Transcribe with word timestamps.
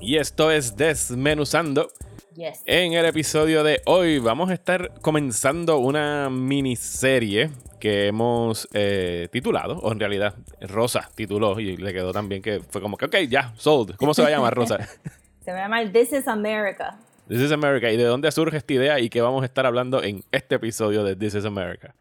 Y 0.00 0.16
esto 0.16 0.50
es 0.50 0.76
Desmenuzando. 0.76 1.90
Yes. 2.34 2.62
En 2.64 2.94
el 2.94 3.04
episodio 3.04 3.62
de 3.62 3.82
hoy 3.86 4.18
vamos 4.18 4.50
a 4.50 4.54
estar 4.54 4.92
comenzando 5.00 5.78
una 5.78 6.30
miniserie 6.30 7.50
que 7.78 8.06
hemos 8.06 8.68
eh, 8.72 9.28
titulado, 9.30 9.78
o 9.78 9.92
en 9.92 10.00
realidad 10.00 10.34
Rosa 10.60 11.10
tituló 11.14 11.58
y 11.60 11.76
le 11.76 11.92
quedó 11.92 12.12
también 12.12 12.40
que 12.40 12.60
fue 12.60 12.80
como 12.80 12.96
que, 12.96 13.06
ok, 13.06 13.16
ya, 13.28 13.52
sold. 13.56 13.96
¿Cómo 13.96 14.14
se 14.14 14.22
va 14.22 14.28
a 14.28 14.30
llamar 14.30 14.54
Rosa? 14.54 14.78
Se 15.44 15.52
va 15.52 15.58
a 15.58 15.62
llamar 15.62 15.90
This 15.90 16.12
is 16.12 16.28
America. 16.28 16.98
This 17.26 17.40
is 17.40 17.50
America. 17.50 17.90
¿Y 17.90 17.96
de 17.96 18.04
dónde 18.04 18.30
surge 18.30 18.58
esta 18.58 18.72
idea 18.74 19.00
y 19.00 19.08
qué 19.08 19.22
vamos 19.22 19.42
a 19.42 19.46
estar 19.46 19.64
hablando 19.64 20.02
en 20.02 20.22
este 20.32 20.56
episodio 20.56 21.02
de 21.02 21.16
This 21.16 21.34
is 21.34 21.46
America? 21.46 21.94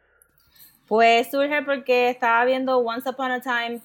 Pues 0.88 1.31
surge 1.31 1.61
porque 1.63 2.09
estaba 2.09 2.44
viendo 2.44 2.80
Once 2.80 3.09
Upon 3.09 3.31
a 3.31 3.39
Time 3.39 3.80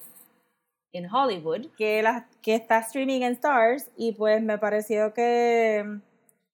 in 0.95 1.09
Hollywood, 1.13 1.67
que, 1.77 2.03
la, 2.03 2.27
que 2.41 2.55
está 2.55 2.79
streaming 2.79 3.23
en 3.23 3.33
Stars, 3.33 3.91
y 3.97 4.13
pues 4.13 4.43
me 4.43 4.59
pareció 4.59 5.13
que, 5.13 6.01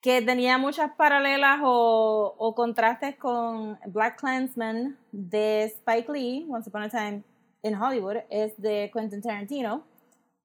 que 0.01 0.23
tenía 0.23 0.59
muchas 0.59 0.93
paralelas 0.97 1.61
o, 1.63 2.35
o 2.37 2.55
contrastes 2.55 3.17
con 3.17 3.79
Black 3.87 4.19
Klansman 4.19 4.99
de 5.13 5.65
Spike 5.65 6.11
Lee, 6.13 6.47
Once 6.51 6.69
Upon 6.69 6.83
a 6.83 6.89
Time 6.89 7.23
in 7.63 7.75
Hollywood, 7.75 8.17
es 8.31 8.61
de 8.61 8.91
Quentin 8.93 9.23
Tarantino. 9.23 9.85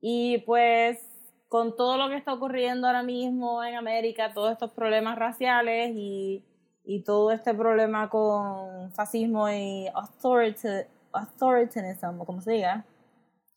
Y 0.01 0.39
pues 0.39 0.99
con 1.47 1.75
todo 1.75 1.97
lo 1.97 2.09
que 2.09 2.17
está 2.17 2.33
ocurriendo 2.33 2.87
ahora 2.87 3.01
mismo 3.01 3.63
en 3.63 3.75
América, 3.75 4.33
todos 4.33 4.51
estos 4.51 4.71
problemas 4.71 5.17
raciales 5.17 5.91
y, 5.95 6.43
y 6.83 7.03
todo 7.03 7.31
este 7.31 7.53
problema 7.53 8.09
con 8.09 8.91
fascismo 8.91 9.49
y 9.49 9.87
authority, 9.93 10.67
authoritarianism, 11.13 12.19
o 12.19 12.25
como 12.25 12.41
se 12.41 12.51
diga, 12.51 12.85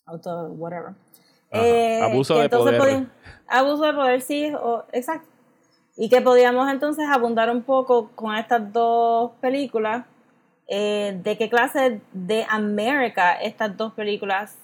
auto, 0.08 0.48
whatever. 0.52 0.94
Ajá, 1.50 2.06
abuso 2.06 2.38
de 2.38 2.48
poder. 2.48 3.06
abuso 3.46 3.84
de 3.84 3.92
poder, 3.94 4.20
sí, 4.20 4.52
o- 4.54 4.84
exacto. 4.92 5.28
Y 5.96 6.08
que 6.08 6.20
podíamos 6.20 6.70
entonces 6.70 7.06
abundar 7.08 7.50
un 7.50 7.62
poco 7.62 8.10
con 8.14 8.34
estas 8.36 8.72
dos 8.72 9.32
películas, 9.40 10.04
eh, 10.68 11.18
de 11.24 11.36
qué 11.38 11.48
clase 11.48 12.00
de 12.12 12.44
América 12.48 13.32
estas 13.40 13.76
dos 13.76 13.94
películas 13.94 14.58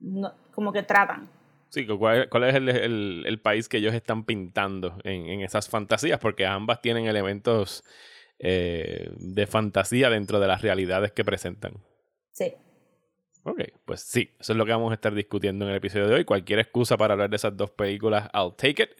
no- 0.00 0.32
como 0.54 0.72
que 0.72 0.82
tratan. 0.82 1.28
Sí, 1.68 1.86
¿cuál, 1.86 2.28
cuál 2.30 2.44
es 2.44 2.54
el, 2.54 2.68
el- 2.70 3.24
el 3.26 3.40
país 3.40 3.68
que 3.68 3.76
ellos 3.76 3.92
están 3.94 4.24
pintando 4.24 4.94
en, 5.04 5.26
en 5.26 5.40
esas 5.42 5.68
fantasías? 5.68 6.18
Porque 6.18 6.46
ambas 6.46 6.80
tienen 6.80 7.06
elementos 7.06 7.84
eh, 8.38 9.10
de 9.18 9.46
fantasía 9.46 10.08
dentro 10.10 10.40
de 10.40 10.46
las 10.46 10.62
realidades 10.62 11.12
que 11.12 11.24
presentan. 11.24 11.74
Sí. 12.32 12.54
Ok, 13.44 13.62
pues 13.84 14.00
sí, 14.00 14.30
eso 14.38 14.52
es 14.52 14.56
lo 14.58 14.66
que 14.66 14.72
vamos 14.72 14.90
a 14.90 14.94
estar 14.94 15.14
discutiendo 15.14 15.64
en 15.64 15.70
el 15.70 15.76
episodio 15.78 16.06
de 16.06 16.14
hoy. 16.16 16.24
Cualquier 16.24 16.58
excusa 16.58 16.96
para 16.98 17.14
hablar 17.14 17.30
de 17.30 17.36
esas 17.36 17.56
dos 17.56 17.70
películas, 17.70 18.28
I'll 18.34 18.54
take 18.54 18.82
it. 18.82 18.90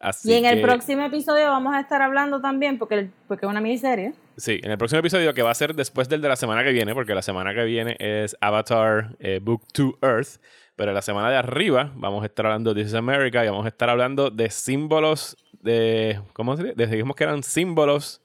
Así 0.00 0.32
y 0.32 0.34
en 0.36 0.46
el 0.46 0.56
que- 0.56 0.62
próximo 0.62 1.02
episodio 1.02 1.48
vamos 1.48 1.74
a 1.74 1.80
estar 1.80 2.00
hablando 2.02 2.40
también, 2.40 2.78
porque, 2.78 2.94
el- 2.94 3.10
porque 3.28 3.44
es 3.46 3.50
una 3.50 3.60
miniserie. 3.60 4.14
Sí, 4.36 4.60
en 4.62 4.70
el 4.70 4.78
próximo 4.78 5.00
episodio 5.00 5.34
que 5.34 5.42
va 5.42 5.50
a 5.50 5.54
ser 5.54 5.74
después 5.74 6.08
del 6.08 6.22
de 6.22 6.28
la 6.28 6.36
semana 6.36 6.64
que 6.64 6.72
viene, 6.72 6.94
porque 6.94 7.14
la 7.14 7.22
semana 7.22 7.54
que 7.54 7.64
viene 7.64 7.96
es 7.98 8.36
Avatar 8.40 9.14
eh, 9.20 9.40
Book 9.42 9.66
to 9.72 9.98
Earth, 10.00 10.40
pero 10.74 10.92
la 10.92 11.02
semana 11.02 11.28
de 11.30 11.36
arriba 11.36 11.92
vamos 11.94 12.22
a 12.22 12.26
estar 12.26 12.46
hablando 12.46 12.72
de 12.72 12.82
This 12.82 12.92
is 12.92 12.94
America 12.96 13.44
y 13.44 13.48
vamos 13.48 13.66
a 13.66 13.68
estar 13.68 13.90
hablando 13.90 14.30
de 14.30 14.48
símbolos 14.48 15.36
de, 15.60 16.18
¿cómo 16.32 16.56
se 16.56 16.64
dice? 16.74 16.86
Dijimos 16.86 17.14
que 17.14 17.24
eran 17.24 17.42
símbolos 17.42 18.22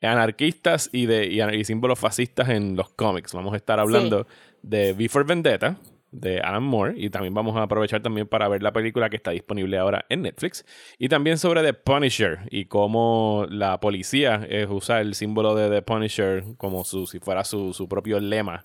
anarquistas 0.00 0.90
y 0.92 1.06
de 1.06 1.26
y, 1.26 1.40
y 1.42 1.64
símbolos 1.64 1.98
fascistas 1.98 2.48
en 2.48 2.76
los 2.76 2.88
cómics. 2.90 3.32
Vamos 3.34 3.52
a 3.52 3.56
estar 3.56 3.78
hablando 3.78 4.26
de 4.62 4.92
V 4.92 5.08
for 5.08 5.26
Vendetta 5.26 5.76
de 6.12 6.40
Alan 6.40 6.62
Moore 6.62 6.94
y 6.96 7.08
también 7.08 7.32
vamos 7.32 7.56
a 7.56 7.62
aprovechar 7.62 8.02
también 8.02 8.28
para 8.28 8.46
ver 8.46 8.62
la 8.62 8.72
película 8.72 9.08
que 9.08 9.16
está 9.16 9.30
disponible 9.30 9.78
ahora 9.78 10.04
en 10.10 10.22
Netflix 10.22 10.64
y 10.98 11.08
también 11.08 11.38
sobre 11.38 11.62
The 11.62 11.72
Punisher 11.72 12.40
y 12.50 12.66
cómo 12.66 13.46
la 13.48 13.80
policía 13.80 14.46
usa 14.68 15.00
el 15.00 15.14
símbolo 15.14 15.54
de 15.54 15.70
The 15.70 15.82
Punisher 15.82 16.44
como 16.58 16.84
su, 16.84 17.06
si 17.06 17.18
fuera 17.18 17.44
su, 17.44 17.72
su 17.72 17.88
propio 17.88 18.20
lema 18.20 18.64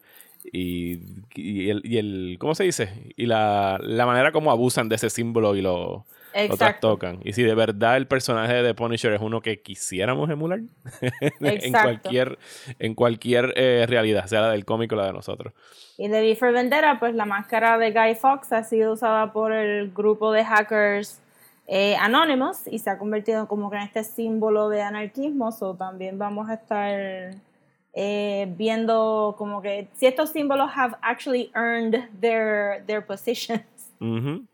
y, 0.51 0.99
y 1.35 1.69
el, 1.69 1.81
y 1.85 1.97
el 1.97 2.37
¿cómo 2.37 2.53
se 2.53 2.65
dice? 2.65 3.13
y 3.15 3.25
la, 3.25 3.79
la 3.81 4.05
manera 4.05 4.33
como 4.33 4.51
abusan 4.51 4.89
de 4.89 4.95
ese 4.95 5.09
símbolo 5.09 5.55
y 5.55 5.61
lo, 5.61 6.05
lo 6.37 6.53
Exacto. 6.53 6.97
trastocan 6.97 7.19
y 7.23 7.33
si 7.33 7.43
de 7.43 7.55
verdad 7.55 7.97
el 7.97 8.07
personaje 8.07 8.53
de 8.53 8.63
The 8.63 8.73
Punisher 8.73 9.13
es 9.13 9.21
uno 9.21 9.41
que 9.41 9.61
quisiéramos 9.61 10.29
emular 10.29 10.59
en 11.39 11.71
cualquier 11.71 12.37
en 12.79 12.95
cualquier 12.95 13.53
eh, 13.55 13.85
realidad 13.87 14.25
sea 14.27 14.41
la 14.41 14.51
del 14.51 14.65
cómic 14.65 14.91
o 14.91 14.95
la 14.95 15.07
de 15.07 15.13
nosotros 15.13 15.53
Y 15.97 16.07
de 16.07 16.21
V 16.21 16.35
for 16.35 16.53
Vendetta, 16.53 16.99
pues 16.99 17.15
la 17.15 17.25
máscara 17.25 17.77
de 17.77 17.91
Guy 17.91 18.15
Fawkes 18.15 18.53
ha 18.53 18.63
sido 18.63 18.93
usada 18.93 19.33
por 19.33 19.51
el 19.51 19.91
grupo 19.91 20.31
de 20.31 20.45
hackers 20.45 21.19
eh, 21.67 21.97
Anonymous 21.97 22.65
y 22.67 22.79
se 22.79 22.89
ha 22.89 22.97
convertido 22.97 23.47
como 23.47 23.69
que 23.69 23.75
en 23.75 23.83
este 23.83 24.03
símbolo 24.03 24.69
de 24.69 24.81
anarquismo. 24.81 25.51
So 25.51 25.75
también 25.75 26.17
vamos 26.17 26.49
a 26.49 26.53
estar 26.53 27.35
eh, 27.93 28.53
viendo 28.57 29.35
como 29.37 29.61
que 29.61 29.87
si 29.95 30.05
estos 30.05 30.29
símbolos 30.29 30.71
have 30.75 30.95
actually 31.01 31.51
earned 31.55 32.09
their, 32.21 32.85
their 32.85 33.05
positions. 33.05 33.61
Ujú. 33.99 34.45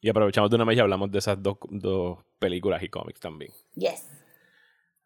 Y 0.00 0.08
aprovechamos 0.08 0.48
de 0.50 0.56
una 0.56 0.64
vez 0.64 0.76
y 0.78 0.80
hablamos 0.80 1.10
de 1.10 1.18
esas 1.18 1.42
dos, 1.42 1.58
dos 1.68 2.18
películas 2.38 2.82
y 2.82 2.88
cómics 2.88 3.20
también. 3.20 3.52
Yes. 3.74 4.08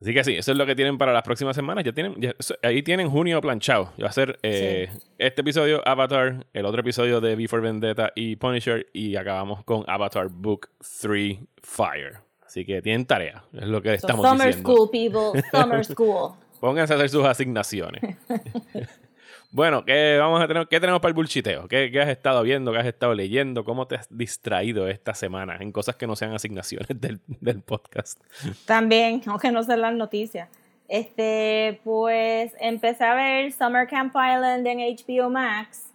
Así 0.00 0.12
que 0.12 0.22
sí, 0.22 0.34
eso 0.36 0.52
es 0.52 0.58
lo 0.58 0.66
que 0.66 0.74
tienen 0.74 0.98
para 0.98 1.12
las 1.12 1.22
próximas 1.22 1.56
semanas. 1.56 1.82
Ya 1.84 1.92
tienen, 1.92 2.14
ya- 2.20 2.34
ahí 2.62 2.82
tienen 2.82 3.08
junio 3.08 3.40
planchado. 3.40 3.92
Va 4.02 4.08
a 4.08 4.12
ser 4.12 4.38
eh, 4.42 4.90
este 5.18 5.40
episodio 5.40 5.86
Avatar, 5.88 6.46
el 6.52 6.66
otro 6.66 6.80
episodio 6.80 7.20
de 7.20 7.34
V 7.34 7.48
for 7.48 7.60
Vendetta 7.62 8.12
y 8.14 8.36
Punisher 8.36 8.86
y 8.92 9.16
acabamos 9.16 9.64
con 9.64 9.84
Avatar 9.88 10.28
Book 10.28 10.68
3 11.00 11.38
Fire. 11.62 12.18
Así 12.44 12.64
que 12.66 12.82
tienen 12.82 13.06
tarea, 13.06 13.44
es 13.52 13.66
lo 13.66 13.80
que 13.82 13.88
So 13.98 14.06
estamos 14.06 14.28
summer 14.28 14.46
diciendo. 14.48 14.74
school, 14.74 14.90
people. 14.90 15.42
Summer 15.50 15.84
school. 15.84 16.32
Pónganse 16.60 16.92
a 16.92 16.96
hacer 16.96 17.08
sus 17.08 17.24
asignaciones. 17.24 18.02
bueno, 19.54 19.84
¿qué, 19.84 20.16
vamos 20.18 20.42
a 20.42 20.48
tener, 20.48 20.66
¿qué 20.66 20.80
tenemos 20.80 21.00
para 21.00 21.10
el 21.10 21.14
bulchiteo? 21.14 21.68
¿Qué, 21.68 21.88
¿Qué 21.92 22.00
has 22.02 22.08
estado 22.08 22.42
viendo? 22.42 22.72
¿Qué 22.72 22.78
has 22.78 22.86
estado 22.86 23.14
leyendo? 23.14 23.64
¿Cómo 23.64 23.86
te 23.86 23.94
has 23.94 24.08
distraído 24.10 24.88
esta 24.88 25.14
semana 25.14 25.58
en 25.60 25.70
cosas 25.70 25.94
que 25.94 26.08
no 26.08 26.16
sean 26.16 26.34
asignaciones 26.34 26.88
del, 27.00 27.62
podcast? 27.62 28.18
También, 28.66 29.22
aunque 29.28 29.52
no 29.52 29.62
sean 29.62 29.82
las 29.82 29.94
noticias. 29.94 30.48
Este, 30.88 31.80
pues 31.84 32.52
empecé 32.58 33.04
a 33.04 33.14
ver 33.14 33.52
Summer 33.52 33.86
Camp 33.86 34.12
Island 34.16 34.66
en 34.66 34.78
HBO 34.80 35.30
Max. 35.30 35.86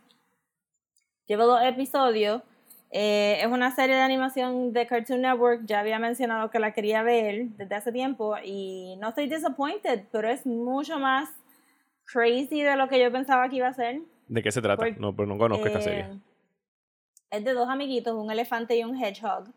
Llevo 1.25 1.45
dos 1.45 1.61
episodios. 1.61 2.41
Eh, 2.91 3.39
es 3.41 3.47
una 3.47 3.75
serie 3.75 3.97
de 3.97 4.01
animación 4.01 4.71
de 4.71 4.87
Cartoon 4.87 5.19
Network. 5.19 5.63
Ya 5.65 5.81
había 5.81 5.99
mencionado 5.99 6.49
que 6.49 6.59
la 6.59 6.71
quería 6.71 7.03
ver 7.03 7.49
desde 7.57 7.75
hace 7.75 7.91
tiempo 7.91 8.37
y 8.41 8.95
no 9.01 9.09
estoy 9.09 9.27
disappointed, 9.27 10.05
pero 10.13 10.29
es 10.29 10.45
mucho 10.45 10.97
más 10.97 11.29
crazy 12.11 12.61
de 12.61 12.75
lo 12.75 12.87
que 12.87 12.99
yo 13.01 13.11
pensaba 13.11 13.49
que 13.49 13.57
iba 13.57 13.67
a 13.67 13.73
ser. 13.73 14.01
¿De 14.27 14.41
qué 14.43 14.51
se 14.51 14.61
trata? 14.61 14.85
No, 14.97 15.15
pero 15.15 15.27
no 15.27 15.37
conozco 15.37 15.67
esta 15.67 15.79
Eh, 15.79 15.83
serie. 15.83 16.19
Es 17.31 17.43
de 17.43 17.53
dos 17.53 17.69
amiguitos, 17.69 18.13
un 18.13 18.31
elefante 18.31 18.75
y 18.77 18.83
un 18.83 18.95
hedgehog. 18.95 19.49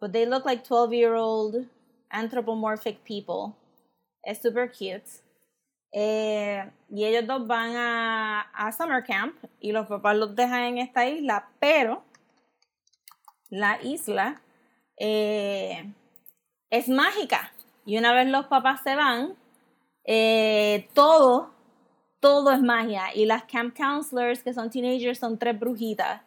But 0.00 0.12
they 0.12 0.26
look 0.26 0.44
like 0.44 0.64
12 0.66 0.92
year 0.92 1.14
old 1.14 1.68
anthropomorphic 2.10 2.98
people. 3.04 3.54
Es 4.22 4.40
super 4.42 4.70
cute. 4.70 5.04
Eh, 5.92 6.68
y 6.90 7.04
ellos 7.04 7.26
dos 7.26 7.46
van 7.46 7.76
a, 7.76 8.40
a 8.54 8.72
summer 8.72 9.04
camp 9.04 9.36
y 9.60 9.72
los 9.72 9.86
papás 9.86 10.16
los 10.16 10.34
dejan 10.34 10.62
en 10.62 10.78
esta 10.78 11.06
isla, 11.06 11.50
pero 11.60 12.02
la 13.50 13.78
isla 13.82 14.40
eh, 14.96 15.92
es 16.70 16.88
mágica. 16.88 17.52
Y 17.84 17.98
una 17.98 18.12
vez 18.14 18.26
los 18.28 18.46
papás 18.46 18.80
se 18.82 18.96
van, 18.96 19.34
eh, 20.04 20.88
todo, 20.94 21.51
todo 22.22 22.52
es 22.52 22.62
magia. 22.62 23.14
Y 23.14 23.26
las 23.26 23.42
camp 23.44 23.76
counselors, 23.76 24.42
que 24.42 24.54
son 24.54 24.70
teenagers, 24.70 25.18
son 25.18 25.38
tres 25.38 25.58
brujitas. 25.58 26.22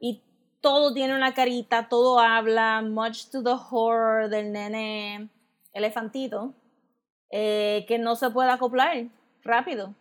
Y 0.00 0.20
todo 0.60 0.92
tiene 0.92 1.14
una 1.14 1.32
carita, 1.32 1.88
todo 1.88 2.18
habla, 2.18 2.82
much 2.82 3.30
to 3.30 3.42
the 3.42 3.54
horror 3.70 4.28
del 4.28 4.52
nene 4.52 5.30
elefantito, 5.72 6.52
eh, 7.30 7.84
que 7.86 7.98
no 7.98 8.16
se 8.16 8.28
puede 8.30 8.50
acoplar 8.50 9.06
rápido. 9.42 9.94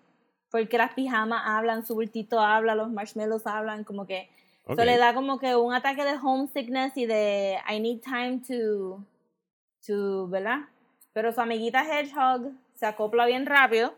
Porque 0.50 0.78
las 0.78 0.94
pijamas 0.94 1.44
hablan, 1.46 1.86
su 1.86 1.94
bultito 1.94 2.40
habla, 2.40 2.74
los 2.74 2.90
marshmallows 2.90 3.46
hablan, 3.46 3.84
como 3.84 4.08
que 4.08 4.30
Ok. 4.68 4.80
So 4.80 4.86
le 4.86 4.98
da 4.98 5.14
como 5.14 5.38
que 5.38 5.56
un 5.56 5.74
ataque 5.74 6.04
de 6.04 6.18
homesickness 6.18 6.98
y 6.98 7.06
de 7.06 7.58
I 7.70 7.80
need 7.80 8.02
time 8.02 8.42
to, 8.48 9.06
to, 9.86 10.28
¿verdad? 10.28 10.62
Pero 11.14 11.32
su 11.32 11.40
amiguita 11.40 11.84
Hedgehog 11.84 12.52
se 12.74 12.88
acopla 12.88 13.28
bien 13.28 13.46
rápido. 13.46 13.94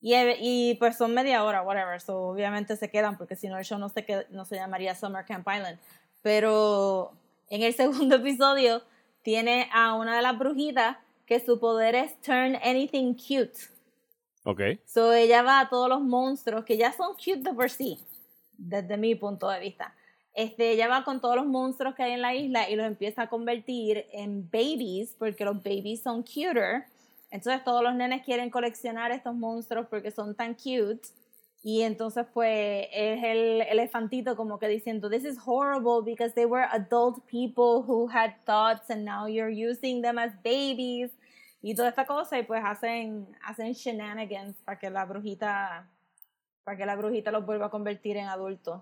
Y, 0.00 0.14
y 0.40 0.74
pues 0.74 0.96
son 0.96 1.12
media 1.14 1.42
hora, 1.44 1.62
whatever. 1.62 2.00
So 2.00 2.28
obviamente 2.28 2.76
se 2.76 2.90
quedan 2.90 3.18
porque 3.18 3.34
si 3.36 3.48
no 3.48 3.58
el 3.58 3.64
show 3.64 3.78
no 3.78 3.88
se, 3.88 4.06
qued- 4.06 4.28
no 4.30 4.44
se 4.44 4.56
llamaría 4.56 4.94
Summer 4.94 5.24
Camp 5.24 5.46
Island. 5.52 5.78
Pero 6.22 7.12
en 7.50 7.62
el 7.62 7.74
segundo 7.82 8.16
episodio 8.16 8.82
tiene 9.22 9.68
a 9.72 9.94
una 9.94 10.16
de 10.16 10.22
las 10.22 10.38
brujitas 10.38 10.96
que 11.26 11.40
su 11.40 11.58
poder 11.58 11.94
es 11.94 12.20
turn 12.22 12.56
anything 12.64 13.14
cute. 13.14 13.58
Ok. 14.44 14.60
So 14.86 15.12
ella 15.12 15.42
va 15.42 15.60
a 15.60 15.68
todos 15.68 15.88
los 15.88 16.00
monstruos 16.00 16.64
que 16.64 16.76
ya 16.76 16.92
son 16.92 17.14
cute 17.14 17.40
de 17.42 17.52
por 17.52 17.68
sí, 17.68 17.98
desde 18.56 18.96
mi 18.96 19.14
punto 19.14 19.48
de 19.50 19.60
vista. 19.60 19.94
Este, 20.32 20.70
ella 20.70 20.88
va 20.88 21.04
con 21.04 21.20
todos 21.20 21.34
los 21.36 21.46
monstruos 21.46 21.94
que 21.96 22.04
hay 22.04 22.12
en 22.12 22.22
la 22.22 22.34
isla 22.34 22.70
y 22.70 22.76
los 22.76 22.86
empieza 22.86 23.22
a 23.22 23.28
convertir 23.28 24.06
en 24.12 24.48
babies, 24.50 25.14
porque 25.18 25.44
los 25.44 25.56
babies 25.56 26.02
son 26.02 26.22
cuter. 26.22 26.84
Entonces 27.30 27.62
todos 27.64 27.82
los 27.82 27.94
nenes 27.94 28.24
quieren 28.24 28.50
coleccionar 28.50 29.10
estos 29.12 29.34
monstruos 29.34 29.86
porque 29.88 30.10
son 30.10 30.34
tan 30.34 30.54
cute. 30.54 31.08
Y 31.62 31.82
entonces 31.82 32.24
pues 32.32 32.86
es 32.92 33.22
el 33.24 33.62
elefantito 33.62 34.36
como 34.36 34.58
que 34.58 34.68
diciendo, 34.68 35.10
this 35.10 35.24
is 35.24 35.36
horrible 35.44 36.02
because 36.04 36.34
they 36.34 36.46
were 36.46 36.66
adult 36.70 37.24
people 37.26 37.82
who 37.86 38.08
had 38.08 38.34
thoughts 38.46 38.90
and 38.90 39.04
now 39.04 39.26
you're 39.26 39.50
using 39.50 40.00
them 40.00 40.18
as 40.18 40.32
babies. 40.42 41.10
Y 41.60 41.74
toda 41.74 41.88
esta 41.88 42.06
cosa 42.06 42.38
y 42.38 42.44
pues 42.44 42.62
hacen 42.64 43.26
hacen 43.44 43.72
shenanigans 43.72 44.56
para 44.64 44.78
que 44.78 44.88
la 44.88 45.04
brujita 45.04 45.90
para 46.62 46.76
que 46.76 46.86
la 46.86 46.94
brujita 46.96 47.32
los 47.32 47.44
vuelva 47.44 47.66
a 47.66 47.70
convertir 47.70 48.16
en 48.16 48.28
adultos. 48.28 48.80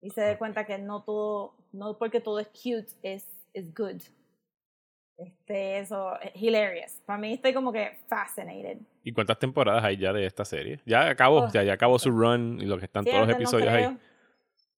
Y 0.00 0.10
se 0.10 0.22
dé 0.22 0.38
cuenta 0.38 0.64
que 0.64 0.78
no 0.78 1.02
todo 1.02 1.54
no 1.72 1.98
porque 1.98 2.20
todo 2.20 2.40
es 2.40 2.48
cute 2.48 2.88
es 3.02 3.26
es 3.52 3.72
good 3.74 4.00
este 5.16 5.78
eso 5.78 6.18
es 6.20 6.32
hilarious 6.34 7.00
para 7.06 7.18
mí 7.18 7.34
estoy 7.34 7.52
como 7.54 7.72
que 7.72 7.98
fascinated 8.08 8.78
¿Y 9.04 9.12
cuántas 9.12 9.38
temporadas 9.38 9.84
hay 9.84 9.98
ya 9.98 10.12
de 10.14 10.24
esta 10.26 10.44
serie? 10.46 10.80
Ya 10.86 11.08
acabó, 11.10 11.42
Oh. 11.44 11.50
sea, 11.50 11.62
ya 11.62 11.74
acabó 11.74 11.98
su 11.98 12.10
run 12.10 12.58
y 12.60 12.64
lo 12.64 12.78
que 12.78 12.86
están 12.86 13.04
todos 13.04 13.20
los 13.20 13.28
episodios 13.28 13.66
no 13.70 13.76
creo, 13.76 13.88
ahí. 13.90 13.98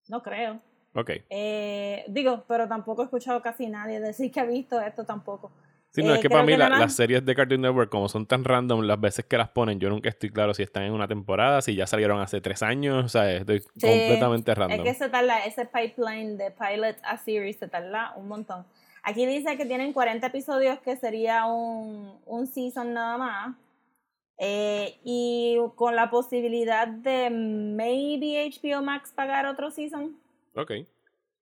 no 0.09 0.23
creo 0.23 0.61
Ok. 0.97 1.11
Eh, 1.29 2.05
digo 2.09 2.45
pero 2.49 2.67
tampoco 2.69 3.03
he 3.03 3.05
escuchado 3.05 3.43
casi 3.43 3.67
nadie 3.69 4.01
decir 4.01 4.31
que 4.33 4.41
ha 4.41 4.45
visto 4.45 4.81
esto 4.81 5.05
tampoco 5.05 5.53
Sí, 5.91 6.03
no, 6.03 6.11
Eh, 6.11 6.15
es 6.17 6.23
que 6.23 6.29
creo 6.29 6.39
para 6.39 6.47
mí 6.47 6.53
que 6.55 6.59
la- 6.59 6.69
las 6.71 6.95
series 6.97 7.25
de 7.25 7.35
Cartoon 7.37 7.61
Network, 7.61 7.89
como 7.89 8.09
son 8.09 8.27
tan 8.27 8.43
random, 8.43 8.81
las 8.81 9.01
veces 9.01 9.27
que 9.27 9.39
las 9.39 9.51
ponen, 9.51 9.79
yo 9.79 9.89
nunca 9.91 10.09
estoy 10.09 10.29
claro 10.31 10.53
si 10.53 10.65
están 10.65 10.83
en 10.83 10.93
una 10.93 11.07
temporada, 11.07 11.63
si 11.63 11.77
ya 11.77 11.87
salieron 11.87 12.21
hace 12.21 12.41
tres 12.41 12.65
años, 12.65 13.05
o 13.05 13.09
sea, 13.09 13.31
estoy 13.31 13.61
Sí, 13.61 13.69
completamente 13.81 14.53
random. 14.57 14.81
Es 14.81 14.85
que 14.99 15.05
se 15.05 15.09
tarda, 15.09 15.45
ese 15.45 15.67
pipeline 15.67 16.37
de 16.37 16.51
pilot 16.51 16.97
a 17.05 17.17
series 17.19 17.59
se 17.59 17.69
tarda 17.69 18.13
un 18.17 18.27
montón. 18.27 18.67
Aquí 19.05 19.27
dice 19.27 19.57
que 19.59 19.67
tienen 19.67 19.93
40 19.93 20.27
episodios, 20.27 20.79
que 20.81 20.97
sería 20.97 21.45
un, 21.45 22.19
un 22.25 22.47
season 22.47 22.95
nada 22.95 23.19
más. 23.19 23.57
Eh, 24.39 24.99
y 25.05 25.59
con 25.77 25.95
la 25.95 26.11
posibilidad 26.11 26.89
de 26.89 27.31
maybe 27.31 28.51
HBO 28.51 28.83
Max 28.83 29.13
pagar 29.15 29.47
otro 29.47 29.71
season. 29.71 30.17
Ok. 30.57 30.73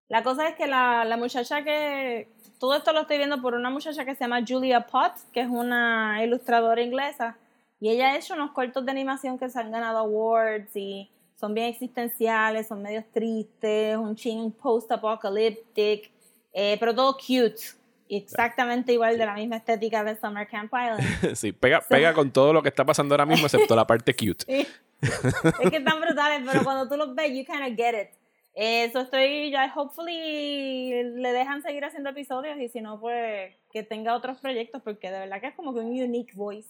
La 0.09 0.23
cosa 0.23 0.47
es 0.49 0.55
que 0.55 0.67
la, 0.67 1.05
la 1.05 1.17
muchacha 1.17 1.63
que. 1.63 2.27
Todo 2.59 2.75
esto 2.75 2.93
lo 2.93 3.01
estoy 3.01 3.17
viendo 3.17 3.41
por 3.41 3.55
una 3.55 3.69
muchacha 3.69 4.05
que 4.05 4.13
se 4.13 4.25
llama 4.25 4.43
Julia 4.47 4.85
Potts, 4.85 5.25
que 5.33 5.41
es 5.41 5.49
una 5.49 6.23
ilustradora 6.23 6.81
inglesa. 6.81 7.37
Y 7.79 7.89
ella 7.89 8.11
ha 8.11 8.17
hecho 8.17 8.33
unos 8.35 8.51
cortos 8.51 8.85
de 8.85 8.91
animación 8.91 9.39
que 9.39 9.49
se 9.49 9.59
han 9.59 9.71
ganado 9.71 9.97
awards 9.97 10.75
y 10.75 11.09
son 11.35 11.53
bien 11.53 11.67
existenciales, 11.67 12.67
son 12.67 12.81
medios 12.81 13.03
tristes, 13.11 13.97
un 13.97 14.15
ching 14.15 14.51
post-apocalyptic, 14.51 16.12
eh, 16.53 16.77
pero 16.79 16.93
todo 16.93 17.17
cute. 17.17 17.61
Exactamente 18.09 18.93
igual 18.93 19.17
de 19.17 19.25
la 19.25 19.33
misma 19.33 19.57
estética 19.57 20.03
de 20.03 20.15
Summer 20.15 20.47
Camp 20.47 20.71
Island. 20.71 21.35
sí, 21.35 21.51
pega, 21.51 21.81
pega 21.81 22.13
con 22.13 22.31
todo 22.31 22.53
lo 22.53 22.61
que 22.61 22.69
está 22.69 22.85
pasando 22.85 23.15
ahora 23.15 23.25
mismo, 23.25 23.45
excepto 23.45 23.75
la 23.75 23.87
parte 23.87 24.13
cute. 24.13 24.45
Sí. 24.45 24.67
es 25.01 25.69
que 25.69 25.77
están 25.77 25.99
brutales, 25.99 26.41
pero 26.49 26.63
cuando 26.63 26.87
tú 26.87 26.95
los 26.95 27.15
ves, 27.15 27.29
you 27.29 27.43
kind 27.45 27.63
of 27.63 27.75
get 27.75 27.93
it. 27.99 28.09
Eso 28.55 28.99
estoy 28.99 29.49
ya, 29.49 29.71
hopefully 29.75 31.03
le 31.15 31.31
dejan 31.31 31.63
seguir 31.63 31.83
haciendo 31.85 32.11
episodios 32.11 32.59
y 32.59 32.69
si 32.69 32.81
no, 32.81 32.99
pues 32.99 33.55
que 33.71 33.81
tenga 33.81 34.15
otros 34.15 34.37
proyectos 34.39 34.81
porque 34.83 35.09
de 35.09 35.19
verdad 35.19 35.41
que 35.41 35.47
es 35.47 35.55
como 35.55 35.73
que 35.73 35.79
un 35.79 35.87
unique 35.87 36.33
voice. 36.35 36.69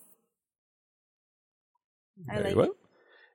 I 2.18 2.36
Very 2.36 2.44
like 2.44 2.56
well. 2.56 2.82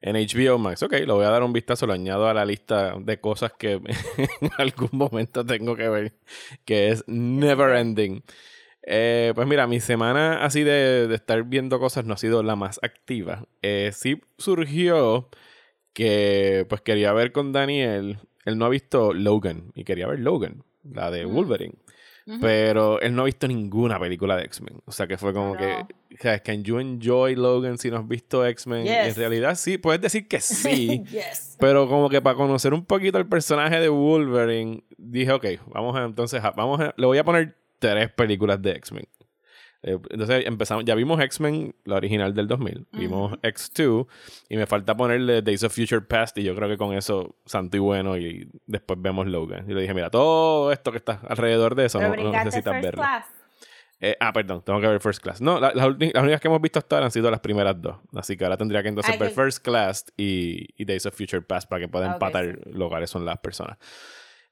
En 0.00 0.14
HBO 0.14 0.58
Max, 0.58 0.82
ok, 0.82 0.94
lo 1.06 1.16
voy 1.16 1.24
a 1.24 1.30
dar 1.30 1.42
un 1.42 1.52
vistazo, 1.52 1.86
lo 1.86 1.92
añado 1.92 2.28
a 2.28 2.34
la 2.34 2.44
lista 2.44 2.96
de 3.00 3.20
cosas 3.20 3.52
que 3.58 3.72
en 4.40 4.50
algún 4.58 4.90
momento 4.92 5.44
tengo 5.44 5.74
que 5.76 5.88
ver, 5.88 6.12
que 6.64 6.90
es 6.90 7.04
never 7.08 7.76
ending. 7.76 8.22
Eh, 8.82 9.32
pues 9.34 9.46
mira, 9.46 9.66
mi 9.66 9.80
semana 9.80 10.44
así 10.44 10.62
de, 10.62 11.08
de 11.08 11.14
estar 11.14 11.42
viendo 11.44 11.80
cosas 11.80 12.04
no 12.04 12.14
ha 12.14 12.16
sido 12.16 12.42
la 12.42 12.56
más 12.56 12.78
activa. 12.82 13.46
Eh, 13.60 13.90
sí 13.92 14.20
surgió 14.38 15.28
que 15.92 16.64
pues 16.68 16.80
quería 16.80 17.12
ver 17.12 17.32
con 17.32 17.52
Daniel, 17.52 18.18
él 18.44 18.56
no 18.56 18.66
ha 18.66 18.68
visto 18.68 19.12
Logan 19.12 19.72
y 19.74 19.84
quería 19.84 20.06
ver 20.06 20.20
Logan, 20.20 20.64
la 20.84 21.10
de 21.10 21.26
Mm. 21.26 21.32
Pero 22.40 23.00
él 23.00 23.14
no 23.14 23.22
ha 23.22 23.24
visto 23.24 23.48
ninguna 23.48 23.98
película 23.98 24.36
de 24.36 24.44
X-Men. 24.44 24.80
O 24.84 24.92
sea 24.92 25.06
que 25.06 25.16
fue 25.16 25.32
como 25.32 25.56
que. 25.56 25.84
¿Sabes? 26.20 26.42
Can 26.42 26.62
you 26.64 26.78
enjoy 26.78 27.34
Logan 27.36 27.78
si 27.78 27.90
no 27.90 27.96
has 27.98 28.06
visto 28.08 28.44
X-Men? 28.44 28.86
En 28.86 29.14
realidad 29.14 29.54
sí, 29.54 29.78
puedes 29.78 30.00
decir 30.00 30.26
que 30.28 30.40
sí. 30.40 31.04
yes. 31.10 31.56
pero 31.60 31.88
como 31.88 32.08
que 32.10 32.20
para 32.20 32.36
conocer 32.36 32.74
un 32.74 32.84
poquito 32.84 33.18
el 33.18 33.26
personaje 33.26 33.78
de 33.80 33.88
Wolverine, 33.88 34.82
dije, 34.96 35.32
ok, 35.32 35.46
vamos 35.72 35.96
a 35.96 36.04
entonces, 36.04 36.42
a- 36.44 36.50
vamos 36.50 36.80
a, 36.80 36.92
le 36.96 37.06
voy 37.06 37.18
a 37.18 37.24
poner 37.24 37.56
tres 37.78 38.10
películas 38.12 38.60
de 38.60 38.72
X-Men. 38.72 39.06
Eh, 39.82 39.96
entonces 40.10 40.44
empezamos, 40.46 40.84
ya 40.84 40.94
vimos 40.96 41.20
X-Men, 41.20 41.74
la 41.84 41.96
original 41.96 42.34
del 42.34 42.48
2000, 42.48 42.86
vimos 42.92 43.32
X2 43.42 44.06
y 44.48 44.56
me 44.56 44.66
falta 44.66 44.96
ponerle 44.96 45.40
Days 45.42 45.62
of 45.62 45.72
Future 45.74 46.00
Past 46.00 46.36
y 46.38 46.42
yo 46.42 46.54
creo 46.56 46.68
que 46.68 46.76
con 46.76 46.94
eso 46.94 47.36
santo 47.46 47.76
y 47.76 47.80
bueno 47.80 48.16
y 48.16 48.48
después 48.66 49.00
vemos 49.00 49.26
Logan. 49.28 49.70
Y 49.70 49.74
le 49.74 49.82
dije, 49.82 49.94
mira, 49.94 50.10
todo 50.10 50.72
esto 50.72 50.90
que 50.90 50.98
está 50.98 51.20
alrededor 51.28 51.74
de 51.76 51.86
eso 51.86 51.98
Pero 52.00 52.16
no, 52.16 52.22
no 52.24 52.32
necesitas 52.32 52.72
first 52.74 52.84
verlo. 52.84 53.02
class. 53.02 53.26
Eh, 54.00 54.16
ah, 54.20 54.32
perdón, 54.32 54.62
tengo 54.64 54.80
que 54.80 54.86
ver 54.86 55.00
First 55.00 55.20
Class. 55.20 55.40
No, 55.40 55.58
la- 55.58 55.72
las, 55.74 55.84
ulti- 55.84 56.12
las 56.14 56.22
únicas 56.22 56.40
que 56.40 56.46
hemos 56.46 56.60
visto 56.60 56.78
hasta 56.78 56.94
ahora 56.94 57.06
han 57.06 57.10
sido 57.10 57.32
las 57.32 57.40
primeras 57.40 57.82
dos. 57.82 57.96
Así 58.14 58.36
que 58.36 58.44
ahora 58.44 58.56
tendría 58.56 58.80
que 58.80 58.90
entonces 58.90 59.18
ver 59.18 59.30
First 59.34 59.64
Class 59.64 60.04
y, 60.16 60.68
y 60.80 60.84
Days 60.84 61.04
of 61.06 61.16
Future 61.16 61.42
Past 61.42 61.68
para 61.68 61.80
que 61.80 61.88
pueda 61.88 62.06
Ah, 62.06 62.10
ok, 62.10 62.22
empatar 62.22 62.60
lo 62.66 62.88
cuáles 62.88 63.10
son 63.10 63.24
las 63.24 63.38
personas. 63.38 63.76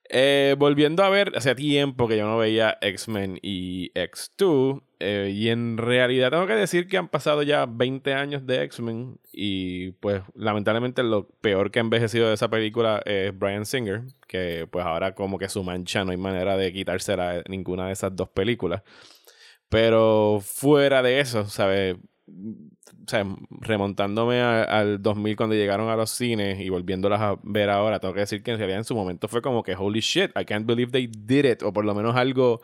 Eh, 0.09 0.55
volviendo 0.59 1.03
a 1.03 1.09
ver, 1.11 1.33
hace 1.37 1.55
tiempo 1.55 2.07
que 2.09 2.17
yo 2.17 2.27
no 2.27 2.39
veía 2.39 2.79
X-Men 2.81 3.39
y 3.43 3.91
X2. 3.95 4.83
eh, 5.01 5.31
y 5.35 5.49
en 5.49 5.79
realidad 5.79 6.31
tengo 6.31 6.47
que 6.47 6.55
decir 6.55 6.87
que 6.89 6.97
han 6.97 7.09
pasado 7.09 7.43
ya 7.43 7.67
20 7.67 8.15
años 8.15 8.47
de 8.47 8.63
X-Men. 8.65 9.19
Y 9.33 9.93
pues 9.93 10.23
lamentablemente 10.35 11.03
lo 11.03 11.29
peor 11.41 11.71
que 11.71 11.81
ha 11.81 11.83
envejecido 11.83 12.29
de 12.29 12.35
esa 12.35 12.49
película 12.49 13.03
es 13.05 13.37
Brian 13.37 13.67
Singer. 13.67 14.03
Que 14.29 14.67
pues 14.71 14.85
ahora 14.87 15.15
como 15.15 15.39
que 15.39 15.49
su 15.49 15.63
mancha 15.65 16.05
no 16.05 16.13
hay 16.13 16.17
manera 16.17 16.57
de 16.57 16.73
quitársela 16.73 17.33
de 17.35 17.45
ninguna 17.49 17.87
de 17.87 17.93
esas 17.93 18.15
dos 18.15 18.29
películas. 18.29 18.83
Pero 19.69 20.41
fuera 20.43 21.03
de 21.03 21.21
eso, 21.21 21.47
¿sabes? 21.47 21.97
O 22.29 23.09
sea, 23.09 23.25
remontándome 23.61 24.41
a- 24.41 24.63
al 24.65 25.01
2000 25.01 25.37
cuando 25.37 25.55
llegaron 25.55 25.89
a 25.89 25.97
los 25.97 26.11
cines 26.11 26.59
y 26.61 26.69
volviéndolas 26.69 27.21
a 27.21 27.37
ver 27.43 27.71
ahora, 27.71 28.01
tengo 28.01 28.15
que 28.15 28.21
decir 28.21 28.43
que 28.43 28.51
en 28.51 28.59
realidad 28.59 28.79
en 28.79 28.85
su 28.85 28.95
momento 28.97 29.29
fue 29.29 29.43
como 29.43 29.63
que 29.63 29.75
holy 29.77 30.01
shit, 30.01 30.31
I 30.37 30.45
can't 30.45 30.67
believe 30.67 30.91
they 30.91 31.07
did 31.07 31.45
it, 31.45 31.63
o 31.63 31.73
por 31.73 31.85
lo 31.85 31.95
menos 31.95 32.17
algo 32.17 32.61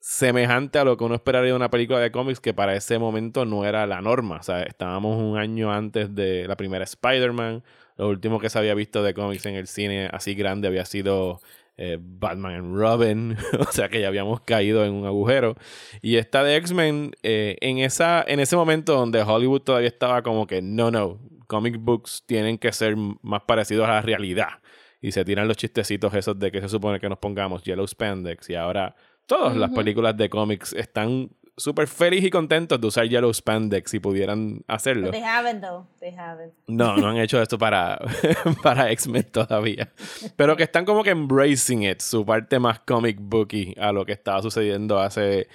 semejante 0.00 0.78
a 0.78 0.84
lo 0.84 0.96
que 0.96 1.04
uno 1.04 1.14
esperaría 1.14 1.50
de 1.50 1.56
una 1.56 1.70
película 1.70 2.00
de 2.00 2.10
cómics 2.10 2.40
que 2.40 2.54
para 2.54 2.74
ese 2.74 2.98
momento 2.98 3.44
no 3.44 3.64
era 3.64 3.86
la 3.86 4.00
norma. 4.00 4.36
O 4.38 4.42
sea, 4.42 4.62
estábamos 4.62 5.16
un 5.22 5.36
año 5.38 5.72
antes 5.72 6.14
de 6.14 6.48
la 6.48 6.56
primera 6.56 6.84
Spider-Man. 6.84 7.62
Lo 7.96 8.08
último 8.08 8.40
que 8.40 8.48
se 8.48 8.58
había 8.58 8.74
visto 8.74 9.02
de 9.02 9.12
cómics 9.14 9.44
en 9.46 9.56
el 9.56 9.66
cine 9.66 10.08
así 10.12 10.34
grande 10.34 10.68
había 10.68 10.86
sido 10.86 11.40
eh, 11.82 11.96
Batman 11.98 12.54
and 12.54 12.76
Robin. 12.76 13.36
o 13.58 13.72
sea 13.72 13.88
que 13.88 14.02
ya 14.02 14.08
habíamos 14.08 14.42
caído 14.42 14.84
en 14.84 14.92
un 14.92 15.06
agujero. 15.06 15.56
Y 16.02 16.16
esta 16.16 16.44
de 16.44 16.56
X-Men, 16.56 17.12
eh, 17.22 17.56
en, 17.62 17.78
esa, 17.78 18.22
en 18.28 18.38
ese 18.38 18.54
momento 18.54 18.94
donde 18.94 19.22
Hollywood 19.22 19.62
todavía 19.62 19.88
estaba 19.88 20.22
como 20.22 20.46
que 20.46 20.60
no, 20.60 20.90
no, 20.90 21.18
comic 21.46 21.76
books 21.78 22.22
tienen 22.26 22.58
que 22.58 22.70
ser 22.72 22.96
más 23.22 23.42
parecidos 23.46 23.88
a 23.88 23.92
la 23.92 24.02
realidad. 24.02 24.60
Y 25.00 25.12
se 25.12 25.24
tiran 25.24 25.48
los 25.48 25.56
chistecitos 25.56 26.12
esos 26.12 26.38
de 26.38 26.52
que 26.52 26.60
se 26.60 26.68
supone 26.68 27.00
que 27.00 27.08
nos 27.08 27.18
pongamos 27.18 27.62
Yellow 27.62 27.86
Spandex. 27.86 28.50
Y 28.50 28.56
ahora 28.56 28.94
todas 29.24 29.56
las 29.56 29.70
películas 29.70 30.14
de 30.18 30.28
cómics 30.28 30.74
están 30.74 31.30
súper 31.60 31.86
felices 31.86 32.26
y 32.26 32.30
contentos 32.30 32.80
de 32.80 32.86
usar 32.86 33.08
Yellow 33.08 33.32
Spandex 33.32 33.90
si 33.90 34.00
pudieran 34.00 34.62
hacerlo. 34.66 35.06
But 35.08 35.12
they 35.12 35.22
haven't 35.22 35.60
though. 35.60 35.86
They 36.00 36.14
haven't. 36.16 36.52
No, 36.66 36.96
no 36.96 37.08
han 37.08 37.18
hecho 37.18 37.40
esto 37.40 37.58
para, 37.58 38.00
para 38.62 38.90
X-Men 38.90 39.24
todavía. 39.30 39.92
Pero 40.36 40.56
que 40.56 40.64
están 40.64 40.84
como 40.84 41.04
que 41.04 41.10
embracing 41.10 41.84
it, 41.84 42.00
su 42.00 42.24
parte 42.24 42.58
más 42.58 42.80
comic 42.80 43.18
booky 43.20 43.74
a 43.78 43.92
lo 43.92 44.04
que 44.04 44.12
estaba 44.12 44.42
sucediendo 44.42 44.98
hace 44.98 45.48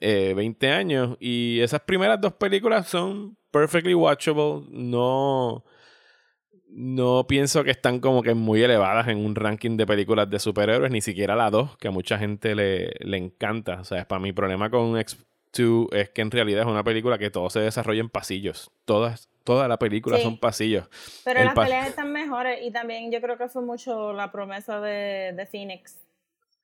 eh, 0.00 0.32
20 0.34 0.70
años. 0.70 1.16
Y 1.20 1.60
esas 1.60 1.80
primeras 1.80 2.20
dos 2.20 2.32
películas 2.32 2.88
son 2.88 3.36
perfectly 3.50 3.94
watchable. 3.94 4.66
No, 4.70 5.64
no 6.68 7.26
pienso 7.26 7.64
que 7.64 7.70
están 7.70 8.00
como 8.00 8.22
que 8.22 8.34
muy 8.34 8.62
elevadas 8.62 9.08
en 9.08 9.18
un 9.18 9.34
ranking 9.34 9.76
de 9.76 9.86
películas 9.86 10.30
de 10.30 10.38
superhéroes, 10.38 10.90
ni 10.90 11.00
siquiera 11.00 11.36
la 11.36 11.50
2, 11.50 11.76
que 11.76 11.88
a 11.88 11.90
mucha 11.90 12.18
gente 12.18 12.54
le, 12.54 12.92
le 13.00 13.16
encanta. 13.16 13.80
O 13.80 13.84
sea, 13.84 14.06
para 14.06 14.20
mi 14.20 14.32
problema 14.32 14.70
con 14.70 14.96
X2 15.52 15.94
es 15.94 16.10
que 16.10 16.22
en 16.22 16.30
realidad 16.30 16.62
es 16.62 16.66
una 16.68 16.84
película 16.84 17.18
que 17.18 17.30
todo 17.30 17.50
se 17.50 17.60
desarrolla 17.60 18.00
en 18.00 18.08
pasillos. 18.10 18.70
Todas, 18.84 19.28
toda 19.44 19.68
la 19.68 19.78
película 19.78 20.16
Sí. 20.18 20.22
son 20.22 20.38
pasillos. 20.38 20.88
Pero 21.24 21.40
El 21.40 21.46
las 21.46 21.54
peleas 21.54 21.88
están 21.88 22.12
mejores 22.12 22.60
y 22.62 22.70
también 22.70 23.10
yo 23.10 23.20
creo 23.20 23.36
que 23.38 23.48
fue 23.48 23.62
mucho 23.62 24.12
la 24.12 24.30
promesa 24.32 24.80
de, 24.80 25.32
de 25.36 25.46
Phoenix. 25.46 25.98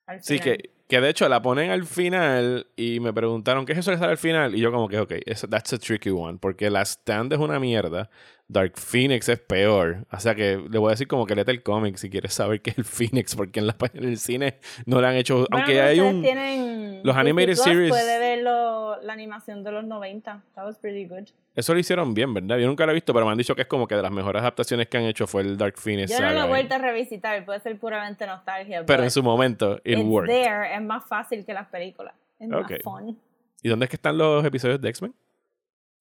al 0.07 0.23
Sí, 0.23 0.39
final. 0.39 0.59
que, 0.59 0.71
que 0.89 1.01
de 1.01 1.09
hecho 1.11 1.29
la 1.29 1.43
ponen 1.43 1.71
al 1.71 1.85
final 1.85 2.67
y 2.77 3.01
me 3.01 3.13
preguntaron, 3.13 3.67
¿qué 3.67 3.73
es 3.73 3.79
eso 3.79 3.91
que 3.91 3.99
sale 3.99 4.13
al 4.13 4.19
final? 4.19 4.55
Y 4.55 4.61
yo 4.61 4.71
como 4.71 4.89
que, 4.89 4.99
ok, 5.01 5.13
that's 5.51 5.73
a 5.73 5.79
tricky 5.79 6.11
one, 6.11 6.39
porque 6.41 6.71
la 6.71 6.83
stand 6.83 7.33
es 7.33 7.39
una 7.39 7.59
mierda, 7.59 8.09
Dark 8.49 8.75
Phoenix 8.79 9.29
es 9.29 9.41
peor, 9.41 10.07
o 10.13 10.21
sea 10.21 10.37
que 10.37 10.57
le 10.71 10.79
voy 10.79 10.89
a 10.89 10.91
decir 10.93 11.09
como 11.09 11.27
que 11.27 11.35
léete 11.35 11.51
el 11.51 11.65
cómic 11.65 11.97
si 11.97 12.09
quieres 12.09 12.33
saber 12.33 12.63
qué 12.63 12.71
es 12.71 12.79
el 12.79 12.85
Phoenix, 12.85 13.35
porque 13.35 13.59
en, 13.59 13.67
la, 13.67 13.77
en 13.95 14.05
el 14.05 14.19
cine 14.19 14.59
no 14.85 15.01
le 15.01 15.09
han 15.09 15.17
hecho, 15.17 15.39
Bueno, 15.51 15.57
aunque 15.67 15.81
hay 15.81 15.99
un... 15.99 16.23
tienen 16.23 17.01
los 17.03 17.17
animated 17.17 17.55
Plus, 17.55 17.65
series- 17.67 17.89
Puede 17.91 18.19
ver 18.21 18.43
lo- 18.45 19.03
la 19.03 19.13
animación 19.13 19.65
de 19.65 19.73
los 19.73 19.85
90. 19.85 20.43
That 20.55 20.65
was 20.65 20.79
pretty 20.79 21.07
good. 21.07 21.25
Eso 21.57 21.73
lo 21.73 21.81
hicieron 21.81 22.13
bien, 22.13 22.35
¿verdad? 22.35 22.59
Yo 22.59 22.67
nunca 22.67 22.85
lo 22.85 22.93
he 22.93 22.95
visto, 22.95 23.15
pero 23.15 23.25
me 23.25 23.33
han 23.33 23.39
dicho 23.39 23.57
que 23.57 23.63
es 23.63 23.67
como 23.67 23.89
que 23.89 23.95
de 23.95 24.03
las 24.03 24.13
mejores 24.13 24.43
adaptaciones 24.43 24.89
que 24.89 24.99
han 24.99 25.05
hecho 25.05 25.27
fue 25.27 25.41
el 25.41 25.57
Dark 25.57 25.79
Phoenix. 25.79 26.11
Yo 26.11 26.21
no 26.21 26.31
lo 26.33 26.43
he 26.43 26.45
¿eh? 26.45 26.49
vuelto 26.49 26.75
a 26.75 26.79
revisitar, 26.79 27.43
puede 27.47 27.61
ser 27.61 27.79
puramente 27.79 28.27
nostalgia. 28.27 28.85
Pero 28.85 29.03
en 29.03 29.11
su 29.11 29.23
momento, 29.23 29.77
it 29.77 29.99
it's 29.99 30.05
worked. 30.05 30.31
There. 30.31 30.75
es 30.75 30.83
más 30.83 31.09
fácil 31.09 31.47
que 31.47 31.55
las 31.55 31.67
películas. 31.69 32.15
Es 32.39 32.47
más 32.47 32.71
fun. 32.85 33.19
¿Y 33.63 33.69
dónde 33.71 33.87
es 33.87 33.91
que 33.91 33.97
están 33.97 34.19
los 34.19 34.45
episodios 34.45 34.79
de 34.83 34.91
X-Men? 34.91 35.15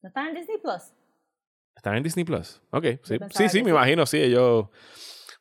¿No 0.01 0.09
están 0.09 0.27
en 0.27 0.35
Disney 0.35 0.57
Plus? 0.57 0.91
¿Están 1.73 1.95
en 1.95 2.03
Disney 2.03 2.25
Plus? 2.25 2.61
Ok, 2.71 2.85
sí, 3.03 3.17
sí, 3.29 3.49
sí 3.49 3.63
me 3.63 3.69
imagino, 3.69 4.05
sí, 4.05 4.21
ellos 4.21 4.67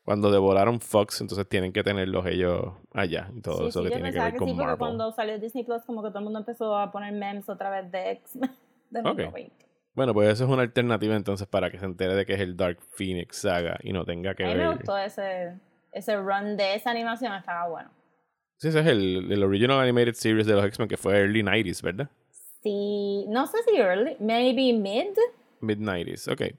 cuando 0.05 0.31
devoraron 0.31 0.81
Fox, 0.81 1.23
entonces 1.23 1.49
tienen 1.49 1.73
que 1.73 1.83
tenerlos 1.83 2.27
ellos 2.27 2.75
allá 2.93 3.31
y 3.35 3.41
todo 3.41 3.69
eso 3.69 3.83
que 3.83 3.91
tiene 3.91 4.13
que 4.13 4.19
ver 4.19 4.33
que 4.33 4.39
con 4.39 4.49
sí, 4.49 4.55
Marvel. 4.55 4.79
cuando 4.79 5.11
salió 5.13 5.39
Disney 5.39 5.65
Plus, 5.65 5.83
como 5.83 6.03
que 6.03 6.11
todo 6.11 6.19
el 6.19 6.25
mundo 6.25 6.39
empezó 6.39 6.77
a 6.77 6.93
poner 6.93 7.13
memes 7.15 7.49
otra 7.49 7.71
vez 7.71 7.91
de 7.91 8.13
X-Men. 8.13 8.51
De 8.91 9.03
bueno, 9.95 10.13
pues 10.13 10.29
eso 10.29 10.45
es 10.45 10.51
una 10.51 10.63
alternativa 10.63 11.15
entonces 11.15 11.47
para 11.47 11.71
que 11.71 11.79
se 11.79 11.85
entere 11.85 12.15
de 12.15 12.27
que 12.27 12.35
es 12.35 12.41
el 12.41 12.57
Dark 12.57 12.79
Phoenix 12.97 13.37
saga 13.39 13.79
y 13.83 13.93
no 13.93 14.05
tenga 14.05 14.35
que 14.35 14.45
A 14.45 14.49
mí 14.49 14.55
me 14.55 14.73
gustó 14.73 14.99
ese, 14.99 15.55
ese 15.93 16.17
run 16.17 16.57
de 16.57 16.75
esa 16.75 16.91
animación, 16.91 17.33
estaba 17.35 17.69
bueno. 17.69 17.91
Sí, 18.57 18.69
ese 18.69 18.81
es 18.81 18.87
el, 18.87 19.31
el 19.31 19.43
original 19.45 19.79
animated 19.81 20.15
series 20.15 20.47
de 20.47 20.55
los 20.55 20.65
X-Men 20.65 20.89
que 20.89 20.97
fue 20.97 21.17
early 21.19 21.43
90s, 21.43 21.83
¿verdad? 21.83 22.09
Sí, 22.63 23.27
no 23.29 23.47
sé 23.47 23.59
si 23.69 23.77
early, 23.77 24.17
maybe 24.21 24.73
mid, 24.73 25.17
Mid 25.61 25.79
90s, 25.79 26.29
ok. 26.29 26.39
porque, 26.39 26.57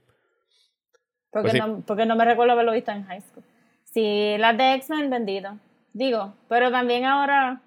Pues 1.30 1.52
sí. 1.52 1.58
no, 1.58 1.80
porque 1.86 2.06
no 2.06 2.16
me 2.16 2.24
recuerdo 2.24 2.52
haberlo 2.52 2.72
visto 2.72 2.90
en 2.92 3.04
high 3.04 3.20
school. 3.20 3.44
Sí, 3.84 4.36
las 4.38 4.56
de 4.56 4.74
X-Men, 4.74 5.10
bendito. 5.10 5.58
Digo, 5.92 6.34
pero 6.48 6.70
también 6.70 7.04
ahora 7.04 7.60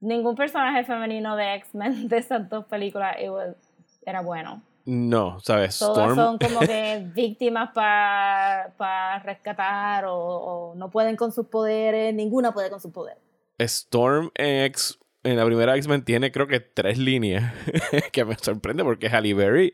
ningún 0.00 0.34
personaje 0.34 0.84
femenino 0.84 1.36
de 1.36 1.54
X-Men 1.56 2.08
de 2.08 2.18
esas 2.18 2.48
dos 2.50 2.66
películas 2.66 3.16
was- 3.28 3.56
era 4.04 4.20
bueno. 4.20 4.62
No, 4.84 5.38
¿sabes? 5.40 5.78
Todas 5.78 6.10
Storm. 6.10 6.16
son 6.16 6.38
como 6.38 6.60
que 6.66 7.06
víctimas 7.14 7.70
para 7.72 9.18
rescatar 9.24 10.04
o, 10.06 10.14
o 10.16 10.74
no 10.74 10.90
pueden 10.90 11.16
con 11.16 11.32
sus 11.32 11.46
poderes, 11.46 12.14
ninguna 12.14 12.52
puede 12.52 12.70
con 12.70 12.80
sus 12.80 12.92
poderes. 12.92 13.22
Storm 13.58 14.30
en, 14.36 14.64
X, 14.64 14.98
en 15.22 15.36
la 15.36 15.44
primera 15.44 15.76
X-Men 15.76 16.04
tiene 16.04 16.32
creo 16.32 16.46
que 16.46 16.60
tres 16.60 16.98
líneas 16.98 17.52
que 18.12 18.24
me 18.24 18.36
sorprende 18.36 18.82
porque 18.84 19.08
Halle 19.08 19.34
Berry 19.34 19.72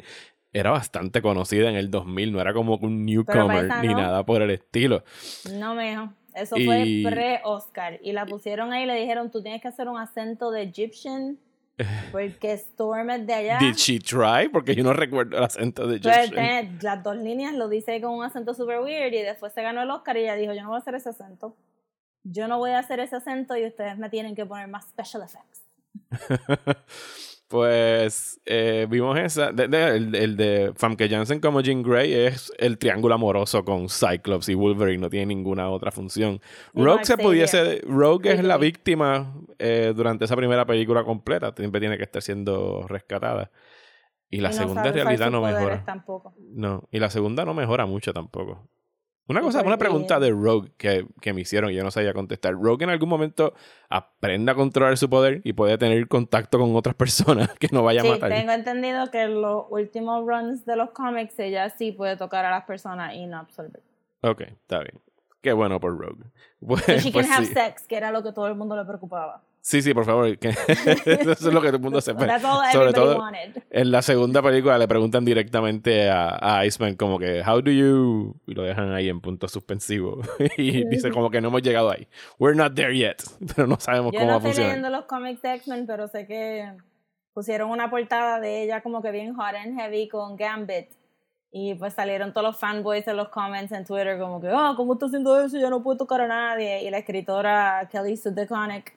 era 0.52 0.70
bastante 0.70 1.22
conocida 1.22 1.68
en 1.68 1.76
el 1.76 1.90
2000, 1.90 2.32
no 2.32 2.40
era 2.40 2.52
como 2.54 2.76
un 2.76 3.04
newcomer 3.04 3.68
ni 3.82 3.88
no. 3.88 3.98
nada 4.00 4.24
por 4.24 4.40
el 4.42 4.50
estilo. 4.50 5.04
No, 5.52 5.74
mijo. 5.74 6.08
Eso 6.34 6.56
Y- 6.56 6.66
fue 6.66 7.10
pre-Oscar. 7.10 7.98
Y 8.02 8.12
la 8.12 8.26
pusieron 8.26 8.72
ahí 8.72 8.82
y 8.84 8.86
le 8.86 8.94
dijeron, 8.94 9.30
tú 9.30 9.42
tienes 9.42 9.62
que 9.62 9.68
hacer 9.68 9.88
un 9.88 9.98
acento 9.98 10.50
de 10.50 10.62
Egyptian 10.62 11.38
porque 12.12 12.52
Storm 12.54 13.10
es 13.10 13.26
de 13.26 13.34
allá. 13.34 13.58
Did 13.58 13.74
she 13.74 13.98
try? 13.98 14.48
Porque 14.50 14.74
yo 14.74 14.82
no 14.82 14.92
recuerdo 14.92 15.36
el 15.36 15.44
acento 15.44 15.86
de 15.86 15.96
él 15.96 16.06
Egyptian. 16.06 16.30
tiene 16.30 16.78
las 16.80 17.02
dos 17.02 17.16
líneas 17.16 17.54
lo 17.54 17.68
dice 17.68 18.00
con 18.00 18.12
un 18.12 18.24
acento 18.24 18.54
super 18.54 18.80
weird 18.80 19.12
y 19.12 19.22
después 19.22 19.52
se 19.52 19.62
ganó 19.62 19.82
el 19.82 19.90
Oscar 19.90 20.16
y 20.16 20.20
ella 20.20 20.36
dijo, 20.36 20.52
yo 20.54 20.62
no 20.62 20.68
voy 20.68 20.76
a 20.76 20.80
hacer 20.80 20.94
ese 20.94 21.10
acento. 21.10 21.56
Yo 22.22 22.48
no 22.48 22.58
voy 22.58 22.70
a 22.70 22.80
hacer 22.80 23.00
ese 23.00 23.16
acento 23.16 23.56
y 23.56 23.66
ustedes 23.66 23.98
me 23.98 24.10
tienen 24.10 24.34
que 24.34 24.46
poner 24.46 24.68
más 24.68 24.86
special 24.88 25.22
effects. 25.22 25.62
Pues 27.48 28.40
eh, 28.44 28.86
vimos 28.90 29.16
esa. 29.18 29.52
de- 29.52 29.68
de- 29.68 29.96
el, 29.96 30.14
el 30.16 30.36
de 30.36 30.72
Famke 30.74 31.08
Janssen 31.08 31.38
como 31.38 31.60
Jean 31.60 31.82
Grey 31.82 32.12
es 32.12 32.52
el 32.58 32.76
triángulo 32.76 33.14
amoroso 33.14 33.64
con 33.64 33.88
Cyclops 33.88 34.48
y 34.48 34.54
Wolverine, 34.54 34.98
no 35.00 35.08
tiene 35.10 35.26
ninguna 35.26 35.70
otra 35.70 35.92
función. 35.92 36.40
Rogue 36.74 37.04
se 37.04 37.16
pudiese. 37.16 37.82
Rogue 37.86 38.32
es 38.32 38.42
la 38.42 38.56
víctima 38.56 39.32
eh, 39.60 39.92
durante 39.94 40.24
esa 40.24 40.34
primera 40.34 40.66
película 40.66 41.04
completa. 41.04 41.52
Siempre 41.56 41.80
tiene 41.80 41.96
que 41.96 42.02
estar 42.04 42.20
siendo 42.20 42.84
rescatada. 42.88 43.50
Y 44.28 44.38
la 44.40 44.48
Y 44.48 44.52
no 44.52 44.58
segunda 44.58 44.88
en 44.88 44.94
realidad 44.94 45.30
no 45.30 45.40
mejora. 45.40 45.84
Tampoco. 45.84 46.34
No, 46.52 46.88
y 46.90 46.98
la 46.98 47.10
segunda 47.10 47.44
no 47.44 47.54
mejora 47.54 47.86
mucho 47.86 48.12
tampoco. 48.12 48.68
Una 49.28 49.40
cosa, 49.40 49.62
una 49.62 49.76
pregunta 49.76 50.20
de 50.20 50.30
Rogue 50.30 50.70
que, 50.76 51.04
que 51.20 51.32
me 51.32 51.40
hicieron 51.40 51.70
y 51.70 51.74
yo 51.74 51.82
no 51.82 51.90
sabía 51.90 52.12
contestar. 52.12 52.54
¿Rogue 52.54 52.84
en 52.84 52.90
algún 52.90 53.08
momento 53.08 53.54
aprende 53.88 54.52
a 54.52 54.54
controlar 54.54 54.96
su 54.96 55.10
poder 55.10 55.40
y 55.42 55.52
puede 55.52 55.76
tener 55.78 56.06
contacto 56.06 56.58
con 56.60 56.76
otras 56.76 56.94
personas 56.94 57.50
que 57.58 57.68
no 57.72 57.82
vaya 57.82 58.02
a 58.02 58.04
Sí, 58.04 58.10
matar? 58.10 58.30
tengo 58.30 58.52
entendido 58.52 59.10
que 59.10 59.22
en 59.22 59.42
los 59.42 59.64
últimos 59.70 60.24
runs 60.26 60.64
de 60.64 60.76
los 60.76 60.90
cómics 60.90 61.36
ella 61.40 61.68
sí 61.70 61.90
puede 61.90 62.16
tocar 62.16 62.44
a 62.44 62.50
las 62.50 62.64
personas 62.66 63.14
y 63.14 63.26
no 63.26 63.38
absorber. 63.38 63.82
Ok, 64.22 64.42
está 64.42 64.78
bien. 64.78 65.00
Qué 65.40 65.52
bueno 65.52 65.80
por 65.80 65.98
Rogue. 65.98 66.24
Pues, 66.64 66.84
So 66.86 66.98
she 66.98 67.10
pues 67.12 67.26
can 67.26 67.34
have 67.36 67.46
sí. 67.46 67.52
sex, 67.52 67.86
que 67.86 67.96
era 67.96 68.12
lo 68.12 68.22
que 68.22 68.32
todo 68.32 68.46
el 68.46 68.54
mundo 68.54 68.76
le 68.76 68.84
preocupaba. 68.84 69.42
Sí, 69.66 69.82
sí, 69.82 69.92
por 69.92 70.04
favor. 70.04 70.38
que- 70.38 70.48
Eso 71.06 71.32
es 71.32 71.42
lo 71.42 71.60
que 71.60 71.68
todo 71.68 71.76
el 71.76 71.82
mundo. 71.82 72.00
That's 72.00 72.44
all 72.44 72.72
Sobre 72.72 72.92
todo 72.92 73.18
wanted. 73.18 73.62
en 73.70 73.90
la 73.90 74.00
segunda 74.02 74.40
película 74.42 74.78
le 74.78 74.86
preguntan 74.86 75.24
directamente 75.24 76.08
a, 76.08 76.38
a 76.40 76.64
Iceman 76.64 76.94
como 76.94 77.18
que, 77.18 77.42
how 77.46 77.60
do 77.60 77.70
you... 77.72 78.34
Y 78.46 78.54
lo 78.54 78.62
dejan 78.62 78.92
ahí 78.92 79.08
en 79.08 79.20
punto 79.20 79.48
suspensivo. 79.48 80.20
y 80.56 80.86
dice 80.88 81.10
como 81.10 81.30
que 81.30 81.40
no 81.40 81.48
hemos 81.48 81.62
llegado 81.62 81.90
ahí. 81.90 82.06
We're 82.38 82.56
not 82.56 82.74
there 82.74 82.96
yet. 82.96 83.16
Pero 83.56 83.66
no 83.66 83.78
sabemos 83.80 84.12
Yo 84.12 84.20
cómo 84.20 84.30
no 84.32 84.38
va 84.40 84.44
a 84.46 84.50
estoy 84.50 84.50
funcionar. 84.52 84.76
leyendo 84.76 84.90
los 84.96 85.06
cómics 85.06 85.42
de 85.42 85.54
X-Men, 85.54 85.86
pero 85.86 86.06
sé 86.08 86.26
que 86.26 86.72
pusieron 87.34 87.70
una 87.70 87.90
portada 87.90 88.38
de 88.40 88.62
ella 88.62 88.80
como 88.82 89.02
que 89.02 89.10
bien 89.10 89.34
hot 89.34 89.54
and 89.54 89.78
heavy 89.78 90.08
con 90.08 90.36
Gambit. 90.36 90.88
Y 91.52 91.74
pues 91.74 91.94
salieron 91.94 92.32
todos 92.32 92.46
los 92.48 92.56
fanboys 92.58 93.06
en 93.08 93.16
los 93.16 93.28
comments 93.30 93.72
en 93.72 93.84
Twitter 93.84 94.18
como 94.18 94.40
que, 94.40 94.48
oh, 94.50 94.74
¿cómo 94.76 94.92
está 94.94 95.06
haciendo 95.06 95.40
eso? 95.40 95.58
Ya 95.58 95.70
no 95.70 95.82
puedo 95.82 95.96
tocar 95.98 96.20
a 96.20 96.26
nadie. 96.28 96.82
Y 96.82 96.90
la 96.90 96.98
escritora 96.98 97.88
Kelly 97.90 98.16
Sue 98.16 98.32
DeConnick 98.32 98.92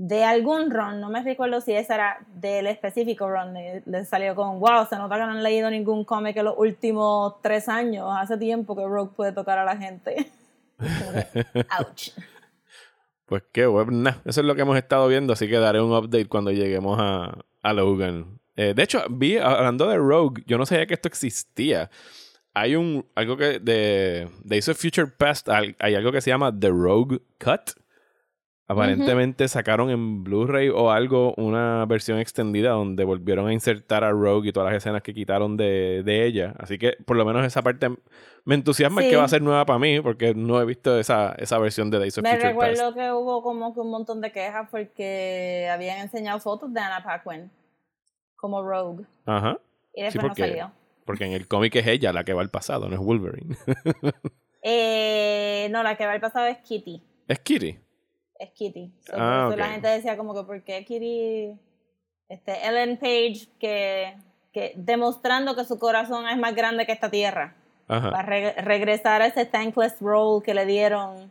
de 0.00 0.24
algún 0.24 0.70
run, 0.70 0.98
no 0.98 1.10
me 1.10 1.22
recuerdo 1.22 1.60
si 1.60 1.74
esa 1.74 1.94
era 1.94 2.26
del 2.34 2.66
específico 2.68 3.28
run, 3.28 3.52
le, 3.52 4.04
salió 4.06 4.34
con, 4.34 4.58
wow, 4.58 4.86
se 4.88 4.96
nota 4.96 5.16
que 5.16 5.20
no 5.20 5.32
han 5.32 5.42
leído 5.42 5.70
ningún 5.70 6.06
cómic 6.06 6.38
en 6.38 6.46
los 6.46 6.54
últimos 6.56 7.34
tres 7.42 7.68
años. 7.68 8.08
Hace 8.10 8.38
tiempo 8.38 8.74
que 8.74 8.82
Rogue 8.86 9.12
puede 9.14 9.32
tocar 9.32 9.58
a 9.58 9.64
la 9.66 9.76
gente. 9.76 10.32
Ouch. 11.78 12.12
Pues 13.26 13.42
qué 13.52 13.66
bueno. 13.66 14.08
Eso 14.24 14.40
es 14.40 14.46
lo 14.46 14.54
que 14.54 14.62
hemos 14.62 14.78
estado 14.78 15.06
viendo, 15.06 15.34
así 15.34 15.46
que 15.46 15.58
daré 15.58 15.82
un 15.82 15.92
update 15.92 16.28
cuando 16.28 16.50
lleguemos 16.50 16.98
a, 16.98 17.36
a 17.60 17.72
Logan. 17.74 18.40
Eh, 18.56 18.72
de 18.74 18.82
hecho, 18.82 19.04
vi, 19.10 19.36
hablando 19.36 19.86
de 19.86 19.98
Rogue, 19.98 20.42
yo 20.46 20.56
no 20.56 20.64
sabía 20.64 20.86
que 20.86 20.94
esto 20.94 21.08
existía. 21.08 21.90
Hay 22.54 22.74
un, 22.74 23.06
algo 23.14 23.36
que 23.36 23.58
de 23.58 24.30
Days 24.44 24.66
of 24.70 24.80
Future 24.80 25.08
Past, 25.08 25.50
hay 25.50 25.94
algo 25.94 26.10
que 26.10 26.22
se 26.22 26.30
llama 26.30 26.58
The 26.58 26.70
Rogue 26.70 27.20
Cut. 27.38 27.72
Aparentemente 28.72 29.48
sacaron 29.48 29.90
en 29.90 30.22
Blu-ray 30.22 30.68
o 30.68 30.90
algo 30.92 31.34
una 31.36 31.84
versión 31.86 32.18
extendida 32.20 32.70
donde 32.70 33.02
volvieron 33.04 33.48
a 33.48 33.52
insertar 33.52 34.04
a 34.04 34.10
Rogue 34.10 34.48
y 34.48 34.52
todas 34.52 34.72
las 34.72 34.78
escenas 34.78 35.02
que 35.02 35.12
quitaron 35.12 35.56
de, 35.56 36.02
de 36.04 36.24
ella. 36.24 36.54
Así 36.58 36.78
que 36.78 36.92
por 37.04 37.16
lo 37.16 37.24
menos 37.24 37.44
esa 37.44 37.62
parte 37.62 37.88
me 38.44 38.54
entusiasma, 38.54 39.00
es 39.00 39.06
Sí. 39.06 39.10
que 39.10 39.16
va 39.16 39.24
a 39.24 39.28
ser 39.28 39.42
nueva 39.42 39.66
para 39.66 39.78
mí 39.80 40.00
porque 40.00 40.34
no 40.34 40.60
he 40.60 40.64
visto 40.64 40.98
esa, 41.00 41.32
esa 41.38 41.58
versión 41.58 41.90
de 41.90 41.98
Days 41.98 42.16
of 42.18 42.22
Me 42.22 42.30
Future 42.30 42.54
Past. 42.54 42.60
recuerdo 42.70 42.94
que 42.94 43.12
hubo 43.12 43.42
como 43.42 43.74
que 43.74 43.80
un 43.80 43.90
montón 43.90 44.20
de 44.20 44.30
quejas 44.30 44.68
porque 44.70 45.68
habían 45.72 45.98
enseñado 45.98 46.38
fotos 46.38 46.72
de 46.72 46.80
Anna 46.80 47.02
Paquin 47.02 47.50
como 48.36 48.62
Rogue 48.62 49.04
Ajá. 49.26 49.58
y 49.94 50.02
después 50.04 50.22
Sí, 50.22 50.28
no 50.42 50.46
salió. 50.46 50.72
Porque 51.04 51.24
en 51.24 51.32
el 51.32 51.48
cómic 51.48 51.74
es 51.74 51.86
ella 51.88 52.12
la 52.12 52.22
que 52.22 52.34
va 52.34 52.42
al 52.42 52.50
pasado, 52.50 52.88
no 52.88 52.94
es 52.94 53.00
Wolverine. 53.00 53.56
Eh, 54.62 55.68
no, 55.70 55.82
la 55.82 55.96
que 55.96 56.04
va 56.06 56.12
al 56.12 56.20
pasado 56.20 56.46
es 56.46 56.58
Kitty. 56.58 57.02
es 57.28 57.38
Kitty. 57.40 57.78
Es 58.40 58.50
Kitty. 58.52 58.90
So, 59.00 59.12
Ah, 59.16 59.44
por 59.50 59.52
eso 59.54 59.58
la 59.60 59.72
gente 59.72 59.88
decía 59.88 60.16
como 60.16 60.34
que 60.34 60.42
¿por 60.44 60.64
qué 60.64 60.84
Kitty? 60.84 61.60
Este, 62.28 62.66
Ellen 62.66 62.96
Page 62.96 63.48
que, 63.58 64.16
que 64.52 64.72
demostrando 64.76 65.54
que 65.54 65.64
su 65.64 65.78
corazón 65.78 66.26
es 66.26 66.38
más 66.38 66.54
grande 66.54 66.86
que 66.86 66.92
esta 66.92 67.10
tierra. 67.10 67.54
Ajá. 67.86 68.10
Para 68.10 68.22
re- 68.22 68.52
regresar 68.62 69.20
a 69.20 69.26
ese 69.26 69.44
thankless 69.44 70.00
role 70.00 70.42
que 70.44 70.54
le 70.54 70.64
dieron 70.64 71.30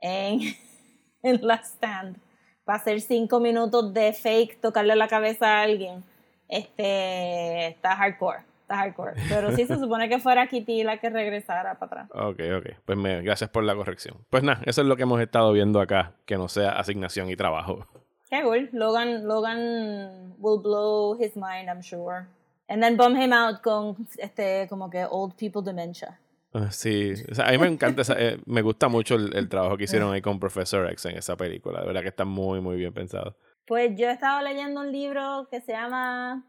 en, 0.00 0.40
en 1.22 1.46
la 1.46 1.56
stand. 1.56 2.16
Para 2.64 2.78
hacer 2.78 3.00
cinco 3.00 3.38
minutos 3.38 3.92
de 3.92 4.12
fake, 4.12 4.60
tocarle 4.60 4.96
la 4.96 5.08
cabeza 5.08 5.58
a 5.58 5.62
alguien. 5.62 6.02
Este 6.48 7.68
está 7.68 7.96
hardcore. 7.96 8.44
Hardcore. 8.68 9.14
Pero 9.28 9.52
sí 9.52 9.66
se 9.66 9.76
supone 9.78 10.08
que 10.08 10.18
fuera 10.18 10.46
Kitty 10.46 10.82
la 10.84 10.98
que 10.98 11.10
regresara 11.10 11.78
para 11.78 12.02
atrás. 12.04 12.10
Ok, 12.14 12.40
ok. 12.58 12.66
Pues 12.84 12.98
me, 12.98 13.22
gracias 13.22 13.50
por 13.50 13.64
la 13.64 13.74
corrección. 13.74 14.16
Pues 14.30 14.42
nada, 14.42 14.60
eso 14.66 14.82
es 14.82 14.86
lo 14.86 14.96
que 14.96 15.02
hemos 15.04 15.20
estado 15.20 15.52
viendo 15.52 15.80
acá, 15.80 16.12
que 16.24 16.36
no 16.36 16.48
sea 16.48 16.72
asignación 16.72 17.30
y 17.30 17.36
trabajo. 17.36 17.86
Qué 18.28 18.42
cool. 18.42 18.68
Logan, 18.72 19.26
Logan 19.28 20.34
will 20.38 20.60
blow 20.60 21.16
his 21.20 21.36
mind, 21.36 21.68
I'm 21.68 21.82
sure. 21.82 22.26
And 22.68 22.82
then 22.82 22.96
bum 22.96 23.14
him 23.16 23.32
out 23.32 23.60
con 23.62 23.96
este 24.18 24.66
como 24.68 24.90
que 24.90 25.04
old 25.08 25.34
people 25.36 25.62
dementia. 25.62 26.18
Ah, 26.52 26.70
Sí, 26.72 27.12
o 27.30 27.34
sea, 27.34 27.46
a 27.48 27.52
mí 27.52 27.58
me 27.58 27.68
encanta, 27.68 28.02
esa- 28.02 28.18
eh, 28.18 28.40
me 28.46 28.62
gusta 28.62 28.88
mucho 28.88 29.14
el, 29.14 29.36
el 29.36 29.48
trabajo 29.48 29.76
que 29.76 29.84
hicieron 29.84 30.12
ahí 30.12 30.20
con 30.22 30.40
Professor 30.40 30.90
X 30.90 31.04
en 31.06 31.16
esa 31.18 31.36
película. 31.36 31.80
De 31.80 31.86
verdad 31.86 32.02
que 32.02 32.08
está 32.08 32.24
muy, 32.24 32.60
muy 32.60 32.76
bien 32.76 32.92
pensado. 32.92 33.36
Pues 33.66 33.96
yo 33.96 34.08
he 34.08 34.12
estado 34.12 34.42
leyendo 34.42 34.80
un 34.80 34.90
libro 34.90 35.46
que 35.50 35.60
se 35.60 35.72
llama 35.72 36.44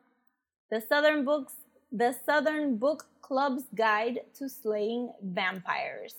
The 0.70 0.82
Southern 0.82 1.26
Books, 1.26 1.54
The 1.96 2.14
Southern 2.26 2.78
Book 2.78 3.06
Club's 3.22 3.64
Guide 3.74 4.22
to 4.38 4.48
Slaying 4.50 5.12
Vampires. 5.22 6.16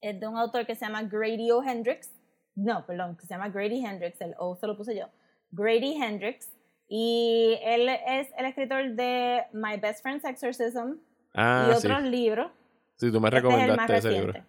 Es 0.00 0.18
de 0.18 0.26
un 0.26 0.36
autor 0.36 0.64
que 0.66 0.74
se 0.74 0.84
llama 0.86 1.02
Grady 1.02 1.50
O. 1.50 1.62
Hendrix. 1.62 2.10
No, 2.56 2.84
perdón, 2.86 3.16
que 3.16 3.26
se 3.26 3.34
llama 3.34 3.48
Grady 3.48 3.84
Hendrix. 3.84 4.20
El 4.20 4.34
O 4.38 4.56
se 4.56 4.66
lo 4.66 4.76
puse 4.76 4.96
yo. 4.96 5.06
Grady 5.52 5.94
Hendrix. 6.02 6.48
Y 6.88 7.58
él 7.62 7.88
es 7.88 8.28
el 8.36 8.46
escritor 8.46 8.94
de 8.94 9.44
My 9.52 9.76
Best 9.76 10.02
Friend's 10.02 10.24
Exorcism 10.24 10.94
Ah, 11.34 11.68
y 11.70 11.76
sí. 11.76 11.86
otros 11.86 12.02
libros. 12.02 12.50
Sí, 12.96 13.12
tú 13.12 13.20
me 13.20 13.28
Este 13.28 13.38
es 13.38 13.44
el 13.44 13.50
más 13.50 13.60
recomendaste 13.88 13.96
ese 13.98 14.10
libro. 14.10 14.44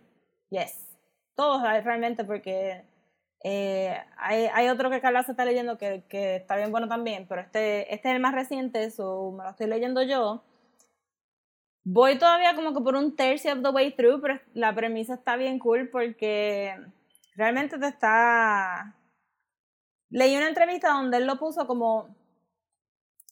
Yes. 0.49 0.97
Todos 1.35 1.61
realmente 1.61 2.23
porque 2.23 2.83
eh, 3.43 3.97
hay, 4.17 4.45
hay 4.53 4.67
otro 4.69 4.89
que 4.89 5.01
Carla 5.01 5.23
se 5.23 5.31
está 5.31 5.45
leyendo 5.45 5.77
que, 5.77 6.03
que 6.07 6.35
está 6.37 6.55
bien 6.55 6.71
bueno 6.71 6.87
también, 6.87 7.27
pero 7.27 7.41
este, 7.41 7.93
este 7.93 8.09
es 8.09 8.15
el 8.15 8.21
más 8.21 8.33
reciente, 8.33 8.89
so 8.91 9.31
me 9.31 9.43
lo 9.43 9.49
estoy 9.49 9.67
leyendo 9.67 10.01
yo. 10.03 10.43
Voy 11.83 12.19
todavía 12.19 12.55
como 12.55 12.73
que 12.73 12.81
por 12.81 12.95
un 12.95 13.15
tercio 13.15 13.53
of 13.53 13.63
the 13.63 13.69
way 13.69 13.91
through, 13.91 14.21
pero 14.21 14.39
la 14.53 14.73
premisa 14.75 15.15
está 15.15 15.35
bien 15.35 15.57
cool 15.57 15.89
porque 15.89 16.75
realmente 17.35 17.79
te 17.79 17.87
está... 17.87 18.95
Leí 20.11 20.35
una 20.37 20.49
entrevista 20.49 20.89
donde 20.89 21.17
él 21.17 21.25
lo 21.25 21.39
puso 21.39 21.65
como 21.65 22.15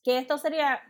que 0.03 0.17
esto 0.17 0.37
sería 0.37 0.81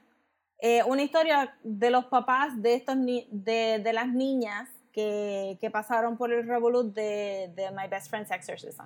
eh, 0.59 0.83
una 0.83 1.01
historia 1.01 1.57
de 1.63 1.89
los 1.89 2.05
papás 2.05 2.61
de 2.61 2.75
estos 2.75 2.95
ni- 2.95 3.27
de, 3.31 3.79
de 3.83 3.91
las 3.91 4.07
niñas 4.07 4.69
que, 4.93 5.57
que 5.59 5.69
pasaron 5.69 6.15
por 6.15 6.31
el 6.31 6.47
revolut 6.47 6.93
de, 6.93 7.51
de 7.55 7.71
My 7.71 7.87
Best 7.89 8.09
Friend's 8.09 8.31
Exorcism. 8.31 8.85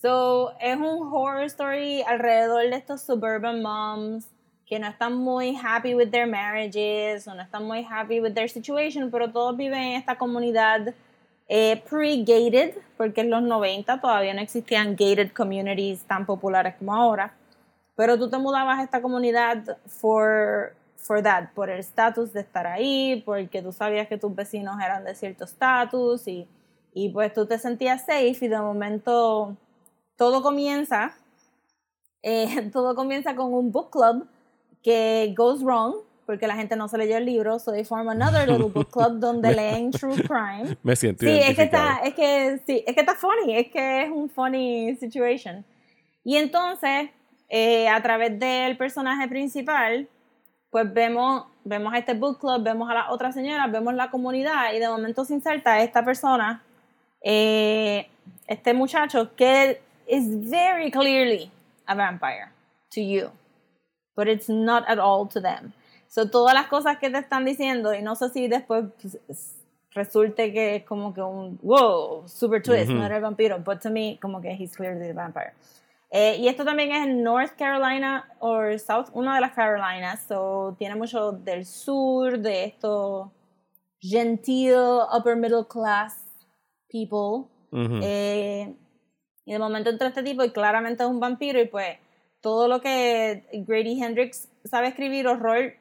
So, 0.00 0.52
es 0.60 0.76
un 0.76 1.12
horror 1.12 1.42
story 1.46 2.02
alrededor 2.02 2.70
de 2.70 2.76
estos 2.76 3.02
suburban 3.02 3.60
moms 3.62 4.28
que 4.64 4.78
no 4.78 4.86
están 4.86 5.16
muy 5.16 5.56
happy 5.56 5.94
with 5.96 6.10
their 6.10 6.28
marriages 6.28 7.26
o 7.26 7.34
no 7.34 7.42
están 7.42 7.64
muy 7.64 7.84
happy 7.84 8.20
with 8.20 8.32
their 8.32 8.48
situation, 8.48 9.10
pero 9.10 9.32
todos 9.32 9.56
viven 9.56 9.80
en 9.80 9.92
esta 9.94 10.16
comunidad 10.16 10.94
eh, 11.48 11.82
pre-gated, 11.88 12.76
porque 12.96 13.22
en 13.22 13.30
los 13.30 13.42
90 13.42 14.00
todavía 14.00 14.34
no 14.34 14.40
existían 14.40 14.92
gated 14.92 15.32
communities 15.32 16.04
tan 16.04 16.26
populares 16.26 16.76
como 16.78 16.94
ahora. 16.94 17.34
Pero 17.96 18.16
tú 18.16 18.30
te 18.30 18.38
mudabas 18.38 18.78
a 18.78 18.84
esta 18.84 19.02
comunidad 19.02 19.78
for, 19.86 20.74
for 20.96 21.20
that, 21.24 21.48
por 21.54 21.70
el 21.70 21.80
estatus 21.80 22.32
de 22.32 22.40
estar 22.40 22.68
ahí, 22.68 23.20
porque 23.26 23.62
tú 23.62 23.72
sabías 23.72 24.06
que 24.06 24.16
tus 24.16 24.32
vecinos 24.32 24.76
eran 24.80 25.02
de 25.02 25.16
cierto 25.16 25.44
estatus 25.44 26.28
y, 26.28 26.46
y 26.94 27.08
pues 27.08 27.32
tú 27.32 27.46
te 27.46 27.58
sentías 27.58 28.02
safe 28.02 28.38
y 28.42 28.48
de 28.48 28.58
momento 28.58 29.56
todo 30.18 30.42
comienza, 30.42 31.16
eh, 32.22 32.68
todo 32.72 32.94
comienza 32.94 33.34
con 33.34 33.54
un 33.54 33.72
book 33.72 33.90
club 33.90 34.28
que 34.82 35.34
goes 35.34 35.62
wrong 35.62 35.94
porque 36.28 36.46
la 36.46 36.56
gente 36.56 36.76
no 36.76 36.88
se 36.88 36.98
leyó 36.98 37.16
el 37.16 37.24
libro, 37.24 37.58
so 37.58 37.72
they 37.72 37.84
form 37.84 38.06
another 38.10 38.46
little 38.46 38.68
book 38.68 38.90
club 38.90 39.12
donde 39.18 39.50
leen 39.54 39.90
true 39.90 40.14
crime. 40.14 40.76
Me 40.82 40.94
siento 40.94 41.24
Sí, 41.24 41.38
es 41.38 41.56
que 41.56 41.62
está, 41.62 42.00
es 42.04 42.12
que 42.12 42.60
sí, 42.66 42.84
es 42.86 42.94
que 42.94 43.00
está 43.00 43.14
funny, 43.14 43.56
es 43.56 43.68
que 43.68 44.02
es 44.02 44.10
un 44.10 44.28
funny 44.28 44.94
situation. 44.96 45.64
Y 46.24 46.36
entonces, 46.36 47.08
eh, 47.48 47.88
a 47.88 48.02
través 48.02 48.38
del 48.38 48.76
personaje 48.76 49.26
principal, 49.26 50.06
pues 50.68 50.92
vemos, 50.92 51.46
vemos 51.64 51.94
a 51.94 51.96
este 51.96 52.12
book 52.12 52.38
club, 52.38 52.62
vemos 52.62 52.90
a 52.90 52.92
las 52.92 53.08
otras 53.08 53.34
señoras, 53.34 53.72
vemos 53.72 53.94
la 53.94 54.10
comunidad 54.10 54.74
y 54.74 54.80
de 54.80 54.88
momento 54.90 55.24
se 55.24 55.32
inserta 55.32 55.82
esta 55.82 56.04
persona, 56.04 56.62
eh, 57.24 58.06
este 58.46 58.74
muchacho 58.74 59.34
que 59.34 59.80
is 60.08 60.24
very 60.50 60.90
clearly 60.90 61.50
a 61.86 61.94
vampire 61.94 62.50
to 62.92 63.00
you, 63.00 63.30
but 64.16 64.28
it's 64.28 64.48
not 64.48 64.84
at 64.88 64.98
all 64.98 65.26
to 65.28 65.40
them. 65.40 65.72
So, 66.08 66.26
todas 66.30 66.54
las 66.54 66.66
cosas 66.68 66.98
que 66.98 67.10
te 67.10 67.18
están 67.18 67.44
diciendo, 67.44 67.92
y 67.94 68.00
no 68.02 68.14
sé 68.14 68.30
si 68.30 68.48
después 68.48 68.86
pues, 69.00 69.18
es- 69.28 69.54
resulte 69.94 70.52
que 70.52 70.76
es 70.76 70.84
como 70.84 71.12
que 71.12 71.20
un 71.22 71.58
wow, 71.62 72.26
super 72.28 72.62
twist, 72.62 72.90
no 72.90 73.04
era 73.04 73.16
el 73.16 73.22
vampiro, 73.22 73.58
but 73.58 73.80
to 73.80 73.90
me, 73.90 74.18
como 74.20 74.40
que 74.40 74.50
he's 74.54 74.74
clearly 74.76 75.10
a 75.10 75.12
vampire. 75.14 75.52
Eh, 76.10 76.36
y 76.38 76.48
esto 76.48 76.64
también 76.64 76.90
es 76.92 77.06
en 77.06 77.22
North 77.22 77.54
Carolina 77.58 78.26
o 78.40 78.60
South, 78.78 79.10
una 79.12 79.34
de 79.34 79.42
las 79.42 79.52
Carolinas, 79.52 80.24
so 80.26 80.74
tiene 80.78 80.94
mucho 80.94 81.32
del 81.32 81.66
sur, 81.66 82.38
de 82.38 82.64
estos 82.64 83.28
gentil, 84.00 85.02
upper 85.12 85.36
middle 85.36 85.64
class 85.64 86.14
people. 86.90 87.48
Eh, 88.02 88.74
y 89.48 89.52
de 89.52 89.58
momento 89.58 89.88
entra 89.88 90.08
este 90.08 90.22
tipo 90.22 90.44
y 90.44 90.50
claramente 90.50 91.02
es 91.02 91.08
un 91.08 91.20
vampiro 91.20 91.58
y 91.58 91.64
pues 91.64 91.96
todo 92.42 92.68
lo 92.68 92.82
que 92.82 93.48
Grady 93.66 93.98
Hendrix 93.98 94.46
sabe 94.62 94.88
escribir 94.88 95.26
horror 95.26 95.72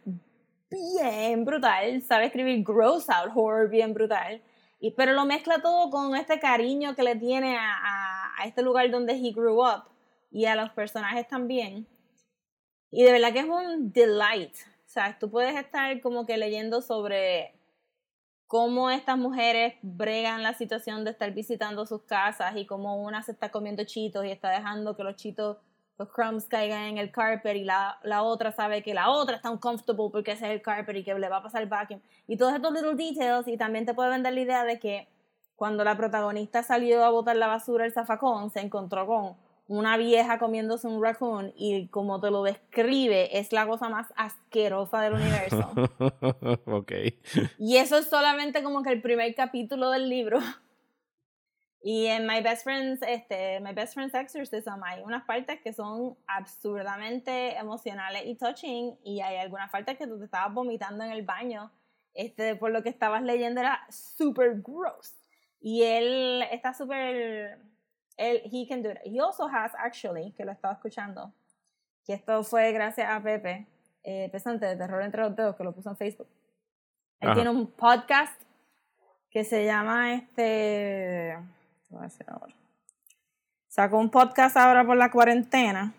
bien 0.71 1.43
brutal, 1.43 2.01
sabe 2.01 2.27
escribir 2.27 2.63
gross 2.63 3.09
out 3.09 3.29
horror 3.35 3.69
bien 3.69 3.93
brutal, 3.93 4.41
y, 4.79 4.91
pero 4.91 5.11
lo 5.11 5.25
mezcla 5.25 5.61
todo 5.61 5.89
con 5.89 6.15
este 6.15 6.39
cariño 6.39 6.95
que 6.95 7.03
le 7.03 7.17
tiene 7.17 7.57
a, 7.57 7.73
a, 7.73 8.41
a 8.41 8.45
este 8.45 8.61
lugar 8.61 8.89
donde 8.89 9.15
he 9.15 9.33
grew 9.33 9.61
up 9.61 9.83
y 10.31 10.45
a 10.45 10.55
los 10.55 10.69
personajes 10.69 11.27
también. 11.27 11.85
Y 12.89 13.03
de 13.03 13.11
verdad 13.11 13.33
que 13.33 13.39
es 13.39 13.49
un 13.49 13.91
delight. 13.91 14.55
O 14.85 14.89
sea, 14.89 15.19
tú 15.19 15.29
puedes 15.29 15.57
estar 15.57 15.99
como 15.99 16.25
que 16.25 16.37
leyendo 16.37 16.81
sobre 16.81 17.56
cómo 18.47 18.89
estas 18.89 19.17
mujeres 19.17 19.75
bregan 19.81 20.41
la 20.41 20.53
situación 20.53 21.03
de 21.03 21.11
estar 21.11 21.31
visitando 21.33 21.85
sus 21.85 22.03
casas 22.03 22.55
y 22.55 22.65
cómo 22.65 23.03
una 23.03 23.21
se 23.21 23.33
está 23.33 23.51
comiendo 23.51 23.83
chitos 23.83 24.25
y 24.25 24.31
está 24.31 24.49
dejando 24.49 24.95
que 24.95 25.03
los 25.03 25.15
chitos, 25.15 25.57
los 25.97 26.09
crumbs 26.09 26.45
caigan 26.45 26.83
en 26.83 26.97
el 26.97 27.11
carpet 27.11 27.57
y 27.57 27.63
la, 27.65 27.99
la 28.03 28.23
otra 28.23 28.51
sabe 28.53 28.81
que 28.83 28.93
la 28.93 29.09
otra 29.09 29.35
está 29.35 29.51
uncomfortable 29.51 30.09
porque 30.11 30.31
ese 30.31 30.45
es 30.45 30.51
el 30.53 30.61
carpet 30.61 30.95
y 30.95 31.03
que 31.03 31.13
le 31.13 31.29
va 31.29 31.37
a 31.37 31.43
pasar 31.43 31.61
el 31.61 31.67
vacuum. 31.67 31.99
Y 32.27 32.37
todos 32.37 32.53
estos 32.53 32.71
little 32.73 32.95
details 32.95 33.47
y 33.47 33.57
también 33.57 33.85
te 33.85 33.93
puede 33.93 34.09
vender 34.09 34.33
la 34.33 34.39
idea 34.39 34.63
de 34.63 34.79
que 34.79 35.07
cuando 35.57 35.83
la 35.83 35.97
protagonista 35.97 36.63
salió 36.63 37.03
a 37.03 37.09
botar 37.09 37.35
la 37.35 37.47
basura 37.47 37.83
al 37.83 37.91
zafacón 37.91 38.49
se 38.51 38.61
encontró 38.61 39.05
con 39.07 39.35
una 39.67 39.97
vieja 39.97 40.39
comiéndose 40.39 40.87
un 40.87 41.03
raccoon 41.03 41.53
y 41.55 41.87
como 41.89 42.21
te 42.21 42.31
lo 42.31 42.43
describe 42.43 43.37
es 43.37 43.51
la 43.51 43.67
cosa 43.67 43.89
más 43.89 44.07
asquerosa 44.15 45.01
del 45.01 45.13
universo. 45.13 45.73
ok. 46.65 46.91
Y 47.57 47.77
eso 47.77 47.97
es 47.97 48.09
solamente 48.09 48.63
como 48.63 48.81
que 48.81 48.91
el 48.91 49.01
primer 49.01 49.35
capítulo 49.35 49.91
del 49.91 50.09
libro. 50.09 50.39
Y 51.81 52.07
en 52.07 52.25
My 52.25 52.41
Best 52.41 52.63
Friend's, 52.63 53.01
este, 53.07 53.59
My 53.59 53.73
Best 53.73 53.93
Friend's 53.93 54.13
Exorcism 54.13 54.83
hay 54.83 55.01
unas 55.03 55.23
partes 55.25 55.61
que 55.61 55.73
son 55.73 56.17
absurdamente 56.27 57.55
emocionales 57.57 58.23
y 58.25 58.35
touching 58.35 58.97
y 59.03 59.21
hay 59.21 59.37
algunas 59.37 59.69
partes 59.69 59.97
que 59.97 60.07
tú 60.07 60.17
te 60.17 60.25
estabas 60.25 60.53
vomitando 60.53 61.03
en 61.03 61.11
el 61.11 61.23
baño. 61.23 61.71
Este, 62.13 62.55
por 62.55 62.71
lo 62.71 62.83
que 62.83 62.89
estabas 62.89 63.21
leyendo 63.21 63.61
era 63.61 63.85
super 63.89 64.61
gross. 64.61 65.15
Y 65.59 65.83
él 65.83 66.43
está 66.51 66.73
súper... 66.73 67.59
Él, 68.17 68.41
he 68.51 68.67
can 68.67 68.81
do 68.81 68.89
it. 68.89 68.97
He 69.05 69.19
also 69.19 69.47
has, 69.47 69.73
actually, 69.75 70.31
que 70.31 70.43
lo 70.43 70.51
estaba 70.51 70.73
escuchando, 70.73 71.31
que 72.03 72.13
esto 72.13 72.43
fue 72.43 72.71
gracias 72.71 73.07
a 73.09 73.21
Pepe, 73.21 73.67
eh, 74.03 74.29
Pesante 74.31 74.65
de 74.65 74.75
Terror 74.75 75.01
entre 75.03 75.21
los 75.21 75.35
Dedos, 75.35 75.55
que 75.55 75.63
lo 75.63 75.71
puso 75.71 75.89
en 75.89 75.97
Facebook. 75.97 76.27
Él 77.19 77.29
Ajá. 77.29 77.35
tiene 77.35 77.49
un 77.49 77.67
podcast 77.67 78.41
que 79.29 79.43
se 79.43 79.65
llama 79.65 80.13
este. 80.13 81.37
¿qué 81.87 81.93
voy 81.93 82.01
a 82.01 82.03
decir 82.03 82.25
ahora? 82.27 82.53
Sacó 83.67 83.97
un 83.97 84.09
podcast 84.09 84.57
ahora 84.57 84.85
por 84.85 84.97
la 84.97 85.11
cuarentena 85.11 85.93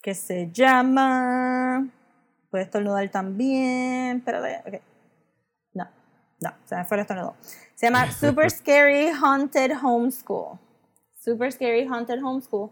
que 0.00 0.14
se 0.14 0.50
llama. 0.52 1.88
Puede 2.50 2.64
estornudar 2.64 3.08
también. 3.10 4.18
Espérate, 4.18 4.76
ok. 4.76 4.82
No, 5.74 5.88
no, 6.40 6.52
se 6.64 6.76
me 6.76 6.84
fue 6.84 6.98
el 6.98 7.00
estornudo. 7.00 7.34
Se 7.76 7.86
llama 7.86 8.10
Super 8.20 8.50
Scary 8.50 9.10
Haunted 9.10 9.72
Homeschool. 9.82 10.58
Super 11.14 11.52
Scary 11.52 11.86
Haunted 11.86 12.20
Homeschool. 12.22 12.70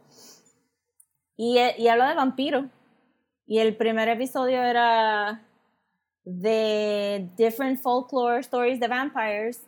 Y, 1.36 1.58
e- 1.58 1.74
y 1.78 1.88
habla 1.88 2.08
de 2.08 2.14
vampiros. 2.14 2.64
Y 3.46 3.58
el 3.58 3.76
primer 3.76 4.08
episodio 4.08 4.62
era 4.62 5.42
de 6.24 7.28
different 7.36 7.78
folklore 7.80 8.40
stories 8.40 8.80
de 8.80 8.88
vampires. 8.88 9.60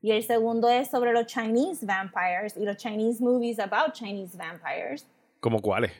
Y 0.00 0.12
el 0.12 0.22
segundo 0.22 0.68
es 0.70 0.88
sobre 0.90 1.12
los 1.12 1.26
Chinese 1.26 1.84
vampires 1.84 2.56
y 2.56 2.64
los 2.64 2.76
Chinese 2.76 3.20
movies 3.22 3.58
about 3.58 3.92
Chinese 3.92 4.36
vampires. 4.38 5.06
¿Cómo 5.40 5.60
cuáles? 5.60 5.92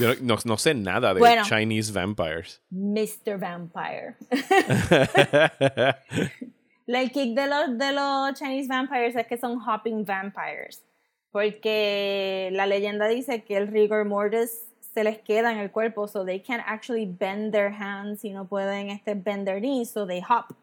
Yo 0.00 0.14
no, 0.22 0.36
no 0.44 0.56
sé 0.56 0.74
nada 0.74 1.12
de 1.14 1.20
Bueno. 1.20 1.42
Chinese 1.44 1.92
vampires. 1.92 2.60
Mr. 2.70 3.38
Vampire. 3.38 4.16
El 6.86 7.10
kick 7.10 7.34
de 7.34 7.46
los, 7.46 7.78
de 7.78 7.92
los 7.92 8.34
Chinese 8.34 8.68
vampires 8.68 9.16
es 9.16 9.26
que 9.26 9.36
son 9.36 9.58
hopping 9.60 10.04
vampires. 10.04 10.84
Porque 11.30 12.48
la 12.52 12.66
leyenda 12.66 13.08
dice 13.08 13.42
que 13.42 13.56
el 13.56 13.68
rigor 13.68 14.04
mortis 14.04 14.66
se 14.80 15.04
les 15.04 15.18
queda 15.18 15.52
en 15.52 15.58
el 15.58 15.70
cuerpo, 15.70 16.08
so 16.08 16.24
they 16.24 16.40
can't 16.40 16.62
actually 16.66 17.04
bend 17.06 17.52
their 17.52 17.70
hands 17.70 18.24
y 18.24 18.30
no 18.30 18.46
pueden 18.46 18.88
este, 18.90 19.14
bend 19.14 19.44
their 19.44 19.60
knees, 19.60 19.90
so 19.90 20.06
they 20.06 20.22
hop. 20.26 20.54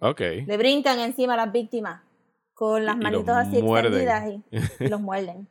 ok. 0.00 0.20
Le 0.46 0.56
brincan 0.56 0.98
encima 0.98 1.34
a 1.34 1.36
las 1.36 1.52
víctimas 1.52 2.02
con 2.54 2.84
las 2.84 2.96
manitos 2.96 3.36
así 3.36 3.62
muerden. 3.62 4.08
extendidas 4.08 4.42
y, 4.80 4.84
y 4.84 4.88
los 4.88 5.00
muerden. 5.00 5.46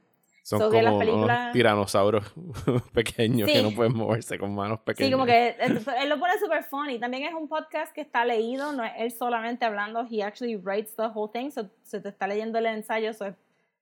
Son 0.47 0.60
so 0.60 0.69
que 0.69 0.81
las 0.81 0.93
como 0.93 1.23
unos 1.25 1.51
tiranosaurios 1.51 2.23
pequeños 2.93 3.49
que 3.49 3.57
Sí. 3.57 3.62
no 3.62 3.71
pueden 3.75 3.97
moverse 3.97 4.39
con 4.39 4.55
manos 4.55 4.79
pequeñas. 4.79 5.10
Sí, 5.10 5.12
como 5.12 5.25
que 5.25 5.57
él, 5.60 6.07
lo 6.07 6.19
pone 6.19 6.39
super 6.39 6.63
funny. 6.63 6.99
También 6.99 7.23
es 7.23 7.33
un 7.33 7.49
podcast 7.49 7.93
que 7.93 7.99
está 7.99 8.23
leído, 8.23 8.71
no 8.71 8.86
es 8.86 8.93
él 8.97 9.12
solamente 9.12 9.65
hablando. 9.65 10.07
He 10.10 10.23
actually 10.23 10.55
writes 10.55 10.95
the 10.95 11.07
whole 11.13 11.29
thing, 11.29 11.51
so 11.51 11.69
se 11.83 11.99
te 11.99 12.07
está 12.07 12.27
leyendo 12.27 12.60
el 12.60 12.65
ensayo, 12.67 13.13
so 13.13 13.25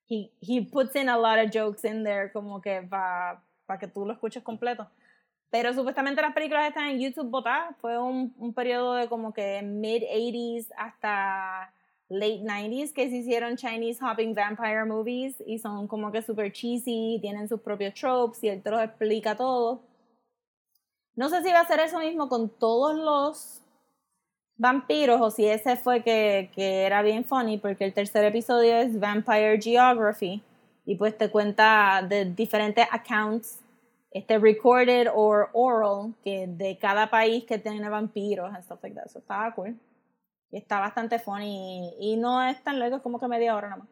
he, 0.10 0.32
he 0.42 0.60
puts 0.64 0.96
in 0.96 1.08
a 1.08 1.16
lot 1.16 1.38
of 1.38 1.52
jokes 1.54 1.84
in 1.88 2.04
there, 2.04 2.32
como 2.32 2.60
que 2.60 2.82
para 2.82 3.40
que 3.80 3.88
tú 3.88 4.04
lo 4.04 4.14
escuches 4.14 4.42
completo. 4.42 4.88
Pero 5.52 5.72
supuestamente 5.72 6.20
las 6.20 6.34
películas 6.34 6.68
están 6.68 6.90
en 6.90 7.00
YouTube 7.00 7.30
botadas. 7.30 7.76
Fue 7.80 7.96
un, 8.00 8.34
un 8.40 8.54
periodo 8.56 8.96
de 8.96 9.08
como 9.08 9.34
que 9.34 9.62
mid-80s 9.62 10.70
hasta 10.76 11.72
late 12.10 12.42
90s 12.44 12.94
que 12.94 13.10
se 13.10 13.18
hicieron 13.18 13.58
Chinese 13.58 14.04
Hopping 14.04 14.34
Vampire 14.34 14.86
movies 14.86 15.36
y 15.46 15.60
son 15.60 15.88
como 15.88 16.12
que 16.12 16.22
super 16.22 16.52
cheesy, 16.52 17.20
tienen 17.22 17.48
sus 17.48 17.62
propios 17.62 17.94
tropes 17.94 18.44
y 18.44 18.50
él 18.50 18.62
te 18.62 18.72
los 18.72 18.82
explica 18.82 19.36
todo. 19.36 19.82
No 21.16 21.30
sé 21.30 21.42
si 21.44 21.52
va 21.52 21.60
a 21.60 21.62
hacer 21.62 21.80
eso 21.80 22.00
mismo 22.00 22.28
con 22.28 22.50
todos 22.50 22.96
los 22.96 23.62
vampiros 24.58 25.20
o 25.22 25.32
si 25.32 25.46
ese 25.46 25.76
fue 25.78 26.04
que, 26.04 26.52
que 26.54 26.84
era 26.84 27.02
bien 27.02 27.26
funny 27.26 27.58
porque 27.58 27.86
el 27.86 27.94
tercer 27.94 28.24
episodio 28.26 28.76
es 28.78 29.00
Vampire 29.00 29.60
Geography 29.62 30.44
y 30.86 30.96
pues 30.96 31.18
te 31.18 31.30
cuenta 31.30 32.06
de 32.08 32.26
diferentes 32.26 32.86
accounts 32.92 33.60
este 34.16 34.40
recorded 34.40 35.08
or 35.14 35.50
oral 35.52 36.14
que 36.24 36.48
de 36.48 36.78
cada 36.78 37.10
país 37.10 37.44
que 37.44 37.58
tiene 37.58 37.90
vampiros 37.90 38.54
and 38.54 38.64
stuff 38.64 38.82
like 38.82 38.96
that. 38.96 39.08
Eso 39.08 39.20
estaba 39.20 39.54
cool. 39.54 39.76
Y 40.52 40.58
está 40.58 40.80
bastante 40.80 41.20
funny 41.20 41.96
y, 42.00 42.14
y 42.14 42.18
no 42.18 42.44
es 42.44 42.64
tan 42.64 42.80
largo, 42.80 42.98
es 42.98 43.02
como 43.02 43.20
que 43.20 43.28
media 43.28 43.56
hora 43.56 43.70
nada 43.70 43.84
más. 43.84 43.90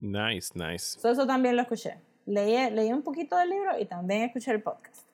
Nice, 0.00 0.52
nice. 0.54 1.00
So, 1.00 1.10
eso 1.10 1.26
también 1.26 1.56
lo 1.56 1.62
escuché. 1.62 1.96
Leí, 2.26 2.70
leí 2.70 2.92
un 2.92 3.02
poquito 3.02 3.36
del 3.36 3.50
libro 3.50 3.78
y 3.78 3.86
también 3.86 4.22
escuché 4.22 4.52
el 4.52 4.62
podcast. 4.62 5.08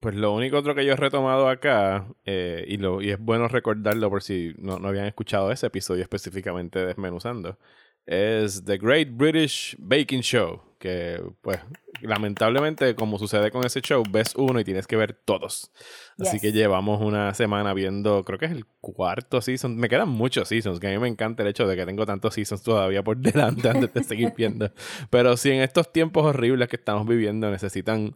Pues 0.00 0.14
lo 0.14 0.32
único 0.32 0.56
otro 0.56 0.74
que 0.74 0.84
yo 0.84 0.94
he 0.94 0.96
retomado 0.96 1.48
acá, 1.48 2.06
eh, 2.24 2.64
y, 2.66 2.78
lo, 2.78 3.02
y 3.02 3.10
es 3.10 3.18
bueno 3.20 3.48
recordarlo 3.48 4.08
por 4.08 4.22
si 4.22 4.54
no, 4.56 4.78
no 4.78 4.88
habían 4.88 5.04
escuchado 5.04 5.52
ese 5.52 5.66
episodio 5.66 6.02
específicamente 6.02 6.86
desmenuzando, 6.86 7.58
es 8.06 8.64
The 8.64 8.78
Great 8.78 9.08
British 9.10 9.76
Baking 9.78 10.22
Show, 10.22 10.62
que 10.78 11.22
pues 11.42 11.60
lamentablemente 12.02 12.94
como 12.94 13.18
sucede 13.18 13.50
con 13.50 13.64
ese 13.64 13.80
show, 13.80 14.02
ves 14.10 14.34
uno 14.36 14.60
y 14.60 14.64
tienes 14.64 14.86
que 14.86 14.96
ver 14.96 15.12
todos. 15.12 15.70
Así 16.18 16.32
Yes. 16.32 16.40
que 16.42 16.52
llevamos 16.52 17.00
una 17.00 17.32
semana 17.34 17.72
viendo, 17.74 18.24
creo 18.24 18.38
que 18.38 18.46
es 18.46 18.52
el 18.52 18.66
cuarto 18.80 19.40
season, 19.40 19.76
me 19.76 19.88
quedan 19.88 20.08
muchos 20.08 20.48
seasons, 20.48 20.80
que 20.80 20.88
a 20.88 20.90
mí 20.90 20.98
me 20.98 21.08
encanta 21.08 21.42
el 21.42 21.48
hecho 21.48 21.66
de 21.66 21.76
que 21.76 21.86
tengo 21.86 22.06
tantos 22.06 22.34
seasons 22.34 22.62
todavía 22.62 23.02
por 23.02 23.16
delante 23.18 23.68
antes 23.68 23.92
de 23.94 24.04
seguir 24.04 24.32
viendo. 24.36 24.70
Pero 25.10 25.36
si 25.36 25.50
en 25.50 25.60
estos 25.62 25.92
tiempos 25.92 26.24
horribles 26.26 26.68
que 26.68 26.76
estamos 26.76 27.06
viviendo 27.06 27.50
necesitan 27.50 28.14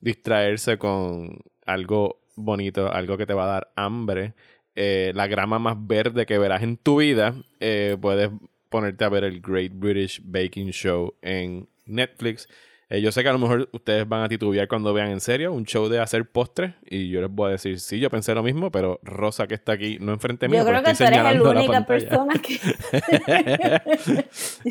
distraerse 0.00 0.78
con 0.78 1.38
algo 1.66 2.20
bonito, 2.36 2.92
algo 2.92 3.16
que 3.16 3.26
te 3.26 3.34
va 3.34 3.44
a 3.44 3.48
dar 3.48 3.72
hambre, 3.76 4.34
eh, 4.74 5.12
la 5.14 5.26
grama 5.28 5.58
más 5.58 5.76
verde 5.86 6.26
que 6.26 6.38
verás 6.38 6.62
en 6.62 6.76
tu 6.76 6.98
vida, 6.98 7.34
eh, 7.60 7.96
puedes 8.00 8.30
ponerte 8.68 9.04
a 9.04 9.08
ver 9.08 9.22
el 9.24 9.40
Great 9.40 9.70
British 9.72 10.20
Baking 10.24 10.70
Show 10.70 11.14
en 11.22 11.68
Netflix. 11.86 12.48
Eh, 12.90 13.00
yo 13.00 13.10
sé 13.12 13.22
que 13.22 13.28
a 13.28 13.32
lo 13.32 13.38
mejor 13.38 13.68
ustedes 13.72 14.06
van 14.08 14.22
a 14.22 14.28
titubear 14.28 14.68
cuando 14.68 14.92
vean 14.92 15.10
en 15.10 15.20
serio 15.20 15.52
un 15.52 15.64
show 15.64 15.88
de 15.88 16.00
hacer 16.00 16.28
postres 16.28 16.74
y 16.84 17.08
yo 17.08 17.20
les 17.20 17.30
voy 17.30 17.48
a 17.48 17.52
decir, 17.52 17.80
sí, 17.80 17.98
yo 17.98 18.10
pensé 18.10 18.34
lo 18.34 18.42
mismo, 18.42 18.70
pero 18.70 19.00
Rosa 19.02 19.46
que 19.46 19.54
está 19.54 19.72
aquí, 19.72 19.98
no 20.00 20.12
enfrente 20.12 20.48
mío, 20.48 20.60
Yo 20.60 20.66
creo 20.66 20.82
que 20.82 20.94
tú 20.94 21.04
eres 21.04 21.22
la 21.22 21.42
única 21.42 21.86
persona 21.86 22.34
que. 22.34 22.58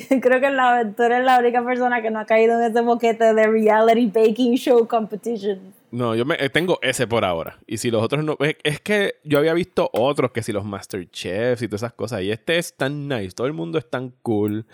Yo 0.09 0.19
creo 0.21 0.39
que 0.39 0.49
la, 0.51 0.93
tú 0.95 1.03
eres 1.03 1.23
la 1.23 1.39
única 1.39 1.63
persona 1.63 2.01
que 2.01 2.11
no 2.11 2.19
ha 2.19 2.25
caído 2.25 2.59
en 2.59 2.71
ese 2.71 2.81
boquete 2.81 3.33
de 3.33 3.47
reality 3.47 4.05
baking 4.07 4.55
show 4.55 4.87
competition. 4.87 5.73
No, 5.93 6.15
yo 6.15 6.25
me, 6.25 6.35
eh, 6.39 6.49
tengo 6.49 6.79
ese 6.81 7.05
por 7.05 7.23
ahora. 7.23 7.59
Y 7.67 7.77
si 7.77 7.91
los 7.91 8.01
otros 8.01 8.23
no. 8.23 8.35
Es, 8.39 8.55
es 8.63 8.81
que 8.81 9.17
yo 9.23 9.37
había 9.37 9.53
visto 9.53 9.91
otros 9.93 10.31
que 10.31 10.41
si 10.41 10.51
los 10.51 10.65
Masterchefs 10.65 11.61
y 11.61 11.67
todas 11.67 11.83
esas 11.83 11.93
cosas. 11.93 12.23
Y 12.23 12.31
este 12.31 12.57
es 12.57 12.75
tan 12.75 13.07
nice. 13.07 13.35
Todo 13.35 13.45
el 13.45 13.53
mundo 13.53 13.77
es 13.77 13.87
tan 13.87 14.09
cool. 14.23 14.65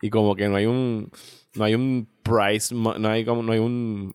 Y 0.00 0.10
como 0.10 0.36
que 0.36 0.48
no 0.48 0.54
hay 0.54 0.66
un. 0.66 1.10
No 1.54 1.64
hay 1.64 1.74
un 1.74 2.08
price. 2.22 2.74
No 2.74 3.08
hay 3.08 3.24
como. 3.24 3.42
No 3.42 3.52
hay 3.52 3.58
un. 3.58 4.14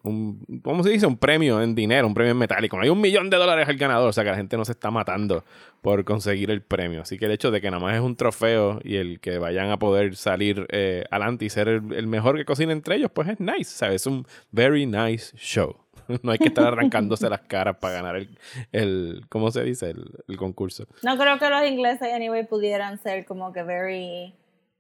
¿Cómo 0.64 0.84
se 0.84 0.92
dice? 0.92 1.08
Un 1.08 1.18
premio 1.18 1.62
en 1.62 1.74
dinero. 1.76 2.08
Un 2.08 2.14
premio 2.14 2.32
en 2.32 2.38
metálico. 2.38 2.78
No 2.78 2.84
hay 2.84 2.90
un 2.90 3.02
millón 3.02 3.30
de 3.30 3.38
dólares 3.38 3.68
al 3.68 3.78
ganador. 3.78 4.10
O 4.10 4.14
sea 4.14 4.24
que 4.24 4.30
la 4.30 4.36
gente 4.36 4.56
no 4.56 4.66
se 4.66 4.74
está 4.74 4.92
matando 4.92 5.44
por 5.82 6.04
conseguir 6.06 6.52
el 6.52 6.62
premio. 6.62 7.02
Así 7.02 7.18
que 7.18 7.26
el 7.26 7.32
hecho 7.32 7.52
de 7.52 7.60
que 7.60 7.72
nada 7.72 7.82
más 7.82 7.96
es 7.96 8.02
un 8.02 8.16
trofeo 8.16 8.80
y 8.84 8.98
el 8.98 9.20
que 9.20 9.40
vayan 9.40 9.72
a 9.72 9.80
poder 9.80 10.16
salir 10.16 10.68
eh, 10.70 11.04
adelante 11.10 11.46
y 11.46 11.50
ser 11.50 11.68
el, 11.68 12.08
mejor 12.08 12.38
que 12.38 12.46
cocine 12.46 12.72
entre 12.72 12.96
ellos, 12.96 13.12
pues 13.14 13.28
es 13.30 13.40
nice. 13.40 13.72
¿sabes? 13.72 14.02
Es 14.02 14.08
un 14.08 14.26
very 14.52 14.86
nice 14.86 15.36
show. 15.38 15.78
No 16.22 16.34
hay 16.34 16.38
que 16.38 16.50
estar 16.50 16.66
arrancándose 16.66 17.30
las 17.30 17.40
caras 17.42 17.78
para 17.78 17.94
ganar 17.94 18.18
el, 18.18 18.38
el 18.74 19.22
¿cómo 19.30 19.52
se 19.52 19.64
dice? 19.64 19.92
El, 19.92 20.12
el 20.28 20.36
concurso. 20.36 20.86
No 21.02 21.18
creo 21.18 21.40
que 21.40 21.50
los 21.50 21.66
ingleses, 21.66 22.10
anyway, 22.14 22.46
pudieran 22.46 22.98
ser 22.98 23.26
como 23.26 23.54
que 23.54 23.64
very 23.64 24.36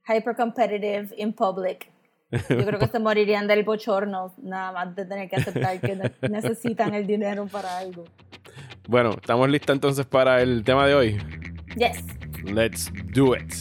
hyper 0.05 0.35
competitive 0.35 1.15
in 1.15 1.31
public. 1.31 1.92
Yo 2.49 2.65
creo 2.65 2.79
que 2.79 2.87
se 2.91 2.99
morirían 2.99 3.47
del 3.47 3.63
bochorno, 3.63 4.33
nada 4.41 4.71
más 4.71 4.95
de 4.95 5.05
tener 5.05 5.29
que 5.29 5.35
aceptar 5.37 5.79
que 5.79 5.95
ne- 5.95 6.11
necesitan 6.29 6.93
el 6.93 7.05
dinero 7.07 7.45
para 7.47 7.77
algo. 7.77 8.03
Bueno, 8.87 9.11
¿estamos 9.11 9.49
listos 9.49 9.73
entonces 9.75 10.05
para 10.05 10.41
el 10.41 10.63
tema 10.63 10.85
de 10.87 10.95
hoy? 10.95 11.17
Yes. 11.77 12.03
Let's 12.43 12.91
do 13.13 13.35
it. 13.35 13.53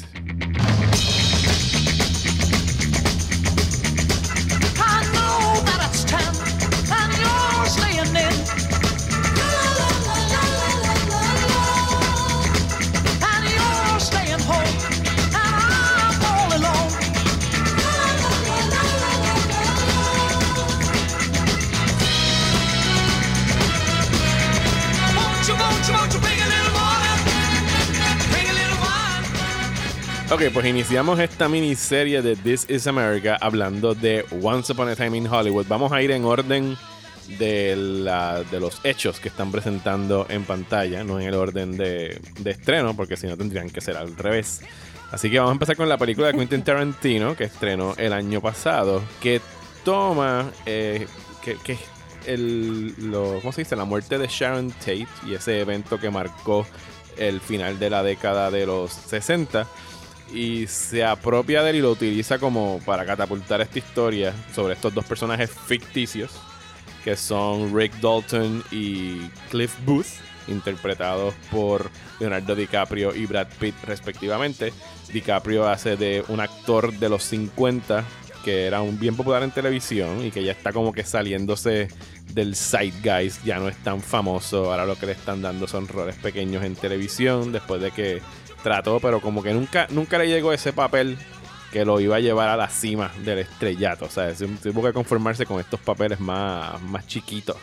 Ok, 30.33 30.45
pues 30.55 30.67
iniciamos 30.67 31.19
esta 31.21 31.49
miniserie 31.49 32.23
de 32.23 32.37
This 32.37 32.65
is 32.71 32.87
America 32.87 33.37
hablando 33.41 33.95
de 33.95 34.25
Once 34.43 34.73
Upon 34.73 34.89
a 34.89 34.97
Time 34.97 35.19
in 35.19 35.27
Hollywood. 35.27 35.67
Vamos 35.69 35.93
a 35.93 36.01
ir 36.01 36.11
en 36.11 36.25
orden 36.25 36.77
de, 37.39 37.77
la- 37.77 38.43
de 38.43 38.59
los 38.59 38.81
hechos 38.85 39.21
que 39.21 39.29
están 39.29 39.53
presentando 39.53 40.27
en 40.31 40.45
pantalla, 40.45 41.05
no 41.05 41.21
en 41.21 41.27
el 41.29 41.35
orden 41.35 41.77
de, 41.77 42.19
de 42.39 42.51
estreno, 42.51 42.97
porque 42.97 43.17
si 43.17 43.27
no 43.27 43.37
tendrían 43.37 43.69
que 43.69 43.83
ser 43.83 43.97
al 43.97 44.17
revés. 44.17 44.63
Así 45.11 45.31
que 45.31 45.39
vamos 45.39 45.51
a 45.51 45.55
empezar 45.55 45.77
con 45.77 45.89
la 45.89 45.99
película 45.99 46.29
de 46.29 46.35
Quentin 46.39 46.63
Tarantino, 46.63 47.37
que 47.37 47.45
estrenó 47.45 47.95
el 47.99 48.15
año 48.15 48.41
pasado, 48.41 49.03
que 49.21 49.43
toma, 49.85 50.51
eh, 50.65 51.07
que, 51.45 51.57
que 51.57 51.77
el, 52.27 52.95
lo, 53.11 53.39
¿cómo 53.41 53.53
se 53.53 53.63
dice? 53.63 53.77
La 53.77 53.85
muerte 53.85 54.17
de 54.17 54.29
Sharon 54.29 54.71
Tate 54.71 55.07
y 55.27 55.35
ese 55.35 55.61
evento 55.61 56.01
que 56.01 56.09
marcó 56.09 56.67
el 57.19 57.43
final 57.43 57.79
de 57.79 57.91
la 57.91 58.03
década 58.03 58.51
de 58.51 58.65
los 58.65 58.91
60 58.93 59.67
y 60.33 60.67
se 60.67 61.05
apropia 61.05 61.63
de 61.63 61.71
él 61.71 61.77
y 61.77 61.81
lo 61.81 61.91
utiliza 61.91 62.39
como 62.39 62.81
para 62.85 63.05
catapultar 63.05 63.61
esta 63.61 63.79
historia 63.79 64.35
sobre 64.55 64.75
estos 64.75 64.95
dos 64.95 65.05
personajes 65.05 65.51
ficticios 65.51 66.31
que 67.05 67.17
son 67.17 67.77
Rick 67.77 67.95
Dalton 68.01 68.63
y 68.71 69.19
Cliff 69.51 69.75
Booth, 69.85 70.07
interpretados 70.49 71.35
por 71.51 71.91
Leonardo 72.21 72.55
DiCaprio 72.55 73.15
y 73.15 73.27
Brad 73.27 73.49
Pitt 73.59 73.75
respectivamente. 73.85 74.73
DiCaprio 75.13 75.69
hace 75.69 75.97
de 75.97 76.25
un 76.29 76.41
actor 76.41 76.93
de 76.93 77.09
los 77.09 77.25
50 77.25 78.05
que 78.45 78.67
era 78.67 78.83
un 78.83 78.99
bien 78.99 79.15
popular 79.15 79.43
en 79.45 79.53
televisión 79.53 80.25
y 80.25 80.33
que 80.33 80.43
ya 80.43 80.51
está 80.53 80.73
como 80.73 80.93
que 80.93 81.05
saliéndose 81.05 81.89
del 82.33 82.57
zeitgeist, 82.57 83.45
ya 83.45 83.59
no 83.59 83.69
es 83.69 83.77
tan 83.85 84.01
famoso, 84.01 84.73
ahora 84.73 84.85
lo 84.85 84.97
que 84.97 85.07
le 85.07 85.13
están 85.13 85.43
dando 85.43 85.69
son 85.69 85.87
roles 85.87 86.17
pequeños 86.17 86.65
en 86.65 86.75
televisión 86.75 87.53
después 87.53 87.81
de 87.81 87.93
que 87.93 88.21
trató, 88.63 89.01
pero 89.01 89.21
como 89.21 89.43
que 89.43 89.53
nunca, 89.53 89.87
nunca 89.91 90.19
le 90.19 90.29
llegó 90.29 90.53
ese 90.53 90.73
papel 90.73 91.19
que 91.73 91.85
lo 91.85 91.99
iba 92.01 92.17
a 92.17 92.21
llevar 92.21 92.49
a 92.49 92.57
la 92.57 92.69
cima 92.69 93.11
del 93.25 93.39
estrellato. 93.39 94.05
O 94.05 94.11
sea, 94.11 94.33
tipo 94.35 94.83
que 94.83 94.93
conformarse 94.93 95.47
con 95.47 95.59
estos 95.59 95.81
papeles 95.81 96.21
más, 96.21 96.81
más 96.83 97.07
chiquitos. 97.07 97.57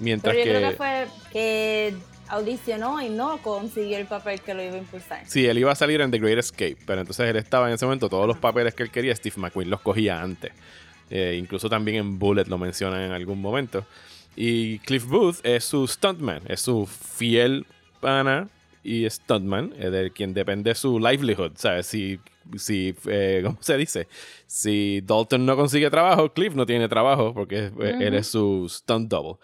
Mientras 0.00 0.34
Pero 0.34 0.46
yo 0.46 0.52
que, 0.52 0.58
creo 0.58 0.70
que 0.70 0.76
fue 0.76 1.06
que 1.32 1.94
audicionó 2.28 3.00
y 3.00 3.08
no 3.08 3.38
consiguió 3.38 3.98
el 3.98 4.06
papel 4.06 4.40
que 4.40 4.54
lo 4.54 4.62
iba 4.62 4.74
a 4.74 4.78
impulsar. 4.78 5.22
Sí, 5.26 5.46
él 5.46 5.58
iba 5.58 5.72
a 5.72 5.74
salir 5.74 6.00
en 6.00 6.10
The 6.10 6.18
Great 6.18 6.38
Escape, 6.38 6.78
pero 6.86 7.00
entonces 7.00 7.28
él 7.28 7.36
estaba 7.36 7.68
en 7.68 7.74
ese 7.74 7.84
momento, 7.84 8.08
todos 8.08 8.26
los 8.26 8.38
papeles 8.38 8.74
que 8.74 8.82
él 8.82 8.90
quería, 8.90 9.14
Steve 9.14 9.36
McQueen 9.36 9.70
los 9.70 9.80
cogía 9.80 10.20
antes. 10.20 10.52
Eh, 11.10 11.36
incluso 11.38 11.68
también 11.68 11.98
en 11.98 12.18
Bullet 12.18 12.44
lo 12.46 12.58
mencionan 12.58 13.02
en 13.02 13.12
algún 13.12 13.40
momento. 13.40 13.84
Y 14.34 14.78
Cliff 14.80 15.04
Booth 15.04 15.44
es 15.44 15.64
su 15.64 15.86
stuntman, 15.86 16.40
es 16.48 16.60
su 16.60 16.86
fiel 16.86 17.66
pana 18.00 18.48
y 18.82 19.08
stuntman, 19.08 19.72
eh, 19.78 19.90
de 19.90 20.10
quien 20.12 20.34
depende 20.34 20.74
su 20.74 20.98
livelihood. 20.98 21.52
¿Sabes? 21.56 21.86
Si, 21.86 22.18
si 22.56 22.94
eh, 23.06 23.40
¿cómo 23.44 23.58
se 23.60 23.76
dice? 23.76 24.08
Si 24.46 25.00
Dalton 25.02 25.46
no 25.46 25.56
consigue 25.56 25.90
trabajo, 25.90 26.32
Cliff 26.32 26.54
no 26.54 26.66
tiene 26.66 26.88
trabajo 26.88 27.32
porque 27.34 27.70
eh, 27.80 27.96
él 28.00 28.14
es 28.14 28.28
su 28.28 28.66
stunt 28.68 29.08
double. 29.08 29.38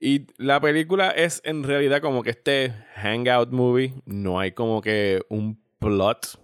Y 0.00 0.26
la 0.36 0.60
película 0.60 1.10
es 1.10 1.40
en 1.44 1.64
realidad 1.64 2.00
como 2.00 2.22
que 2.22 2.30
este 2.30 2.72
hangout 2.96 3.50
movie. 3.50 3.94
No 4.04 4.38
hay 4.38 4.52
como 4.52 4.80
que 4.80 5.22
un 5.28 5.60
plot 5.80 6.38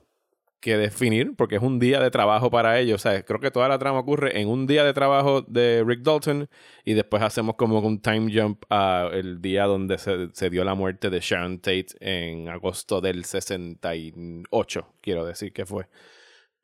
que 0.64 0.79
definir, 0.79 1.37
porque 1.37 1.57
es 1.57 1.62
un 1.62 1.79
día 1.79 2.00
de 2.00 2.11
trabajo 2.11 2.50
para 2.50 2.81
ellos. 2.81 2.94
O 2.94 3.03
sea, 3.03 3.22
creo 3.22 3.38
que 3.38 3.50
toda 3.50 3.68
la 3.68 3.79
trama 3.79 3.98
ocurre 3.98 4.40
en 4.40 4.48
un 4.48 4.66
día 4.66 4.83
de 4.83 4.94
trabajo 4.94 5.42
de 5.42 5.85
Rick 5.87 6.00
Dalton 6.00 6.48
y 6.87 6.94
después 6.94 7.22
hacemos 7.22 7.57
como 7.57 7.81
un 7.81 8.00
time 8.00 8.33
jump 8.33 8.64
a 8.70 9.11
el 9.12 9.42
día 9.42 9.64
donde 9.66 9.98
se, 9.98 10.31
se 10.33 10.48
dio 10.48 10.64
la 10.64 10.74
muerte 10.74 11.11
de 11.11 11.20
Sharon 11.20 11.59
Tate 11.59 11.88
en 12.00 12.48
agosto 12.48 13.03
del 13.03 13.27
68, 13.27 14.94
quiero 15.03 15.27
decir 15.27 15.53
que 15.53 15.66
fue. 15.66 15.87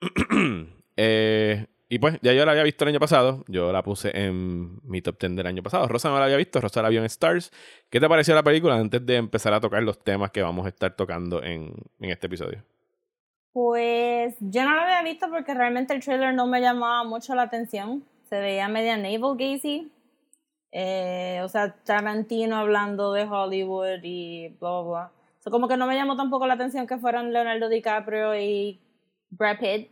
Eh, 1.02 1.66
y 1.88 1.98
pues, 1.98 2.18
ya 2.20 2.34
yo 2.34 2.44
la 2.44 2.52
había 2.52 2.62
visto 2.62 2.84
el 2.84 2.88
año 2.88 3.00
pasado. 3.00 3.42
Yo 3.48 3.72
la 3.72 3.82
puse 3.82 4.10
en 4.14 4.80
mi 4.82 5.00
top 5.00 5.18
10 5.18 5.36
del 5.36 5.46
año 5.46 5.62
pasado. 5.62 5.88
Rosa 5.88 6.10
no 6.10 6.18
la 6.18 6.26
había 6.26 6.36
visto. 6.36 6.60
Rosa 6.60 6.82
la 6.82 6.90
vio 6.90 7.00
en 7.00 7.06
Stars. 7.06 7.50
¿Qué 7.88 8.00
te 8.00 8.08
pareció 8.08 8.34
la 8.34 8.42
película 8.42 8.76
antes 8.76 9.06
de 9.06 9.16
empezar 9.16 9.54
a 9.54 9.60
tocar 9.60 9.82
los 9.82 9.98
temas 10.04 10.30
que 10.30 10.42
vamos 10.42 10.66
a 10.66 10.68
estar 10.68 10.94
tocando 10.94 11.42
en, 11.42 11.72
en 12.00 12.10
este 12.10 12.26
episodio? 12.26 12.62
Pues 13.52 14.36
yo 14.40 14.64
no 14.64 14.74
lo 14.74 14.80
había 14.82 15.02
visto 15.02 15.28
porque 15.28 15.54
realmente 15.54 15.92
el 15.94 16.02
trailer 16.04 16.34
no 16.34 16.46
me 16.46 16.60
llamaba 16.60 17.04
mucho 17.04 17.34
la 17.34 17.42
atención. 17.42 18.04
Se 18.28 18.38
veía 18.38 18.68
media 18.68 18.96
navel 18.96 19.36
gazy. 19.36 19.90
Eh, 20.72 21.40
o 21.42 21.48
sea, 21.48 21.74
Tarantino 21.84 22.56
hablando 22.56 23.12
de 23.12 23.24
Hollywood 23.24 24.00
y 24.04 24.48
bla, 24.60 24.70
bla, 24.70 24.82
bla. 24.82 25.10
So, 25.40 25.50
como 25.50 25.66
que 25.66 25.76
no 25.76 25.86
me 25.86 25.96
llamó 25.96 26.16
tampoco 26.16 26.46
la 26.46 26.54
atención 26.54 26.86
que 26.86 26.98
fueran 26.98 27.32
Leonardo 27.32 27.68
DiCaprio 27.68 28.36
y 28.38 28.78
Brad 29.30 29.58
Pitt. 29.58 29.90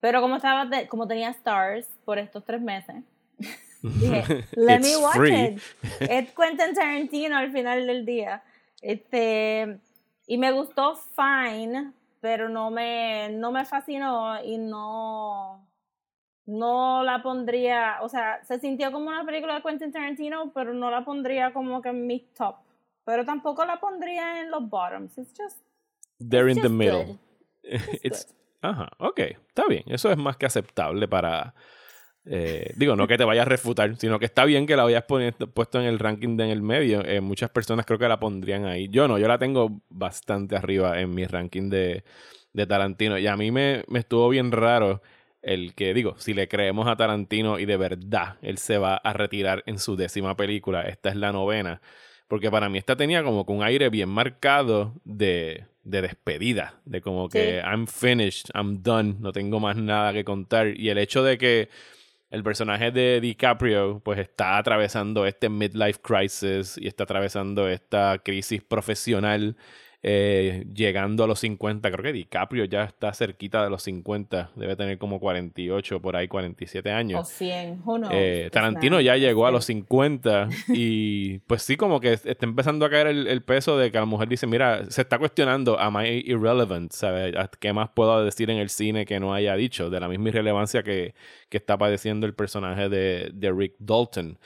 Pero 0.00 0.20
como 0.20 0.36
estaba 0.36 0.64
de- 0.66 0.86
como 0.86 1.08
tenía 1.08 1.30
stars 1.30 1.86
por 2.04 2.18
estos 2.18 2.44
tres 2.44 2.60
meses, 2.60 2.96
dije, 3.82 4.44
let 4.54 4.80
me 4.80 4.96
watch 4.96 5.16
free. 5.16 5.44
it. 5.44 5.62
Es 6.00 6.30
Quentin 6.32 6.74
Tarantino 6.74 7.36
al 7.36 7.50
final 7.52 7.86
del 7.86 8.04
día. 8.06 8.42
Este, 8.80 9.78
y 10.26 10.38
me 10.38 10.52
gustó 10.52 10.94
fine, 11.16 11.92
pero 12.22 12.48
no 12.48 12.70
me, 12.70 13.28
no 13.30 13.50
me 13.50 13.64
fascinó 13.64 14.40
y 14.44 14.56
no, 14.56 15.68
no 16.46 17.02
la 17.02 17.20
pondría, 17.20 17.98
o 18.00 18.08
sea, 18.08 18.42
se 18.44 18.60
sintió 18.60 18.92
como 18.92 19.08
una 19.08 19.24
película 19.26 19.56
de 19.56 19.62
Quentin 19.62 19.90
Tarantino, 19.90 20.52
pero 20.54 20.72
no 20.72 20.88
la 20.88 21.04
pondría 21.04 21.52
como 21.52 21.82
que 21.82 21.88
en 21.88 22.06
mi 22.06 22.20
top. 22.20 22.54
Pero 23.04 23.24
tampoco 23.24 23.64
la 23.64 23.80
pondría 23.80 24.40
en 24.40 24.52
los 24.52 24.70
bottoms. 24.70 25.18
It's 25.18 25.32
just, 25.36 25.60
They're 26.20 26.48
it's 26.48 26.58
in 26.58 26.62
the 26.62 26.68
middle. 26.68 27.04
good. 27.04 27.18
It's- 28.04 28.24
good. 28.26 28.36
Ajá, 28.64 28.88
ok, 28.98 29.18
está 29.48 29.64
bien. 29.68 29.82
Eso 29.86 30.08
es 30.08 30.16
más 30.16 30.36
que 30.36 30.46
aceptable 30.46 31.08
para. 31.08 31.52
Eh, 32.24 32.72
digo, 32.76 32.94
no 32.96 33.08
que 33.08 33.18
te 33.18 33.24
vayas 33.24 33.46
a 33.46 33.48
refutar, 33.48 33.96
sino 33.96 34.18
que 34.18 34.26
está 34.26 34.44
bien 34.44 34.66
que 34.66 34.76
la 34.76 34.84
hayas 34.84 35.04
poni- 35.06 35.32
puesto 35.52 35.80
en 35.80 35.86
el 35.86 35.98
ranking 35.98 36.36
de 36.36 36.44
en 36.44 36.50
el 36.50 36.62
medio. 36.62 37.04
Eh, 37.04 37.20
muchas 37.20 37.50
personas 37.50 37.84
creo 37.86 37.98
que 37.98 38.08
la 38.08 38.20
pondrían 38.20 38.64
ahí. 38.66 38.88
Yo 38.88 39.08
no, 39.08 39.18
yo 39.18 39.26
la 39.28 39.38
tengo 39.38 39.80
bastante 39.88 40.56
arriba 40.56 41.00
en 41.00 41.14
mi 41.14 41.26
ranking 41.26 41.68
de, 41.68 42.04
de 42.52 42.66
Tarantino. 42.66 43.18
Y 43.18 43.26
a 43.26 43.36
mí 43.36 43.50
me, 43.50 43.84
me 43.88 43.98
estuvo 43.98 44.28
bien 44.28 44.52
raro 44.52 45.02
el 45.42 45.74
que, 45.74 45.92
digo, 45.94 46.14
si 46.18 46.34
le 46.34 46.46
creemos 46.46 46.86
a 46.86 46.94
Tarantino 46.94 47.58
y 47.58 47.64
de 47.64 47.76
verdad 47.76 48.36
él 48.42 48.58
se 48.58 48.78
va 48.78 48.94
a 48.96 49.12
retirar 49.12 49.64
en 49.66 49.80
su 49.80 49.96
décima 49.96 50.36
película, 50.36 50.82
esta 50.82 51.08
es 51.08 51.16
la 51.16 51.32
novena. 51.32 51.80
Porque 52.28 52.50
para 52.50 52.68
mí 52.68 52.78
esta 52.78 52.96
tenía 52.96 53.24
como 53.24 53.44
que 53.44 53.52
un 53.52 53.62
aire 53.64 53.90
bien 53.90 54.08
marcado 54.08 54.94
de, 55.04 55.64
de 55.82 56.02
despedida, 56.02 56.80
de 56.84 57.00
como 57.00 57.28
que 57.28 57.60
Sí. 57.60 57.68
I'm 57.68 57.86
finished, 57.88 58.46
I'm 58.54 58.82
done, 58.82 59.16
no 59.18 59.32
tengo 59.32 59.58
más 59.60 59.76
nada 59.76 60.12
que 60.12 60.24
contar. 60.24 60.68
Y 60.68 60.88
el 60.88 60.98
hecho 60.98 61.24
de 61.24 61.36
que 61.36 61.68
el 62.32 62.42
personaje 62.42 62.90
de 62.90 63.20
DiCaprio 63.20 64.00
pues 64.02 64.18
está 64.18 64.56
atravesando 64.56 65.26
este 65.26 65.50
midlife 65.50 66.00
crisis 66.00 66.78
y 66.78 66.88
está 66.88 67.04
atravesando 67.04 67.68
esta 67.68 68.18
crisis 68.24 68.62
profesional 68.62 69.54
eh, 70.04 70.66
llegando 70.74 71.22
a 71.22 71.26
los 71.28 71.38
50. 71.40 71.90
Creo 71.90 72.02
que 72.02 72.12
DiCaprio 72.12 72.64
ya 72.64 72.82
está 72.84 73.14
cerquita 73.14 73.62
de 73.62 73.70
los 73.70 73.84
50, 73.84 74.50
debe 74.56 74.74
tener 74.74 74.98
como 74.98 75.20
48 75.20 76.02
por 76.02 76.16
ahí, 76.16 76.26
47 76.26 76.90
años. 76.90 77.20
O 77.20 77.24
100, 77.24 77.82
who 77.84 77.98
knows? 77.98 78.12
Eh, 78.12 78.48
Tarantino 78.50 79.00
ya 79.00 79.16
llegó 79.16 79.46
a 79.46 79.52
los 79.52 79.64
50 79.66 80.48
y 80.68 81.38
pues 81.46 81.62
sí 81.62 81.76
como 81.76 82.00
que 82.00 82.14
está 82.14 82.44
empezando 82.44 82.84
a 82.84 82.90
caer 82.90 83.06
el, 83.06 83.28
el 83.28 83.42
peso 83.42 83.78
de 83.78 83.92
que 83.92 83.98
la 83.98 84.04
mujer 84.04 84.28
dice, 84.28 84.48
mira, 84.48 84.90
se 84.90 85.02
está 85.02 85.18
cuestionando, 85.18 85.78
am 85.78 85.96
I 86.04 86.22
irrelevant? 86.26 86.90
¿Sabes? 86.90 87.34
¿Qué 87.60 87.72
más 87.72 87.90
puedo 87.90 88.24
decir 88.24 88.50
en 88.50 88.58
el 88.58 88.70
cine 88.70 89.06
que 89.06 89.20
no 89.20 89.32
haya 89.32 89.54
dicho? 89.54 89.88
De 89.88 90.00
la 90.00 90.08
misma 90.08 90.30
irrelevancia 90.30 90.82
que, 90.82 91.14
que 91.48 91.58
está 91.58 91.78
padeciendo 91.78 92.26
el 92.26 92.34
personaje 92.34 92.88
de, 92.88 93.30
de 93.32 93.52
Rick 93.52 93.76
Dalton. 93.78 94.38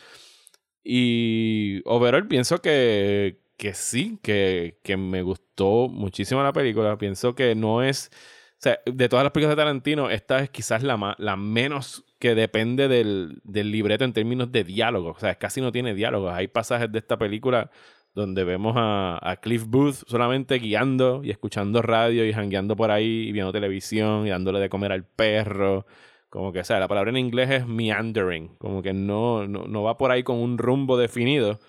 Y 0.85 1.81
overall 1.85 2.29
pienso 2.29 2.61
que, 2.61 3.41
que 3.57 3.75
sí, 3.75 4.19
que, 4.23 4.79
que 4.83 4.97
me 4.97 5.23
gustó 5.23 5.89
muchísimo 5.89 6.43
la 6.43 6.53
película. 6.53 6.99
Pienso 6.99 7.35
que 7.35 7.55
no 7.55 7.83
es... 7.83 8.11
O 8.59 8.59
sea, 8.59 8.79
de 8.87 9.09
todas 9.11 9.23
las 9.23 9.33
películas 9.33 9.55
de 9.57 9.61
Tarantino, 9.61 10.09
esta 10.09 10.39
es 10.39 10.49
quizás 10.49 10.83
la, 10.83 10.97
ma- 10.97 11.15
la 11.19 11.37
menos 11.37 12.05
que 12.19 12.35
depende 12.35 12.89
del, 12.89 13.41
del 13.45 13.71
libreto 13.71 14.05
en 14.05 14.15
términos 14.15 14.51
de 14.51 14.65
diálogos. 14.65 15.19
O 15.19 15.21
sea, 15.21 15.35
casi 15.35 15.61
no 15.61 15.73
tiene 15.73 15.95
diálogos. 15.95 16.33
Hay 16.33 16.49
pasajes 16.49 16.91
de 16.91 16.99
esta 16.99 17.19
película 17.19 17.71
donde 18.15 18.45
vemos 18.45 18.75
a, 18.79 19.19
a 19.21 19.37
Cliff 19.37 19.65
Booth 19.67 20.05
solamente 20.07 20.59
guiando 20.59 21.21
y 21.23 21.31
escuchando 21.31 21.83
radio 21.83 22.25
y 22.25 22.33
jangueando 22.33 22.77
por 22.77 22.91
ahí 22.91 23.29
y 23.29 23.33
viendo 23.33 23.53
televisión 23.53 24.27
y 24.27 24.31
dándole 24.31 24.59
de 24.59 24.71
comer 24.71 24.91
al 24.91 25.05
perro. 25.05 25.85
Como 26.31 26.51
que, 26.51 26.61
o 26.61 26.65
sea, 26.65 26.81
la 26.81 26.89
palabra 26.89 27.11
en 27.11 27.19
inglés 27.19 27.51
es 27.51 27.67
meandering. 27.67 28.57
Como 28.57 28.81
que 28.81 28.95
no, 28.95 29.47
no, 29.47 29.67
no 29.67 29.83
va 29.83 29.99
por 29.99 30.13
ahí 30.13 30.23
con 30.23 30.39
un 30.39 30.57
rumbo 30.57 30.97
definido. 30.97 31.61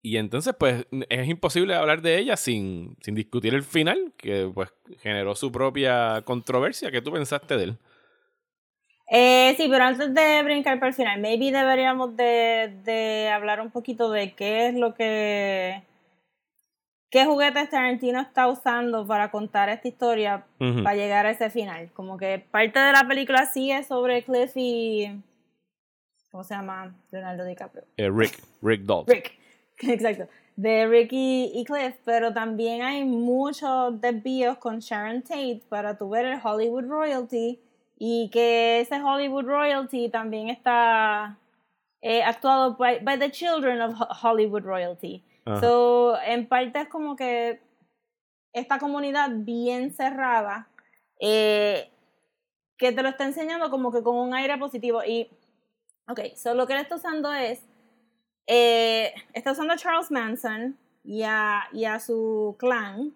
Y 0.00 0.16
entonces, 0.16 0.54
pues, 0.58 0.86
es 1.08 1.28
imposible 1.28 1.74
hablar 1.74 2.02
de 2.02 2.18
ella 2.18 2.36
sin, 2.36 2.96
sin 3.00 3.14
discutir 3.14 3.54
el 3.54 3.64
final, 3.64 4.12
que 4.16 4.50
pues 4.54 4.72
generó 5.00 5.34
su 5.34 5.50
propia 5.50 6.22
controversia. 6.24 6.90
¿Qué 6.90 7.02
tú 7.02 7.12
pensaste 7.12 7.56
de 7.56 7.64
él? 7.64 7.78
Eh, 9.10 9.54
sí, 9.56 9.68
pero 9.70 9.84
antes 9.84 10.14
de 10.14 10.42
brincar 10.42 10.78
para 10.78 10.90
el 10.90 10.94
final, 10.94 11.20
maybe 11.20 11.50
deberíamos 11.50 12.14
de, 12.16 12.78
de 12.84 13.28
hablar 13.28 13.60
un 13.60 13.70
poquito 13.70 14.10
de 14.10 14.34
qué 14.34 14.68
es 14.68 14.74
lo 14.74 14.94
que... 14.94 15.82
¿Qué 17.10 17.24
juguetes 17.24 17.70
Tarantino 17.70 18.20
está 18.20 18.48
usando 18.48 19.06
para 19.06 19.30
contar 19.30 19.70
esta 19.70 19.88
historia 19.88 20.44
para 20.58 20.94
llegar 20.94 21.24
a 21.24 21.30
ese 21.30 21.48
final? 21.48 21.90
Como 21.94 22.18
que 22.18 22.38
parte 22.38 22.78
de 22.78 22.92
la 22.92 23.08
película 23.08 23.46
sí 23.46 23.70
es 23.70 23.86
sobre 23.86 24.22
Cliff 24.24 24.52
y... 24.56 25.18
¿Cómo 26.30 26.44
se 26.44 26.54
llama? 26.54 26.94
Leonardo 27.10 27.46
DiCaprio. 27.46 27.84
Eh, 27.96 28.10
Rick, 28.12 28.38
Rick 28.60 28.82
Dalton. 28.82 29.06
Rick, 29.14 29.37
exacto. 29.92 30.28
De 30.56 30.86
Ricky 30.88 31.52
y 31.54 31.64
Cliff, 31.64 31.94
pero 32.04 32.32
también 32.32 32.82
hay 32.82 33.04
muchos 33.04 34.00
desvíos 34.00 34.58
con 34.58 34.80
Sharon 34.80 35.22
Tate 35.22 35.62
para 35.68 35.96
tu 35.96 36.08
ver 36.10 36.24
el 36.26 36.40
Hollywood 36.42 36.86
Royalty 36.88 37.60
y 37.96 38.28
que 38.30 38.80
ese 38.80 39.00
Hollywood 39.00 39.44
Royalty 39.44 40.08
también 40.08 40.48
está 40.48 41.38
eh, 42.00 42.22
actuado 42.24 42.76
by, 42.76 43.00
by 43.04 43.18
the 43.18 43.30
children 43.30 43.80
of 43.80 43.94
Ho- 44.00 44.08
Hollywood 44.28 44.62
Royalty. 44.64 45.22
Ajá. 45.44 45.60
So, 45.60 46.18
en 46.22 46.48
parte 46.48 46.80
es 46.80 46.88
como 46.88 47.14
que 47.14 47.60
esta 48.52 48.78
comunidad 48.78 49.30
bien 49.32 49.92
cerrada 49.92 50.68
eh, 51.20 51.88
que 52.76 52.92
te 52.92 53.02
lo 53.02 53.08
está 53.10 53.24
enseñando 53.24 53.70
como 53.70 53.92
que 53.92 54.02
con 54.02 54.16
un 54.16 54.34
aire 54.34 54.56
positivo 54.58 55.04
y 55.04 55.28
ok, 56.08 56.20
so 56.36 56.54
lo 56.54 56.66
que 56.66 56.72
él 56.72 56.80
está 56.80 56.96
usando 56.96 57.32
es 57.32 57.64
eh, 58.48 59.14
está 59.32 59.52
usando 59.52 59.74
a 59.74 59.76
Charles 59.76 60.10
Manson 60.10 60.76
y 61.04 61.22
a, 61.22 61.68
y 61.72 61.84
a 61.84 62.00
su 62.00 62.56
clan 62.58 63.14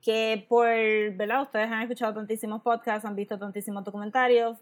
que 0.00 0.46
por, 0.48 0.64
¿verdad? 0.64 1.42
Ustedes 1.42 1.70
han 1.70 1.82
escuchado 1.82 2.14
tantísimos 2.14 2.62
podcasts, 2.62 3.04
han 3.04 3.14
visto 3.14 3.38
tantísimos 3.38 3.84
documentarios, 3.84 4.56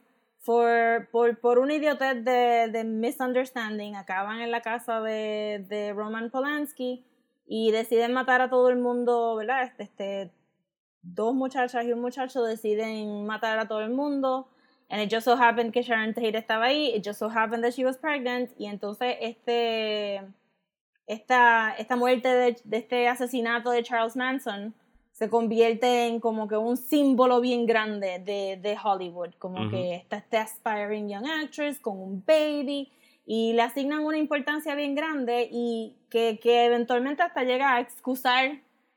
por, 0.44 1.08
por, 1.10 1.38
por 1.38 1.58
una 1.60 1.74
idiotez 1.74 2.24
de, 2.24 2.68
de 2.72 2.84
misunderstanding, 2.84 3.94
acaban 3.94 4.40
en 4.40 4.50
la 4.50 4.60
casa 4.60 5.00
de, 5.00 5.64
de 5.68 5.92
Roman 5.92 6.30
Polanski 6.30 7.04
y 7.46 7.70
deciden 7.70 8.12
matar 8.12 8.40
a 8.40 8.50
todo 8.50 8.70
el 8.70 8.78
mundo, 8.78 9.36
¿verdad? 9.36 9.64
Este, 9.64 9.82
este, 9.82 10.32
dos 11.02 11.34
muchachas 11.34 11.84
y 11.84 11.92
un 11.92 12.00
muchacho 12.00 12.42
deciden 12.42 13.26
matar 13.26 13.58
a 13.58 13.68
todo 13.68 13.80
el 13.80 13.90
mundo. 13.90 14.48
And 14.90 15.00
it 15.02 15.10
just 15.10 15.24
so 15.26 15.36
happened 15.36 15.72
que 15.72 15.82
Sharon 15.82 16.14
Tate 16.14 16.36
estaba 16.38 16.66
ahí. 16.66 16.94
It 16.96 17.04
just 17.04 17.18
so 17.18 17.28
happened 17.28 17.62
that 17.62 17.74
she 17.74 17.84
was 17.84 17.98
pregnant. 17.98 18.50
Y 18.58 18.66
entonces 18.66 19.16
este, 19.20 20.22
esta, 21.06 21.74
esta 21.78 21.96
muerte 21.96 22.28
de, 22.28 22.56
de 22.64 22.76
este 22.78 23.08
asesinato 23.08 23.70
de 23.70 23.82
Charles 23.82 24.16
Manson 24.16 24.74
se 25.12 25.28
convierte 25.28 26.06
en 26.06 26.20
como 26.20 26.46
que 26.48 26.56
un 26.56 26.76
símbolo 26.76 27.40
bien 27.40 27.66
grande 27.66 28.18
de, 28.20 28.56
de 28.62 28.76
Hollywood. 28.82 29.34
Como 29.38 29.60
Ujú. 29.62 29.70
que 29.70 29.94
está 29.96 30.16
este 30.18 30.36
aspiring 30.38 31.08
young 31.08 31.26
actress 31.26 31.78
con 31.80 31.98
un 32.00 32.22
baby. 32.26 32.90
Y 33.26 33.52
le 33.52 33.60
asignan 33.62 34.00
una 34.06 34.16
importancia 34.16 34.74
bien 34.74 34.94
grande 34.94 35.48
y 35.52 35.94
que, 36.08 36.38
que 36.40 36.64
eventualmente 36.64 37.22
hasta 37.22 37.44
llega 37.44 37.74
a 37.74 37.80
excusar 37.80 38.52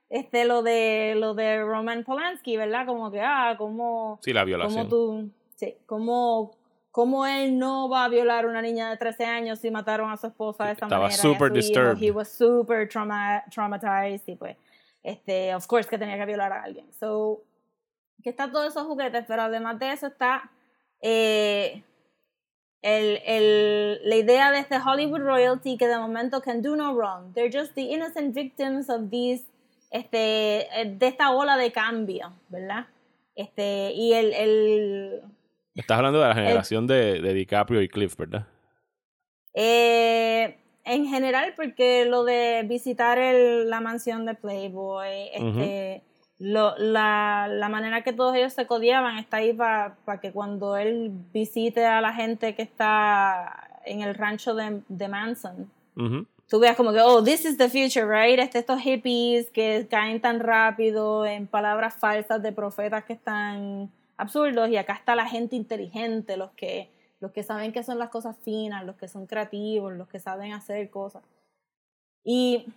este 0.10 0.46
lo 0.46 0.62
de 0.64 1.16
lo 1.18 1.34
de 1.34 1.62
Roman 1.62 2.04
Polanski, 2.06 2.56
¿verdad? 2.56 2.86
Como 2.86 3.12
que 3.12 3.20
ah, 3.22 3.56
como 3.58 4.20
Sí, 4.22 4.32
la 4.32 4.42
como 4.42 4.46
violación. 4.48 4.88
tú 4.90 5.30
sí, 5.62 5.78
como 5.86 6.52
como 6.92 7.26
él 7.26 7.58
no 7.58 7.88
va 7.88 8.04
a 8.04 8.10
violar 8.10 8.44
a 8.44 8.48
una 8.50 8.62
niña 8.62 8.90
de 8.90 8.98
13 8.98 9.24
años 9.26 9.60
si 9.60 9.72
mataron 9.72 10.12
a 10.12 10.18
su 10.18 10.28
esposa 10.28 10.66
de 10.66 10.74
esa 10.74 10.88
Estaba 10.88 11.04
manera. 11.04 11.16
y 11.16 11.20
a 11.20 11.22
super 11.22 11.48
su 11.50 11.56
hijo. 11.56 11.68
disturbed. 11.68 12.02
He 12.04 12.12
was 12.12 12.28
super 12.28 12.90
trauma, 12.90 13.44
traumatized 13.50 14.28
y 14.28 14.36
pues 14.36 14.58
este 15.02 15.56
of 15.56 15.66
course 15.68 15.88
que 15.90 15.98
tenía 15.98 16.18
que 16.18 16.26
violar 16.26 16.52
a 16.52 16.64
alguien. 16.64 16.92
So 17.00 17.44
que 18.22 18.32
está 18.32 18.52
todos 18.52 18.68
esos 18.74 18.86
juguetes, 18.88 19.24
pero 19.28 19.44
además 19.44 19.80
de 19.80 19.92
eso 19.94 20.08
está 20.08 20.52
eh, 21.02 21.82
el, 22.82 23.20
el, 23.26 24.00
la 24.10 24.16
idea 24.16 24.52
de 24.52 24.60
este 24.60 24.78
Hollywood 24.78 25.22
royalty 25.22 25.78
que 25.78 25.88
de 25.88 25.98
momento 25.98 26.42
can 26.42 26.62
do 26.62 26.76
no 26.76 26.94
wrong. 26.94 27.34
They're 27.34 27.52
just 27.52 27.74
the 27.74 27.84
innocent 27.94 28.34
victims 28.36 28.90
of 28.90 29.10
these, 29.10 29.46
este, 29.92 30.68
eh, 30.82 30.86
de 30.98 31.08
esta 31.08 31.32
ola 31.32 31.56
de 31.58 31.72
cambio, 31.72 32.34
¿verdad? 32.50 32.88
Este, 33.36 33.92
y 33.94 34.14
el, 34.14 34.34
el 34.34 35.22
Estás 35.76 35.98
hablando 35.98 36.20
de 36.20 36.28
la 36.28 36.36
generación 36.36 36.88
de, 36.88 37.22
de 37.22 37.34
DiCaprio 37.34 37.82
y 37.82 37.88
Cliff, 37.90 38.16
¿verdad? 38.18 38.46
eh, 39.54 40.58
en 40.84 41.06
general, 41.08 41.54
porque 41.56 42.06
lo 42.06 42.24
de 42.24 42.64
visitar 42.68 43.18
el, 43.20 43.70
la 43.70 43.82
mansión 43.82 44.26
de 44.26 44.34
Playboy, 44.34 45.30
este, 45.34 46.02
lo, 46.40 46.76
la, 46.78 47.48
la 47.50 47.70
manera 47.70 48.02
que 48.02 48.14
todos 48.14 48.36
ellos 48.36 48.54
se 48.54 48.66
codiaban 48.66 49.20
está 49.20 49.38
ahí 49.38 49.54
para 49.54 49.96
que 50.22 50.32
cuando 50.32 50.76
él 50.78 51.12
visite 51.32 51.86
a 51.86 52.02
la 52.02 52.14
gente 52.14 52.56
que 52.56 52.64
está 52.64 53.70
en 53.86 54.02
el 54.02 54.16
rancho 54.16 54.56
de, 54.56 54.82
de 54.88 55.08
Manson, 55.08 55.70
Ujú. 55.96 56.26
tú 56.50 56.60
veas 56.60 56.76
como 56.76 56.92
que, 56.94 57.00
oh, 57.02 57.24
this 57.24 57.46
is 57.46 57.58
the 57.58 57.70
future, 57.70 58.06
right? 58.08 58.40
Este, 58.40 58.58
estos 58.60 58.82
hippies 58.82 59.52
que 59.52 59.88
caen 59.90 60.20
tan 60.20 60.40
rápido 60.40 61.26
en 61.28 61.46
palabras 61.46 61.96
falsas 61.96 62.42
de 62.42 62.52
profetas 62.52 63.04
que 63.06 63.14
están 63.14 63.92
absurdos 64.22 64.70
y 64.70 64.78
acá 64.78 64.94
está 64.94 65.16
la 65.16 65.26
gente 65.26 65.56
inteligente, 65.56 66.38
los 66.38 66.52
que, 66.52 66.92
los 67.20 67.32
que 67.32 67.42
saben 67.42 67.72
que 67.72 67.84
son 67.84 67.98
las 67.98 68.10
cosas 68.10 68.38
finas, 68.38 68.86
los 68.86 68.96
que 68.96 69.08
son 69.08 69.26
creativos, 69.26 69.94
los 69.94 70.08
que 70.08 70.20
saben 70.20 70.54
hacer 70.54 70.92
cosas. 70.92 71.24
Y, 72.24 72.68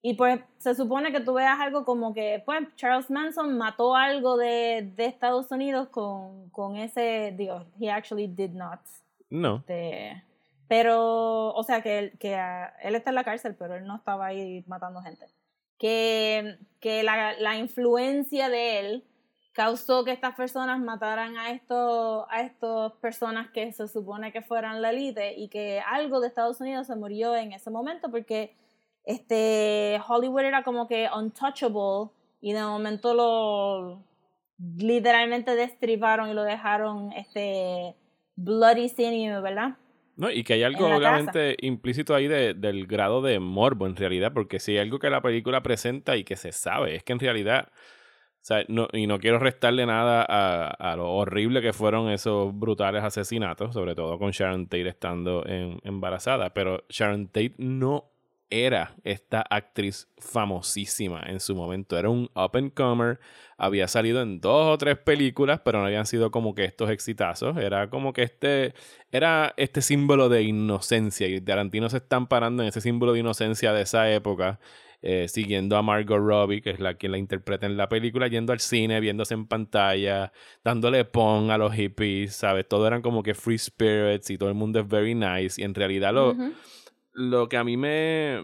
y 0.00 0.14
pues 0.14 0.40
se 0.58 0.76
supone 0.76 1.10
que 1.10 1.20
tú 1.20 1.34
veas 1.34 1.58
algo 1.58 1.84
como 1.84 2.14
que, 2.14 2.40
pues, 2.46 2.60
Charles 2.76 3.10
Manson 3.10 3.58
mató 3.58 3.96
algo 3.96 4.36
de, 4.36 4.92
de 4.94 5.06
Estados 5.06 5.50
Unidos 5.50 5.88
con, 5.88 6.50
con 6.50 6.76
ese, 6.76 7.34
digo, 7.36 7.64
he 7.80 7.90
actually 7.90 8.28
did 8.28 8.50
not. 8.50 8.80
No. 9.28 9.56
Este, 9.56 10.22
pero, 10.68 11.52
o 11.52 11.62
sea, 11.64 11.82
que, 11.82 11.98
él, 11.98 12.18
que 12.20 12.36
ah, 12.36 12.72
él 12.80 12.94
está 12.94 13.10
en 13.10 13.16
la 13.16 13.24
cárcel, 13.24 13.56
pero 13.58 13.74
él 13.74 13.84
no 13.86 13.96
estaba 13.96 14.26
ahí 14.26 14.62
matando 14.68 15.02
gente. 15.02 15.26
Que, 15.78 16.58
que 16.78 17.02
la, 17.02 17.34
la 17.40 17.56
influencia 17.56 18.48
de 18.48 18.78
él 18.78 19.04
causó 19.56 20.04
que 20.04 20.10
estas 20.12 20.34
personas 20.36 20.78
mataran 20.80 21.38
a 21.38 21.50
estos 21.50 22.26
a 22.30 22.42
estas 22.42 22.92
personas 23.00 23.48
que 23.52 23.72
se 23.72 23.88
supone 23.88 24.30
que 24.30 24.42
fueran 24.42 24.82
la 24.82 24.90
élite 24.90 25.32
y 25.34 25.48
que 25.48 25.80
algo 25.80 26.20
de 26.20 26.28
Estados 26.28 26.60
Unidos 26.60 26.86
se 26.86 26.94
murió 26.94 27.34
en 27.34 27.52
ese 27.52 27.70
momento 27.70 28.10
porque 28.10 28.54
este 29.04 29.98
Hollywood 30.06 30.42
era 30.42 30.62
como 30.62 30.86
que 30.86 31.08
untouchable 31.16 32.10
y 32.42 32.52
de 32.52 32.62
momento 32.62 33.14
lo 33.14 34.02
literalmente 34.78 35.54
destriparon 35.54 36.28
y 36.30 36.34
lo 36.34 36.42
dejaron 36.42 37.12
este 37.12 37.94
bloody 38.36 38.88
sinew, 38.90 39.40
¿verdad? 39.40 39.76
No, 40.16 40.30
y 40.30 40.44
que 40.44 40.54
hay 40.54 40.62
algo 40.64 40.86
obviamente 40.96 41.56
implícito 41.60 42.14
ahí 42.14 42.26
de- 42.26 42.54
del 42.54 42.86
grado 42.86 43.20
de 43.22 43.38
morbo 43.38 43.86
en 43.86 43.96
realidad, 43.96 44.32
porque 44.34 44.60
si 44.60 44.72
hay 44.72 44.78
algo 44.78 44.98
que 44.98 45.10
la 45.10 45.20
película 45.22 45.62
presenta 45.62 46.16
y 46.16 46.24
que 46.24 46.36
se 46.36 46.52
sabe, 46.52 46.96
es 46.96 47.02
que 47.04 47.12
en 47.12 47.20
realidad, 47.20 47.68
y 48.92 49.06
no 49.06 49.18
quiero 49.18 49.38
restarle 49.38 49.86
nada 49.86 50.22
a, 50.22 50.96
lo 50.96 51.12
horrible 51.12 51.62
que 51.62 51.72
fueron 51.72 52.10
esos 52.10 52.56
brutales 52.56 53.02
asesinatos, 53.02 53.74
sobre 53.74 53.94
todo 53.94 54.18
con 54.18 54.30
Sharon 54.30 54.66
Tate 54.66 54.88
estando 54.88 55.44
embarazada, 55.46 56.52
pero 56.54 56.84
Sharon 56.88 57.28
Tate 57.28 57.54
no 57.58 58.12
era 58.48 58.94
esta 59.02 59.44
actriz 59.50 60.08
famosísima 60.18 61.22
en 61.26 61.40
su 61.40 61.56
momento, 61.56 61.98
era 61.98 62.08
un 62.08 62.30
up 62.34 62.52
and 62.54 62.72
comer, 62.74 63.18
había 63.58 63.88
salido 63.88 64.22
en 64.22 64.40
dos 64.40 64.74
o 64.74 64.78
tres 64.78 64.98
películas, 64.98 65.60
pero 65.64 65.80
no 65.80 65.86
habían 65.86 66.06
sido 66.06 66.30
como 66.30 66.54
que 66.54 66.64
estos 66.64 66.90
exitazos, 66.90 67.56
era 67.56 67.90
como 67.90 68.12
que 68.12 68.22
este 68.22 68.74
era 69.10 69.52
este 69.56 69.82
símbolo 69.82 70.28
de 70.28 70.42
inocencia 70.42 71.26
y 71.26 71.40
Tarantino 71.40 71.88
se 71.88 71.96
está 71.96 72.20
parando 72.26 72.62
en 72.62 72.68
ese 72.68 72.80
símbolo 72.80 73.12
de 73.14 73.20
inocencia 73.20 73.72
de 73.72 73.82
esa 73.82 74.10
época, 74.12 74.60
eh, 75.02 75.28
siguiendo 75.28 75.76
a 75.76 75.82
Margot 75.82 76.18
Robbie, 76.18 76.60
que 76.60 76.70
es 76.70 76.80
la 76.80 76.94
quien 76.94 77.12
la 77.12 77.18
interpreta 77.18 77.66
en 77.66 77.76
la 77.76 77.88
película, 77.88 78.28
yendo 78.28 78.52
al 78.52 78.60
cine, 78.60 79.00
viéndose 79.00 79.34
en 79.34 79.46
pantalla, 79.46 80.32
dándole 80.64 81.04
pon 81.04 81.50
a 81.50 81.58
los 81.58 81.74
hippies, 81.74 82.34
¿sabes? 82.34 82.66
Todo 82.68 82.86
eran 82.86 83.02
como 83.02 83.22
que 83.22 83.34
free 83.34 83.58
spirits 83.58 84.30
y 84.30 84.38
todo 84.38 84.48
el 84.48 84.54
mundo 84.54 84.80
es 84.80 84.88
very 84.88 85.14
nice 85.14 85.60
y 85.60 85.64
en 85.64 85.74
realidad 85.74 86.12
lo, 86.12 86.34
lo 87.12 87.48
que 87.48 87.56
a 87.56 87.64
mí 87.64 87.76
me, 87.76 88.42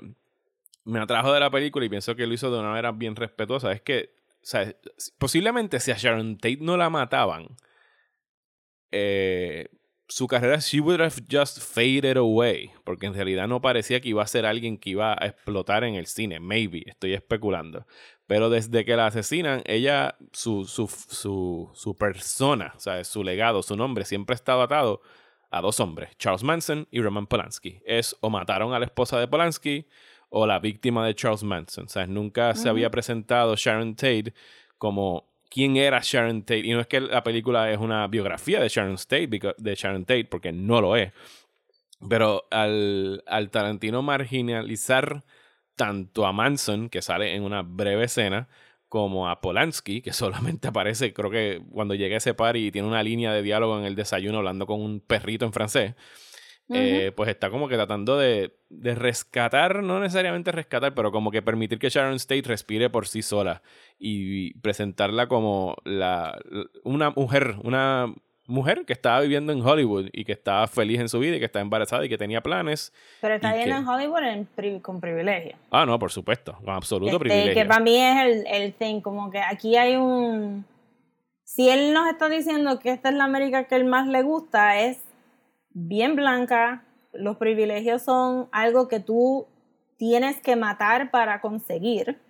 me 0.85 0.99
atrajo 0.99 1.33
de 1.33 1.41
la 1.41 1.51
película 1.51 1.87
y 1.87 1.89
pienso 1.89 2.15
que 2.17 2.27
lo 2.27 2.35
hizo 2.35 2.51
de 2.51 2.59
una 2.59 2.71
manera 2.71 2.93
bien 2.93 3.17
respetuosa 3.17 3.73
es 3.73 3.81
que, 3.81 4.15
posiblemente 5.19 5.81
si 5.81 5.91
a 5.91 5.97
Sharon 5.97 6.37
Tate 6.37 6.59
no 6.61 6.77
la 6.77 6.91
mataban, 6.91 7.57
eh, 8.91 9.69
su 10.13 10.27
carrera, 10.27 10.59
she 10.59 10.81
would 10.81 11.01
have 11.01 11.23
just 11.31 11.59
faded 11.59 12.17
away, 12.17 12.71
porque 12.85 13.07
en 13.07 13.15
realidad 13.15 13.49
no 13.49 13.61
parecía 13.61 14.01
que 14.01 14.11
iba 14.11 14.23
a 14.23 14.27
ser 14.27 14.47
alguien 14.47 14.79
que 14.79 14.91
iba 14.91 15.13
a 15.13 15.27
explotar 15.27 15.85
en 15.85 15.95
el 15.95 16.07
cine, 16.07 16.41
maybe, 16.41 16.85
estoy 16.87 17.15
especulando. 17.15 17.87
Pero 18.27 18.51
desde 18.51 18.85
que 18.85 18.97
la 18.97 19.07
asesinan, 19.07 19.63
ella, 19.67 20.17
su, 20.33 20.65
su, 20.65 20.87
su, 20.89 21.71
su 21.75 21.97
persona, 21.97 22.73
o 22.77 22.81
sea, 22.81 23.03
su 23.05 23.25
legado, 23.25 23.63
su 23.63 23.77
nombre, 23.77 24.05
siempre 24.05 24.35
ha 24.35 24.37
estado 24.37 24.63
atado 24.63 25.01
a 25.51 25.61
dos 25.61 25.81
hombres, 25.81 26.17
Charles 26.19 26.43
Manson 26.43 26.89
y 26.91 27.01
Roman 27.01 27.27
Polanski. 27.27 27.81
Es 27.85 28.17
o 28.21 28.31
mataron 28.31 28.73
a 28.73 28.79
la 28.79 28.87
esposa 28.87 29.19
de 29.21 29.29
Polanski 29.29 29.87
o 30.31 30.47
la 30.47 30.59
víctima 30.59 31.07
de 31.07 31.15
Charles 31.15 31.43
Manson. 31.43 31.85
O 31.85 31.89
sea, 31.89 32.07
nunca 32.07 32.55
se 32.55 32.69
había 32.69 32.91
presentado 32.91 33.55
Sharon 33.55 33.95
Tate 33.95 34.33
como 34.79 35.32
quién 35.53 35.77
era 35.77 36.01
Sharon 36.03 36.43
Tate. 36.43 36.67
Y 36.67 36.73
no 36.73 36.81
es 36.81 36.87
que 36.87 37.01
la 37.01 37.23
película 37.23 37.71
es 37.71 37.79
una 37.79 38.07
biografía 38.09 38.61
de 38.61 38.69
Sharon 38.69 38.97
Tate, 38.97 39.29
de 39.59 39.75
Sharon 39.75 40.05
Tate 40.05 40.25
porque 40.25 40.53
no 40.53 40.81
lo 40.81 40.97
es. 40.97 41.13
Pero 42.09 42.45
al, 42.51 43.23
al 43.27 43.51
Tarantino 43.51 44.03
marginalizar 44.03 45.25
tanto 45.77 46.27
a 46.27 46.33
Manson, 46.33 46.89
que 46.89 47.03
sale 47.03 47.35
en 47.35 47.43
una 47.45 47.63
breve 47.63 48.05
escena, 48.05 48.49
como 48.89 49.29
a 49.29 49.41
Polanski, 49.41 50.03
que 50.03 50.13
solamente 50.13 50.69
aparece, 50.69 51.13
creo 51.13 51.31
que 51.31 51.63
cuando 51.71 51.95
llega 51.95 52.17
ese 52.17 52.35
party 52.35 52.67
y 52.67 52.71
tiene 52.71 52.89
una 52.89 53.03
línea 53.03 53.33
de 53.33 53.43
diálogo 53.43 53.79
en 53.79 53.85
el 53.85 53.95
desayuno 53.95 54.39
hablando 54.39 54.67
con 54.67 54.81
un 54.81 55.01
perrito 55.01 55.45
en 55.45 55.53
francés, 55.53 55.95
eh, 56.75 57.13
pues 57.15 57.29
está 57.29 57.51
como 57.51 57.69
que 57.69 57.75
tratando 57.77 58.17
de, 58.19 58.55
de 58.71 58.95
rescatar, 58.95 59.83
no 59.83 60.01
necesariamente 60.01 60.53
rescatar, 60.53 60.95
pero 60.95 61.13
como 61.13 61.31
que 61.31 61.43
permitir 61.43 61.79
que 61.79 61.89
Sharon 61.91 62.19
Tate 62.19 62.43
respire 62.45 62.91
por 62.91 63.07
sí 63.07 63.23
sola 63.23 63.63
y 63.99 64.55
presentarla 64.61 65.27
como 65.29 65.77
la, 65.85 66.39
una 66.85 67.11
mujer, 67.11 67.57
una 67.63 68.13
mujer 68.47 68.85
que 68.85 68.93
estaba 68.93 69.21
viviendo 69.21 69.53
en 69.53 69.63
Hollywood 69.63 70.09
y 70.13 70.25
que 70.25 70.33
estaba 70.33 70.67
feliz 70.67 71.01
en 71.01 71.09
su 71.09 71.19
vida 71.21 71.37
y 71.37 71.39
que 71.39 71.45
estaba 71.47 71.63
embarazada 71.63 72.05
y 72.05 72.09
que 72.09 72.19
tenía 72.19 72.43
planes. 72.43 72.93
Pero 73.21 73.35
está 73.37 73.51
¿Y 73.55 73.59
bien 73.59 73.69
qué? 73.71 73.77
en 73.77 73.87
Hollywood 73.89 74.23
en 74.25 74.47
pri- 74.47 74.81
con 74.81 75.01
privilegio. 75.01 75.55
Ah, 75.71 75.87
no, 75.87 75.99
por 75.99 76.11
supuesto, 76.11 76.59
con 76.65 76.75
absoluto 76.75 77.13
Este, 77.13 77.19
privilegio. 77.21 77.55
que 77.63 77.69
para 77.69 77.81
mí 77.81 77.97
es 77.97 78.17
el, 78.19 78.47
el 78.49 78.73
thing, 78.75 79.01
como 79.01 79.31
que 79.31 79.39
aquí 79.39 79.77
hay 79.77 79.97
un... 79.97 80.65
Si 81.45 81.69
él 81.69 81.93
nos 81.93 82.09
está 82.11 82.29
diciendo 82.29 82.79
que 82.79 82.91
esta 82.91 83.11
es 83.11 83.15
la 83.15 83.25
América 83.25 83.65
que 83.65 83.77
él 83.77 83.85
más 83.85 84.07
le 84.09 84.23
gusta, 84.23 84.81
es 84.81 84.99
bien 85.75 86.17
blanca, 86.17 86.85
los 87.13 87.37
privilegios 87.37 88.03
son 88.03 88.49
algo 88.53 88.89
que 88.89 89.01
tú 89.01 89.47
tienes 89.97 90.41
que 90.41 90.57
matar 90.57 91.11
para 91.11 91.41
conseguir 91.41 92.21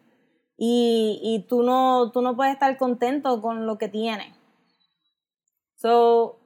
y, 0.57 1.21
y 1.23 1.47
tú, 1.49 1.63
no, 1.63 2.11
tú 2.13 2.23
no 2.23 2.37
puedes 2.37 2.53
estar 2.53 2.77
contento 2.77 3.41
con 3.41 3.67
lo 3.67 3.79
que 3.79 3.89
tienes. 3.89 4.35
So, 5.77 6.39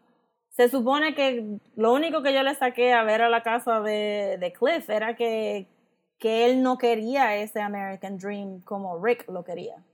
se 0.51 0.71
supone 0.71 1.15
que 1.15 1.59
lo 1.75 1.93
único 1.93 2.23
que 2.23 2.33
yo 2.33 2.43
le 2.43 2.55
saqué 2.55 2.95
a 2.95 3.05
ver 3.05 3.21
a 3.21 3.29
la 3.29 3.43
casa 3.43 3.81
de, 3.81 4.39
de 4.41 4.53
Cliff 4.55 4.89
era 4.89 5.15
que, 5.15 5.69
que 6.19 6.47
él 6.47 6.63
no 6.63 6.79
quería 6.79 7.37
ese 7.37 7.61
American 7.61 8.17
Dream 8.17 8.63
como 8.63 9.05
Rick 9.05 9.29
lo 9.29 9.45
quería. 9.45 9.85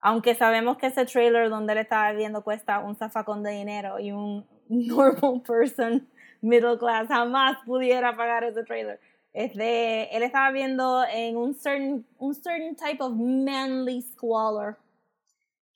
Aunque 0.00 0.34
sabemos 0.34 0.76
que 0.76 0.88
ese 0.88 1.06
trailer 1.06 1.50
donde 1.50 1.74
él 1.74 1.78
estaba 1.78 2.10
viviendo 2.10 2.42
cuesta 2.42 2.80
un 2.80 2.96
zafacón 2.96 3.44
de 3.44 3.52
dinero 3.52 4.00
y 4.00 4.10
un 4.10 4.44
normal 4.68 5.42
person, 5.46 6.08
middle 6.46 6.78
class, 6.78 7.08
jamás 7.08 7.58
pudiera 7.66 8.16
pagar 8.16 8.44
ese 8.44 8.62
trailer. 8.64 9.00
Es 9.32 9.54
de, 9.54 10.04
él 10.12 10.22
estaba 10.22 10.50
viendo 10.50 11.04
en 11.12 11.36
un 11.36 11.54
certain, 11.54 12.06
un 12.18 12.34
certain 12.34 12.74
type 12.74 13.02
of 13.02 13.12
manly 13.14 14.00
squalor. 14.00 14.76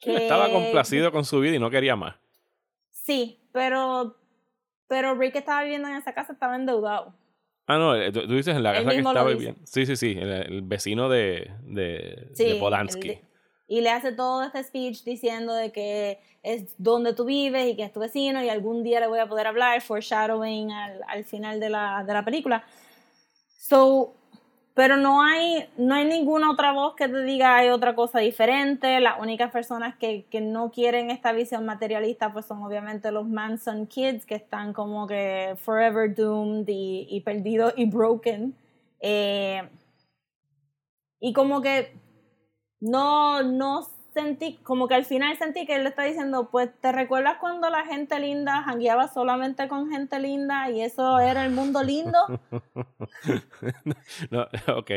Él 0.00 0.16
estaba 0.16 0.50
complacido 0.50 1.12
con 1.12 1.24
su 1.26 1.40
vida 1.40 1.56
y 1.56 1.58
no 1.58 1.68
quería 1.70 1.94
más. 1.94 2.16
Sí, 2.90 3.38
pero, 3.52 4.16
pero 4.88 5.14
Rick 5.14 5.36
estaba 5.36 5.62
viviendo 5.62 5.88
en 5.88 5.96
esa 5.96 6.14
casa, 6.14 6.32
estaba 6.32 6.56
endeudado. 6.56 7.14
Ah, 7.66 7.76
no, 7.78 7.94
eh, 7.94 8.10
tú, 8.10 8.26
tú 8.26 8.34
dices 8.34 8.56
en 8.56 8.62
la 8.62 8.72
casa 8.72 8.90
que 8.90 8.96
estaba 9.00 9.28
viviendo. 9.28 9.60
Sí, 9.64 9.84
sí, 9.86 9.96
sí, 9.96 10.16
el, 10.18 10.28
el 10.30 10.62
vecino 10.62 11.08
de, 11.08 11.50
de, 11.62 12.30
Sí, 12.34 12.46
de 12.46 12.54
Polanski. 12.56 13.10
el- 13.10 13.29
y 13.70 13.82
le 13.82 13.90
hace 13.90 14.10
todo 14.10 14.42
este 14.42 14.64
speech 14.64 15.04
diciendo 15.04 15.54
de 15.54 15.70
que 15.70 16.18
es 16.42 16.74
donde 16.76 17.14
tú 17.14 17.24
vives 17.24 17.68
y 17.68 17.76
que 17.76 17.84
es 17.84 17.92
tu 17.92 18.00
vecino 18.00 18.42
y 18.42 18.48
algún 18.48 18.82
día 18.82 18.98
le 18.98 19.06
voy 19.06 19.20
a 19.20 19.28
poder 19.28 19.46
hablar, 19.46 19.80
foreshadowing 19.80 20.72
al, 20.72 21.00
al 21.06 21.24
final 21.24 21.60
de 21.60 21.70
la, 21.70 22.02
de 22.04 22.12
la 22.12 22.24
película. 22.24 22.64
So, 23.56 24.12
pero 24.74 24.96
no 24.96 25.22
hay, 25.22 25.68
no 25.76 25.94
hay 25.94 26.04
ninguna 26.04 26.50
otra 26.50 26.72
voz 26.72 26.96
que 26.96 27.06
te 27.06 27.22
diga 27.22 27.54
hay 27.54 27.68
otra 27.68 27.94
cosa 27.94 28.18
diferente. 28.18 28.98
Las 28.98 29.20
únicas 29.20 29.52
personas 29.52 29.94
que, 29.94 30.24
que 30.28 30.40
no 30.40 30.72
quieren 30.72 31.12
esta 31.12 31.30
visión 31.30 31.64
materialista 31.64 32.32
pues 32.32 32.46
son 32.46 32.64
obviamente 32.64 33.12
los 33.12 33.28
Manson 33.28 33.86
Kids 33.86 34.26
que 34.26 34.34
están 34.34 34.72
como 34.72 35.06
que 35.06 35.54
forever 35.58 36.12
doomed 36.12 36.66
y, 36.66 37.06
y 37.08 37.20
perdidos 37.20 37.72
y 37.76 37.84
broken. 37.84 38.52
Eh, 38.98 39.62
y 41.20 41.32
como 41.32 41.62
que 41.62 42.09
no, 42.80 43.42
no 43.42 43.86
sentí, 44.12 44.58
como 44.62 44.88
que 44.88 44.94
al 44.94 45.04
final 45.04 45.36
sentí 45.38 45.66
que 45.66 45.76
él 45.76 45.84
le 45.84 45.90
está 45.90 46.02
diciendo, 46.02 46.48
pues, 46.50 46.70
¿te 46.80 46.92
recuerdas 46.92 47.38
cuando 47.38 47.70
la 47.70 47.84
gente 47.84 48.18
linda 48.18 48.62
jangueaba 48.62 49.08
solamente 49.08 49.68
con 49.68 49.90
gente 49.90 50.18
linda 50.18 50.70
y 50.70 50.80
eso 50.80 51.20
era 51.20 51.44
el 51.44 51.52
mundo 51.52 51.82
lindo? 51.82 52.18
no, 54.30 54.42
ok, 54.76 54.90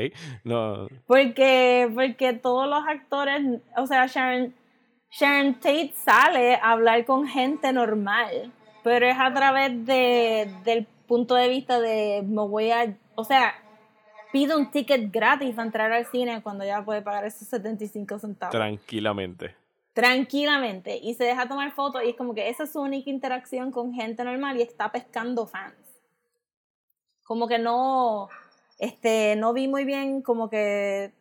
no. 0.44 0.88
Porque, 1.08 1.90
porque 1.94 2.34
todos 2.34 2.68
los 2.68 2.86
actores, 2.88 3.42
o 3.78 3.88
sea, 3.88 4.08
Sharon, 4.08 4.54
Sharon 5.12 5.56
Tate 5.56 5.94
sale 5.96 6.56
a 6.56 6.72
hablar 6.72 7.06
con 7.06 7.28
gente 7.28 7.72
normal, 7.72 8.52
pero 8.84 9.06
es 9.06 9.18
a 9.20 9.34
través 9.34 9.86
de, 9.86 10.54
del 10.64 10.88
punto 11.08 11.36
de 11.36 11.50
vista 11.50 11.80
de 11.80 12.24
me 12.26 12.48
voy 12.48 12.72
a, 12.72 12.98
o 13.16 13.24
sea, 13.24 13.54
pido 14.34 14.58
un 14.58 14.70
ticket 14.72 15.10
gratis 15.14 15.56
para 15.56 15.66
entrar 15.68 15.92
al 15.94 16.06
cine 16.08 16.42
cuando 16.44 16.66
ya 16.66 16.84
puede 16.84 17.02
pagar 17.02 17.24
esos 17.24 17.48
75 17.48 18.20
centavos. 18.20 18.52
Tranquilamente. 18.52 19.56
tranquilamente 19.94 20.98
y 20.98 21.14
se 21.14 21.24
deja 21.24 21.48
tomar 21.48 21.72
fotos 21.72 22.02
y 22.04 22.10
es 22.10 22.16
como 22.16 22.34
que 22.34 22.50
esa 22.50 22.64
es 22.64 22.72
su 22.74 22.82
única 22.82 23.10
interacción 23.12 23.72
con 23.72 23.94
gente 23.94 24.24
normal 24.24 24.58
y 24.58 24.64
está 24.64 24.92
pescando 24.92 25.46
fans. 25.48 25.76
Como 27.24 27.48
que 27.48 27.60
no, 27.60 28.28
este, 28.80 29.36
no 29.38 29.54
vi 29.54 29.68
muy 29.68 29.86
bien 29.86 30.22
como 30.22 30.50
que 30.50 31.14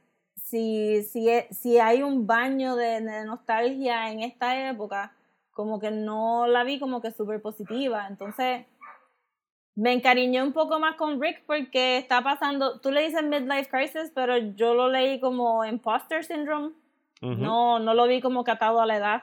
si, 0.42 1.02
si, 1.04 1.28
e- 1.28 1.48
si 1.52 1.78
hay 1.78 2.02
un 2.02 2.26
baño 2.26 2.74
de, 2.74 3.00
de 3.02 3.24
nostalgia 3.24 4.10
en 4.10 4.20
esta 4.20 4.68
época, 4.70 5.12
como 5.52 5.78
que 5.78 5.90
no 5.90 6.46
la 6.46 6.64
vi 6.64 6.78
como 6.80 7.00
que 7.02 7.12
súper 7.12 7.40
positiva. 7.42 8.06
Entonces, 8.08 8.64
me 9.74 9.92
encariñé 9.92 10.42
un 10.42 10.52
poco 10.52 10.78
más 10.78 10.96
con 10.96 11.20
Rick 11.20 11.42
porque 11.46 11.98
está 11.98 12.22
pasando, 12.22 12.80
tú 12.80 12.90
le 12.90 13.02
dices 13.02 13.22
midlife 13.22 13.70
crisis, 13.70 14.12
pero 14.14 14.36
yo 14.36 14.74
lo 14.74 14.88
leí 14.88 15.18
como 15.20 15.64
imposter 15.64 16.24
syndrome. 16.24 16.72
Ujú. 17.22 17.36
No, 17.36 17.78
no 17.78 17.94
lo 17.94 18.06
vi 18.06 18.20
como 18.20 18.44
catado 18.44 18.80
a 18.80 18.86
la 18.86 18.96
edad. 18.96 19.22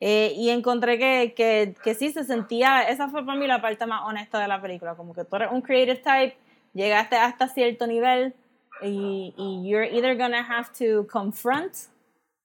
Eh, 0.00 0.32
y 0.36 0.50
encontré 0.50 0.96
que, 0.96 1.34
que, 1.36 1.74
que 1.82 1.94
sí 1.94 2.10
se 2.12 2.22
sentía, 2.22 2.82
esa 2.82 3.08
fue 3.08 3.24
para 3.26 3.38
mí 3.38 3.48
la 3.48 3.60
parte 3.60 3.84
más 3.84 4.06
honesta 4.06 4.38
de 4.38 4.46
la 4.46 4.60
película, 4.62 4.94
como 4.94 5.12
que 5.12 5.24
tú 5.24 5.34
eres 5.36 5.50
un 5.50 5.60
creative 5.60 5.96
type, 5.96 6.36
llegaste 6.72 7.16
hasta 7.16 7.48
cierto 7.48 7.84
nivel 7.88 8.32
y, 8.80 9.34
y 9.36 9.68
you're 9.68 9.88
either 9.92 10.16
gonna 10.16 10.40
have 10.40 10.68
to 10.78 11.04
confront 11.08 11.72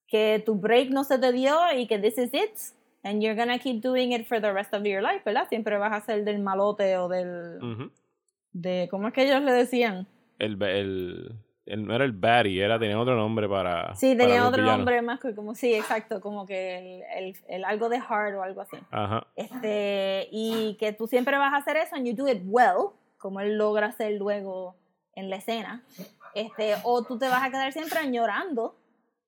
que 0.08 0.42
tu 0.44 0.56
break 0.56 0.90
no 0.90 1.04
se 1.04 1.16
te 1.16 1.30
dio 1.30 1.56
y 1.76 1.86
que 1.86 1.98
this 2.00 2.18
is 2.18 2.34
it, 2.34 2.74
and 3.04 3.22
you're 3.22 3.36
gonna 3.36 3.58
keep 3.58 3.80
doing 3.80 4.12
it 4.12 4.26
for 4.26 4.40
the 4.40 4.52
rest 4.52 4.74
of 4.74 4.82
your 4.84 5.00
life, 5.02 5.22
¿verdad? 5.24 5.48
Siempre 5.48 5.78
vas 5.78 5.92
a 5.92 6.00
ser 6.04 6.24
del 6.24 6.40
malote 6.40 6.96
o 6.96 7.08
del, 7.08 7.58
Ujú. 7.62 7.90
de, 8.52 8.88
¿cómo 8.90 9.08
es 9.08 9.14
que 9.14 9.22
ellos 9.24 9.42
le 9.42 9.52
decían? 9.52 10.06
el, 10.40 10.60
el, 10.62 11.32
el- 11.66 11.86
no 11.86 11.94
era 11.94 12.04
el 12.04 12.12
Batty, 12.12 12.60
era, 12.60 12.78
tenía 12.78 12.98
otro 12.98 13.14
nombre 13.16 13.48
para. 13.48 13.94
Sí, 13.94 14.14
para 14.14 14.24
tenía 14.26 14.40
los 14.40 14.48
otro 14.48 14.62
villanos. 14.62 14.78
nombre 14.78 15.02
más 15.02 15.20
que 15.20 15.34
como, 15.34 15.54
sí, 15.54 15.72
exacto, 15.74 16.20
como 16.20 16.44
que 16.44 17.04
el, 17.18 17.24
el, 17.24 17.36
el 17.48 17.64
algo 17.64 17.88
de 17.88 17.98
hard 17.98 18.34
o 18.36 18.42
algo 18.42 18.60
así. 18.62 18.76
Ajá. 18.90 19.26
Este, 19.36 20.28
y 20.32 20.76
que 20.80 20.92
tú 20.92 21.06
siempre 21.06 21.38
vas 21.38 21.52
a 21.54 21.58
hacer 21.58 21.76
eso 21.76 21.94
and 21.96 22.06
you 22.06 22.14
do 22.14 22.28
it 22.28 22.42
well, 22.46 22.90
como 23.18 23.40
él 23.40 23.56
logra 23.56 23.86
hacer 23.86 24.12
luego 24.18 24.74
en 25.14 25.30
la 25.30 25.36
escena. 25.36 25.82
Este, 26.34 26.74
o 26.82 27.02
tú 27.04 27.16
te 27.16 27.28
vas 27.28 27.42
a 27.44 27.50
quedar 27.50 27.72
siempre 27.72 28.00
añorando. 28.00 28.76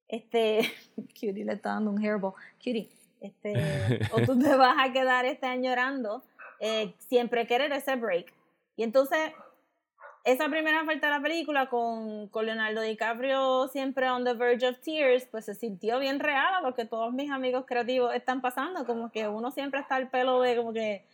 Este, 0.08 0.60
Cutie 1.14 1.44
le 1.44 1.52
está 1.54 1.70
dando 1.74 1.90
un 1.92 1.98
hairball. 2.04 2.34
Cutie. 2.58 2.88
Este, 3.20 3.52
o 4.12 4.20
tú 4.20 4.38
te 4.38 4.54
vas 4.56 4.76
a 4.78 4.92
quedar 4.92 5.24
este 5.24 5.46
añorando 5.46 6.22
eh, 6.60 6.94
siempre 6.98 7.46
querer 7.46 7.72
ese 7.72 7.96
break. 7.96 8.32
Y 8.76 8.82
entonces, 8.82 9.32
esa 10.24 10.48
primera 10.48 10.84
parte 10.84 11.06
de 11.06 11.12
la 11.12 11.20
película 11.20 11.68
con, 11.68 12.28
con 12.28 12.46
Leonardo 12.46 12.80
DiCaprio 12.80 13.68
siempre 13.68 14.10
on 14.10 14.24
the 14.24 14.34
verge 14.34 14.66
of 14.66 14.78
tears, 14.80 15.24
pues 15.26 15.44
se 15.44 15.54
sintió 15.54 15.98
bien 15.98 16.18
real 16.18 16.54
a 16.54 16.60
lo 16.60 16.74
que 16.74 16.84
todos 16.84 17.12
mis 17.12 17.30
amigos 17.30 17.64
creativos 17.66 18.14
están 18.14 18.40
pasando, 18.40 18.84
como 18.84 19.10
que 19.10 19.28
uno 19.28 19.50
siempre 19.50 19.80
está 19.80 19.94
al 19.94 20.10
pelo 20.10 20.40
de 20.40 20.56
como 20.56 20.72
que, 20.72 21.06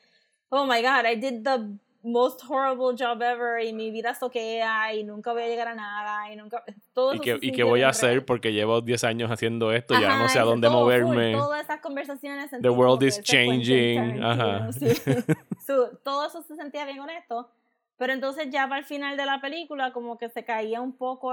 oh 0.48 0.66
my 0.66 0.80
god, 0.80 1.04
I 1.04 1.16
did 1.16 1.42
the 1.44 1.78
most 2.02 2.42
horrible 2.48 2.96
job 2.98 3.22
ever 3.22 3.64
y 3.64 3.72
mi 3.72 3.90
vida 3.90 4.14
soquea 4.14 4.92
y 4.92 5.04
nunca 5.04 5.32
voy 5.32 5.42
a 5.42 5.46
llegar 5.46 5.68
a 5.68 5.74
nada 5.74 6.32
y 6.32 6.36
nunca... 6.36 6.64
Todo 6.92 7.14
¿Y 7.14 7.18
se 7.18 7.22
y 7.22 7.24
qué 7.40 7.46
sintió 7.46 7.68
voy 7.68 7.82
a 7.82 7.88
hacer 7.90 8.24
porque 8.24 8.52
llevo 8.52 8.80
10 8.80 9.04
años 9.04 9.30
haciendo 9.30 9.72
esto, 9.72 9.94
ya 10.00 10.08
Ajá, 10.08 10.22
no 10.22 10.28
sé 10.28 10.38
a 10.38 10.42
dónde 10.42 10.66
todo 10.68 10.80
moverme. 10.80 11.32
todas 11.32 11.62
esas 11.62 11.80
conversaciones 11.80 12.50
The 12.60 12.70
world 12.70 13.00
que 13.00 13.06
is 13.06 13.22
changing, 13.22 14.22
ajá. 14.22 14.72
sí. 14.72 14.88
Su- 15.66 15.96
todo 16.02 16.26
eso 16.26 16.42
se 16.42 16.56
sentía 16.56 16.84
bien 16.84 16.98
honesto, 17.00 17.48
pero 17.96 18.12
entonces 18.12 18.48
ya 18.50 18.66
para 18.68 18.80
el 18.80 18.84
final 18.84 19.16
de 19.16 19.24
la 19.24 19.40
película 19.40 19.92
como 19.92 20.18
que 20.18 20.28
se 20.28 20.44
caía 20.44 20.80
un 20.80 20.92
poco, 20.96 21.32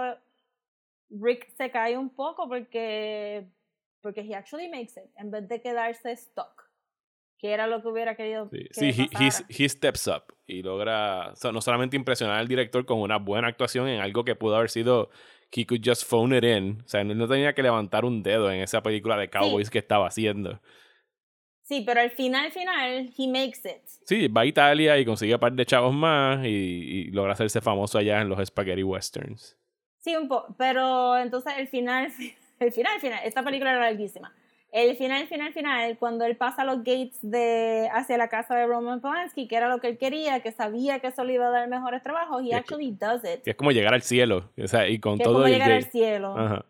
Rick 1.09 1.49
se 1.57 1.71
cae 1.71 1.97
un 1.97 2.09
poco 2.09 2.47
porque, 2.47 3.47
porque 4.01 4.21
he 4.21 4.35
actually 4.35 4.69
makes 4.69 4.93
it, 4.99 5.09
en 5.17 5.31
vez 5.31 5.47
de 5.47 5.59
quedarse 5.61 6.15
stuck, 6.15 6.58
que 7.39 7.51
era 7.53 7.65
lo 7.67 7.81
que 7.81 7.87
hubiera 7.87 8.15
querido 8.15 8.49
Sí, 8.51 8.65
que 8.67 8.73
sí 8.73 8.85
he, 8.89 9.07
he's- 9.17 9.45
he 9.49 9.67
steps 9.69 10.07
up 10.07 10.23
y 10.45 10.61
logra 10.61 11.29
o 11.31 11.35
sea, 11.35 11.51
no 11.51 11.61
solamente 11.61 11.95
impresionar 11.95 12.37
al 12.37 12.47
director 12.47 12.85
con 12.85 12.99
una 12.99 13.17
buena 13.17 13.47
actuación 13.47 13.87
en 13.87 14.01
algo 14.01 14.23
que 14.25 14.35
pudo 14.35 14.55
haber 14.57 14.69
sido 14.69 15.09
he 15.51 15.65
could 15.65 15.81
just 15.83 16.05
phone 16.07 16.35
it 16.37 16.43
in. 16.43 16.81
O 16.85 16.87
sea, 16.87 17.03
no, 17.03 17.15
no 17.15 17.27
tenía 17.27 17.53
que 17.55 17.63
levantar 17.63 18.05
un 18.05 18.21
dedo 18.21 18.51
en 18.51 18.61
esa 18.61 18.83
película 18.83 19.17
de 19.17 19.29
Cowboys 19.31 19.69
que 19.71 19.79
estaba 19.79 20.05
haciendo. 20.07 20.61
Sí, 21.63 21.83
pero 21.85 22.01
al 22.01 22.11
final, 22.11 22.51
final, 22.51 23.11
he 23.17 23.27
makes 23.27 23.59
it. 23.65 23.81
Sí, 24.05 24.27
va 24.27 24.41
a 24.41 24.45
Italia 24.45 24.97
y 24.97 25.05
consigue 25.05 25.33
un 25.35 25.39
par 25.39 25.53
de 25.53 25.65
chavos 25.65 25.93
más 25.93 26.43
y, 26.45 26.49
y 26.49 27.03
logra 27.11 27.33
hacerse 27.33 27.61
famoso 27.61 27.97
allá 27.97 28.21
en 28.21 28.29
los 28.29 28.43
spaghetti 28.47 28.83
westerns. 28.83 29.55
Sí, 29.99 30.15
un 30.15 30.27
poco, 30.27 30.55
pero 30.57 31.17
entonces 31.17 31.53
el 31.57 31.67
final, 31.67 32.11
el 32.59 32.71
final, 32.71 32.95
el 32.95 33.01
final, 33.01 33.19
esta 33.23 33.43
película 33.43 33.71
era 33.71 33.79
larguísima. 33.81 34.33
El 34.71 34.95
final, 34.97 35.27
final, 35.27 35.51
final, 35.51 35.97
cuando 35.97 36.25
él 36.25 36.37
pasa 36.37 36.63
los 36.63 36.77
gates 36.83 37.17
de 37.23 37.89
hacia 37.91 38.17
la 38.17 38.27
casa 38.27 38.55
de 38.55 38.67
Roman 38.67 39.01
Polanski, 39.01 39.47
que 39.47 39.55
era 39.55 39.67
lo 39.67 39.79
que 39.79 39.87
él 39.87 39.97
quería, 39.97 40.41
que 40.41 40.51
sabía 40.51 40.99
que 40.99 41.07
eso 41.07 41.23
le 41.23 41.33
iba 41.33 41.47
a 41.47 41.49
dar 41.49 41.67
mejores 41.67 42.03
trabajos, 42.03 42.43
he 42.43 42.49
que- 42.49 42.55
actually 42.55 42.91
does 42.91 43.23
it. 43.23 43.41
Que 43.41 43.51
es 43.51 43.55
como 43.55 43.71
llegar 43.71 43.95
al 43.95 44.03
cielo. 44.03 44.49
O 44.61 44.67
sea, 44.67 44.87
y 44.87 44.99
con 44.99 45.17
Que 45.17 45.23
es 45.23 45.25
todo 45.25 45.35
como 45.35 45.47
el 45.47 45.53
llegar 45.53 45.71
al 45.71 45.85
cielo. 45.85 46.37
Ajá. 46.37 46.65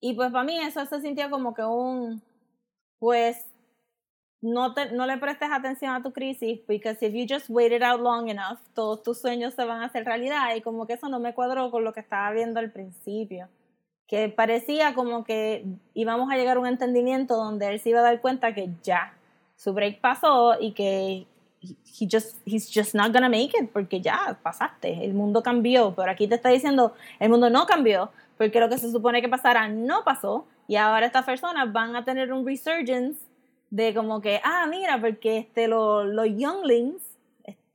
Y 0.00 0.14
pues 0.14 0.32
para 0.32 0.44
mí 0.44 0.58
eso 0.58 0.84
se 0.86 1.00
sintió 1.00 1.30
como 1.30 1.54
que 1.54 1.62
un, 1.62 2.20
pues, 2.98 3.46
no, 4.40 4.74
te, 4.74 4.90
no 4.92 5.06
le 5.06 5.18
prestes 5.18 5.50
atención 5.52 5.94
a 5.94 6.02
tu 6.02 6.12
crisis, 6.12 6.60
because 6.66 7.04
if 7.04 7.12
you 7.12 7.26
just 7.28 7.48
wait 7.48 7.72
it 7.72 7.82
out 7.82 8.00
long 8.00 8.28
enough, 8.28 8.58
todos 8.74 9.02
tus 9.04 9.20
sueños 9.20 9.54
se 9.54 9.64
van 9.64 9.82
a 9.82 9.86
hacer 9.86 10.04
realidad 10.04 10.54
y 10.56 10.62
como 10.62 10.86
que 10.86 10.94
eso 10.94 11.08
no 11.08 11.20
me 11.20 11.32
cuadró 11.34 11.70
con 11.70 11.84
lo 11.84 11.92
que 11.92 12.00
estaba 12.00 12.30
viendo 12.32 12.58
al 12.60 12.70
principio. 12.72 13.48
Que 14.08 14.28
parecía 14.30 14.94
como 14.94 15.22
que 15.22 15.64
íbamos 15.94 16.32
a 16.32 16.36
llegar 16.36 16.56
a 16.56 16.60
un 16.60 16.66
entendimiento 16.66 17.36
donde 17.36 17.68
él 17.68 17.78
se 17.78 17.90
iba 17.90 18.00
a 18.00 18.02
dar 18.02 18.20
cuenta 18.20 18.54
que 18.54 18.70
ya, 18.82 19.12
su 19.56 19.72
break 19.74 20.00
pasó 20.00 20.56
y 20.58 20.72
que 20.72 21.26
he 21.62 22.08
just, 22.10 22.36
he's 22.46 22.70
just 22.72 22.94
not 22.94 23.12
gonna 23.12 23.28
make 23.28 23.50
it 23.60 23.70
porque 23.72 24.00
ya 24.00 24.38
pasaste, 24.42 25.04
el 25.04 25.12
mundo 25.12 25.42
cambió, 25.42 25.92
pero 25.94 26.10
aquí 26.10 26.26
te 26.26 26.36
está 26.36 26.48
diciendo, 26.48 26.94
el 27.20 27.28
mundo 27.28 27.50
no 27.50 27.66
cambió 27.66 28.10
porque 28.38 28.60
lo 28.60 28.68
que 28.68 28.78
se 28.78 28.90
supone 28.90 29.20
que 29.20 29.28
pasara 29.28 29.68
no 29.68 30.04
pasó 30.04 30.46
y 30.68 30.76
ahora 30.76 31.06
estas 31.06 31.24
personas 31.24 31.70
van 31.72 31.96
a 31.96 32.04
tener 32.04 32.32
un 32.32 32.46
resurgence 32.46 33.20
de 33.70 33.92
como 33.92 34.20
que, 34.20 34.40
ah, 34.44 34.66
mira, 34.70 34.98
porque 35.00 35.38
este, 35.38 35.68
lo- 35.68 36.04
los 36.04 36.26
younglings, 36.28 37.02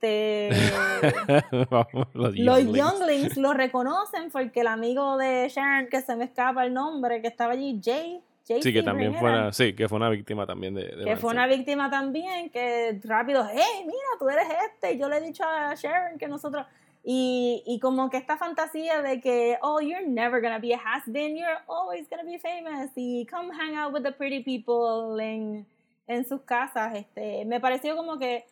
este, 0.00 0.50
Vamos, 1.70 2.08
los 2.14 2.36
los 2.36 2.64
younglings. 2.64 3.36
lo 3.36 3.54
reconocen 3.54 4.30
porque 4.30 4.60
el 4.60 4.66
amigo 4.66 5.16
de 5.16 5.48
Sharon, 5.48 5.88
que 5.88 6.00
se 6.00 6.16
me 6.16 6.24
escapa 6.24 6.64
el 6.64 6.74
nombre, 6.74 7.22
que 7.22 7.28
estaba 7.28 7.52
allí, 7.52 7.80
Jay, 7.82 8.22
Sí, 8.44 8.74
que 8.74 8.82
también 8.82 9.14
fue 9.14 9.30
una, 9.30 9.52
sí, 9.54 9.74
que 9.74 9.88
fue 9.88 9.96
una 9.96 10.10
víctima 10.10 10.46
también 10.46 10.74
de, 10.74 10.84
de 10.84 11.04
que 11.06 11.16
fue 11.16 11.32
una 11.32 11.46
víctima 11.46 11.90
también, 11.90 12.50
que 12.50 13.00
rápido, 13.04 13.46
hey, 13.50 13.84
mira, 13.86 14.06
tú 14.18 14.28
eres 14.28 14.46
este, 14.66 14.98
yo 14.98 15.08
le 15.08 15.16
he 15.16 15.20
dicho 15.22 15.42
a 15.44 15.74
Sharon 15.74 16.18
que 16.18 16.28
nosotros, 16.28 16.66
y, 17.02 17.62
y 17.66 17.80
como 17.80 18.10
que 18.10 18.18
esta 18.18 18.36
fantasía 18.36 19.00
de 19.00 19.22
que, 19.22 19.56
oh, 19.62 19.80
you're 19.80 20.06
never 20.06 20.42
gonna 20.42 20.58
be 20.58 20.74
a 20.74 20.78
has-been, 20.78 21.38
you're 21.38 21.62
always 21.68 22.06
gonna 22.10 22.22
be 22.22 22.38
famous, 22.38 22.90
y 22.96 23.26
come 23.30 23.50
hang 23.50 23.76
out 23.76 23.94
with 23.94 24.02
the 24.02 24.12
pretty 24.12 24.42
people 24.42 25.18
en, 25.24 25.66
en 26.06 26.26
sus 26.26 26.42
casas, 26.42 26.94
este, 26.96 27.46
me 27.46 27.60
pareció 27.60 27.96
como 27.96 28.18
que 28.18 28.44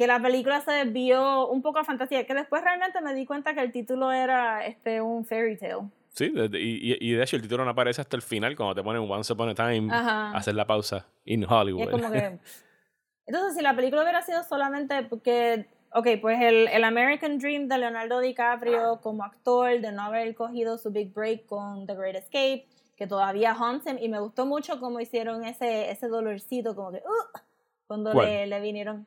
que 0.00 0.06
la 0.06 0.18
película 0.18 0.62
se 0.62 0.70
desvió 0.72 1.46
un 1.48 1.60
poco 1.60 1.78
a 1.78 1.84
fantasía, 1.84 2.24
que 2.26 2.32
después 2.32 2.64
realmente 2.64 3.02
me 3.02 3.12
di 3.12 3.26
cuenta 3.26 3.52
que 3.52 3.60
el 3.60 3.70
título 3.70 4.10
era 4.10 4.64
este 4.64 5.02
un 5.02 5.26
fairy 5.26 5.58
tale. 5.58 5.90
Sí, 6.08 6.32
y, 6.54 6.56
y- 6.94 6.96
y 6.98 7.12
de 7.12 7.22
hecho 7.22 7.36
el 7.36 7.42
título 7.42 7.66
no 7.66 7.72
aparece 7.72 8.00
hasta 8.00 8.16
el 8.16 8.22
final 8.22 8.56
cuando 8.56 8.74
te 8.74 8.82
ponen 8.82 9.02
Once 9.02 9.30
Upon 9.30 9.50
a 9.50 9.54
Time, 9.54 9.92
Ajá. 9.92 10.30
hacer 10.34 10.54
la 10.54 10.66
pausa 10.66 11.06
in 11.26 11.42
Y 11.42 11.46
Hollywood. 11.46 11.82
es 11.82 11.90
como 11.90 12.10
que. 12.10 12.38
Entonces, 13.26 13.54
si 13.58 13.62
la 13.62 13.76
película 13.76 14.02
hubiera 14.02 14.22
sido 14.22 14.42
solamente 14.42 15.02
porque. 15.02 15.66
Ok, 15.92 16.06
pues 16.22 16.40
el, 16.40 16.68
el 16.68 16.84
American 16.84 17.36
Dream 17.38 17.68
de 17.68 17.76
Leonardo 17.76 18.20
DiCaprio 18.20 19.00
como 19.02 19.22
actor, 19.22 19.80
de 19.82 19.92
no 19.92 20.00
haber 20.02 20.34
cogido 20.34 20.78
su 20.78 20.90
big 20.90 21.12
break 21.12 21.44
con 21.44 21.86
The 21.86 21.94
Great 21.94 22.14
Escape, 22.16 22.64
que 22.96 23.06
todavía 23.06 23.52
haunts 23.52 23.86
him, 23.86 23.98
y 24.00 24.08
me 24.08 24.18
gustó 24.20 24.46
mucho 24.46 24.80
cómo 24.80 24.98
hicieron 25.00 25.44
ese, 25.44 25.90
ese 25.90 26.08
dolorcito, 26.08 26.74
como 26.74 26.90
que. 26.90 26.98
"Uh", 26.98 27.38
cuando 27.86 28.14
le, 28.14 28.46
le 28.46 28.60
vinieron. 28.60 29.06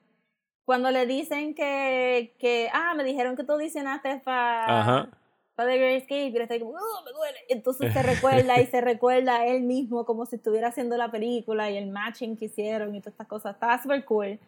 Cuando 0.66 0.91
le 0.91 1.05
dicen 1.05 1.53
que, 1.53 2.34
que. 2.39 2.70
Ah, 2.74 2.93
me 2.95 3.03
dijeron 3.03 3.36
que 3.36 3.43
tú 3.43 3.53
audicionaste 3.53 4.22
para. 4.24 4.66
Para 5.55 5.70
The 5.70 5.78
Great 5.78 6.01
Escape, 6.01 6.28
y 6.30 6.38
está 6.38 6.55
ahí 6.55 6.59
como, 6.61 6.72
"Uh, 6.72 7.05
me 7.05 7.11
duele. 7.11 7.38
Entonces 7.47 7.93
se 7.93 8.01
recuerda 8.01 8.59
y 8.59 8.66
se 8.66 8.82
recuerda 8.82 9.36
a 9.36 9.45
él 9.45 9.61
mismo 9.61 10.03
como 10.03 10.26
si 10.26 10.38
estuviera 10.38 10.70
haciendo 10.70 10.97
la 10.97 11.11
película 11.11 11.70
y 11.70 11.78
el 11.78 11.89
matching 11.91 12.36
que 12.36 12.45
hicieron 12.45 12.95
y 12.95 13.01
todas 13.01 13.14
estas 13.14 13.28
cosas. 13.28 13.53
Estaba 13.53 13.80
súper 13.80 14.03
cool. 14.05 14.39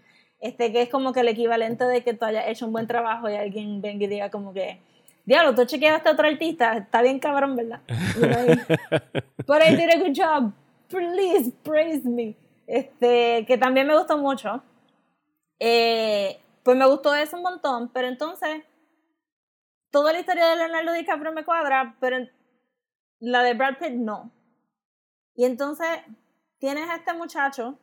Este, 0.42 0.72
que 0.72 0.82
es 0.82 0.90
como 0.90 1.14
que 1.14 1.20
el 1.20 1.28
equivalente 1.28 1.86
de 1.86 2.04
que 2.04 2.14
tú 2.16 2.26
hayas 2.26 2.48
hecho 2.48 2.66
un 2.66 2.72
buen 2.72 2.88
trabajo 2.88 3.30
y 3.30 3.36
alguien 3.36 3.82
venga 3.82 4.04
y 4.06 4.08
diga 4.08 4.30
como 4.32 4.52
que, 4.52 4.80
diablo, 5.26 5.54
tú 5.54 5.66
chequeaste 5.66 6.10
a 6.10 6.14
otro 6.14 6.28
artista, 6.28 6.78
está 6.78 7.02
bien 7.04 7.20
cabrón, 7.20 7.56
¿verdad? 7.56 7.82
But 9.48 9.62
I 9.62 9.76
did 9.76 9.90
a 9.92 9.98
good 10.00 10.16
job. 10.16 10.52
Please 10.90 11.52
praise 11.64 12.04
me. 12.04 12.36
Este, 12.68 13.46
que 13.46 13.58
también 13.60 13.86
me 13.86 13.96
gustó 13.98 14.18
mucho. 14.18 14.62
Eh, 15.60 16.42
pues 16.64 16.78
me 16.78 16.88
gustó 16.88 17.14
eso 17.16 17.38
un 17.38 17.44
montón, 17.44 17.92
pero 17.94 18.08
entonces 18.08 18.64
toda 19.92 20.12
la 20.12 20.20
historia 20.20 20.48
de 20.48 20.58
Leonardo 20.58 20.94
DiCaprio 20.94 21.32
me 21.32 21.46
cuadra, 21.46 21.96
pero 22.00 22.18
la 23.20 23.44
de 23.44 23.54
Brad 23.54 23.78
Pitt 23.78 23.92
no. 23.92 24.32
Y 25.36 25.46
entonces 25.46 25.88
tienes 26.58 26.90
a 26.90 26.96
este 26.96 27.14
muchacho, 27.14 27.80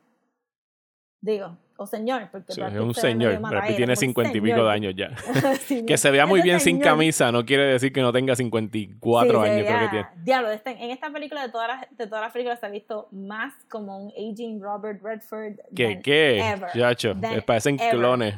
digo, 1.21 1.57
o 1.77 1.87
señor, 1.87 2.29
porque 2.31 2.53
Sí, 2.53 2.61
es 2.61 2.73
un 2.79 2.93
señor, 2.93 3.39
Brad 3.39 3.75
tiene 3.75 3.95
cincuenta 3.95 4.37
y 4.37 4.41
pico 4.41 4.63
de 4.63 4.71
años 4.71 4.93
ya. 4.95 5.09
Sí, 5.59 5.85
que 5.87 5.97
se 5.97 6.11
vea 6.11 6.25
muy 6.25 6.41
bien 6.41 6.59
sin 6.59 6.79
camisa 6.79 7.31
no 7.31 7.45
quiere 7.45 7.63
decir 7.65 7.91
que 7.91 8.01
no 8.01 8.11
tenga 8.11 8.35
54 8.35 9.43
Sí, 9.43 9.49
años, 9.49 9.65
creo 9.67 9.79
que 9.79 9.87
tiene. 9.89 10.07
Diablo, 10.23 10.51
este- 10.51 10.71
en 10.71 10.91
esta 10.91 11.09
película 11.11 11.41
de 11.41 11.49
todas 11.49 11.67
las, 11.67 11.97
de 11.97 12.07
todas 12.07 12.21
las 12.23 12.31
películas 12.31 12.59
se 12.59 12.65
ha 12.65 12.69
visto 12.69 13.07
más 13.11 13.53
como 13.69 13.97
un 14.05 14.11
aging 14.11 14.61
Robert 14.61 15.01
Redford. 15.03 15.53
¿Qué, 15.75 15.99
qué? 16.03 16.39
ever. 16.39 16.69
Chacho, 16.73 17.13
les 17.15 17.43
parecen 17.43 17.79
ever. 17.79 17.91
clones. 17.97 18.35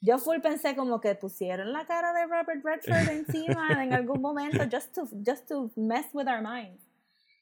Yo 0.00 0.18
full 0.18 0.38
pensé 0.40 0.76
como 0.76 1.00
que 1.00 1.14
pusieron 1.14 1.72
la 1.72 1.84
cara 1.86 2.12
de 2.12 2.26
Robert 2.26 2.62
Redford 2.62 3.08
encima 3.10 3.82
en 3.82 3.92
algún 3.92 4.20
momento 4.20 4.58
just 4.70 4.94
to, 4.94 5.08
just 5.26 5.48
to 5.48 5.70
mess 5.74 6.06
with 6.12 6.28
our 6.28 6.40
minds. 6.42 6.85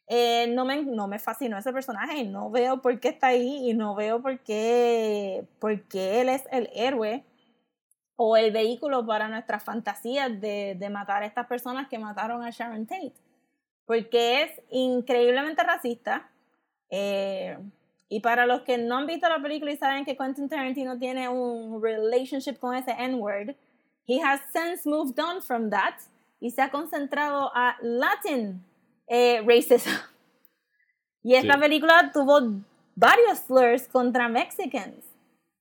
Eh, 0.06 0.46
no, 0.48 0.64
me, 0.66 0.82
no 0.82 1.08
me 1.08 1.18
fascinó 1.18 1.56
ese 1.56 1.72
personaje 1.72 2.18
y 2.18 2.28
no 2.28 2.50
veo 2.50 2.82
por 2.82 3.00
qué 3.00 3.08
está 3.08 3.28
ahí 3.28 3.70
y 3.70 3.74
no 3.74 3.94
veo 3.94 4.20
por 4.20 4.38
qué, 4.40 5.46
por 5.58 5.80
qué 5.84 6.20
él 6.20 6.28
es 6.28 6.44
el 6.52 6.68
héroe 6.74 7.24
o 8.16 8.36
el 8.36 8.52
vehículo 8.52 9.06
para 9.06 9.28
nuestras 9.28 9.64
fantasías 9.64 10.40
de, 10.40 10.76
de 10.78 10.90
matar 10.90 11.22
a 11.22 11.26
estas 11.26 11.46
personas 11.46 11.88
que 11.88 11.98
mataron 11.98 12.42
a 12.42 12.50
Sharon 12.50 12.86
Tate. 12.86 13.14
Porque 13.86 14.42
es 14.42 14.62
increíblemente 14.70 15.62
racista. 15.62 16.28
eh, 16.90 17.58
y 18.08 18.20
para 18.20 18.46
los 18.46 18.62
que 18.62 18.78
no 18.78 18.98
han 18.98 19.06
visto 19.06 19.28
la 19.28 19.40
película 19.42 19.72
y 19.72 19.76
saben 19.76 20.04
que 20.04 20.16
Quentin 20.16 20.48
Tarantino 20.48 20.98
tiene 20.98 21.28
un 21.28 21.82
relationship 21.82 22.58
con 22.58 22.74
ese 22.76 22.92
N-word, 22.92 23.56
he 24.06 24.20
has 24.20 24.40
since 24.52 24.88
moved 24.88 25.18
on 25.18 25.42
from 25.42 25.70
that 25.70 25.94
y 26.38 26.50
se 26.50 26.62
ha 26.62 26.70
concentrado 26.70 27.50
a 27.54 27.76
Latin 27.80 28.62
eh, 29.06 29.42
racism. 29.46 29.90
Y 31.22 31.34
esta 31.34 31.54
Sí. 31.54 31.60
película 31.60 32.10
tuvo 32.12 32.40
varios 32.94 33.38
slurs 33.38 33.88
contra 33.88 34.28
Mexicans. 34.28 35.04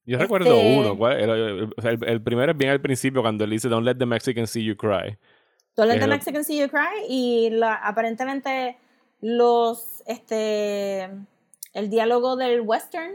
Yo 0.06 0.16
Este- 0.18 0.24
recuerdo 0.24 0.60
uno. 0.60 0.98
¿cuál? 0.98 1.20
El, 1.22 1.30
el- 1.30 2.04
el 2.06 2.22
primero 2.22 2.52
es 2.52 2.58
bien 2.58 2.72
al 2.72 2.82
principio 2.82 3.22
cuando 3.22 3.46
él 3.46 3.50
dice 3.52 3.70
Don't 3.70 3.86
let 3.86 3.96
the 3.96 4.06
Mexicans 4.06 4.50
see 4.50 4.64
you 4.64 4.76
cry. 4.76 5.18
Don't 5.76 5.88
let 5.88 5.96
Es 5.96 6.02
the 6.02 6.08
lo- 6.08 6.14
Mexican 6.16 6.44
see 6.44 6.60
you 6.60 6.68
cry 6.70 7.06
y 7.08 7.50
la, 7.52 7.76
aparentemente 7.76 8.78
los 9.22 10.04
este 10.06 11.06
el 11.74 11.90
diálogo 11.90 12.36
del 12.36 12.62
western 12.62 13.14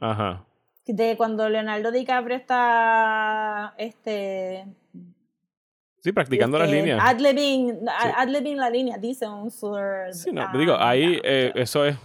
Ajá. 0.00 0.44
de 0.86 1.16
cuando 1.16 1.48
Leonardo 1.48 1.92
DiCaprio 1.92 2.36
está 2.36 3.72
este 3.78 4.66
Sí, 6.06 6.12
practicando 6.12 6.56
las 6.56 6.68
este, 6.68 6.82
líneas. 6.82 7.00
ad-libbing 7.02 7.80
Sí. 7.80 8.54
la 8.54 8.70
línea 8.70 8.96
dice 8.96 9.26
un 9.26 9.50
slur 9.50 10.14
Sí, 10.14 10.30
no, 10.30 10.42
ah, 10.42 10.52
digo, 10.56 10.76
ahí 10.78 11.18
eh, 11.24 11.50
eso 11.56 11.84
es 11.84 11.96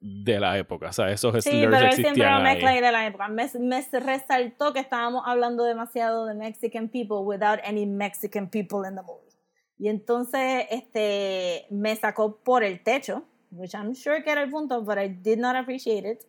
de 0.00 0.40
la 0.40 0.58
época, 0.58 0.88
o 0.88 0.92
sea, 0.92 1.08
esos 1.12 1.32
Sí, 1.44 1.50
slurs 1.50 1.70
pero 1.70 1.86
él 1.86 1.92
siempre 1.92 2.28
lo 2.28 2.40
mezcla 2.40 2.72
de 2.72 2.80
la 2.90 3.06
época. 3.06 3.28
Me, 3.28 3.48
me 3.60 3.80
resaltó 4.00 4.72
que 4.72 4.80
estábamos 4.80 5.22
hablando 5.24 5.62
demasiado 5.62 6.26
de 6.26 6.34
Mexican 6.34 6.88
people 6.88 7.18
without 7.18 7.60
any 7.64 7.86
Mexican 7.86 8.50
people 8.50 8.80
in 8.88 8.96
the 8.96 9.02
movie. 9.02 9.38
Y 9.78 9.86
entonces 9.86 10.66
este, 10.68 11.66
me 11.70 11.94
sacó 11.94 12.38
por 12.42 12.64
el 12.64 12.82
techo, 12.82 13.22
which 13.52 13.74
I'm 13.74 13.94
sure 13.94 14.24
que 14.24 14.32
era 14.32 14.42
el 14.42 14.50
punto, 14.50 14.82
but 14.82 14.98
I 14.98 15.06
did 15.06 15.38
not 15.38 15.54
appreciate 15.54 16.10
it, 16.10 16.24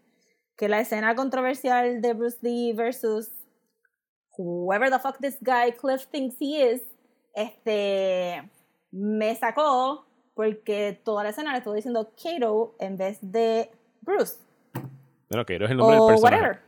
que 0.56 0.70
la 0.70 0.80
escena 0.80 1.16
controversial 1.16 2.02
de 2.04 2.14
Bruce 2.14 2.38
Lee 2.44 2.72
versus 2.74 3.32
whoever 4.38 4.92
the 4.92 5.00
fuck 5.00 5.18
this 5.18 5.38
guy 5.42 5.72
Cliff 5.72 6.06
thinks 6.12 6.36
he 6.40 6.62
is, 6.62 6.84
este, 7.36 8.50
me 8.92 9.36
sacó 9.36 10.06
porque 10.34 11.00
toda 11.04 11.24
la 11.24 11.30
escena 11.30 11.52
le 11.52 11.60
estuvo 11.60 11.74
diciendo 11.74 12.12
Kato 12.22 12.76
en 12.80 12.98
vez 12.98 13.20
de 13.22 13.72
Bruce 14.02 14.38
Bueno, 15.30 15.46
que 15.46 15.56
eres 15.56 15.72
el 15.72 15.78
nombre 15.78 15.98
o 15.98 16.08
del 16.08 16.16
personaje. 16.16 16.36
whatever. 16.36 16.62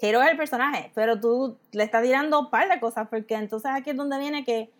Kato 0.00 0.22
es 0.22 0.30
el 0.30 0.36
personaje, 0.36 0.92
pero 0.94 1.20
tú 1.20 1.58
le 1.72 1.82
estás 1.84 2.02
tirando 2.02 2.40
un 2.40 2.50
par 2.50 2.68
de 2.68 2.78
cosas, 2.80 3.08
porque 3.08 3.34
entonces 3.34 3.70
aquí 3.74 3.90
es 3.90 3.96
donde 3.96 4.18
viene 4.18 4.44
que 4.44 4.72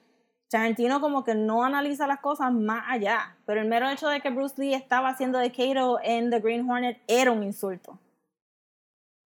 Tarantino 0.50 1.00
como 1.00 1.24
que 1.24 1.34
no 1.34 1.62
analiza 1.64 2.06
las 2.06 2.20
cosas 2.20 2.52
más 2.52 2.84
allá, 2.88 3.36
pero 3.44 3.60
el 3.60 3.68
mero 3.68 3.88
hecho 3.90 4.08
de 4.08 4.20
que 4.20 4.30
Bruce 4.30 4.54
Lee 4.58 4.72
estaba 4.72 5.10
haciendo 5.10 5.38
de 5.38 5.50
Kato 5.50 5.98
en 6.02 6.30
The 6.30 6.40
Green 6.40 6.70
Hornet 6.70 7.02
era 7.06 7.30
un 7.32 7.42
insulto. 7.42 7.98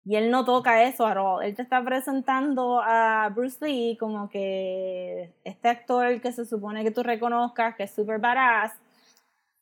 Y 0.09 0.15
él 0.15 0.31
no 0.31 0.43
toca 0.43 0.81
eso 0.85 1.05
at 1.05 1.17
all. 1.17 1.43
Él 1.43 1.53
te 1.53 1.61
está 1.61 1.83
presentando 1.83 2.81
a 2.81 3.29
Bruce 3.29 3.63
Lee 3.63 3.95
como 3.99 4.27
que 4.27 5.31
este 5.43 5.69
actor 5.69 6.19
que 6.19 6.31
se 6.31 6.47
supone 6.47 6.83
que 6.83 6.89
tú 6.89 7.03
reconozcas, 7.03 7.75
que 7.75 7.83
es 7.83 7.91
super 7.91 8.17
badass, 8.17 8.73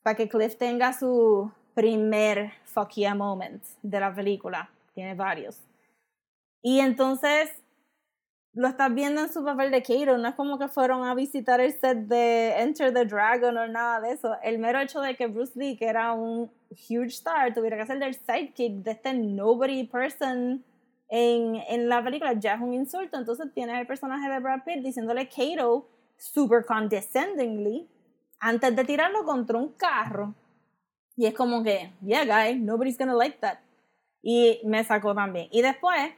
para 0.04 0.16
que 0.16 0.30
Cliff 0.30 0.56
tenga 0.56 0.94
su 0.94 1.52
primer 1.74 2.54
fuck 2.64 2.92
yeah 2.92 3.14
moment 3.14 3.62
de 3.82 4.00
la 4.00 4.16
película. 4.16 4.70
Tiene 4.94 5.16
varios. 5.16 5.60
Y 6.62 6.80
entonces 6.80 7.52
lo 8.54 8.70
estás 8.70 8.94
viendo 8.94 9.20
en 9.20 9.34
su 9.34 9.44
papel 9.44 9.70
de 9.70 9.82
Kato. 9.84 10.18
No 10.18 10.30
es 10.30 10.36
como 10.36 10.58
que 10.58 10.70
fueron 10.70 11.04
a 11.04 11.14
visitar 11.14 11.60
el 11.60 11.74
set 11.74 12.08
de 12.08 12.62
Enter 12.62 12.94
the 12.94 13.04
Dragon 13.04 13.58
o 13.58 13.68
nada 13.68 14.00
de 14.00 14.14
eso. 14.14 14.38
El 14.42 14.60
mero 14.60 14.80
hecho 14.80 15.02
de 15.02 15.18
que 15.18 15.28
Bruce 15.28 15.60
Lee, 15.60 15.76
que 15.76 15.88
era 15.88 16.14
un 16.14 16.50
huge 16.72 17.14
star, 17.14 17.54
tuviera 17.54 17.78
que 17.78 17.86
ser 17.86 18.00
del 18.00 18.14
sidekick 18.14 18.84
de 18.84 18.92
este 18.92 19.14
nobody 19.14 19.86
person 19.86 20.64
en, 21.10 21.56
en 21.68 21.90
la 21.90 22.04
película 22.04 22.34
ya 22.34 22.56
es 22.56 22.62
un 22.62 22.74
insulto. 22.74 23.18
Entonces 23.18 23.54
tienes 23.54 23.80
el 23.80 23.88
personaje 23.88 24.30
de 24.30 24.40
Brad 24.40 24.64
Pitt 24.66 24.84
diciéndole 24.84 25.30
Kato 25.30 25.88
super 26.18 26.66
condescendingly 26.66 27.88
antes 28.40 28.76
de 28.76 28.84
tirarlo 28.84 29.24
contra 29.24 29.58
un 29.58 29.70
carro. 29.74 30.34
Y 31.16 31.26
es 31.26 31.34
como 31.34 31.64
que, 31.64 31.92
yeah, 32.02 32.26
guy, 32.26 32.60
nobody's 32.60 32.98
gonna 32.98 33.16
like 33.16 33.40
that. 33.40 33.58
Y 34.22 34.62
me 34.64 34.84
sacó 34.84 35.16
también. 35.16 35.48
Y 35.52 35.62
después, 35.62 36.12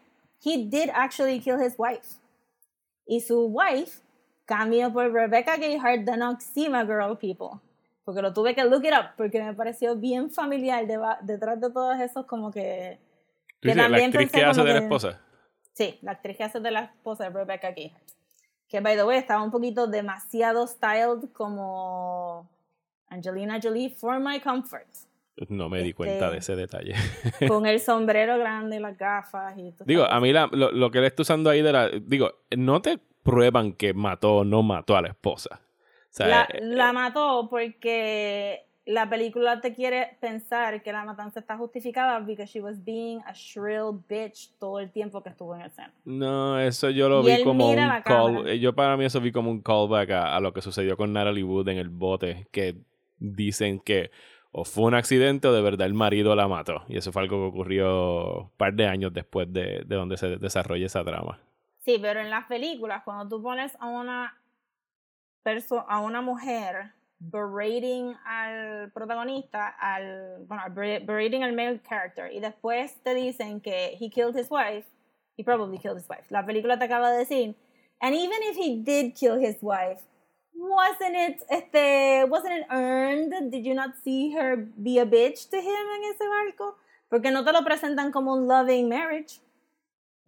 he 0.44 0.66
did 0.66 0.90
actually 0.94 1.40
kill 1.40 1.58
his 1.60 1.76
wife. 1.78 2.20
Y 3.06 3.22
su 3.22 3.48
wife 3.48 4.02
cambió 4.46 4.92
por 4.92 5.12
Rebecca 5.12 5.58
Gayheart 5.58 6.02
de 6.02 6.18
Noxima 6.18 6.84
Girl 6.86 7.18
People. 7.18 7.62
Porque 8.04 8.22
lo 8.22 8.34
tuve 8.34 8.56
que 8.56 8.64
look 8.64 8.84
it 8.86 8.94
up, 8.94 9.12
porque 9.18 9.42
me 9.44 9.54
pareció 9.54 9.96
bien 9.96 10.32
familiar 10.32 10.86
deba- 10.88 11.20
detrás 11.22 11.60
de 11.62 11.70
todos 11.72 12.00
esos 12.00 12.26
como 12.26 12.50
que... 12.52 13.00
Que 13.62 13.70
dices, 13.74 13.90
la 13.90 13.98
actriz 13.98 14.32
que 14.32 14.44
hace 14.44 14.62
de 14.64 14.68
la 14.74 14.80
que- 14.80 14.86
esposa. 14.86 15.22
Sí, 15.74 16.00
la 16.02 16.12
actriz 16.12 16.38
que 16.38 16.44
hace 16.44 16.60
de 16.60 16.72
la 16.72 16.80
esposa 16.86 17.26
de 17.26 17.30
Rebecca 17.30 17.72
Gayheart. 17.72 18.04
Que, 18.68 18.80
by 18.82 18.96
the 18.96 19.04
way, 19.04 19.18
estaba 19.18 19.44
un 19.44 19.52
poquito 19.52 19.88
demasiado 19.88 20.66
styled 20.68 21.30
como 21.34 22.50
Angelina 23.10 23.60
Jolie 23.62 23.90
for 23.90 24.20
my 24.20 24.40
comfort. 24.40 24.88
No 25.50 25.70
me 25.70 25.80
di 25.80 25.90
Este- 25.90 25.96
cuenta 25.96 26.30
de 26.32 26.38
ese 26.40 26.56
detalle. 26.56 26.94
Con 27.48 27.66
el 27.66 27.80
sombrero 27.80 28.38
grande 28.38 28.76
y 28.78 28.80
las 28.80 28.98
gafas 28.98 29.58
y 29.58 29.72
todo. 29.72 29.86
digo, 29.86 30.04
a 30.04 30.20
mí 30.20 30.32
la- 30.34 30.50
lo, 30.52 30.72
lo 30.72 30.92
que 30.92 30.98
él 31.00 31.06
está 31.06 31.22
usando 31.22 31.50
ahí 31.50 31.62
de 31.62 31.72
la... 31.72 31.90
Digo, 31.90 32.32
no 32.58 32.82
te 32.82 32.98
prueban 33.24 33.74
que 33.74 33.94
mató 33.94 34.38
o 34.38 34.44
no 34.46 34.64
mató 34.64 34.96
a 34.98 35.02
la 35.02 35.10
esposa. 35.10 35.62
Sea, 36.10 36.28
La, 36.28 36.44
eh, 36.54 36.60
la 36.62 36.94
mató 36.94 37.48
porque 37.50 38.66
la 38.86 39.08
película 39.10 39.62
te 39.62 39.74
quiere 39.74 40.18
pensar 40.20 40.82
que 40.82 40.92
la 40.92 41.06
matanza 41.06 41.40
está 41.40 41.58
justificada 41.58 42.20
because 42.22 42.52
she 42.52 42.60
was 42.62 42.84
being 42.84 43.20
a 43.26 43.34
shrill 43.34 43.92
bitch 44.08 44.52
todo 44.58 44.80
el 44.80 44.92
tiempo 44.92 45.22
que 45.22 45.30
estuvo 45.30 45.54
en 45.56 45.62
el 45.62 45.68
escena. 45.68 45.94
No, 46.06 46.60
eso 46.60 46.90
yo 46.90 47.08
lo 47.10 47.22
Y 47.22 47.38
vi 47.38 47.44
como 47.44 47.70
un 47.70 47.76
la 47.88 48.04
call. 48.04 48.34
cámara. 48.34 48.52
eh, 48.52 48.60
Yo 48.60 48.74
para 48.74 48.98
mí 48.98 49.06
eso 49.06 49.22
vi 49.22 49.32
como 49.32 49.52
un 49.52 49.62
callback 49.62 50.10
a, 50.12 50.36
a 50.36 50.40
lo 50.40 50.54
que 50.54 50.62
sucedió 50.62 50.98
con 50.98 51.14
Natalie 51.14 51.44
Wood 51.44 51.70
en 51.70 51.78
el 51.78 51.90
bote, 51.90 52.48
que 52.52 52.78
dicen 53.20 53.80
que 53.80 54.10
o 54.52 54.66
fue 54.66 54.86
un 54.86 54.96
accidente 54.96 55.48
o 55.48 55.54
de 55.54 55.62
verdad 55.62 55.86
el 55.86 55.94
marido 55.94 56.36
la 56.36 56.48
mató. 56.48 56.84
Y 56.88 56.98
eso 56.98 57.12
fue 57.12 57.22
algo 57.22 57.38
que 57.38 57.48
ocurrió 57.50 58.40
un 58.46 58.50
par 58.58 58.74
de 58.74 58.88
años 58.88 59.14
después 59.14 59.52
de, 59.54 59.84
de 59.86 59.96
donde 59.96 60.18
se 60.18 60.38
desarrolla 60.38 60.88
esa 60.88 61.04
trama. 61.04 61.40
Sí, 61.80 61.98
pero 62.02 62.20
en 62.20 62.30
las 62.30 62.46
películas, 62.46 63.04
cuando 63.04 63.28
tú 63.28 63.42
pones 63.42 63.76
a 63.80 63.88
una 63.88 64.39
perso 65.44 65.86
a 65.88 66.00
una 66.00 66.22
mujer 66.22 66.94
berating 67.20 68.16
al 68.26 68.92
protagonista, 68.92 69.76
al 69.80 70.46
bueno, 70.48 70.64
ber- 70.70 71.06
berating 71.06 71.44
al 71.44 71.54
male 71.54 71.80
character, 71.82 72.32
y 72.32 72.40
después 72.40 72.96
te 73.04 73.14
dicen 73.14 73.62
que 73.62 73.98
he 74.00 74.10
killed 74.10 74.36
his 74.36 74.50
wife, 74.50 74.86
he 75.38 75.44
probably 75.44 75.78
killed 75.78 75.98
his 75.98 76.08
wife. 76.10 76.26
La 76.30 76.46
película 76.46 76.78
te 76.78 76.86
acaba 76.86 77.12
de 77.12 77.20
decir, 77.20 77.56
and 78.02 78.16
even 78.16 78.40
if 78.44 78.56
he 78.56 78.82
did 78.82 79.16
kill 79.16 79.38
his 79.38 79.58
wife, 79.62 80.02
wasn't 80.54 81.16
it 81.16 81.44
este 81.50 82.26
wasn't 82.30 82.54
it 82.54 82.66
earned? 82.70 83.52
Did 83.52 83.66
you 83.66 83.74
not 83.74 83.96
see 84.04 84.32
her 84.32 84.56
be 84.56 85.00
a 85.00 85.06
bitch 85.06 85.50
to 85.50 85.58
him 85.58 85.86
en 85.98 86.12
ese 86.12 86.28
barco? 86.28 86.76
Porque 87.10 87.32
no 87.32 87.44
te 87.44 87.52
lo 87.52 87.64
presentan 87.64 88.12
como 88.12 88.34
un 88.34 88.48
loving 88.48 88.88
marriage 88.88 89.40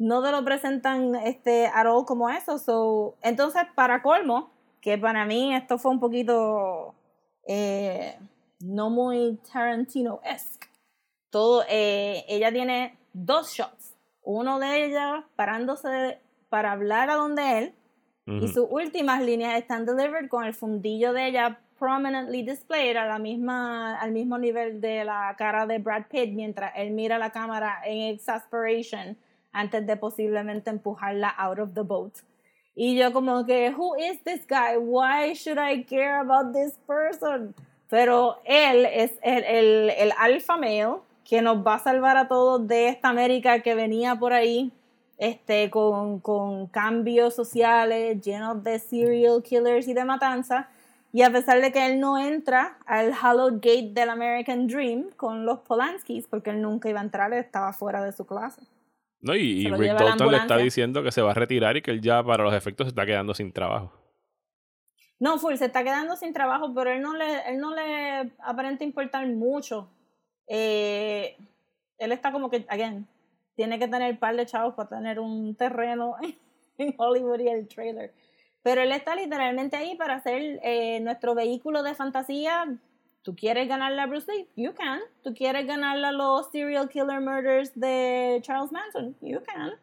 no 0.01 0.23
te 0.23 0.31
lo 0.31 0.43
presentan 0.43 1.15
este 1.15 1.67
at 1.67 1.85
all 1.85 2.05
como 2.05 2.27
eso. 2.27 2.57
So, 2.57 3.17
entonces, 3.21 3.61
para 3.75 4.01
colmo, 4.01 4.49
que 4.81 4.97
para 4.97 5.25
mí 5.25 5.53
esto 5.55 5.77
fue 5.77 5.91
un 5.91 5.99
poquito 5.99 6.95
eh, 7.47 8.17
no 8.59 8.89
muy 8.89 9.39
Tarantino-esque. 9.51 10.67
Todo, 11.29 11.63
eh, 11.69 12.25
ella 12.27 12.51
tiene 12.51 12.97
dos 13.13 13.53
shots. 13.53 13.95
Uno 14.23 14.59
de 14.59 14.85
ella 14.85 15.25
parándose 15.35 16.19
para 16.49 16.73
hablar 16.73 17.09
a 17.09 17.15
donde 17.15 17.57
él. 17.59 17.75
Y 18.27 18.47
sus 18.47 18.67
últimas 18.69 19.21
líneas 19.21 19.59
están 19.59 19.85
delivered 19.85 20.29
con 20.29 20.45
el 20.45 20.53
fundillo 20.53 21.11
de 21.11 21.27
ella 21.27 21.59
prominently 21.77 22.43
displayed 22.43 22.95
a 22.95 23.05
la 23.05 23.17
misma, 23.17 23.99
al 23.99 24.11
mismo 24.11 24.37
nivel 24.37 24.79
de 24.79 25.03
la 25.03 25.35
cara 25.37 25.65
de 25.65 25.79
Brad 25.79 26.03
Pitt 26.09 26.31
mientras 26.31 26.71
él 26.75 26.91
mira 26.91 27.17
la 27.17 27.31
cámara 27.31 27.81
en 27.83 28.13
exasperation 28.13 29.17
antes 29.51 29.85
de 29.87 29.97
posiblemente 29.97 30.69
empujarla 30.69 31.29
out 31.29 31.59
of 31.59 31.73
the 31.73 31.81
boat. 31.81 32.13
Y 32.75 32.95
yo 32.95 33.11
como 33.11 33.45
que, 33.45 33.73
who 33.75 33.95
is 33.97 34.23
this 34.23 34.45
guy? 34.47 34.77
Why 34.77 35.33
should 35.33 35.59
I 35.59 35.83
care 35.83 36.19
about 36.19 36.53
this 36.53 36.77
person? 36.87 37.53
Pero 37.89 38.37
él 38.45 38.85
es 38.85 39.11
el, 39.21 39.43
el, 39.43 39.89
el 39.89 40.13
alpha 40.17 40.55
male 40.55 41.01
que 41.25 41.41
nos 41.41 41.65
va 41.65 41.75
a 41.75 41.79
salvar 41.79 42.17
a 42.17 42.27
todos 42.27 42.65
de 42.67 42.87
esta 42.87 43.09
América 43.09 43.61
que 43.61 43.75
venía 43.75 44.15
por 44.15 44.33
ahí 44.33 44.71
este, 45.17 45.69
con, 45.69 46.19
con 46.19 46.67
cambios 46.67 47.35
sociales, 47.35 48.21
llenos 48.21 48.63
de 48.63 48.79
serial 48.79 49.43
killers 49.43 49.87
y 49.87 49.93
de 49.93 50.03
matanza. 50.03 50.67
Y 51.13 51.21
a 51.21 51.31
pesar 51.31 51.61
de 51.61 51.71
que 51.71 51.85
él 51.85 51.99
no 51.99 52.17
entra 52.17 52.77
al 52.85 53.13
Hallowed 53.13 53.55
Gate 53.55 53.91
del 53.93 54.09
American 54.09 54.65
Dream 54.65 55.11
con 55.17 55.45
los 55.45 55.59
Polanskis, 55.59 56.25
porque 56.27 56.49
él 56.49 56.61
nunca 56.61 56.89
iba 56.89 57.01
a 57.01 57.03
entrar, 57.03 57.33
estaba 57.33 57.71
fuera 57.73 58.03
de 58.03 58.13
su 58.13 58.25
clase. 58.25 58.61
No, 59.21 59.35
y, 59.35 59.67
y 59.67 59.71
Rick 59.71 59.93
Dalton 59.93 60.31
le 60.31 60.37
está 60.37 60.57
diciendo 60.57 61.03
que 61.03 61.11
se 61.11 61.21
va 61.21 61.31
a 61.31 61.35
retirar 61.35 61.77
y 61.77 61.81
que 61.81 61.91
él 61.91 62.01
ya 62.01 62.23
para 62.23 62.43
los 62.43 62.53
efectos 62.53 62.85
se 62.85 62.89
está 62.89 63.05
quedando 63.05 63.33
sin 63.33 63.51
trabajo. 63.51 63.91
No, 65.21 65.37
Full 65.37 65.55
se 65.57 65.65
está 65.65 65.83
quedando 65.83 66.15
sin 66.15 66.33
trabajo, 66.33 66.73
pero 66.73 66.89
él 66.89 67.01
no 67.01 67.15
le, 67.15 67.47
él 67.47 67.59
no 67.59 67.75
le 67.75 68.31
aparenta 68.39 68.83
importar 68.83 69.27
mucho. 69.27 69.87
Eh, 70.47 71.37
él 71.99 72.11
está 72.11 72.31
como 72.31 72.49
que, 72.49 72.65
again, 72.67 73.07
tiene 73.55 73.77
que 73.77 73.87
tener 73.87 74.13
un 74.13 74.17
par 74.17 74.35
de 74.35 74.47
chavos 74.47 74.73
para 74.73 74.89
tener 74.89 75.19
un 75.19 75.53
terreno 75.53 76.15
en 76.79 76.95
Hollywood 76.97 77.39
y 77.41 77.49
el 77.49 77.67
trailer. 77.67 78.11
Pero 78.63 78.81
él 78.81 78.91
está 78.91 79.15
literalmente 79.15 79.77
ahí 79.77 79.95
para 79.95 80.19
ser 80.21 80.59
eh, 80.63 80.99
nuestro 81.01 81.35
vehículo 81.35 81.83
de 81.83 81.93
fantasía. 81.93 82.65
Tú 83.23 83.35
quieres 83.35 83.67
ganarle 83.67 84.01
a 84.01 84.07
Bruce 84.07 84.31
Lee, 84.31 84.47
you 84.55 84.73
can. 84.73 84.99
Tú 85.23 85.33
quieres 85.33 85.67
ganarle 85.67 86.07
a 86.07 86.11
los 86.11 86.49
serial 86.51 86.89
killer 86.89 87.21
murders 87.21 87.71
de 87.75 88.39
Charles 88.41 88.71
Manson, 88.71 89.15
you 89.21 89.41
can. 89.45 89.73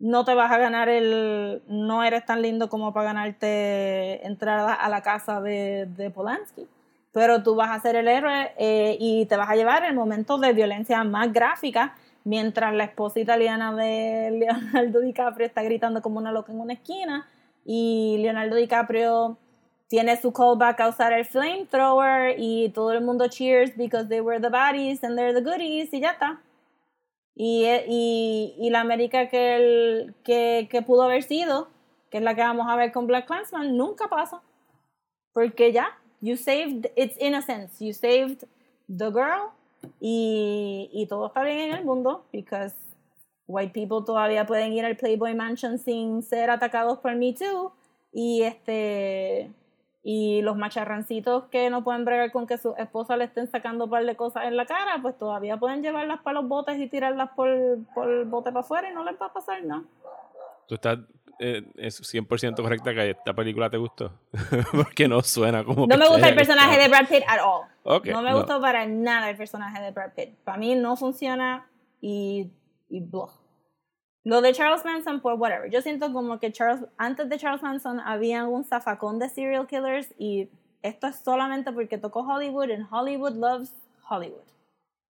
No 0.00 0.24
te 0.24 0.34
vas 0.34 0.50
a 0.50 0.58
ganar 0.58 0.88
el. 0.88 1.62
No 1.68 2.02
eres 2.02 2.24
tan 2.24 2.42
lindo 2.42 2.68
como 2.68 2.92
para 2.92 3.06
ganarte 3.06 4.26
entrada 4.26 4.74
a 4.74 4.88
la 4.88 5.02
casa 5.02 5.40
de, 5.40 5.86
de 5.86 6.10
Polanski. 6.10 6.66
Pero 7.12 7.42
tú 7.42 7.54
vas 7.54 7.70
a 7.70 7.80
ser 7.80 7.96
el 7.96 8.08
héroe 8.08 8.52
eh, 8.56 8.96
y 8.98 9.26
te 9.26 9.36
vas 9.36 9.50
a 9.50 9.56
llevar 9.56 9.84
el 9.84 9.94
momento 9.94 10.38
de 10.38 10.52
violencia 10.52 11.02
más 11.04 11.32
gráfica 11.32 11.94
mientras 12.24 12.74
la 12.74 12.84
esposa 12.84 13.20
italiana 13.20 13.74
de 13.74 14.30
Leonardo 14.32 15.00
DiCaprio 15.04 15.46
está 15.46 15.62
gritando 15.62 16.02
como 16.02 16.18
una 16.18 16.32
loca 16.32 16.52
en 16.52 16.60
una 16.60 16.74
esquina 16.74 17.26
y 17.64 18.18
Leonardo 18.20 18.56
DiCaprio 18.56 19.38
tiene 19.90 20.16
su 20.20 20.32
callback 20.32 20.80
a 20.80 20.88
usar 20.88 21.12
el 21.12 21.24
flamethrower 21.24 22.36
y 22.38 22.68
todo 22.68 22.92
el 22.92 23.00
mundo 23.02 23.26
cheers 23.26 23.76
because 23.76 24.08
they 24.08 24.20
were 24.20 24.38
the 24.40 24.48
baddies 24.48 25.02
and 25.02 25.16
they're 25.18 25.34
the 25.34 25.40
goodies 25.42 25.92
y 25.92 26.00
ya 26.00 26.12
está. 26.12 26.40
Y, 27.34 27.66
y, 27.88 28.54
y 28.56 28.70
la 28.70 28.82
América 28.82 29.28
que, 29.28 29.56
el- 29.56 30.14
que, 30.22 30.68
que 30.70 30.82
pudo 30.82 31.02
haber 31.02 31.24
sido, 31.24 31.66
que 32.08 32.18
es 32.18 32.22
la 32.22 32.36
que 32.36 32.42
vamos 32.42 32.68
a 32.70 32.76
ver 32.76 32.92
con 32.92 33.08
Black 33.08 33.26
Clansman, 33.26 33.76
nunca 33.76 34.06
pasa. 34.08 34.40
Porque 35.32 35.72
ya, 35.72 35.98
you 36.20 36.36
saved 36.36 36.86
its 36.94 37.16
innocence, 37.20 37.84
you 37.84 37.92
saved 37.92 38.44
the 38.88 39.10
girl 39.10 39.50
y, 40.00 40.88
y 40.92 41.06
todo 41.06 41.26
está 41.26 41.42
bien 41.42 41.58
en 41.58 41.74
el 41.74 41.84
mundo 41.84 42.22
because 42.32 42.74
white 43.48 43.72
people 43.72 44.04
todavía 44.06 44.46
pueden 44.46 44.72
ir 44.72 44.84
al 44.84 44.96
Playboy 44.96 45.34
Mansion 45.34 45.78
sin 45.78 46.22
ser 46.22 46.48
atacados 46.50 46.98
por 47.00 47.14
Me 47.16 47.32
Too 47.32 47.72
y 48.12 48.42
este 48.42 49.50
y 50.02 50.40
los 50.42 50.56
macharrancitos 50.56 51.44
que 51.46 51.68
no 51.68 51.84
pueden 51.84 52.04
bregar 52.04 52.32
con 52.32 52.46
que 52.46 52.56
su 52.56 52.74
esposa 52.76 53.16
le 53.16 53.24
estén 53.24 53.50
sacando 53.50 53.84
un 53.84 53.90
par 53.90 54.04
de 54.04 54.16
cosas 54.16 54.44
en 54.44 54.56
la 54.56 54.64
cara, 54.64 54.98
pues 55.02 55.18
todavía 55.18 55.58
pueden 55.58 55.82
llevarlas 55.82 56.20
para 56.22 56.40
los 56.40 56.48
botes 56.48 56.78
y 56.78 56.88
tirarlas 56.88 57.30
por, 57.36 57.48
por 57.94 58.10
el 58.10 58.24
bote 58.24 58.50
para 58.50 58.60
afuera 58.60 58.90
y 58.90 58.94
no 58.94 59.04
les 59.04 59.20
va 59.20 59.26
a 59.26 59.32
pasar 59.32 59.62
nada. 59.62 59.82
¿Tú 60.66 60.74
estás 60.76 60.98
eh, 61.42 61.64
es 61.76 62.00
100% 62.02 62.56
correcta 62.56 62.92
que 62.92 63.10
esta 63.10 63.34
película 63.34 63.70
te 63.70 63.78
gustó? 63.78 64.12
Porque 64.72 65.08
no 65.08 65.22
suena 65.22 65.64
como... 65.64 65.86
No 65.86 65.96
me 65.96 66.06
gusta 66.06 66.28
el 66.28 66.34
personaje 66.34 66.78
de. 66.78 66.88
Brad 66.88 67.08
Pitt 67.08 67.24
at 67.26 67.40
all. 67.42 67.66
No 68.12 68.22
me 68.22 68.30
no. 68.30 68.36
gustó 68.36 68.60
para 68.60 68.86
nada 68.86 69.30
el 69.30 69.36
personaje 69.36 69.82
de 69.82 69.90
Brad 69.90 70.12
Pitt. 70.14 70.36
Para 70.44 70.58
mí 70.58 70.74
no 70.74 70.96
funciona 70.96 71.66
y, 72.00 72.50
y 72.90 73.00
blah. 73.00 73.39
Lo 74.22 74.42
de 74.42 74.52
Charles 74.52 74.84
Manson, 74.84 75.20
pues 75.20 75.38
whatever. 75.38 75.70
Yo 75.70 75.80
siento 75.80 76.12
como 76.12 76.38
que 76.38 76.52
Charles, 76.52 76.84
antes 76.98 77.28
de 77.28 77.38
Charles 77.38 77.62
Manson 77.62 78.00
había 78.00 78.44
un 78.46 78.64
zafacón 78.64 79.18
de 79.18 79.28
serial 79.30 79.66
killers 79.66 80.14
y 80.18 80.50
esto 80.82 81.06
es 81.06 81.16
solamente 81.16 81.72
porque 81.72 81.96
tocó 81.96 82.20
Hollywood 82.20 82.70
and 82.70 82.86
Hollywood 82.90 83.32
loves 83.32 83.72
Hollywood. 84.08 84.44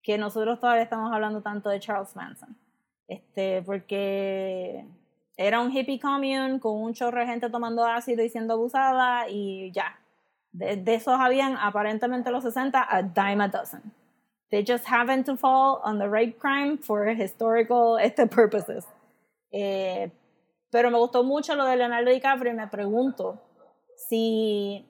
Que 0.04 0.18
nosotros 0.18 0.60
todavía 0.60 0.84
estamos 0.84 1.12
hablando 1.12 1.42
tanto 1.42 1.70
de 1.70 1.80
Charles 1.80 2.16
Manson. 2.16 2.56
Este, 3.08 3.64
porque 3.64 4.86
era 5.36 5.60
un 5.60 5.72
hippie 5.72 6.00
commune 6.00 6.60
con 6.60 6.80
un 6.80 6.94
chorro 6.94 7.20
de 7.20 7.26
gente 7.26 7.50
tomando 7.50 7.84
ácido 7.84 8.24
y 8.24 8.30
siendo 8.30 8.54
abusada 8.54 9.28
y 9.28 9.72
ya. 9.72 10.00
De, 10.52 10.78
de 10.78 10.96
esos 10.96 11.20
habían 11.20 11.58
aparentemente 11.58 12.32
los 12.32 12.44
60 12.44 12.88
a 12.88 13.02
dime 13.02 13.44
a 13.44 13.48
dozen. 13.48 13.82
They 14.52 14.64
just 14.64 14.86
happen 14.88 15.24
to 15.26 15.36
fall 15.36 15.80
on 15.84 16.00
the 16.00 16.08
right 16.08 16.38
crime 16.38 16.78
for 16.78 17.08
historical 17.08 17.98
este, 18.00 18.28
purposes. 18.28 18.86
Eh, 19.52 20.12
pero 20.70 20.92
me 20.92 20.98
gustó 20.98 21.24
mucho 21.24 21.56
lo 21.56 21.66
de 21.66 21.76
Leonardo 21.76 22.12
DiCaprio 22.12 22.54
y 22.54 22.56
me 22.56 22.68
pregunto 22.68 23.42
si 24.08 24.86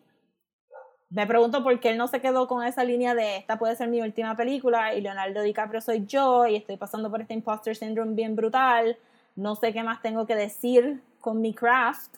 me 1.10 1.26
pregunto 1.26 1.64
por 1.64 1.80
qué 1.80 1.90
él 1.90 1.98
no 1.98 2.08
se 2.08 2.22
quedó 2.22 2.48
con 2.48 2.64
esa 2.64 2.84
línea 2.84 3.16
de 3.16 3.38
esta 3.38 3.58
puede 3.58 3.76
ser 3.76 3.90
mi 3.90 4.02
última 4.02 4.36
película 4.36 4.94
y 4.94 5.02
Leonardo 5.02 5.42
DiCaprio 5.42 5.82
soy 5.82 6.06
yo 6.06 6.46
y 6.46 6.56
estoy 6.56 6.78
pasando 6.78 7.10
por 7.10 7.22
este 7.22 7.34
imposter 7.34 7.76
syndrome 7.76 8.14
bien 8.14 8.36
brutal. 8.36 8.98
No 9.36 9.56
sé 9.56 9.74
qué 9.74 9.84
más 9.84 10.02
tengo 10.02 10.28
que 10.28 10.36
decir 10.36 11.02
con 11.20 11.42
mi 11.42 11.54
craft, 11.54 12.18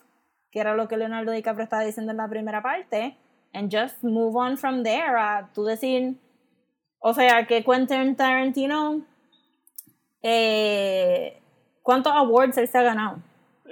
que 0.50 0.60
era 0.60 0.74
lo 0.74 0.88
que 0.88 0.96
Leonardo 0.96 1.32
DiCaprio 1.32 1.64
estaba 1.64 1.82
diciendo 1.82 2.12
en 2.12 2.18
la 2.18 2.28
primera 2.28 2.62
parte, 2.62 3.16
and 3.54 3.74
just 3.74 4.02
move 4.02 4.36
on 4.36 4.58
from 4.58 4.82
there 4.82 5.16
a 5.16 5.48
tú 5.54 5.64
decir, 5.64 6.16
o 6.98 7.14
sea, 7.14 7.46
que 7.46 7.64
Quentin 7.64 8.14
Tarantino, 8.14 9.02
eh, 10.22 11.41
¿cuántos 11.82 12.12
awards 12.12 12.56
él 12.58 12.68
se 12.68 12.78
ha 12.78 12.82
ganado? 12.82 13.18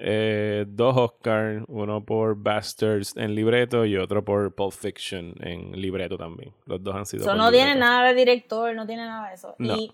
eh, 0.02 0.64
dos 0.66 0.96
Oscars, 0.96 1.62
uno 1.68 2.04
por 2.04 2.34
Bastards 2.36 3.16
en 3.16 3.34
libreto 3.34 3.84
y 3.84 3.96
otro 3.96 4.24
por 4.24 4.54
Pulp 4.54 4.72
Fiction 4.72 5.34
en 5.40 5.72
libreto 5.72 6.16
también. 6.16 6.52
Los 6.66 6.82
dos 6.82 6.94
han 6.94 7.06
sido. 7.06 7.22
Eso 7.22 7.34
no 7.34 7.50
tiene 7.50 7.74
nada 7.74 8.08
de 8.08 8.14
director, 8.14 8.74
no 8.74 8.86
tiene 8.86 9.04
nada 9.04 9.28
de 9.28 9.34
eso. 9.34 9.54
No. 9.58 9.76
Y 9.76 9.92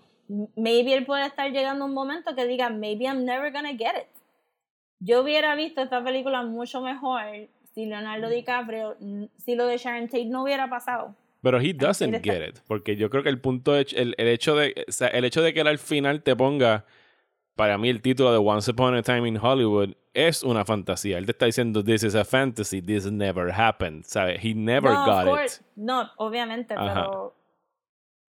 maybe 0.55 0.93
él 0.93 1.05
puede 1.05 1.25
estar 1.25 1.51
llegando 1.51 1.83
a 1.83 1.87
un 1.87 1.93
momento 1.93 2.33
que 2.35 2.45
diga, 2.47 2.69
maybe 2.69 3.05
I'm 3.05 3.25
never 3.25 3.51
gonna 3.51 3.73
get 3.73 3.97
it. 3.97 4.07
Yo 4.99 5.21
hubiera 5.21 5.55
visto 5.55 5.81
esta 5.81 6.03
película 6.03 6.41
mucho 6.43 6.81
mejor 6.81 7.21
si 7.75 7.85
Leonardo 7.85 8.29
DiCaprio, 8.29 8.95
si 9.37 9.55
lo 9.55 9.67
de 9.67 9.77
Sharon 9.77 10.07
Tate 10.07 10.25
no 10.25 10.43
hubiera 10.43 10.69
pasado. 10.69 11.13
Pero 11.43 11.59
he 11.59 11.73
doesn't 11.73 12.23
get 12.23 12.47
it. 12.47 12.59
Porque 12.67 12.95
yo 12.95 13.09
creo 13.09 13.21
que 13.23 13.29
el 13.29 13.39
punto, 13.39 13.75
el, 13.75 14.15
el 14.17 14.27
hecho 14.27 14.55
de, 14.55 14.85
o 14.87 14.91
sea, 14.91 15.09
el 15.09 15.23
hecho 15.25 15.43
de 15.43 15.53
que 15.53 15.61
él 15.61 15.67
al 15.67 15.77
final 15.77 16.23
te 16.23 16.35
ponga, 16.35 16.85
para 17.57 17.77
mí 17.77 17.89
el 17.89 18.01
título 18.01 18.31
de 18.31 18.37
Once 18.37 18.71
Upon 18.71 18.95
a 18.95 19.01
Time 19.01 19.27
in 19.27 19.35
Hollywood 19.35 19.95
es 20.13 20.43
una 20.43 20.63
fantasía. 20.63 21.17
Él 21.17 21.25
te 21.25 21.31
está 21.31 21.47
diciendo, 21.47 21.83
this 21.83 22.03
is 22.03 22.15
a 22.15 22.23
fantasy, 22.23 22.81
this 22.81 23.05
never 23.11 23.51
happened. 23.51 24.05
¿Sabes? 24.05 24.39
He 24.41 24.53
never 24.53 24.93
no, 24.93 25.01
of 25.01 25.05
got 25.07 25.25
course. 25.25 25.59
it. 25.59 25.65
No, 25.75 26.09
obviamente, 26.17 26.75
Ajá. 26.75 26.93
pero 26.93 27.33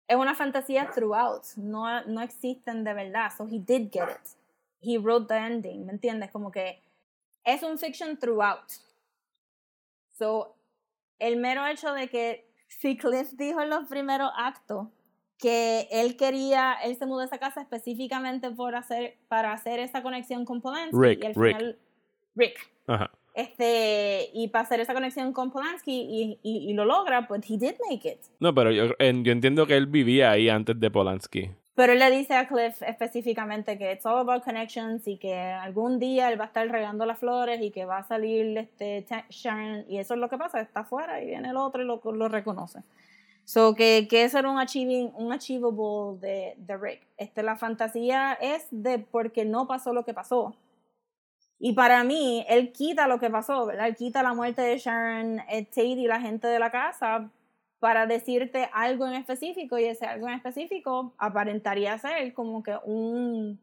es 0.08 0.16
una 0.16 0.36
fantasía 0.36 0.92
throughout. 0.94 1.44
No, 1.58 2.06
no 2.06 2.22
existen 2.22 2.84
de 2.84 2.94
verdad. 2.94 3.32
So 3.36 3.46
he 3.46 3.60
did 3.60 3.92
get 3.92 4.10
it. 4.10 4.38
He 4.80 4.98
wrote 4.98 5.28
the 5.28 5.36
ending, 5.36 5.86
¿me 5.88 5.94
entiendes? 5.94 6.32
Como 6.32 6.52
que 6.52 6.80
es 7.44 7.64
un 7.64 7.78
fiction 7.80 8.18
throughout. 8.18 8.72
So, 10.12 10.56
el 11.20 11.38
mero 11.38 11.66
hecho 11.66 11.94
de 11.94 12.08
que 12.08 12.48
si 12.68 12.96
Cliff 12.96 13.32
dijo 13.34 13.62
en 13.62 13.70
los 13.70 13.88
primeros 13.88 14.32
actos 14.38 14.88
que 15.38 15.88
él 15.92 16.16
quería, 16.18 16.74
él 16.84 16.96
se 16.96 17.06
mudó 17.06 17.22
a 17.22 17.26
esa 17.26 17.38
casa 17.38 17.62
específicamente 17.62 18.50
por 18.52 18.76
hacer, 18.76 19.16
para 19.28 19.52
hacer 19.52 19.80
esa 19.80 20.02
conexión 20.02 20.46
con 20.46 20.62
Polanski. 20.62 20.98
Rick, 20.98 21.24
y 21.24 21.28
al 21.28 21.36
Rick. 21.36 21.58
final, 21.58 21.78
Rick. 22.36 22.72
Ajá. 22.88 23.12
Este, 23.34 24.30
y 24.34 24.48
para 24.48 24.64
hacer 24.64 24.80
esa 24.80 24.94
conexión 24.94 25.34
con 25.34 25.52
Polanski 25.52 25.92
y, 25.92 26.40
y, 26.42 26.70
y 26.70 26.74
lo 26.74 26.86
logra, 26.86 27.28
pues 27.28 27.42
he 27.50 27.58
did 27.58 27.76
make 27.90 28.08
it. 28.10 28.20
No, 28.40 28.56
pero 28.56 28.72
yo, 28.72 28.94
en- 28.98 29.26
yo 29.26 29.34
entiendo 29.34 29.68
que 29.68 29.76
él 29.76 29.88
vivía 29.88 30.32
ahí 30.32 30.48
antes 30.48 30.80
de 30.80 30.90
Polanski. 30.90 31.52
Pero 31.76 31.92
él 31.92 32.00
le 32.00 32.10
dice 32.10 32.34
a 32.36 32.48
Cliff 32.48 32.82
específicamente 32.84 33.78
que 33.78 33.92
it's 33.92 34.06
all 34.06 34.18
about 34.20 34.46
connections 34.46 35.06
y 35.10 35.18
que 35.18 35.36
algún 35.38 36.00
día 36.00 36.32
él 36.32 36.40
va 36.40 36.46
a 36.46 36.48
estar 36.48 36.66
regando 36.70 37.06
las 37.06 37.20
flores 37.20 37.62
y 37.62 37.72
que 37.72 37.84
va 37.84 37.98
a 37.98 38.04
salir 38.08 38.58
este 38.58 39.06
Sharon 39.30 39.84
y 39.90 39.98
eso 39.98 40.14
es 40.14 40.20
lo 40.22 40.30
que 40.30 40.38
pasa, 40.38 40.62
está 40.62 40.80
afuera 40.82 41.22
y 41.22 41.26
viene 41.26 41.50
el 41.50 41.58
otro 41.58 41.82
y 41.84 41.86
lo, 41.86 42.00
lo 42.14 42.30
reconoce. 42.30 42.80
So 43.46 43.76
que, 43.76 44.08
que 44.10 44.24
eso 44.24 44.40
era 44.40 44.50
un 44.50 44.60
achieving, 44.60 45.12
un 45.16 45.32
achievable 45.32 46.20
de, 46.20 46.56
de 46.58 46.78
Rick. 46.78 47.08
Este, 47.18 47.44
la 47.44 47.56
fantasía 47.56 48.34
es 48.34 48.68
de 48.72 49.00
porque 49.00 49.46
no 49.46 49.68
pasó 49.68 49.94
lo 49.94 50.04
que 50.04 50.14
pasó. 50.14 50.56
Y 51.60 51.74
para 51.74 52.04
mí, 52.04 52.46
él 52.50 52.72
quita 52.74 53.08
lo 53.08 53.20
que 53.20 53.30
pasó, 53.30 53.66
¿verdad? 53.66 53.88
Él 53.88 53.96
quita 53.96 54.24
la 54.24 54.34
muerte 54.34 54.62
de 54.62 54.78
Sharon 54.78 55.40
eh, 55.48 55.64
Tate 55.64 55.84
y 55.84 56.08
la 56.08 56.20
gente 56.20 56.48
de 56.48 56.60
la 56.60 56.72
casa 56.72 57.30
para 57.80 58.08
decirte 58.08 58.70
algo 58.74 59.06
en 59.06 59.14
específico 59.14 59.78
y 59.78 59.86
ese 59.86 60.06
algo 60.08 60.28
en 60.28 60.34
específico 60.34 61.14
aparentaría 61.18 61.98
ser 62.00 62.34
como 62.34 62.64
que 62.64 62.76
un, 62.84 63.60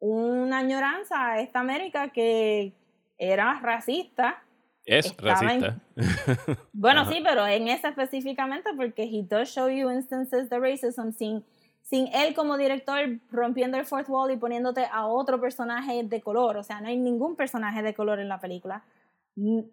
una 0.00 0.58
añoranza 0.58 1.32
a 1.32 1.40
esta 1.40 1.60
América 1.60 2.08
que 2.10 2.74
era 3.18 3.58
racista. 3.60 4.43
Es 4.86 5.06
en- 5.06 5.18
racista. 5.18 5.78
Bueno, 6.72 7.02
Ajá. 7.02 7.12
sí, 7.12 7.20
pero 7.24 7.46
en 7.46 7.68
esa 7.68 7.88
específicamente 7.88 8.70
porque 8.76 9.04
he 9.04 9.22
does 9.22 9.48
show 9.48 9.68
you 9.68 9.90
instances 9.90 10.50
de 10.50 10.58
racism 10.58 11.10
sin, 11.12 11.44
sin 11.82 12.08
él 12.08 12.34
como 12.34 12.56
director 12.56 12.98
rompiendo 13.30 13.78
el 13.78 13.86
fourth 13.86 14.08
wall 14.08 14.30
y 14.30 14.36
poniéndote 14.36 14.86
a 14.92 15.06
otro 15.06 15.40
personaje 15.40 16.02
de 16.04 16.20
color. 16.20 16.56
O 16.56 16.62
sea, 16.62 16.80
no 16.80 16.88
hay 16.88 16.96
ningún 16.96 17.36
personaje 17.36 17.82
de 17.82 17.94
color 17.94 18.18
en 18.20 18.28
la 18.28 18.40
película. 18.40 18.82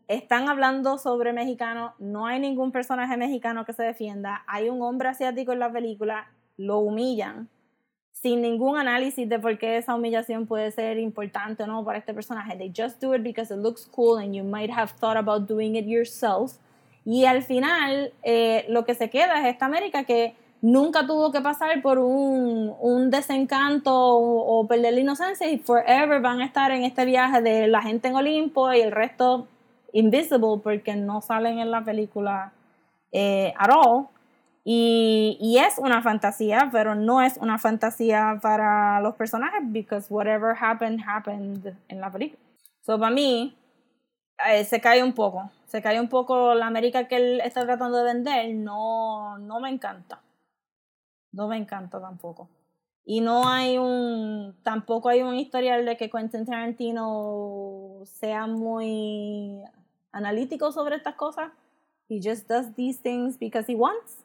Están 0.08 0.50
hablando 0.50 0.98
sobre 0.98 1.34
mexicanos, 1.34 1.94
no 2.00 2.26
hay 2.26 2.40
ningún 2.40 2.72
personaje 2.72 3.16
mexicano 3.18 3.64
que 3.66 3.74
se 3.74 3.84
defienda. 3.84 4.44
Hay 4.48 4.70
un 4.70 4.82
hombre 4.82 5.10
asiático 5.10 5.52
en 5.52 5.60
la 5.60 5.72
película, 5.72 6.32
lo 6.58 6.80
humillan 6.80 7.48
sin 8.12 8.42
ningún 8.42 8.78
análisis 8.78 9.28
de 9.28 9.40
por 9.40 9.58
qué 9.58 9.78
esa 9.78 9.96
humillación 9.96 10.46
puede 10.46 10.72
ser 10.72 11.00
importante 11.00 11.64
o 11.64 11.68
no 11.68 11.84
para 11.84 11.98
este 11.98 12.14
personaje. 12.14 12.56
They 12.56 12.72
just 12.76 13.02
do 13.02 13.14
it 13.16 13.24
because 13.24 13.54
it 13.54 13.60
looks 13.60 13.86
cool 13.86 14.20
and 14.20 14.34
you 14.36 14.44
might 14.44 14.72
have 14.72 14.92
thought 15.00 15.18
about 15.18 15.48
doing 15.48 15.76
it 15.76 15.86
yourself. 15.86 16.58
Y 17.04 17.26
al 17.26 17.42
final, 17.42 18.14
eh, 18.24 18.66
lo 18.70 18.86
que 18.86 18.94
se 18.94 19.10
queda 19.10 19.40
es 19.40 19.48
esta 19.48 19.66
América 19.66 20.04
que 20.04 20.36
nunca 20.62 21.08
tuvo 21.08 21.32
que 21.32 21.42
pasar 21.42 21.82
por 21.82 21.98
un, 21.98 22.76
un 22.80 23.10
desencanto 23.10 23.92
o, 23.94 24.68
perder 24.68 24.94
la 24.94 25.00
inocencia 25.00 25.50
y 25.50 25.58
forever 25.58 26.22
van 26.22 26.42
a 26.42 26.46
estar 26.46 26.72
en 26.72 26.84
este 26.84 27.06
viaje 27.06 27.42
de 27.42 27.68
la 27.68 27.82
gente 27.82 28.08
en 28.08 28.16
Olimpo 28.16 28.72
y 28.72 28.82
el 28.82 28.92
resto 28.92 29.48
invisible 29.94 30.62
porque 30.64 30.96
no 30.96 31.22
salen 31.22 31.60
en 31.60 31.72
la 31.72 31.84
película 31.84 32.54
eh, 33.12 33.54
at 33.58 33.70
all. 33.74 34.08
Y, 34.64 35.38
y 35.42 35.58
es 35.58 35.78
una 35.80 36.02
fantasía, 36.02 36.70
pero 36.72 36.94
no 36.94 37.22
es 37.22 37.38
una 37.38 37.58
fantasía 37.58 38.40
para 38.42 39.02
los 39.02 39.16
personajes, 39.16 39.62
because 39.66 40.08
whatever 40.14 40.56
happened, 40.60 41.02
happened 41.06 41.76
en 41.88 42.00
la 42.00 42.12
película. 42.12 42.40
So, 42.82 43.00
para 43.00 43.14
mí, 43.14 43.58
eh, 44.48 44.64
se 44.64 44.80
cae 44.82 45.04
un 45.04 45.14
poco. 45.14 45.50
Se 45.68 45.82
cae 45.82 46.00
un 46.00 46.10
poco 46.10 46.54
la 46.54 46.68
América 46.68 47.08
que 47.08 47.16
él 47.16 47.42
está 47.42 47.64
tratando 47.64 47.98
de 47.98 48.04
vender. 48.04 48.54
No, 48.56 49.38
no 49.38 49.60
me 49.60 49.70
encanta. 49.70 50.22
No 51.32 51.48
me 51.48 51.58
encanta 51.58 52.02
tampoco. 52.02 52.50
Y 53.06 53.22
no 53.22 53.48
hay 53.48 53.78
un. 53.78 54.56
Tampoco 54.64 55.10
hay 55.10 55.22
un 55.22 55.36
historial 55.36 55.86
de 55.86 55.98
que 55.98 56.10
Quentin 56.10 56.46
Tarantino 56.46 58.02
sea 58.06 58.48
muy 58.48 59.62
analítico 60.12 60.72
sobre 60.72 60.98
estas 60.98 61.16
cosas. 61.16 61.52
He 62.10 62.20
just 62.22 62.48
does 62.48 62.74
these 62.76 63.00
things 63.02 63.38
because 63.40 63.72
he 63.72 63.76
wants. 63.76 64.18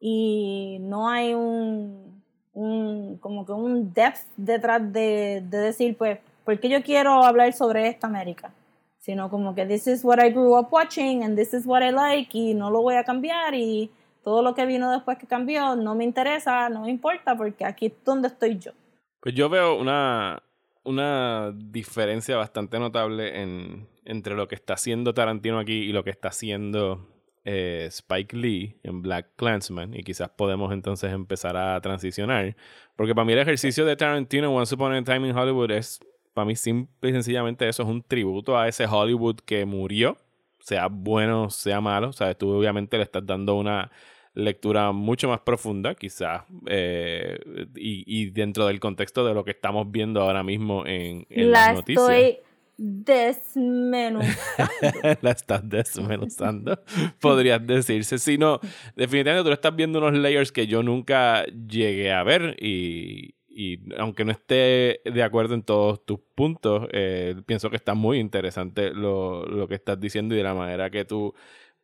Y 0.00 0.78
no 0.80 1.08
hay 1.08 1.34
un. 1.34 2.22
un 2.52 3.18
como 3.18 3.44
que 3.44 3.52
un 3.52 3.92
depth 3.92 4.26
detrás 4.36 4.92
de, 4.92 5.42
de 5.48 5.58
decir, 5.58 5.96
pues, 5.96 6.18
¿por 6.44 6.58
qué 6.60 6.68
yo 6.68 6.82
quiero 6.82 7.24
hablar 7.24 7.52
sobre 7.52 7.88
esta 7.88 8.06
América? 8.06 8.52
Sino 8.98 9.30
como 9.30 9.54
que 9.54 9.66
this 9.66 9.86
is 9.86 10.04
what 10.04 10.18
I 10.18 10.30
grew 10.30 10.56
up 10.56 10.68
watching 10.70 11.22
and 11.22 11.36
this 11.36 11.54
is 11.54 11.66
what 11.66 11.82
I 11.82 11.92
like 11.92 12.36
y 12.36 12.54
no 12.54 12.70
lo 12.70 12.82
voy 12.82 12.96
a 12.96 13.04
cambiar 13.04 13.54
y 13.54 13.90
todo 14.22 14.42
lo 14.42 14.54
que 14.54 14.66
vino 14.66 14.90
después 14.90 15.16
que 15.18 15.26
cambió 15.26 15.74
no 15.76 15.94
me 15.94 16.04
interesa, 16.04 16.68
no 16.68 16.82
me 16.82 16.90
importa 16.90 17.36
porque 17.36 17.64
aquí 17.64 17.86
es 17.86 17.92
donde 18.04 18.28
estoy 18.28 18.58
yo. 18.58 18.72
Pues 19.20 19.34
yo 19.34 19.48
veo 19.48 19.78
una, 19.78 20.42
una 20.84 21.52
diferencia 21.54 22.36
bastante 22.36 22.78
notable 22.78 23.40
en, 23.40 23.88
entre 24.04 24.34
lo 24.34 24.46
que 24.48 24.54
está 24.54 24.74
haciendo 24.74 25.14
Tarantino 25.14 25.58
aquí 25.58 25.74
y 25.74 25.92
lo 25.92 26.04
que 26.04 26.10
está 26.10 26.28
haciendo 26.28 27.06
eh, 27.50 27.86
Spike 27.90 28.36
Lee 28.36 28.76
en 28.82 29.00
Black 29.00 29.28
Clansman. 29.36 29.94
Y 29.94 30.02
quizás 30.02 30.28
podemos 30.28 30.70
entonces 30.70 31.10
empezar 31.12 31.56
a 31.56 31.80
transicionar. 31.80 32.54
Porque 32.94 33.14
para 33.14 33.24
mí 33.24 33.32
el 33.32 33.38
ejercicio 33.38 33.86
de 33.86 33.96
Tarantino 33.96 34.54
Once 34.54 34.74
Upon 34.74 34.92
a 34.92 35.02
Time 35.02 35.28
in 35.28 35.36
Hollywood 35.36 35.70
es, 35.70 35.98
para 36.34 36.44
mí 36.44 36.54
simple 36.56 37.08
y 37.08 37.12
sencillamente 37.14 37.66
eso, 37.66 37.84
es 37.84 37.88
un 37.88 38.02
tributo 38.02 38.58
a 38.58 38.68
ese 38.68 38.84
Hollywood 38.84 39.36
que 39.36 39.64
murió, 39.64 40.18
sea 40.60 40.88
bueno, 40.88 41.48
sea 41.48 41.80
malo. 41.80 42.10
O 42.10 42.12
sea, 42.12 42.34
tú 42.34 42.50
obviamente 42.50 42.98
le 42.98 43.04
estás 43.04 43.24
dando 43.24 43.54
una 43.54 43.90
lectura 44.34 44.92
mucho 44.92 45.30
más 45.30 45.40
profunda, 45.40 45.94
quizás, 45.94 46.42
eh, 46.66 47.38
y, 47.74 48.04
y 48.06 48.30
dentro 48.30 48.66
del 48.66 48.78
contexto 48.78 49.24
de 49.24 49.32
lo 49.32 49.42
que 49.42 49.52
estamos 49.52 49.90
viendo 49.90 50.20
ahora 50.20 50.42
mismo 50.42 50.84
en, 50.86 51.26
en 51.30 51.50
La 51.50 51.68
las 51.68 51.74
noticias. 51.76 52.08
estoy 52.10 52.38
desmenuzando. 52.78 54.34
la 55.20 55.32
estás 55.32 55.68
desmenuzando, 55.68 56.80
podrías 57.20 57.66
decirse. 57.66 58.18
Si 58.18 58.38
no, 58.38 58.60
definitivamente 58.96 59.46
tú 59.48 59.52
estás 59.52 59.74
viendo 59.74 59.98
unos 59.98 60.14
layers 60.14 60.52
que 60.52 60.66
yo 60.66 60.82
nunca 60.82 61.44
llegué 61.46 62.12
a 62.12 62.22
ver 62.22 62.56
y, 62.60 63.34
y 63.48 63.80
aunque 63.98 64.24
no 64.24 64.30
esté 64.30 65.00
de 65.04 65.22
acuerdo 65.22 65.54
en 65.54 65.62
todos 65.62 66.06
tus 66.06 66.20
puntos, 66.36 66.88
eh, 66.92 67.34
pienso 67.44 67.68
que 67.68 67.76
está 67.76 67.94
muy 67.94 68.18
interesante 68.18 68.90
lo, 68.94 69.44
lo 69.44 69.66
que 69.66 69.74
estás 69.74 69.98
diciendo 69.98 70.34
y 70.34 70.38
de 70.38 70.44
la 70.44 70.54
manera 70.54 70.88
que 70.90 71.04
tú 71.04 71.34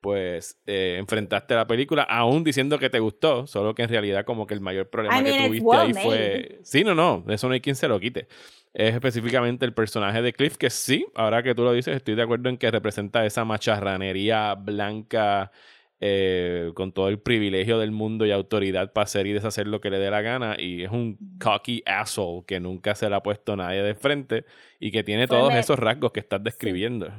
pues 0.00 0.60
eh, 0.66 0.96
enfrentaste 0.98 1.54
la 1.54 1.66
película, 1.66 2.02
aún 2.02 2.44
diciendo 2.44 2.78
que 2.78 2.90
te 2.90 2.98
gustó, 2.98 3.46
solo 3.46 3.74
que 3.74 3.84
en 3.84 3.88
realidad 3.88 4.26
como 4.26 4.46
que 4.46 4.52
el 4.52 4.60
mayor 4.60 4.90
problema 4.90 5.18
I 5.18 5.22
mean, 5.22 5.38
que 5.38 5.46
tuviste 5.48 5.76
ahí 5.76 5.94
fue... 5.94 6.58
Sí, 6.62 6.84
no, 6.84 6.94
no, 6.94 7.24
eso 7.28 7.48
no 7.48 7.54
hay 7.54 7.62
quien 7.62 7.74
se 7.74 7.88
lo 7.88 7.98
quite. 7.98 8.28
Es 8.74 8.92
específicamente 8.92 9.64
el 9.64 9.72
personaje 9.72 10.20
de 10.20 10.32
Cliff, 10.32 10.56
que 10.56 10.68
sí, 10.68 11.06
ahora 11.14 11.44
que 11.44 11.54
tú 11.54 11.62
lo 11.62 11.72
dices, 11.72 11.96
estoy 11.96 12.16
de 12.16 12.22
acuerdo 12.22 12.48
en 12.48 12.58
que 12.58 12.70
representa 12.72 13.24
esa 13.24 13.44
macharranería 13.44 14.56
blanca 14.56 15.52
eh, 16.00 16.72
con 16.74 16.92
todo 16.92 17.08
el 17.08 17.20
privilegio 17.20 17.78
del 17.78 17.92
mundo 17.92 18.26
y 18.26 18.32
autoridad 18.32 18.92
para 18.92 19.04
hacer 19.04 19.28
y 19.28 19.32
deshacer 19.32 19.68
lo 19.68 19.80
que 19.80 19.90
le 19.90 19.98
dé 19.98 20.10
la 20.10 20.22
gana. 20.22 20.56
Y 20.58 20.82
es 20.82 20.90
un 20.90 21.16
cocky 21.40 21.84
asshole 21.86 22.42
que 22.46 22.58
nunca 22.58 22.96
se 22.96 23.08
le 23.08 23.14
ha 23.14 23.22
puesto 23.22 23.54
nadie 23.54 23.82
de 23.82 23.94
frente 23.94 24.44
y 24.80 24.90
que 24.90 25.04
tiene 25.04 25.28
Fue 25.28 25.38
todos 25.38 25.54
esos 25.54 25.78
rasgos 25.78 26.10
que 26.10 26.20
estás 26.20 26.42
describiendo. 26.42 27.12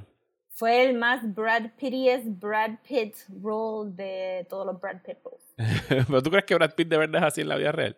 Fue 0.50 0.86
el 0.86 0.98
más 0.98 1.22
Brad 1.34 1.72
Pittiest 1.80 2.26
Brad 2.28 2.76
Pitt 2.88 3.16
role 3.42 3.92
de 3.94 4.46
todos 4.50 4.66
los 4.66 4.80
Brad 4.80 5.02
Pitt 5.02 5.18
roles. 5.24 5.42
¿Pero 6.08 6.22
tú 6.22 6.30
crees 6.30 6.46
que 6.46 6.56
Brad 6.56 6.76
Pitt 6.76 6.90
de 6.90 6.98
verdad 6.98 7.22
es 7.22 7.28
así 7.28 7.42
en 7.42 7.50
la 7.50 7.56
vida 7.56 7.72
real? 7.72 7.98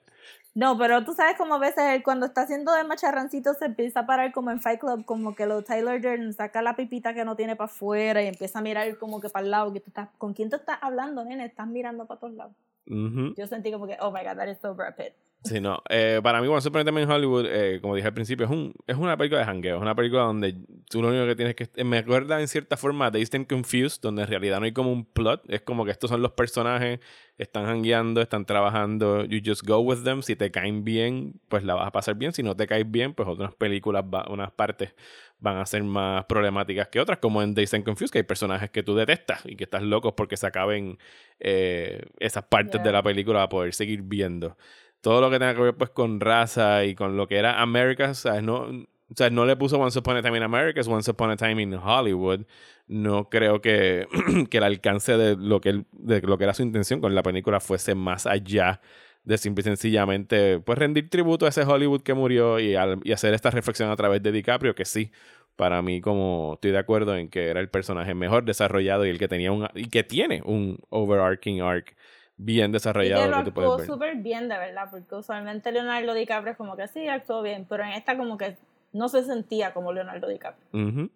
No, 0.58 0.76
pero 0.76 1.05
tú 1.05 1.14
sabes 1.14 1.38
como 1.38 1.53
a 1.53 1.60
veces 1.60 1.84
él 1.84 2.01
cuando 2.01 2.26
está 2.26 2.41
haciendo 2.41 2.74
de 2.74 2.84
macharrancito 2.84 3.53
se 3.53 3.66
empieza 3.66 3.99
a 3.99 4.05
parar 4.08 4.32
como 4.32 4.49
en 4.49 4.60
Fight 4.60 4.80
Club, 4.80 5.05
como 5.05 5.36
que 5.36 5.45
lo 5.45 5.62
Tyler 5.62 6.01
Durden 6.01 6.34
saca 6.34 6.64
la 6.64 6.76
pipita 6.76 7.14
que 7.14 7.24
no 7.24 7.36
tiene 7.36 7.55
para 7.55 7.66
afuera 7.66 8.24
y 8.24 8.26
empieza 8.26 8.58
a 8.58 8.64
mirar 8.64 8.97
como 8.97 9.22
que 9.22 9.30
para 9.30 9.45
el 9.45 9.51
lado, 9.51 9.72
que 9.72 9.82
tú 9.82 9.91
estás, 9.91 10.10
¿con 10.18 10.34
quién 10.34 10.49
tú 10.49 10.55
estás 10.55 10.80
hablando, 10.82 11.24
nene? 11.24 11.45
Estás 11.45 11.68
mirando 11.68 12.08
para 12.08 12.20
todos 12.20 12.34
lados. 12.34 12.53
Yo 12.88 13.45
sentí 13.45 13.72
como 13.72 13.86
que, 13.86 13.97
oh 13.99 14.10
my 14.10 14.24
god, 14.24 14.36
that 14.36 14.47
is 14.47 14.58
so 14.60 14.74
Brad 14.74 14.95
Pitt. 14.95 15.14
Sí, 15.43 15.61
no. 15.61 15.81
Eh, 15.88 16.19
para 16.21 16.41
mí, 16.41 16.47
Once 16.47 16.67
Upon 16.67 16.81
a 16.81 16.83
Time 16.85 17.03
in 17.03 17.09
Hollywood, 17.09 17.45
eh, 17.47 17.79
como 17.79 17.95
dije 17.95 18.07
al 18.07 18.13
principio, 18.13 18.45
es, 18.45 18.51
un, 18.51 18.73
es 18.85 18.97
una 18.97 19.15
película 19.15 19.39
de 19.39 19.45
jangueo. 19.45 19.77
Es 19.77 19.81
una 19.81 19.95
película 19.95 20.23
donde 20.23 20.55
tú 20.89 21.01
lo 21.01 21.07
único 21.07 21.25
que 21.25 21.35
tienes 21.35 21.55
que... 21.55 21.83
Me 21.85 21.99
acuerda 21.99 22.41
en 22.41 22.49
cierta 22.49 22.75
forma 22.75 23.11
de 23.11 23.21
Instant 23.21 23.47
Confused, 23.47 24.01
donde 24.01 24.23
en 24.23 24.27
realidad 24.27 24.59
no 24.59 24.65
hay 24.65 24.73
como 24.73 24.91
un 24.91 25.05
plot. 25.05 25.43
Es 25.47 25.61
como 25.61 25.85
que 25.85 25.91
estos 25.91 26.09
son 26.09 26.21
los 26.21 26.31
personajes, 26.33 26.99
están 27.38 27.65
jangueando, 27.65 28.19
están 28.21 28.45
trabajando. 28.45 29.23
You 29.23 29.39
just 29.45 29.65
go 29.65 29.77
with 29.79 30.03
them. 30.03 30.21
Si 30.21 30.35
te 30.35 30.51
caen 30.51 30.83
bien, 30.83 31.39
pues 31.47 31.63
la 31.63 31.75
vas 31.75 31.88
a 31.88 31.91
pasar 31.91 32.15
bien. 32.15 32.33
Si 32.33 32.43
no 32.43 32.57
te 32.57 32.67
caes 32.67 32.89
bien, 32.89 33.13
pues 33.13 33.29
otras 33.29 33.55
películas, 33.55 34.03
va- 34.03 34.25
unas 34.29 34.51
partes 34.51 34.95
van 35.39 35.57
a 35.57 35.65
ser 35.67 35.83
más 35.83 36.25
problemáticas 36.25 36.89
que 36.89 36.99
otras, 36.99 37.19
como 37.19 37.41
en 37.43 37.53
Days 37.53 37.73
and 37.73 37.85
Confused, 37.85 38.11
que 38.11 38.17
hay 38.17 38.23
personajes 38.23 38.69
que 38.71 38.83
tú 38.83 38.95
detestas 38.95 39.43
y 39.45 39.55
que 39.55 39.63
estás 39.65 39.83
locos 39.83 40.13
porque 40.17 40.35
se 40.35 40.47
acaben 40.47 40.97
eh, 41.39 42.01
esas 42.19 42.43
partes 42.45 42.81
de 42.83 42.91
la 42.91 43.03
película 43.03 43.38
para 43.38 43.49
poder 43.49 43.73
seguir 43.75 44.01
viendo. 44.01 44.57
Todo 45.02 45.22
lo 45.22 45.30
que 45.30 45.39
tenga 45.39 45.56
que 45.56 45.62
ver 45.62 45.76
pues 45.76 45.89
con 45.91 46.20
raza 46.20 46.86
y 46.86 46.95
con 46.95 47.18
lo 47.18 47.28
que 47.28 47.38
era 47.38 47.62
America, 47.62 48.14
¿sabes? 48.14 48.43
No, 48.43 48.68
o 49.10 49.16
sea, 49.16 49.30
no 49.30 49.45
le 49.45 49.56
puso 49.56 49.80
Once 49.80 49.98
Upon 49.98 50.18
a 50.18 50.22
Time 50.22 50.38
in 50.38 50.43
America, 50.43 50.82
es 50.82 50.88
Once 50.88 51.10
Upon 51.10 51.32
a 51.32 51.38
Time 51.38 51.62
in 51.62 51.74
Hollywood. 51.76 52.45
No 52.88 53.30
creo 53.30 53.62
que, 53.62 54.08
que 54.50 54.58
el 54.58 54.64
alcance 54.64 55.18
de 55.18 55.36
lo 55.38 55.62
que, 55.62 55.84
de 55.91 56.22
lo 56.22 56.38
que 56.38 56.43
era 56.43 56.54
su 56.54 56.64
intención 56.64 57.00
con 57.00 57.16
la 57.16 57.24
película 57.24 57.60
fuese 57.60 57.95
más 57.95 58.26
allá 58.26 58.82
de 59.24 59.38
simple 59.38 59.62
y 59.62 59.66
sencillamente 59.66 60.60
pues 60.60 60.80
rendir 60.80 61.10
tributo 61.10 61.45
a 61.45 61.50
ese 61.50 61.64
Hollywood 61.64 62.02
que 62.02 62.14
murió 62.14 62.60
y, 62.60 62.76
y 63.04 63.12
hacer 63.12 63.34
esta 63.34 63.52
reflexión 63.52 63.89
a 63.89 63.95
través 63.98 64.24
de 64.24 64.32
DiCaprio, 64.32 64.74
que 64.74 64.86
sí, 64.86 65.12
para 65.58 65.82
mí 65.82 66.00
como 66.00 66.54
estoy 66.54 66.72
de 66.72 66.78
acuerdo 66.78 67.16
en 67.18 67.30
que 67.30 67.48
era 67.48 67.60
el 67.60 67.70
personaje 67.70 68.14
mejor 68.14 68.45
desarrollado 68.45 69.06
y 69.06 69.10
el 69.10 69.20
que 69.20 69.28
tenía 69.28 69.52
un 69.52 69.68
y 69.76 69.89
que 69.89 70.04
tiene 70.04 70.41
un 70.45 70.80
overarching 70.89 71.62
arc 71.62 71.95
bien 72.38 72.69
Y 72.69 72.73
desarrollado 72.73 73.23
que 73.23 73.29
lo 73.29 73.38
que 73.38 73.43
tú 73.43 73.53
puedes 73.53 73.71
actuó 73.71 73.85
súper 73.95 74.15
bien, 74.17 74.47
de 74.47 74.57
verdad, 74.57 74.88
porque 74.89 75.15
usualmente 75.15 75.71
Leonardo 75.71 76.13
DiCaprio 76.13 76.51
es 76.51 76.57
como 76.57 76.77
que 76.77 76.88
sí, 76.88 77.07
actuó 77.07 77.41
bien, 77.41 77.65
pero 77.67 77.83
en 77.83 77.91
esta 77.91 78.17
como 78.17 78.38
que 78.38 78.57
no 78.93 79.09
se 79.09 79.23
sentía 79.23 79.73
como 79.73 79.91
Leonardo 79.91 80.27
DiCaprio. 80.27 81.09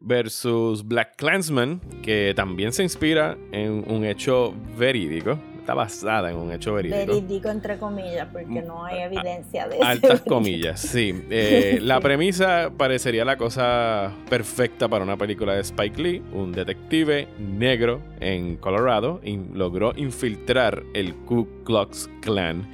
Versus 0.00 0.86
Black 0.86 1.16
Clansman, 1.16 1.80
que 2.02 2.34
también 2.36 2.72
se 2.72 2.82
inspira 2.82 3.38
en 3.52 3.90
un 3.90 4.04
hecho 4.04 4.52
verídico. 4.76 5.38
Está 5.64 5.72
basada 5.72 6.30
en 6.30 6.36
un 6.36 6.52
hecho 6.52 6.74
verídico. 6.74 7.06
Verídico 7.06 7.48
entre 7.48 7.78
comillas, 7.78 8.28
porque 8.30 8.60
no 8.60 8.84
hay 8.84 8.98
evidencia 9.00 9.66
de 9.66 9.76
eso. 9.76 9.84
Altas 9.86 10.20
comillas, 10.20 10.78
sí. 10.78 11.24
Eh, 11.30 11.78
la 11.82 12.00
premisa 12.00 12.70
parecería 12.76 13.24
la 13.24 13.38
cosa 13.38 14.12
perfecta 14.28 14.88
para 14.88 15.02
una 15.04 15.16
película 15.16 15.54
de 15.54 15.62
Spike 15.62 16.02
Lee. 16.02 16.22
Un 16.34 16.52
detective 16.52 17.28
negro 17.38 18.02
en 18.20 18.56
Colorado 18.56 19.22
in- 19.24 19.52
logró 19.54 19.94
infiltrar 19.96 20.82
el 20.92 21.14
Ku 21.14 21.48
Klux 21.64 22.10
Klan 22.20 22.68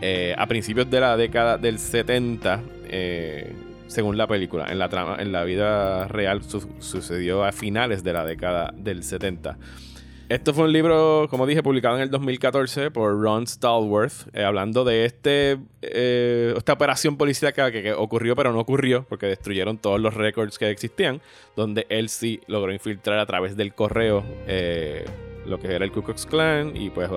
eh, 0.00 0.32
a 0.38 0.46
principios 0.46 0.88
de 0.88 1.00
la 1.00 1.16
década 1.16 1.58
del 1.58 1.80
70. 1.80 2.62
eh, 2.88 3.52
según 3.88 4.16
la 4.16 4.28
película, 4.28 4.66
en 4.70 4.78
la 4.78 4.88
trama, 4.88 5.16
en 5.18 5.32
la 5.32 5.42
vida 5.42 6.06
real 6.06 6.44
su- 6.44 6.68
sucedió 6.78 7.42
a 7.44 7.50
finales 7.50 8.04
de 8.04 8.12
la 8.12 8.24
década 8.24 8.72
del 8.76 9.02
70. 9.02 9.58
Esto 10.28 10.52
fue 10.52 10.64
un 10.64 10.72
libro, 10.72 11.28
como 11.30 11.46
dije, 11.46 11.62
publicado 11.62 11.96
en 11.96 12.02
el 12.02 12.10
2014 12.10 12.90
por 12.90 13.20
Ron 13.20 13.46
Stallworth, 13.46 14.34
eh, 14.34 14.42
hablando 14.42 14.84
de 14.84 15.04
este, 15.04 15.56
eh, 15.82 16.52
esta 16.56 16.72
operación 16.72 17.16
policíaca 17.16 17.70
que, 17.70 17.84
que 17.84 17.92
ocurrió 17.92 18.34
pero 18.34 18.52
no 18.52 18.58
ocurrió 18.58 19.06
porque 19.08 19.26
destruyeron 19.26 19.78
todos 19.78 20.00
los 20.00 20.14
récords 20.14 20.58
que 20.58 20.68
existían, 20.68 21.20
donde 21.54 21.86
él 21.90 22.08
sí 22.08 22.40
logró 22.48 22.72
infiltrar 22.72 23.20
a 23.20 23.26
través 23.26 23.56
del 23.56 23.72
correo 23.72 24.24
eh, 24.48 25.04
lo 25.46 25.60
que 25.60 25.72
era 25.72 25.84
el 25.84 25.92
Ku 25.92 26.02
Klux 26.02 26.26
Klan 26.26 26.76
y 26.76 26.90
pues 26.90 27.08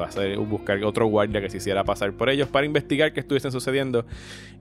buscar 0.48 0.84
otro 0.84 1.08
guardia 1.08 1.42
que 1.42 1.50
se 1.50 1.58
hiciera 1.58 1.84
pasar 1.84 2.14
por 2.14 2.30
ellos 2.30 2.48
para 2.48 2.66
investigar 2.66 3.12
qué 3.12 3.22
estuviesen 3.22 3.52
sucediendo. 3.52 4.06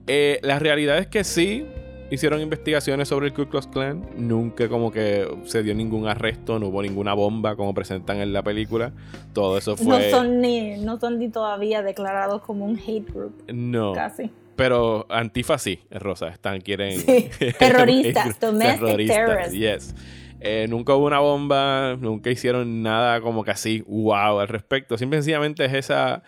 Eh, 0.07 0.41
la 0.43 0.59
realidad 0.59 0.99
es 0.99 1.07
que 1.07 1.23
sí, 1.23 1.67
hicieron 2.11 2.41
investigaciones 2.41 3.09
sobre 3.09 3.27
el 3.29 3.35
Ku 3.35 3.47
Klux 3.47 3.67
Klan. 3.67 4.05
Nunca 4.17 4.69
como 4.69 4.91
que 4.91 5.27
se 5.45 5.63
dio 5.63 5.75
ningún 5.75 6.07
arresto, 6.07 6.59
no 6.59 6.69
hubo 6.69 6.83
ninguna 6.83 7.15
bomba 7.15 7.57
como 7.57 7.75
presentan 7.75 8.19
en 8.19 8.33
la 8.33 8.43
película. 8.43 8.93
Todo 9.33 9.59
eso 9.59 9.73
No 9.83 9.97
fue... 9.97 10.11
son 10.11 10.41
ni, 10.41 10.79
no 10.79 10.99
son 10.99 11.19
ni 11.19 11.29
todavía 11.29 11.83
declarados 11.83 12.43
como 12.43 12.65
un 12.65 12.79
hate 12.79 13.11
group, 13.13 13.45
No, 13.53 13.93
casi. 13.93 14.31
pero 14.57 15.07
Antifa 15.11 15.59
sí, 15.59 15.81
Rosa. 15.91 16.29
Están, 16.29 16.61
quieren... 16.61 16.99
Sí, 17.01 17.29
terroristas, 17.59 18.39
domestic 18.41 18.81
Terroristas, 18.81 19.17
terrorists. 19.17 19.53
yes. 19.55 19.95
Eh, 20.41 20.67
nunca 20.69 20.95
hubo 20.95 21.07
una 21.07 21.19
bomba, 21.19 21.97
nunca 22.01 22.31
hicieron 22.31 22.81
nada 22.83 23.21
como 23.21 23.43
que 23.43 23.51
así, 23.51 23.83
wow, 23.89 24.39
al 24.39 24.47
respecto. 24.49 24.97
Simple 24.97 25.19
y 25.19 25.23
sencillamente 25.23 25.65
es 25.65 25.75
esa, 25.75 26.23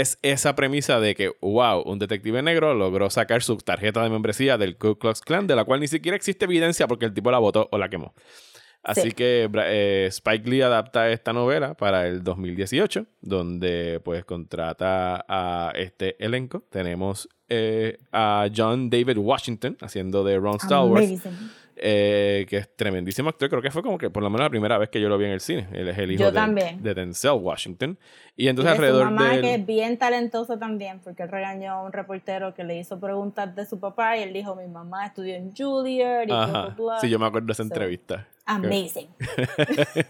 es 0.00 0.18
esa 0.22 0.54
premisa 0.54 1.00
de 1.00 1.14
que, 1.14 1.32
wow, 1.40 1.82
un 1.84 1.98
detective 1.98 2.42
negro 2.42 2.74
logró 2.74 3.10
sacar 3.10 3.42
su 3.42 3.56
tarjeta 3.58 4.02
de 4.02 4.10
membresía 4.10 4.56
del 4.58 4.76
Ku 4.76 4.96
Klux 4.98 5.20
Klan, 5.20 5.46
de 5.46 5.56
la 5.56 5.64
cual 5.64 5.80
ni 5.80 5.88
siquiera 5.88 6.16
existe 6.16 6.44
evidencia 6.44 6.86
porque 6.86 7.04
el 7.06 7.14
tipo 7.14 7.30
la 7.30 7.38
votó 7.38 7.68
o 7.72 7.78
la 7.78 7.88
quemó. 7.88 8.14
Así 8.84 9.02
Sí. 9.02 9.12
que 9.12 9.50
eh, 9.64 10.06
Spike 10.08 10.48
Lee 10.48 10.62
adapta 10.62 11.10
esta 11.10 11.32
novela 11.32 11.74
para 11.74 12.06
el 12.06 12.22
2018, 12.22 13.06
donde 13.20 14.00
pues 14.04 14.24
contrata 14.24 15.24
a 15.28 15.72
este 15.74 16.16
elenco. 16.24 16.62
Tenemos 16.70 17.28
eh, 17.48 17.98
a 18.12 18.48
John 18.54 18.88
David 18.88 19.18
Washington 19.18 19.76
haciendo 19.80 20.22
de 20.22 20.38
Ron 20.38 20.60
Stallworth 20.60 21.02
Amazing. 21.04 21.50
Eh, 21.80 22.46
que 22.48 22.58
es 22.58 22.76
tremendísimo 22.76 23.28
actor. 23.28 23.48
Creo 23.48 23.62
que 23.62 23.70
fue 23.70 23.82
como 23.82 23.98
que 23.98 24.10
por 24.10 24.22
lo 24.22 24.30
menos 24.30 24.44
la 24.44 24.50
primera 24.50 24.78
vez 24.78 24.88
que 24.88 25.00
yo 25.00 25.08
lo 25.08 25.18
vi 25.18 25.26
en 25.26 25.32
el 25.32 25.40
cine. 25.40 25.68
Él 25.72 25.88
es 25.88 25.98
el 25.98 26.12
hijo 26.12 26.30
de, 26.30 26.76
de 26.80 26.94
Denzel 26.94 27.32
Washington. 27.32 27.98
Y 28.36 28.44
Y 28.44 28.48
entonces 28.48 28.72
de 28.72 28.76
su 28.76 28.82
alrededor 28.82 29.04
mamá, 29.10 29.34
de 29.36 29.40
que 29.40 29.54
es 29.54 29.66
bien 29.66 29.98
talentoso 29.98 30.58
también, 30.58 31.00
porque 31.00 31.24
él 31.24 31.28
regañó 31.30 31.72
a 31.72 31.82
un 31.82 31.92
reportero 31.92 32.54
que 32.54 32.64
le 32.64 32.78
hizo 32.78 32.98
preguntas 33.00 33.54
de 33.54 33.66
su 33.66 33.80
papá 33.80 34.16
y 34.16 34.22
él 34.22 34.32
dijo, 34.32 34.54
mi 34.56 34.66
mamá 34.66 35.06
estudió 35.06 35.34
en 35.34 35.54
Juilliard 35.54 36.28
y 36.28 36.32
Ajá. 36.32 36.74
bla". 36.76 37.00
Sí, 37.00 37.08
yo 37.08 37.18
me 37.18 37.26
acuerdo 37.26 37.46
de 37.46 37.52
esa 37.52 37.62
So, 37.62 37.68
entrevista. 37.68 38.26
Amazing. 38.46 39.08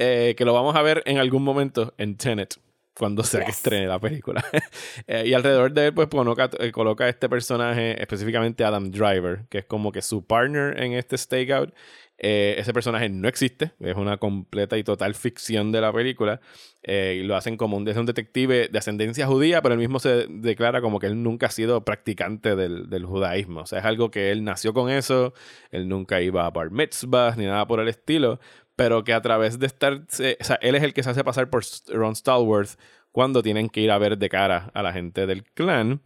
Eh, 0.00 0.36
que 0.38 0.44
lo 0.44 0.52
vamos 0.54 0.76
a 0.76 0.82
ver 0.82 1.02
en 1.06 1.18
algún 1.18 1.42
momento 1.42 1.92
en 1.98 2.16
Tenet. 2.16 2.54
Cuando 2.98 3.22
sea 3.22 3.40
que 3.40 3.46
Yes. 3.46 3.56
estrene 3.56 3.86
la 3.86 3.98
película. 3.98 4.44
Eh, 5.06 5.24
y 5.26 5.32
alrededor 5.34 5.72
de 5.72 5.86
él, 5.86 5.94
pues 5.94 6.08
coloca, 6.08 6.50
eh, 6.58 6.72
coloca 6.72 7.04
a 7.04 7.08
este 7.08 7.28
personaje, 7.28 8.00
específicamente 8.02 8.64
Adam 8.64 8.90
Driver, 8.90 9.46
que 9.48 9.58
es 9.58 9.64
como 9.64 9.92
que 9.92 10.02
su 10.02 10.24
partner 10.26 10.82
en 10.82 10.92
este 10.92 11.16
stakeout. 11.16 11.72
Eh, 12.20 12.56
ese 12.58 12.72
personaje 12.72 13.08
no 13.08 13.28
existe, 13.28 13.70
es 13.78 13.94
una 13.94 14.16
completa 14.16 14.76
y 14.76 14.82
total 14.82 15.14
ficción 15.14 15.70
de 15.70 15.80
la 15.80 15.92
película. 15.92 16.40
Eh, 16.82 17.20
y 17.20 17.22
lo 17.26 17.36
hacen 17.36 17.56
como 17.56 17.76
un, 17.76 17.86
es 17.86 17.96
un 17.96 18.06
detective 18.06 18.68
de 18.68 18.78
ascendencia 18.78 19.26
judía, 19.28 19.62
pero 19.62 19.74
él 19.74 19.78
mismo 19.80 20.00
se 20.00 20.26
declara 20.28 20.80
como 20.80 20.98
que 20.98 21.06
él 21.06 21.22
nunca 21.22 21.46
ha 21.46 21.50
sido 21.50 21.84
practicante 21.84 22.56
del, 22.56 22.90
del 22.90 23.04
judaísmo. 23.06 23.60
O 23.60 23.66
sea, 23.66 23.78
es 23.78 23.84
algo 23.84 24.10
que 24.10 24.32
él 24.32 24.42
nació 24.42 24.74
con 24.74 24.90
eso, 24.90 25.32
él 25.70 25.88
nunca 25.88 26.20
iba 26.20 26.44
a 26.44 26.50
bar 26.50 26.70
mitzvahs 26.72 27.36
ni 27.36 27.44
nada 27.46 27.66
por 27.68 27.78
el 27.78 27.86
estilo, 27.88 28.40
pero 28.78 29.02
que 29.02 29.12
a 29.12 29.20
través 29.20 29.58
de 29.58 29.66
estar, 29.66 29.94
o 29.94 30.06
sea, 30.08 30.56
él 30.62 30.76
es 30.76 30.84
el 30.84 30.94
que 30.94 31.02
se 31.02 31.10
hace 31.10 31.24
pasar 31.24 31.50
por 31.50 31.64
Ron 31.88 32.14
Stallworth 32.14 32.78
cuando 33.10 33.42
tienen 33.42 33.68
que 33.68 33.80
ir 33.80 33.90
a 33.90 33.98
ver 33.98 34.16
de 34.18 34.28
cara 34.28 34.70
a 34.72 34.82
la 34.84 34.92
gente 34.92 35.26
del 35.26 35.42
clan. 35.42 36.00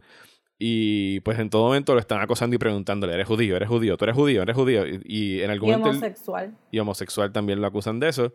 Y 0.58 1.20
pues 1.20 1.38
en 1.38 1.50
todo 1.50 1.64
momento 1.66 1.92
lo 1.92 2.00
están 2.00 2.22
acosando 2.22 2.56
y 2.56 2.58
preguntándole, 2.58 3.12
¿eres 3.12 3.26
judío? 3.26 3.56
¿Eres 3.56 3.68
judío? 3.68 3.98
¿Tú 3.98 4.04
eres 4.06 4.16
judío? 4.16 4.40
¿Eres 4.42 4.56
judío? 4.56 4.86
Y, 4.86 5.00
y 5.04 5.42
en 5.42 5.50
algún 5.50 5.68
Y 5.68 5.72
momento... 5.72 5.90
él- 5.90 5.96
homosexual. 5.96 6.56
y 6.70 6.78
homosexual 6.78 7.30
también 7.30 7.60
lo 7.60 7.66
acusan 7.66 8.00
de 8.00 8.08
eso. 8.08 8.32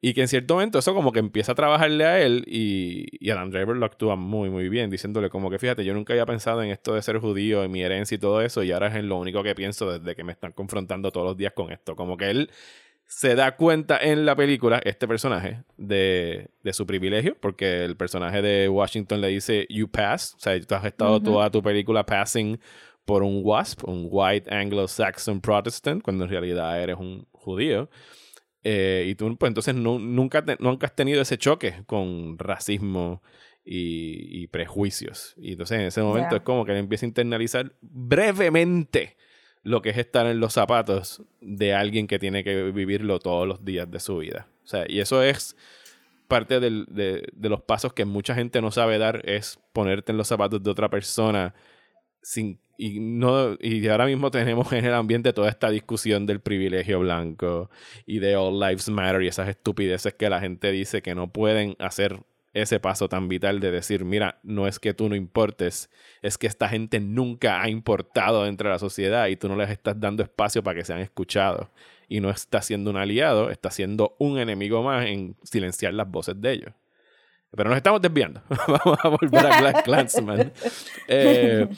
Y 0.00 0.14
que 0.14 0.20
en 0.20 0.28
cierto 0.28 0.54
momento 0.54 0.78
eso 0.78 0.94
como 0.94 1.10
que 1.12 1.18
empieza 1.18 1.52
a 1.52 1.54
trabajarle 1.56 2.04
a 2.04 2.20
él 2.20 2.44
y, 2.46 3.06
y 3.20 3.30
Adam 3.30 3.50
Driver 3.50 3.76
lo 3.76 3.86
actúa 3.86 4.16
muy 4.16 4.50
muy 4.50 4.68
bien, 4.68 4.90
diciéndole 4.90 5.30
como 5.30 5.48
que 5.48 5.58
fíjate, 5.58 5.84
yo 5.84 5.94
nunca 5.94 6.12
había 6.12 6.26
pensado 6.26 6.62
en 6.62 6.70
esto 6.70 6.94
de 6.94 7.02
ser 7.02 7.18
judío, 7.18 7.62
en 7.64 7.70
mi 7.70 7.82
herencia 7.82 8.16
y 8.16 8.18
todo 8.18 8.42
eso, 8.42 8.62
y 8.64 8.72
ahora 8.72 8.88
es 8.88 8.96
en 8.96 9.08
lo 9.08 9.16
único 9.16 9.42
que 9.44 9.54
pienso 9.54 9.96
desde 9.98 10.16
que 10.16 10.24
me 10.24 10.32
están 10.32 10.52
confrontando 10.52 11.12
todos 11.12 11.26
los 11.28 11.36
días 11.36 11.52
con 11.54 11.70
esto. 11.72 11.94
Como 11.96 12.16
que 12.16 12.30
él 12.30 12.50
se 13.14 13.34
da 13.34 13.56
cuenta 13.56 13.98
en 13.98 14.24
la 14.24 14.34
película, 14.34 14.80
este 14.84 15.06
personaje, 15.06 15.62
de, 15.76 16.48
de 16.62 16.72
su 16.72 16.86
privilegio, 16.86 17.36
porque 17.40 17.84
el 17.84 17.96
personaje 17.96 18.40
de 18.42 18.68
Washington 18.68 19.20
le 19.20 19.28
dice, 19.28 19.66
you 19.68 19.88
pass, 19.88 20.34
o 20.36 20.40
sea, 20.40 20.58
tú 20.60 20.74
has 20.74 20.84
estado 20.84 21.20
toda 21.22 21.50
tu 21.50 21.62
película 21.62 22.04
passing 22.06 22.58
por 23.04 23.22
un 23.22 23.40
WASP, 23.44 23.84
un 23.84 24.06
White 24.10 24.52
Anglo-Saxon 24.54 25.40
Protestant, 25.40 26.02
cuando 26.02 26.24
en 26.24 26.30
realidad 26.30 26.80
eres 26.82 26.96
un 26.98 27.26
judío. 27.32 27.90
Eh, 28.64 29.06
y 29.08 29.14
tú, 29.16 29.36
pues 29.36 29.48
entonces 29.50 29.74
no- 29.74 29.98
nunca, 29.98 30.44
te- 30.44 30.56
nunca 30.60 30.86
has 30.86 30.94
tenido 30.94 31.20
ese 31.20 31.36
choque 31.36 31.82
con 31.86 32.38
racismo 32.38 33.20
y, 33.64 34.42
y 34.42 34.46
prejuicios. 34.46 35.34
Y 35.36 35.52
entonces 35.52 35.80
en 35.80 35.86
ese 35.86 36.00
momento 36.02 36.36
es 36.36 36.42
como 36.42 36.64
que 36.64 36.72
él 36.72 36.78
empieza 36.78 37.04
a 37.06 37.08
internalizar 37.08 37.72
brevemente 37.80 39.16
lo 39.62 39.82
que 39.82 39.90
es 39.90 39.98
estar 39.98 40.26
en 40.26 40.40
los 40.40 40.54
zapatos 40.54 41.22
de 41.40 41.74
alguien 41.74 42.06
que 42.06 42.18
tiene 42.18 42.44
que 42.44 42.70
vivirlo 42.70 43.18
todos 43.18 43.46
los 43.46 43.64
días 43.64 43.90
de 43.90 44.00
su 44.00 44.18
vida. 44.18 44.48
O 44.64 44.66
sea, 44.66 44.84
y 44.88 45.00
eso 45.00 45.22
es 45.22 45.56
parte 46.28 46.60
de, 46.60 46.84
de 47.32 47.48
los 47.48 47.62
pasos 47.62 47.92
que 47.92 48.04
mucha 48.04 48.34
gente 48.34 48.60
no 48.60 48.70
sabe 48.70 48.98
dar 48.98 49.28
es 49.28 49.58
ponerte 49.72 50.12
en 50.12 50.18
los 50.18 50.28
zapatos 50.28 50.62
de 50.62 50.70
otra 50.70 50.88
persona 50.88 51.54
sin 52.22 52.58
y 52.78 53.00
no 53.00 53.56
y 53.60 53.86
ahora 53.88 54.06
mismo 54.06 54.30
tenemos 54.30 54.72
en 54.72 54.84
el 54.84 54.94
ambiente 54.94 55.32
toda 55.32 55.48
esta 55.48 55.70
discusión 55.70 56.26
del 56.26 56.40
privilegio 56.40 57.00
blanco 57.00 57.70
y 58.06 58.18
de 58.18 58.34
all 58.36 58.58
lives 58.58 58.88
matter 58.88 59.22
y 59.22 59.28
esas 59.28 59.48
estupideces 59.48 60.14
que 60.14 60.30
la 60.30 60.40
gente 60.40 60.72
dice 60.72 61.02
que 61.02 61.14
no 61.14 61.30
pueden 61.30 61.76
hacer 61.78 62.24
ese 62.54 62.80
paso 62.80 63.08
tan 63.08 63.28
vital 63.28 63.60
de 63.60 63.70
decir, 63.70 64.04
mira, 64.04 64.38
no 64.42 64.66
es 64.66 64.78
que 64.78 64.94
tú 64.94 65.08
no 65.08 65.14
importes, 65.14 65.90
es 66.20 66.36
que 66.36 66.46
esta 66.46 66.68
gente 66.68 67.00
nunca 67.00 67.62
ha 67.62 67.68
importado 67.70 68.44
dentro 68.44 68.68
de 68.68 68.74
la 68.74 68.78
sociedad 68.78 69.26
y 69.28 69.36
tú 69.36 69.48
no 69.48 69.56
les 69.56 69.70
estás 69.70 69.98
dando 69.98 70.22
espacio 70.22 70.62
para 70.62 70.78
que 70.78 70.84
sean 70.84 71.00
escuchados. 71.00 71.68
Y 72.08 72.20
no 72.20 72.28
está 72.30 72.60
siendo 72.60 72.90
un 72.90 72.98
aliado, 72.98 73.50
está 73.50 73.70
siendo 73.70 74.16
un 74.18 74.38
enemigo 74.38 74.82
más 74.82 75.06
en 75.06 75.34
silenciar 75.42 75.94
las 75.94 76.10
voces 76.10 76.38
de 76.40 76.52
ellos. 76.52 76.72
Pero 77.56 77.68
nos 77.68 77.76
estamos 77.76 78.00
desviando. 78.00 78.42
Vamos 78.68 78.98
a 79.02 79.08
volver 79.08 79.46
a 79.46 79.60
Black 79.60 79.84
Clansman. 79.84 80.52
Eh, 81.08 81.68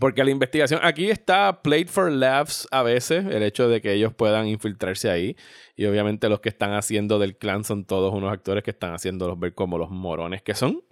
porque 0.00 0.24
la 0.24 0.30
investigación 0.30 0.80
aquí 0.82 1.10
está 1.10 1.62
played 1.62 1.88
for 1.88 2.10
laughs 2.10 2.66
a 2.70 2.82
veces, 2.82 3.26
el 3.26 3.42
hecho 3.42 3.68
de 3.68 3.82
que 3.82 3.92
ellos 3.92 4.14
puedan 4.14 4.48
infiltrarse 4.48 5.10
ahí. 5.10 5.36
Y 5.76 5.84
obviamente 5.84 6.28
los 6.28 6.40
que 6.40 6.48
están 6.48 6.72
haciendo 6.72 7.18
del 7.18 7.36
clan 7.36 7.64
son 7.64 7.84
todos 7.84 8.12
unos 8.14 8.32
actores 8.32 8.64
que 8.64 8.70
están 8.70 8.94
haciéndolos 8.94 9.38
ver 9.38 9.54
como 9.54 9.78
los 9.78 9.90
morones 9.90 10.42
que 10.42 10.54
son. 10.54 10.82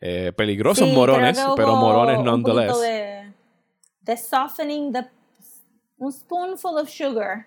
Eh, 0.00 0.32
peligrosos 0.36 0.88
Sí, 0.88 0.94
morones, 0.94 1.38
pero 1.56 1.76
morones 1.76 2.18
nonetheless. 2.20 2.80
De, 2.80 3.32
de 4.00 4.16
softening 4.16 4.92
the, 4.92 5.06
un 5.98 6.12
spoonful 6.12 6.78
of 6.78 6.88
sugar 6.88 7.46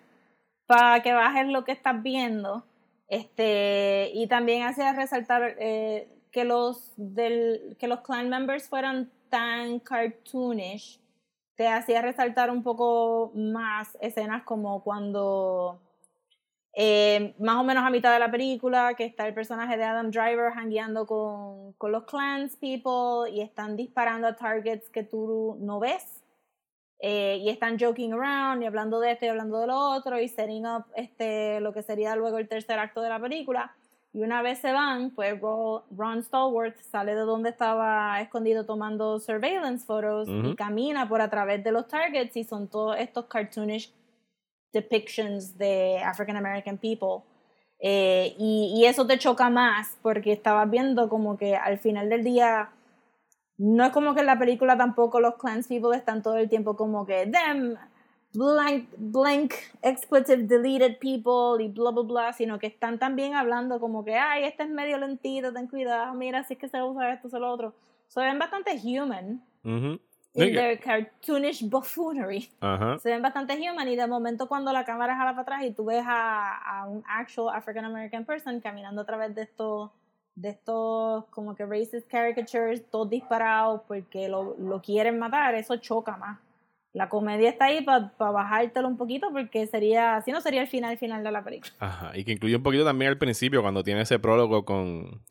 para 0.67 1.01
que 1.01 1.13
bajes 1.13 1.47
lo 1.47 1.63
que 1.63 1.71
estás 1.71 2.01
viendo. 2.01 2.63
Este, 3.07 4.11
y 4.13 4.27
también 4.27 4.63
hacía 4.63 4.93
resaltar 4.93 5.55
eh, 5.59 6.07
que, 6.31 6.43
los 6.43 6.93
del, 6.95 7.75
que 7.79 7.87
los 7.87 8.01
clan 8.01 8.29
members 8.29 8.67
fueran 8.67 9.09
tan 9.29 9.79
cartoonish. 9.79 10.99
Te 11.57 11.67
hacía 11.67 12.01
resaltar 12.01 12.51
un 12.51 12.63
poco 12.63 13.31
más 13.35 13.97
escenas 14.01 14.43
como 14.43 14.83
cuando 14.83 15.81
eh, 16.73 17.35
más 17.39 17.57
o 17.57 17.63
menos 17.63 17.83
a 17.83 17.89
mitad 17.89 18.13
de 18.13 18.19
la 18.19 18.31
película, 18.31 18.93
que 18.95 19.05
está 19.05 19.27
el 19.27 19.33
personaje 19.33 19.77
de 19.77 19.83
Adam 19.83 20.11
Driver 20.11 20.53
hangueando 20.55 21.07
con, 21.07 21.73
con 21.73 21.91
los 21.91 22.05
clans 22.05 22.55
people 22.57 23.31
y 23.31 23.41
están 23.41 23.75
disparando 23.75 24.27
a 24.27 24.35
targets 24.35 24.89
que 24.89 25.03
tú 25.03 25.57
no 25.59 25.79
ves. 25.79 26.23
eh, 26.99 27.37
y 27.41 27.49
están 27.49 27.77
joking 27.79 28.13
around 28.13 28.63
y 28.63 28.65
hablando 28.65 28.99
de 28.99 29.11
esto 29.13 29.25
y 29.25 29.29
hablando 29.29 29.59
de 29.59 29.67
lo 29.67 29.77
otro 29.77 30.19
y 30.19 30.27
setting 30.29 30.65
up 30.67 30.85
este, 30.95 31.59
lo 31.61 31.73
que 31.73 31.83
sería 31.83 32.15
luego 32.15 32.39
el 32.39 32.47
tercer 32.47 32.79
acto 32.79 33.01
de 33.01 33.09
la 33.09 33.19
película. 33.19 33.75
Y 34.17 34.23
una 34.23 34.41
vez 34.41 34.57
se 34.57 34.73
van, 34.73 35.11
pues 35.11 35.39
Ro- 35.39 35.83
Ron 35.95 36.23
Stallworth 36.23 36.79
sale 36.81 37.13
de 37.13 37.21
donde 37.21 37.51
estaba 37.51 38.19
escondido 38.19 38.65
tomando 38.65 39.19
surveillance 39.19 39.85
photos 39.85 40.27
Ujú. 40.27 40.47
y 40.47 40.55
camina 40.55 41.07
por 41.07 41.21
a 41.21 41.29
través 41.29 41.63
de 41.63 41.71
los 41.71 41.87
targets 41.87 42.35
y 42.35 42.43
son 42.43 42.67
todos 42.67 42.97
estos 42.97 43.25
cartoonish 43.25 43.93
depictions 44.73 45.55
de 45.59 45.99
African 46.03 46.35
American 46.35 46.79
people. 46.79 47.23
Eh, 47.79 48.33
y, 48.39 48.73
y 48.75 48.85
eso 48.85 49.05
te 49.05 49.19
choca 49.19 49.51
más 49.51 49.95
porque 50.01 50.31
estabas 50.31 50.67
viendo 50.67 51.09
como 51.09 51.37
que 51.37 51.55
al 51.55 51.77
final 51.77 52.09
del 52.09 52.23
día 52.23 52.71
no 53.59 53.85
es 53.85 53.91
como 53.91 54.15
que 54.15 54.21
en 54.21 54.25
la 54.25 54.39
película 54.39 54.75
tampoco 54.75 55.19
los 55.19 55.35
clans 55.35 55.67
people 55.67 55.95
están 55.95 56.23
todo 56.23 56.37
el 56.37 56.49
tiempo 56.49 56.75
como 56.75 57.05
que 57.05 57.27
them 57.27 57.75
blank 58.37 58.89
blank 58.97 59.53
expletive 59.81 60.43
deleted 60.43 60.99
people 60.99 61.63
y 61.63 61.69
bla 61.69 61.91
bla 61.91 62.03
bla 62.03 62.33
sino 62.33 62.59
que 62.59 62.67
están 62.67 62.99
también 62.99 63.33
hablando 63.33 63.79
como 63.79 64.05
que 64.05 64.15
ay 64.15 64.43
este 64.43 64.63
es 64.63 64.69
medio 64.69 64.97
lentito 64.97 65.51
ten 65.51 65.67
cuidado 65.67 66.13
mira 66.13 66.43
si 66.43 66.53
es 66.53 66.59
que 66.59 66.69
se 66.69 66.81
usa 66.83 67.13
esto 67.13 67.29
se 67.29 67.39
lo 67.39 67.51
otro 67.51 67.73
se 68.07 68.21
ven 68.21 68.39
bastante 68.39 68.79
human. 68.81 69.41
In 69.63 70.53
their 70.53 70.79
cartoonish 70.79 71.67
buffoonery. 71.67 72.47
Ajá. 72.61 72.99
se 72.99 73.09
ven 73.09 73.23
bastante 73.23 73.57
human 73.57 73.87
y 73.87 73.95
de 73.95 74.05
momento 74.05 74.47
cuando 74.47 74.71
la 74.71 74.85
cámara 74.85 75.15
jala 75.15 75.31
para 75.31 75.41
atrás 75.41 75.63
y 75.63 75.71
tú 75.71 75.85
ves 75.85 76.03
a, 76.05 76.57
a 76.57 76.85
un 76.85 77.03
actual 77.07 77.55
African 77.55 77.85
American 77.85 78.23
person 78.23 78.59
caminando 78.61 79.01
a 79.01 79.05
través 79.05 79.33
de 79.33 79.41
estos 79.41 79.89
de 80.35 80.49
estos 80.49 81.25
como 81.31 81.55
que 81.55 81.65
racist 81.65 82.07
caricatures 82.07 82.87
todos 82.91 83.09
disparados 83.09 83.81
porque 83.87 84.29
lo, 84.29 84.55
lo 84.59 84.79
quieren 84.79 85.17
matar 85.17 85.55
eso 85.55 85.77
choca 85.77 86.15
más 86.17 86.37
la 86.97 87.09
comedia 87.09 87.49
está 87.49 87.65
ahí 87.65 87.81
para 87.83 88.11
bajártelo 88.17 88.87
un 88.87 88.97
poquito 88.97 89.27
porque 89.31 89.67
sería 89.67 90.21
si 90.25 90.31
no 90.31 90.41
sería 90.41 90.61
el 90.61 90.67
final 90.67 90.97
final 90.97 91.23
de 91.23 91.31
la 91.31 91.43
película 91.43 91.71
Ajá, 91.79 92.11
y 92.17 92.23
que 92.23 92.31
incluye 92.33 92.55
un 92.55 92.63
poquito 92.63 92.83
también 92.83 93.09
al 93.09 93.17
principio, 93.17 93.61
cuando 93.61 93.83
tiene 93.83 94.01
ese 94.01 94.17
prólogo 94.19 94.65
con, 94.65 95.21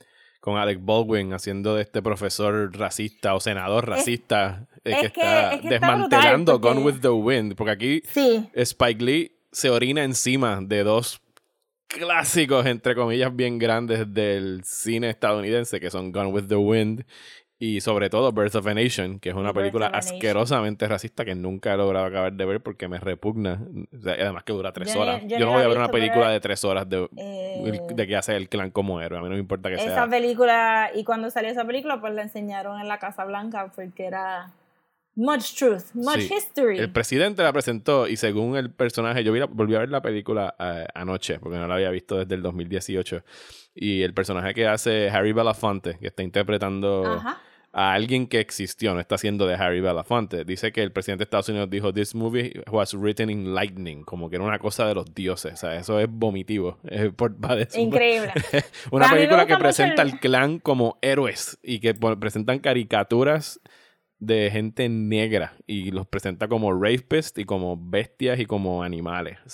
con 0.40 0.56
Alec 0.56 0.78
Baldwin 0.80 1.32
haciendo 1.32 1.74
de 1.74 1.82
este 1.82 2.02
profesor 2.02 2.76
racista 2.76 3.34
o 3.34 3.40
senador 3.40 3.88
racista 3.88 4.66
eh, 4.84 4.92
es 4.92 4.98
que, 5.00 5.06
está 5.06 5.54
es 5.54 5.60
que 5.60 5.74
está 5.74 5.86
desmantelando 5.86 6.60
porque- 6.60 6.68
Gone 6.68 6.86
with 6.86 7.00
the 7.00 7.08
Wind. 7.08 7.56
Porque 7.56 7.72
aquí 7.72 8.02
sí 8.06 8.48
Spike 8.54 9.04
Lee 9.04 9.32
se 9.50 9.70
orina 9.70 10.04
encima 10.04 10.60
de 10.62 10.84
dos 10.84 11.20
clásicos, 11.88 12.66
entre 12.66 12.94
comillas, 12.94 13.34
bien 13.34 13.58
grandes 13.58 14.12
del 14.12 14.62
cine 14.64 15.10
estadounidense, 15.10 15.80
que 15.80 15.90
son 15.90 16.12
Gone 16.12 16.28
with 16.30 16.46
the 16.46 16.56
Wind 16.56 17.04
y 17.58 17.80
sobre 17.80 18.10
todo 18.10 18.32
Birth 18.32 18.54
of 18.56 18.66
a 18.66 18.74
Nation, 18.74 19.18
que 19.18 19.30
es 19.30 19.34
una 19.34 19.52
Birth 19.52 19.56
película 19.56 19.86
asquerosamente 19.86 20.86
racista 20.88 21.24
que 21.24 21.34
nunca 21.34 21.72
he 21.72 21.76
logrado 21.76 22.04
acabar 22.06 22.32
de 22.32 22.44
ver 22.44 22.60
porque 22.60 22.86
me 22.88 22.98
repugna. 22.98 23.60
O 23.98 24.02
sea, 24.02 24.16
y 24.16 24.20
además 24.20 24.44
que 24.44 24.52
dura 24.52 24.72
tres 24.72 24.92
Yo 24.92 24.94
ni- 24.96 25.00
horas. 25.08 25.22
yo 25.26 25.38
no 25.46 25.52
voy 25.52 25.62
a 25.62 25.68
ver 25.68 25.78
una 25.78 25.88
película 25.88 26.30
de 26.30 26.40
tres 26.40 26.62
horas 26.64 26.88
de, 26.88 27.08
eh, 27.16 27.80
de 27.94 28.06
que 28.06 28.16
hace 28.16 28.36
el 28.36 28.48
clan 28.48 28.70
como 28.70 29.00
héroe. 29.00 29.18
A 29.18 29.22
mí 29.22 29.28
no 29.28 29.34
me 29.34 29.40
importa 29.40 29.68
que 29.70 29.76
esa 29.76 29.84
sea. 29.94 30.06
película 30.08 30.90
y 30.94 31.04
cuando 31.04 31.30
salió 31.30 31.50
esa 31.50 31.64
película 31.64 32.00
pues 32.00 32.12
la 32.14 32.22
enseñaron 32.22 32.80
en 32.80 32.88
la 32.88 32.98
Casa 32.98 33.24
Blanca 33.24 33.72
porque 33.74 34.04
era 34.06 34.50
much 35.16 35.54
truth 35.58 35.82
much 35.94 36.20
Sí. 36.20 36.34
history 36.34 36.78
El 36.78 36.92
presidente 36.92 37.42
la 37.42 37.52
presentó 37.52 38.06
y 38.06 38.16
según 38.16 38.56
el 38.56 38.70
personaje, 38.70 39.24
yo 39.24 39.32
vi 39.32 39.40
la- 39.40 39.46
volví 39.46 39.74
a 39.74 39.80
ver 39.80 39.88
la 39.90 40.02
película 40.02 40.54
eh, 40.58 40.86
anoche, 40.94 41.38
porque 41.40 41.56
no 41.58 41.66
la 41.66 41.74
había 41.74 41.90
visto 41.90 42.16
desde 42.18 42.34
el 42.34 42.42
2018. 42.42 43.24
Y 43.74 44.02
el 44.02 44.14
personaje 44.14 44.54
que 44.54 44.66
hace 44.66 45.10
Harry 45.10 45.32
Belafonte, 45.32 45.98
que 45.98 46.06
está 46.08 46.22
interpretando 46.22 47.04
Ajá. 47.06 47.40
a 47.72 47.92
alguien 47.92 48.26
que 48.26 48.40
existió, 48.40 48.94
no 48.94 49.00
está 49.00 49.16
haciendo 49.16 49.46
de 49.46 49.54
Harry 49.54 49.80
Belafonte, 49.80 50.44
dice 50.44 50.70
que 50.72 50.82
el 50.82 50.92
presidente 50.92 51.20
de 51.20 51.24
Estados 51.24 51.48
Unidos 51.50 51.68
dijo, 51.70 51.92
This 51.92 52.14
movie 52.14 52.62
was 52.70 52.94
written 52.94 53.28
in 53.30 53.54
lightning, 53.54 54.02
como 54.04 54.30
que 54.30 54.36
era 54.36 54.44
una 54.44 54.58
cosa 54.58 54.86
de 54.86 54.94
los 54.94 55.14
dioses. 55.14 55.52
O 55.54 55.56
sea, 55.56 55.76
eso 55.76 55.98
es 56.00 56.08
vomitivo. 56.10 56.78
Es 56.84 57.10
por- 57.12 57.34
Increíble. 57.74 58.32
una 58.90 59.10
película 59.10 59.46
que 59.46 59.56
presenta 59.56 60.02
el- 60.02 60.12
al 60.12 60.20
clan 60.20 60.58
como 60.58 60.98
héroes 61.02 61.58
y 61.62 61.80
que 61.80 61.92
presentan 61.94 62.58
caricaturas 62.60 63.60
de 64.18 64.50
gente 64.50 64.88
negra 64.88 65.54
y 65.66 65.90
los 65.90 66.06
presenta 66.06 66.48
como 66.48 66.72
rapists 66.72 67.38
y 67.38 67.44
como 67.44 67.76
bestias 67.76 68.40
y 68.40 68.46
como 68.46 68.82
animales. 68.82 69.38
O 69.46 69.50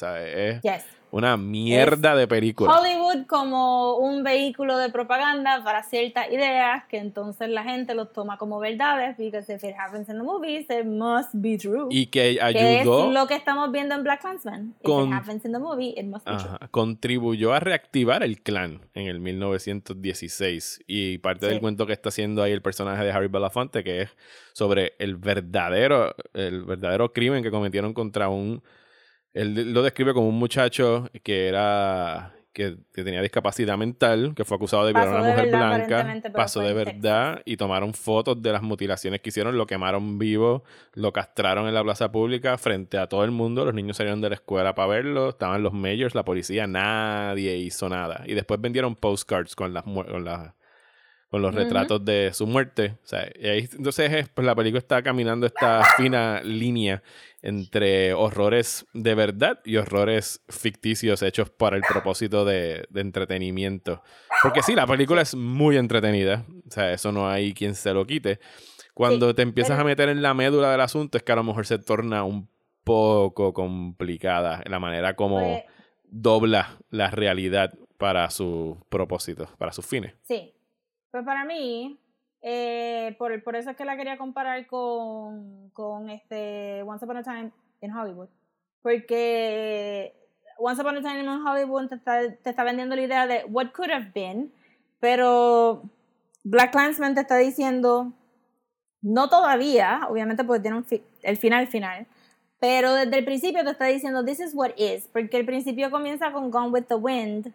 Yes. 0.63 0.85
Una 1.13 1.37
mierda 1.37 2.17
de 2.17 2.27
película. 2.27 2.73
Hollywood 2.77 3.27
como 3.27 3.97
un 3.99 4.23
vehículo 4.25 4.79
de 4.79 4.89
propaganda 4.91 5.63
para 5.63 5.83
ciertas 5.83 6.29
ideas 6.33 6.85
que 6.89 6.97
entonces 6.99 7.49
la 7.51 7.63
gente 7.65 7.95
los 7.95 8.13
toma 8.13 8.39
como 8.39 8.59
verdades 8.59 9.17
because 9.19 9.53
if 9.55 9.63
it 9.63 9.75
happens 9.79 10.09
in 10.09 10.17
the 10.17 10.23
movies 10.25 10.67
it 10.71 10.87
must 10.87 11.29
be 11.35 11.59
true. 11.59 11.87
Y 11.91 12.07
que 12.07 12.37
que 12.37 12.41
ayudó, 12.43 13.09
es 13.09 13.15
lo 13.15 13.27
que 13.27 13.35
estamos 13.35 13.71
viendo 13.71 13.95
en 13.95 14.03
Black 14.05 14.23
Clansman. 14.23 14.75
If 14.81 14.87
con- 14.87 15.09
it 15.09 15.15
happens 15.15 15.45
in 15.45 15.53
the 15.53 15.59
movie 15.59 15.95
it 15.97 16.07
must 16.07 16.27
be 16.27 16.35
true. 16.37 16.49
ajá, 16.57 16.69
contribuyó 16.71 17.53
a 17.53 17.61
reactivar 17.61 18.23
el 18.23 18.41
clan 18.43 18.81
en 18.95 19.07
el 19.07 19.21
1916. 19.21 20.83
Y 20.87 21.19
parte 21.19 21.47
del 21.47 21.57
Sí. 21.57 21.61
cuento 21.61 21.87
que 21.87 21.93
está 21.93 22.09
haciendo 22.09 22.43
ahí 22.43 22.53
el 22.53 22.63
personaje 22.63 23.05
de 23.05 23.13
Harry 23.13 23.29
Belafonte, 23.29 23.85
que 23.85 24.03
es 24.03 24.11
sobre 24.55 24.95
el 24.99 25.17
verdadero, 25.17 26.15
el 26.35 26.65
verdadero 26.65 27.13
crimen 27.13 27.43
que 27.43 27.51
cometieron 27.51 27.93
contra 27.93 28.29
un 28.29 28.63
Él 29.35 29.73
lo 29.73 29.83
describe 29.83 30.13
como 30.13 30.29
un 30.29 30.39
muchacho 30.39 31.09
que 31.23 31.49
era 31.49 32.35
que, 32.53 32.77
que 32.93 33.03
tenía 33.03 33.23
discapacidad 33.23 33.79
mental, 33.79 34.35
que 34.37 34.45
fue 34.45 34.57
acusado 34.57 34.85
de 34.85 34.93
violar 34.93 35.09
a 35.09 35.21
una 35.21 35.29
mujer 35.31 35.51
verdad, 35.51 35.87
blanca, 35.89 36.33
pasó 36.33 36.61
de 36.61 36.75
verdad 36.75 37.43
y 37.45 37.57
tomaron 37.57 37.95
fotos 37.95 38.43
de 38.43 38.53
las 38.53 38.63
mutilaciones 38.63 39.21
que 39.21 39.31
hicieron, 39.31 39.57
lo 39.57 39.67
quemaron 39.67 40.19
vivo, 40.19 40.65
lo 40.93 41.13
castraron 41.13 41.67
en 41.67 41.75
la 41.75 41.83
plaza 41.83 42.13
pública 42.13 42.59
frente 42.59 42.99
a 42.99 43.09
todo 43.09 43.25
el 43.25 43.31
mundo, 43.31 43.65
los 43.65 43.75
niños 43.75 43.97
salieron 43.97 44.21
de 44.21 44.29
la 44.29 44.35
escuela 44.35 44.75
para 44.75 44.89
verlo, 44.89 45.31
estaban 45.31 45.63
los 45.63 45.73
mayors, 45.73 46.15
la 46.15 46.25
policía, 46.25 46.67
nadie 46.67 47.57
hizo 47.57 47.89
nada. 47.89 48.23
Y 48.27 48.35
después 48.35 48.61
vendieron 48.61 48.97
postcards 48.97 49.57
con 49.57 49.73
las 49.73 49.85
con 49.85 50.25
las 50.25 50.53
con 51.33 51.41
los 51.41 51.55
retratos 51.55 52.05
de 52.05 52.31
su 52.35 52.47
muerte. 52.47 52.99
O 53.03 53.07
sea, 53.07 53.27
y 53.41 53.49
ahí, 53.49 53.69
entonces 53.73 54.13
es, 54.13 54.29
pues, 54.29 54.47
la 54.47 54.55
película 54.55 54.79
está 54.79 55.03
caminando 55.03 55.47
esta 55.47 55.83
fina 55.97 56.43
línea 56.45 57.03
entre 57.41 58.13
horrores 58.13 58.85
de 58.93 59.15
verdad 59.15 59.59
y 59.65 59.77
horrores 59.79 60.43
ficticios 60.51 61.23
hechos 61.23 61.49
para 61.49 61.77
el 61.77 61.83
propósito 61.89 62.45
de, 62.45 62.85
de 62.91 63.01
entretenimiento. 63.01 64.03
Porque 64.43 64.63
sí, 64.63 64.75
la 64.75 64.87
película 64.87 65.23
es 65.23 65.35
muy 65.35 65.79
entretenida. 65.79 66.45
O 66.69 66.71
sea, 66.71 66.93
eso 66.93 67.11
no 67.13 67.29
hay 67.29 67.55
quien 67.55 67.75
se 67.75 67.95
lo 67.95 68.07
quite. 68.07 68.39
Cuando 68.93 69.31
Sí, 69.31 69.35
te 69.37 69.43
empiezas 69.43 69.77
pero- 69.77 69.81
a 69.81 69.85
meter 69.85 70.09
en 70.11 70.21
la 70.21 70.35
médula 70.35 70.71
del 70.71 70.83
asunto 70.83 71.17
es 71.17 71.25
que 71.25 71.33
a 71.33 71.37
lo 71.37 71.45
mejor 71.45 71.65
se 71.67 71.79
torna 71.79 72.25
un 72.25 72.47
poco 72.85 73.55
complicada 73.55 74.63
la 74.67 74.79
manera 74.79 75.17
como 75.17 75.39
Pues, 75.41 75.65
dobla 76.05 76.77
la 76.91 77.11
realidad. 77.11 77.73
para 77.97 78.29
sus 78.31 78.77
propósitos, 78.89 79.49
para 79.59 79.73
sus 79.73 79.87
fines. 79.87 80.13
Sí. 80.23 80.53
Pues 81.13 81.25
para 81.25 81.45
mí, 81.45 82.01
eh, 82.41 83.15
por, 83.19 83.55
eso 83.55 83.71
es 83.71 83.77
que 83.77 83.85
la 83.85 83.99
quería 83.99 84.17
comparar 84.17 84.67
con, 84.67 85.69
con 85.75 86.09
este 86.09 86.83
Once 86.83 87.05
Upon 87.05 87.19
a 87.19 87.23
Time 87.23 87.53
in 87.83 87.95
Hollywood. 87.95 88.29
Porque 88.81 90.15
Once 90.59 90.81
Upon 90.81 90.97
a 90.97 91.03
Time 91.03 91.21
in 91.21 91.29
Hollywood 91.29 91.91
te 91.91 92.51
está, 92.51 92.65
vendiendo 92.65 92.97
la 92.97 93.03
idea 93.03 93.27
de 93.27 93.45
what 93.45 93.73
could 93.73 93.93
have 93.93 94.11
been, 94.15 94.51
pero 95.01 95.83
Black 96.45 96.73
Clansman 96.73 97.15
te 97.15 97.21
está 97.21 97.37
diciendo, 97.37 98.13
no 99.03 99.29
todavía, 99.29 100.07
obviamente 100.09 100.45
porque 100.45 100.63
tiene 100.63 100.83
el 101.25 101.37
final 101.37 101.67
final, 101.67 102.07
pero 102.59 102.95
desde 102.95 103.19
el 103.19 103.25
principio 103.27 103.63
te 103.65 103.71
está 103.71 103.85
diciendo 103.85 104.25
this 104.25 104.41
is 104.41 104.55
what 104.55 104.71
is, 104.79 105.09
porque 105.09 105.37
el 105.37 105.45
principio 105.45 105.91
comienza 105.91 106.33
con 106.33 106.51
Gone 106.51 106.71
with 106.71 106.85
the 106.85 106.95
Wind, 106.95 107.53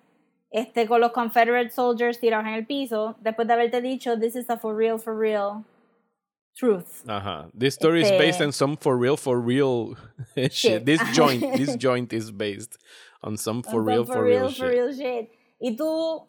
este, 0.58 0.88
con 0.88 1.00
los 1.02 1.12
Confederate 1.12 1.70
soldiers 1.70 2.20
tirados 2.20 2.48
en 2.48 2.54
el 2.54 2.66
piso, 2.66 3.16
después 3.22 3.48
de 3.48 3.54
haberte 3.54 3.82
dicho 3.82 4.18
this 4.18 4.36
is 4.36 4.50
a 4.50 4.58
for 4.58 4.76
real, 4.76 4.98
for 4.98 5.16
real 5.16 5.64
truth. 6.56 7.04
Ajá. 7.08 7.50
This 7.58 7.76
story 7.76 8.02
is 8.02 8.10
Este- 8.10 8.18
based 8.18 8.42
on 8.42 8.52
some 8.52 8.76
for 8.76 8.98
real, 8.98 9.18
for 9.18 9.40
real 9.40 9.96
shit. 10.36 10.54
Shit. 10.54 10.86
This 10.86 11.02
joint, 11.14 11.42
this 11.56 11.76
joint 11.78 12.12
is 12.12 12.32
based 12.32 12.78
on 13.22 13.38
some 13.38 13.62
for 13.62 13.84
real, 13.84 14.04
for, 14.06 14.24
real, 14.24 14.50
shit. 14.50 14.58
for 14.58 14.70
real 14.70 14.94
shit. 14.94 15.30
Y 15.60 15.76
tú, 15.76 16.26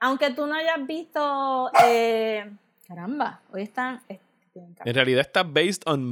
aunque 0.00 0.30
tú 0.34 0.46
no 0.46 0.54
hayas 0.54 0.86
visto, 0.86 1.70
eh, 1.84 2.50
caramba, 2.88 3.40
hoy 3.52 3.62
están... 3.62 4.00
En 4.84 4.94
realidad 4.94 5.20
está 5.22 5.42
based 5.44 5.82
on 5.86 6.04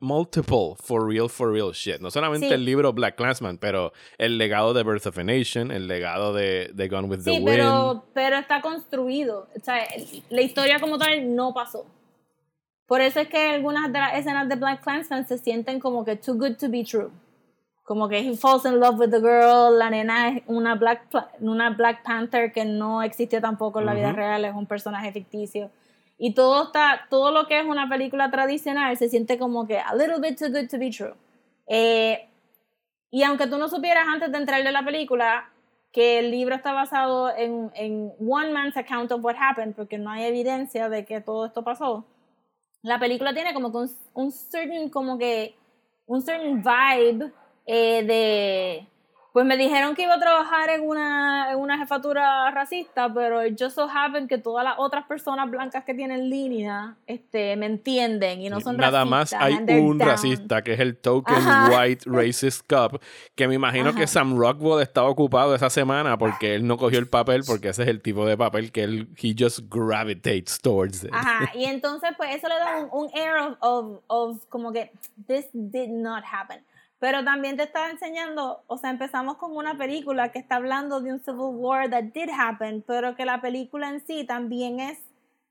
multiple 0.00 0.74
for 0.82 1.06
real, 1.06 1.28
for 1.28 1.52
real 1.52 1.72
shit. 1.72 2.00
No 2.00 2.10
solamente 2.10 2.48
Sí. 2.48 2.54
el 2.54 2.64
libro 2.64 2.92
Black 2.92 3.16
Clansman, 3.16 3.58
pero 3.58 3.92
el 4.18 4.38
legado 4.38 4.72
de 4.72 4.82
Birth 4.82 5.06
of 5.06 5.18
a 5.18 5.24
Nation, 5.24 5.70
el 5.70 5.86
legado 5.86 6.32
de, 6.32 6.70
de 6.72 6.88
Gone 6.88 7.08
with 7.08 7.18
the 7.18 7.24
Sí, 7.24 7.30
Wind. 7.32 7.44
pero, 7.46 8.04
pero 8.14 8.36
está 8.36 8.60
construido. 8.62 9.48
O 9.54 9.60
sea, 9.62 9.86
la 10.30 10.40
historia 10.42 10.80
como 10.80 10.96
tal 10.98 11.34
no 11.36 11.52
pasó. 11.52 11.84
Por 12.86 13.00
eso 13.00 13.20
es 13.20 13.28
que 13.28 13.50
algunas 13.50 13.92
de 13.92 13.98
las 13.98 14.14
escenas 14.18 14.48
de 14.48 14.56
Black 14.56 14.82
Clansman 14.82 15.26
se 15.26 15.38
sienten 15.38 15.80
como 15.80 16.04
que 16.04 16.16
too 16.16 16.34
good 16.34 16.56
to 16.58 16.68
be 16.70 16.84
true. 16.84 17.10
Como 17.82 18.08
que 18.08 18.18
he 18.18 18.34
falls 18.36 18.64
in 18.64 18.80
love 18.80 18.98
with 18.98 19.10
the 19.10 19.20
girl, 19.20 19.76
la 19.78 19.90
nena 19.90 20.28
es 20.30 20.42
una 20.46 20.74
Black, 20.74 21.02
una 21.40 21.68
Black 21.70 22.02
Panther 22.02 22.50
que 22.50 22.64
no 22.64 23.02
existió 23.02 23.42
tampoco 23.42 23.80
en 23.80 23.86
la 23.86 23.92
vida 23.94 24.08
Ujú. 24.08 24.16
real, 24.16 24.44
es 24.46 24.54
un 24.54 24.64
personaje 24.66 25.12
ficticio. 25.12 25.70
Y 26.16 26.34
todo 26.34 26.64
está, 26.64 27.06
todo 27.10 27.32
lo 27.32 27.46
que 27.46 27.58
es 27.58 27.66
una 27.66 27.88
película 27.88 28.30
tradicional 28.30 28.96
se 28.96 29.08
siente 29.08 29.38
como 29.38 29.66
que 29.66 29.78
a 29.78 29.94
little 29.94 30.20
bit 30.20 30.38
too 30.38 30.48
good 30.48 30.68
to 30.68 30.78
be 30.78 30.90
true. 30.90 31.14
Eh, 31.66 32.28
y 33.10 33.22
aunque 33.22 33.46
tú 33.46 33.58
no 33.58 33.68
supieras 33.68 34.06
antes 34.08 34.30
de 34.30 34.38
entrar 34.38 34.62
de 34.62 34.72
la 34.72 34.84
película 34.84 35.50
que 35.92 36.18
el 36.18 36.32
libro 36.32 36.56
está 36.56 36.72
basado 36.72 37.34
en, 37.36 37.70
en 37.74 38.12
one 38.18 38.50
man's 38.52 38.76
account 38.76 39.12
of 39.12 39.24
what 39.24 39.36
happened, 39.38 39.74
porque 39.74 39.96
no 39.96 40.10
hay 40.10 40.24
evidencia 40.24 40.88
de 40.88 41.04
que 41.04 41.20
todo 41.20 41.46
esto 41.46 41.62
pasó, 41.62 42.04
la 42.82 42.98
película 42.98 43.32
tiene 43.32 43.54
como 43.54 43.70
que 43.70 43.78
un, 43.78 43.90
un 44.14 44.32
certain, 44.32 44.90
como 44.90 45.16
que, 45.16 45.56
un 46.06 46.20
certain 46.20 46.62
vibe 46.62 47.32
eh, 47.66 48.02
de... 48.02 48.88
Pues 49.34 49.44
me 49.44 49.56
dijeron 49.56 49.96
que 49.96 50.02
iba 50.04 50.14
a 50.14 50.20
trabajar 50.20 50.70
en 50.70 50.86
una, 50.86 51.50
en 51.50 51.58
una 51.58 51.76
jefatura 51.76 52.48
racista, 52.52 53.12
pero 53.12 53.44
it 53.44 53.56
just 53.60 53.74
so 53.74 53.88
happened 53.92 54.28
que 54.28 54.38
todas 54.38 54.62
las 54.62 54.76
otras 54.78 55.06
personas 55.06 55.50
blancas 55.50 55.82
que 55.82 55.92
tienen 55.92 56.30
línea 56.30 56.94
este, 57.08 57.56
me 57.56 57.66
entienden 57.66 58.42
y 58.42 58.48
no 58.48 58.60
son 58.60 58.76
Nada 58.76 59.04
más 59.04 59.32
racistas, 59.32 59.42
hay 59.42 59.54
and 59.54 59.66
they're 59.66 59.82
un 59.82 59.98
down. 59.98 60.08
racista 60.08 60.62
que 60.62 60.74
es 60.74 60.78
el 60.78 60.96
Token 60.96 61.34
Ajá. 61.34 61.68
White 61.68 62.04
Racist 62.08 62.62
Cup, 62.72 63.00
que 63.34 63.48
me 63.48 63.56
imagino 63.56 63.92
que 63.92 64.04
Ajá. 64.04 64.12
Sam 64.12 64.38
Rockwell 64.38 64.80
estaba 64.80 65.08
ocupado 65.08 65.52
esa 65.56 65.68
semana 65.68 66.16
porque 66.16 66.54
él 66.54 66.64
no 66.64 66.76
cogió 66.76 67.00
el 67.00 67.08
papel, 67.08 67.42
porque 67.44 67.70
ese 67.70 67.82
es 67.82 67.88
el 67.88 68.02
tipo 68.02 68.24
de 68.26 68.36
papel 68.36 68.70
que 68.70 68.84
él, 68.84 69.08
he 69.20 69.34
just 69.36 69.62
gravitates 69.68 70.60
towards 70.60 71.02
it. 71.02 71.10
Ajá, 71.12 71.50
y 71.56 71.64
entonces 71.64 72.10
pues 72.16 72.36
eso 72.36 72.46
le 72.46 72.54
da 72.54 72.78
un, 72.78 72.88
un 73.06 73.10
air 73.12 73.38
of, 73.38 73.56
of, 73.58 74.00
of 74.06 74.46
como 74.48 74.72
que 74.72 74.92
this 75.26 75.46
did 75.52 75.88
not 75.88 76.22
happen. 76.22 76.60
Pero 77.04 77.22
también 77.22 77.58
te 77.58 77.64
está 77.64 77.90
enseñando, 77.90 78.62
o 78.66 78.78
sea, 78.78 78.88
empezamos 78.88 79.36
con 79.36 79.54
una 79.54 79.76
película 79.76 80.32
que 80.32 80.38
está 80.38 80.56
hablando 80.56 81.02
de 81.02 81.12
un 81.12 81.20
civil 81.20 81.50
war 81.52 81.90
that 81.90 82.04
did 82.14 82.30
happen, 82.34 82.82
pero 82.86 83.14
que 83.14 83.26
la 83.26 83.42
película 83.42 83.90
en 83.90 84.00
sí 84.06 84.24
también 84.24 84.80
es 84.80 84.98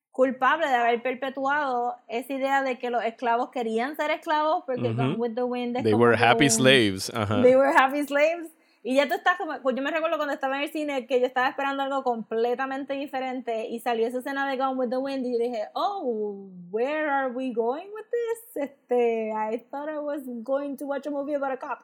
culpable 0.10 0.66
de 0.68 0.74
haber 0.74 1.04
perpetuado 1.04 1.94
esa 2.08 2.34
idea 2.34 2.64
de 2.64 2.80
que 2.80 2.90
los 2.90 3.04
esclavos 3.04 3.52
querían 3.52 3.96
ser 3.96 4.10
esclavos 4.10 4.64
porque. 4.66 4.94
Gone 4.94 5.14
with 5.14 5.36
the 5.36 5.44
Wind 5.44 5.78
es 5.78 5.84
They 5.84 5.94
were 5.94 6.18
happy 6.18 6.46
un- 6.46 6.50
slaves. 6.50 7.12
Ajá. 7.14 7.44
They 7.44 7.56
were 7.56 7.72
happy 7.78 8.04
slaves. 8.04 8.50
Y 8.86 8.96
ya 8.96 9.08
tú 9.08 9.14
estás 9.14 9.38
como, 9.38 9.54
pues 9.62 9.78
yo 9.78 9.82
me 9.82 9.92
recuerdo 9.92 10.18
cuando 10.18 10.34
estaba 10.34 10.58
en 10.58 10.64
el 10.64 10.70
cine 10.70 11.08
que 11.08 11.22
yo 11.22 11.26
estaba 11.26 11.48
esperando 11.48 11.84
algo 11.84 12.04
completamente 12.04 12.94
diferente 12.94 13.68
y 13.68 13.80
salió 13.80 14.06
esa 14.06 14.18
escena 14.18 14.46
de 14.50 14.58
Gone 14.58 14.78
with 14.78 14.90
the 14.90 14.98
Wind 14.98 15.26
y 15.26 15.32
yo 15.32 15.40
dije, 15.40 15.70
oh, 15.74 16.50
where 16.70 17.10
are 17.10 17.32
we 17.32 17.54
going 17.54 17.88
with 17.94 18.06
this? 18.12 18.58
Este, 18.58 19.32
I 19.32 19.58
thought 19.72 19.88
I 19.88 20.00
was 20.00 20.24
going 20.44 20.76
to 20.76 20.86
watch 20.86 21.08
a 21.08 21.12
movie 21.12 21.34
about 21.34 21.54
a 21.54 21.58
cop. 21.58 21.80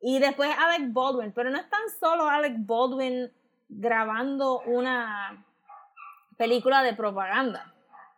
Y 0.00 0.18
después 0.18 0.50
Alec 0.58 0.92
Baldwin, 0.92 1.30
pero 1.30 1.50
no 1.50 1.56
es 1.56 1.70
tan 1.70 1.88
solo 2.00 2.28
Alec 2.28 2.54
Baldwin 2.58 3.30
grabando 3.68 4.60
una 4.66 5.44
película 6.36 6.82
de 6.82 6.94
propaganda. 6.94 7.72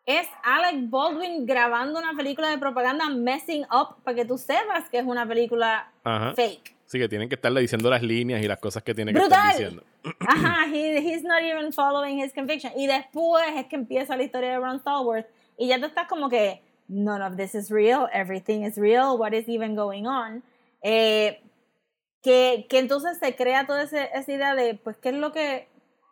Es 0.06 0.26
Alec 0.42 0.88
Baldwin 0.88 1.44
grabando 1.44 1.98
una 1.98 2.14
película 2.14 2.48
de 2.48 2.56
propaganda 2.56 3.10
messing 3.10 3.64
up 3.64 4.02
para 4.04 4.14
que 4.14 4.24
tú 4.24 4.38
sepas 4.38 4.88
que 4.88 5.00
es 5.00 5.04
una 5.04 5.26
película 5.26 5.92
Ajá. 6.02 6.32
fake. 6.34 6.75
Sí, 6.86 6.98
que 6.98 7.08
tienen 7.08 7.28
que 7.28 7.34
estarle 7.34 7.60
diciendo 7.60 7.90
las 7.90 8.02
líneas 8.02 8.40
y 8.42 8.46
las 8.48 8.58
cosas 8.58 8.82
que 8.82 8.94
tiene 8.94 9.12
que 9.12 9.18
estar 9.18 9.52
diciendo. 9.52 9.82
Ajá, 10.28 10.66
he, 10.72 10.98
he's 10.98 11.24
not 11.24 11.42
even 11.42 11.72
following 11.72 12.20
his 12.22 12.32
conviction. 12.32 12.72
Y 12.76 12.86
después 12.86 13.44
es 13.56 13.66
que 13.66 13.76
empieza 13.76 14.16
la 14.16 14.22
historia 14.22 14.50
de 14.50 14.58
Ron 14.58 14.78
Stallworth 14.78 15.26
y 15.58 15.66
ya 15.68 15.78
tú 15.80 15.86
estás 15.86 16.06
como 16.06 16.28
que 16.28 16.62
none 16.88 17.24
of 17.24 17.36
this 17.36 17.54
is 17.56 17.70
real, 17.70 18.08
everything 18.12 18.62
is 18.62 18.76
real, 18.76 19.18
what 19.18 19.32
is 19.32 19.48
even 19.48 19.74
going 19.74 20.06
on. 20.06 20.42
Eh, 20.82 21.40
que, 22.22 22.66
que 22.68 22.78
entonces 22.78 23.18
se 23.18 23.34
crea 23.34 23.66
toda 23.66 23.82
ese- 23.82 24.10
esa 24.14 24.32
idea 24.32 24.54
de, 24.54 24.74
pues, 24.74 24.96
¿qué 24.98 25.08
es 25.08 25.16
lo 25.16 25.32
que, 25.32 25.68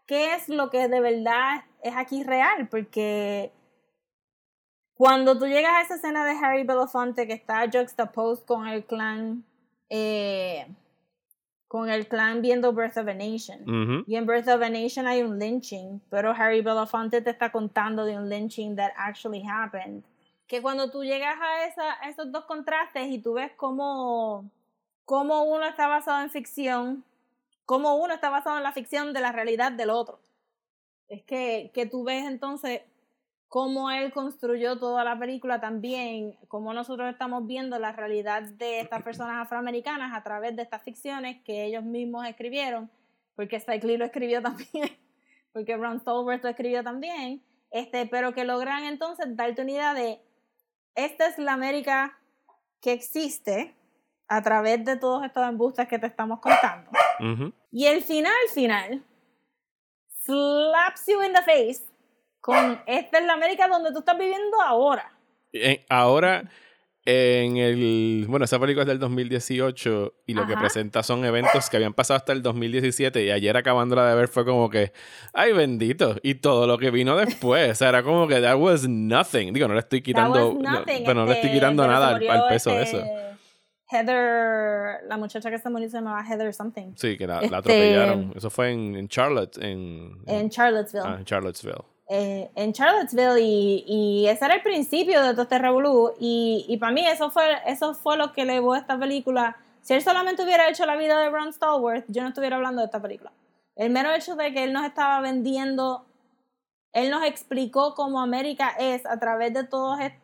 qué 0.07 0.35
es 0.35 0.49
lo 0.49 0.71
que 0.71 0.89
de 0.89 1.01
verdad 1.01 1.65
es 1.83 1.95
aquí 1.97 2.25
real? 2.25 2.67
Porque 2.69 3.53
cuando 4.95 5.39
tú 5.39 5.47
llegas 5.47 5.73
a 5.75 5.83
esa 5.83 5.95
escena 5.97 6.25
de 6.25 6.33
Harry 6.33 6.65
Belafonte 6.65 7.27
que 7.27 7.33
está 7.35 7.65
juxtaposed 7.73 8.45
con 8.45 8.67
el 8.69 8.85
clan, 8.85 9.45
eh, 9.89 10.67
con 11.69 11.89
el 11.91 12.07
clan 12.07 12.41
viendo 12.41 12.73
Birth 12.73 12.99
of 12.99 13.09
a 13.09 13.15
Nation. 13.15 13.63
Ujú. 13.63 14.05
Y 14.07 14.17
en 14.17 14.27
Birth 14.27 14.49
of 14.49 14.63
a 14.63 14.71
Nation 14.71 15.07
hay 15.07 15.23
un 15.23 15.39
lynching, 15.39 16.01
pero 16.09 16.31
Harry 16.31 16.63
Belafonte 16.63 17.21
te 17.21 17.31
está 17.31 17.51
contando 17.51 18.05
de 18.05 18.17
un 18.17 18.29
lynching 18.29 18.77
that 18.77 18.93
actually 18.97 19.43
happened. 19.45 20.05
Que 20.47 20.63
cuando 20.63 20.91
tú 20.91 21.03
llegas 21.03 21.37
a, 21.41 21.65
esa, 21.67 22.01
a 22.01 22.09
esos 22.09 22.31
dos 22.31 22.45
contrastes 22.45 23.09
y 23.09 23.19
tú 23.19 23.35
ves 23.35 23.51
cómo, 23.57 24.49
cómo 25.05 25.45
uno 25.45 25.67
está 25.67 25.89
basado 25.89 26.23
en 26.23 26.31
ficción, 26.31 27.03
cómo 27.67 27.97
uno 27.97 28.15
está 28.15 28.31
basado 28.31 28.57
en 28.59 28.63
la 28.63 28.73
ficción 28.73 29.13
de 29.13 29.21
la 29.21 29.33
realidad 29.33 29.73
del 29.73 29.91
otro. 29.91 30.21
Es 31.09 31.23
que, 31.23 31.71
que 31.75 31.87
tú 31.87 32.05
ves 32.05 32.25
entonces 32.25 32.83
cómo 33.55 33.89
él 33.93 34.13
construyó 34.13 34.81
toda 34.81 35.05
la 35.05 35.17
película 35.17 35.61
también, 35.61 36.37
cómo 36.49 36.75
nosotros 36.75 37.09
estamos 37.09 37.47
viendo 37.47 37.79
la 37.79 37.93
realidad 37.93 38.43
de 38.43 38.81
estas 38.81 39.05
personas 39.05 39.41
afroamericanas 39.47 40.13
a 40.13 40.25
través 40.25 40.57
de 40.57 40.63
estas 40.63 40.83
ficciones 40.83 41.41
que 41.45 41.65
ellos 41.65 41.85
mismos 41.85 42.27
escribieron, 42.27 42.91
porque 43.37 43.55
Spike 43.55 43.87
Lee 43.87 43.97
lo 43.97 44.07
escribió 44.07 44.43
también, 44.43 44.99
porque 45.53 45.77
Ron 45.77 46.01
Stallworth 46.01 46.43
lo 46.43 46.51
escribió 46.51 46.83
también, 46.83 47.45
este, 47.71 48.07
pero 48.07 48.35
que 48.35 48.45
logran 48.45 48.83
entonces 48.87 49.37
darte 49.37 49.63
una 49.63 49.71
idea 49.71 49.95
de, 49.95 50.21
esta 50.97 51.29
es 51.29 51.39
la 51.39 51.53
América 51.53 52.19
que 52.81 52.91
existe 52.91 53.73
a 54.27 54.43
través 54.43 54.85
de 54.85 54.97
todos 54.97 55.25
estos 55.25 55.49
embustes 55.49 55.87
que 55.87 56.01
te 56.01 56.09
estamos 56.09 56.41
contando. 56.41 56.91
Ujú. 57.21 57.53
Y 57.71 57.87
el 57.87 58.03
final, 58.03 58.35
final, 58.53 59.01
slaps 60.25 61.07
you 61.07 61.23
in 61.23 61.33
the 61.33 61.43
face 61.43 61.94
con 62.45 62.79
esta 62.87 63.19
es 63.19 63.25
la 63.25 63.33
América 63.33 63.69
donde 63.69 63.91
tú 63.91 64.01
estás 64.01 64.19
viviendo 64.19 64.61
ahora. 64.61 65.11
Ahora, 65.89 66.45
en 67.07 67.57
el. 67.57 68.27
Bueno, 68.29 68.45
esa 68.45 68.59
película 68.59 68.83
es 68.83 68.89
del 68.89 68.99
2018 68.99 70.13
y 70.27 70.35
lo 70.35 70.47
que 70.47 70.55
presenta 70.55 71.03
son 71.03 71.25
eventos 71.25 71.71
que 71.71 71.79
habían 71.79 71.95
pasado 71.95 72.19
hasta 72.19 72.33
el 72.33 72.43
2017 72.43 73.25
y 73.25 73.31
ayer 73.31 73.57
acabándola 73.57 74.07
de 74.11 74.15
ver 74.15 74.29
fue 74.29 74.45
como 74.45 74.69
que. 74.69 74.93
¡Ay, 75.33 75.55
bendito! 75.55 76.17
Y 76.23 76.35
todo 76.35 76.67
lo 76.67 76.77
que 76.77 76.91
vino 76.91 77.17
después. 77.17 77.71
o 77.71 77.75
sea, 77.77 77.89
era 77.89 78.03
como 78.03 78.29
que 78.29 78.39
that 78.43 78.59
was 78.59 78.87
nothing. 78.87 79.55
Digo, 79.55 79.67
no 79.67 79.73
le 79.73 79.81
estoy 79.81 80.03
quitando. 80.03 80.53
no, 80.53 80.71
nothing, 80.71 81.03
pero 81.03 81.15
no 81.15 81.25
le 81.25 81.33
estoy 81.33 81.49
este, 81.49 81.61
quitando 81.61 81.87
nada 81.87 82.11
al, 82.11 82.49
peso 82.51 82.73
de 82.73 82.83
este, 82.83 82.99
eso. 82.99 83.07
Heather, 83.91 85.05
la 85.09 85.17
muchacha 85.17 85.51
que 85.51 85.59
se 85.59 85.71
murió 85.71 85.89
se 85.89 85.97
llamaba 85.97 86.23
Heather 86.23 86.53
something. 86.53 86.93
Sí, 86.97 87.17
que 87.17 87.27
la, 87.27 87.37
la 87.37 87.43
este, 87.45 87.57
atropellaron. 87.57 88.35
Eso 88.37 88.51
fue 88.51 88.71
en, 88.71 88.97
en 88.97 89.09
Charlotte, 89.09 89.57
en, 89.63 90.19
En 90.27 90.51
Charlottesville. 90.51 91.07
ah, 91.07 91.17
en 91.19 91.25
Charlottesville. 91.25 91.94
Eh, 92.09 92.51
en 92.55 92.73
Charlottesville 92.73 93.41
y, 93.41 93.85
y 93.87 94.27
ese 94.29 94.45
era 94.45 94.55
el 94.55 94.63
principio 94.63 95.23
de 95.23 95.33
todo 95.33 95.43
este 95.43 95.59
revolú 95.59 96.13
y, 96.21 96.65
y 96.69 96.77
para 96.77 96.93
mí 96.93 97.07
eso 97.07 97.31
fue, 97.31 97.45
eso 97.67 97.95
fue 97.95 98.17
lo 98.17 98.33
que 98.33 98.43
elevó 98.43 98.75
esta 98.75 98.99
película. 98.99 99.57
Si 99.83 99.95
él 99.95 100.03
solamente 100.03 100.43
hubiera 100.43 100.69
hecho 100.69 100.87
la 100.87 100.97
vida 100.97 101.19
de 101.21 101.31
Ron 101.31 101.53
Stallworth, 101.53 102.05
yo 102.09 102.23
no 102.23 102.29
estuviera 102.29 102.57
hablando 102.57 102.81
de 102.81 102.87
esta 102.87 103.01
película. 103.03 103.33
El 103.77 103.91
mero 103.91 104.13
hecho 104.13 104.35
de 104.37 104.53
que 104.53 104.65
él 104.65 104.73
nos 104.73 104.85
estaba 104.87 105.21
vendiendo, 105.21 106.05
él 106.93 107.11
nos 107.11 107.25
explicó 107.25 107.95
cómo 107.95 108.21
América 108.21 108.71
es 108.79 109.05
a 109.07 109.19
través 109.19 109.53
de 109.53 109.65
todo, 109.65 109.99
est- 109.99 110.17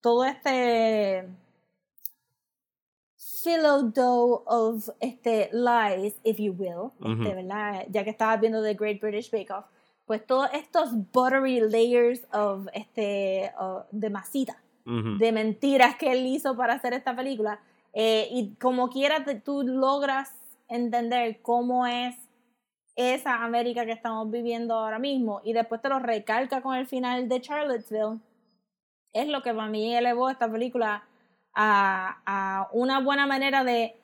todo 0.00 0.24
este 0.24 1.28
philodou 3.42 4.42
of 4.46 4.88
este, 5.00 5.50
lies, 5.52 6.14
if 6.24 6.38
you 6.38 6.52
will, 6.52 6.92
Ujú. 7.00 7.22
este, 7.22 7.34
¿verdad? 7.34 7.84
ya 7.90 8.04
que 8.04 8.10
estabas 8.10 8.40
viendo 8.40 8.62
The 8.62 8.74
Great 8.74 9.00
British 9.00 9.30
Bake 9.30 9.50
Off, 9.52 9.64
pues 10.08 10.26
todos 10.26 10.48
estos 10.54 10.90
buttery 11.12 11.60
layers 11.60 12.26
of, 12.32 12.66
este, 12.72 13.52
of- 13.58 13.84
de 13.92 14.10
masita 14.10 14.60
Ujú. 14.84 15.18
de 15.18 15.30
mentiras 15.32 15.94
que 15.96 16.10
él 16.10 16.26
hizo 16.26 16.56
para 16.56 16.72
hacer 16.74 16.94
esta 16.94 17.14
película. 17.14 17.60
Eh, 17.92 18.26
y 18.32 18.54
como 18.56 18.88
quiera 18.88 19.22
te- 19.24 19.36
tú 19.36 19.62
logras 19.62 20.32
entender 20.66 21.40
cómo 21.42 21.86
es 21.86 22.16
esa 22.96 23.44
América 23.44 23.84
que 23.86 23.92
estamos 23.92 24.30
viviendo 24.30 24.74
ahora 24.74 24.98
mismo 24.98 25.40
y 25.44 25.52
después 25.52 25.80
te 25.80 25.88
lo 25.88 25.98
recalca 26.00 26.62
con 26.62 26.74
el 26.74 26.86
final 26.86 27.28
de 27.28 27.40
Charlottesville, 27.40 28.18
es 29.12 29.28
lo 29.28 29.42
que 29.42 29.54
para 29.54 29.68
mí 29.68 29.94
elevó 29.94 30.28
esta 30.30 30.50
película 30.50 31.04
a, 31.54 32.18
a 32.26 32.68
una 32.72 32.98
buena 33.00 33.26
manera 33.26 33.62
de 33.62 33.94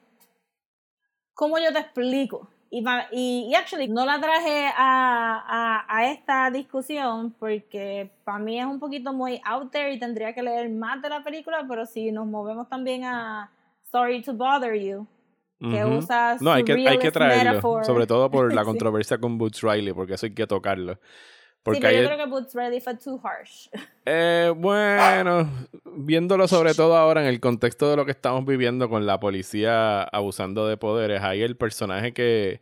cómo 1.34 1.58
yo 1.58 1.72
te 1.72 1.78
explico. 1.80 2.48
Y, 2.76 2.84
y, 3.12 3.46
y 3.50 3.54
actually, 3.54 3.86
no 3.86 4.04
la 4.04 4.20
traje 4.20 4.66
a, 4.66 5.44
a, 5.46 5.84
a 5.88 6.10
esta 6.10 6.50
discusión 6.50 7.32
porque 7.38 8.10
para 8.24 8.40
mí 8.40 8.58
es 8.58 8.66
un 8.66 8.80
poquito 8.80 9.12
muy 9.12 9.40
out 9.44 9.70
there 9.70 9.92
y 9.92 9.98
tendría 10.00 10.34
que 10.34 10.42
leer 10.42 10.68
más 10.70 11.00
de 11.00 11.08
la 11.08 11.22
película, 11.22 11.64
pero 11.68 11.86
si 11.86 12.10
nos 12.10 12.26
movemos 12.26 12.68
también 12.68 13.04
a 13.04 13.48
Sorry 13.92 14.22
to 14.22 14.32
Bother 14.32 14.74
You, 14.74 15.06
que 15.60 15.84
Ujú. 15.84 15.98
usa 15.98 16.36
No, 16.40 16.52
hay 16.52 16.64
que, 16.64 16.72
hay 16.72 16.98
que 16.98 17.12
traerlo. 17.12 17.50
metaphor. 17.52 17.84
Sobre 17.84 18.08
todo 18.08 18.28
por 18.28 18.52
la 18.52 18.62
Sí. 18.64 18.66
controversia 18.66 19.18
con 19.18 19.38
Boots 19.38 19.62
Riley, 19.62 19.92
porque 19.92 20.14
eso 20.14 20.26
hay 20.26 20.34
que 20.34 20.46
tocarlo. 20.48 20.98
Porque 21.64 21.78
sí, 21.78 21.82
pero 21.82 22.02
yo 22.02 22.06
creo 22.06 22.18
que 22.18 22.30
Boots 22.30 22.54
Ready 22.54 22.80
fue 22.80 22.94
too 22.96 23.20
harsh. 23.24 23.68
Eh, 24.06 24.52
bueno, 24.54 25.48
viéndolo 25.96 26.46
sobre 26.46 26.74
todo 26.74 26.94
ahora 26.94 27.22
en 27.22 27.26
el 27.26 27.40
contexto 27.40 27.88
de 27.88 27.96
lo 27.96 28.04
que 28.04 28.10
estamos 28.10 28.44
viviendo 28.44 28.90
con 28.90 29.06
la 29.06 29.18
policía 29.18 30.02
abusando 30.02 30.68
de 30.68 30.76
poderes, 30.76 31.22
hay 31.22 31.42
el 31.42 31.56
personaje 31.56 32.12
que. 32.12 32.60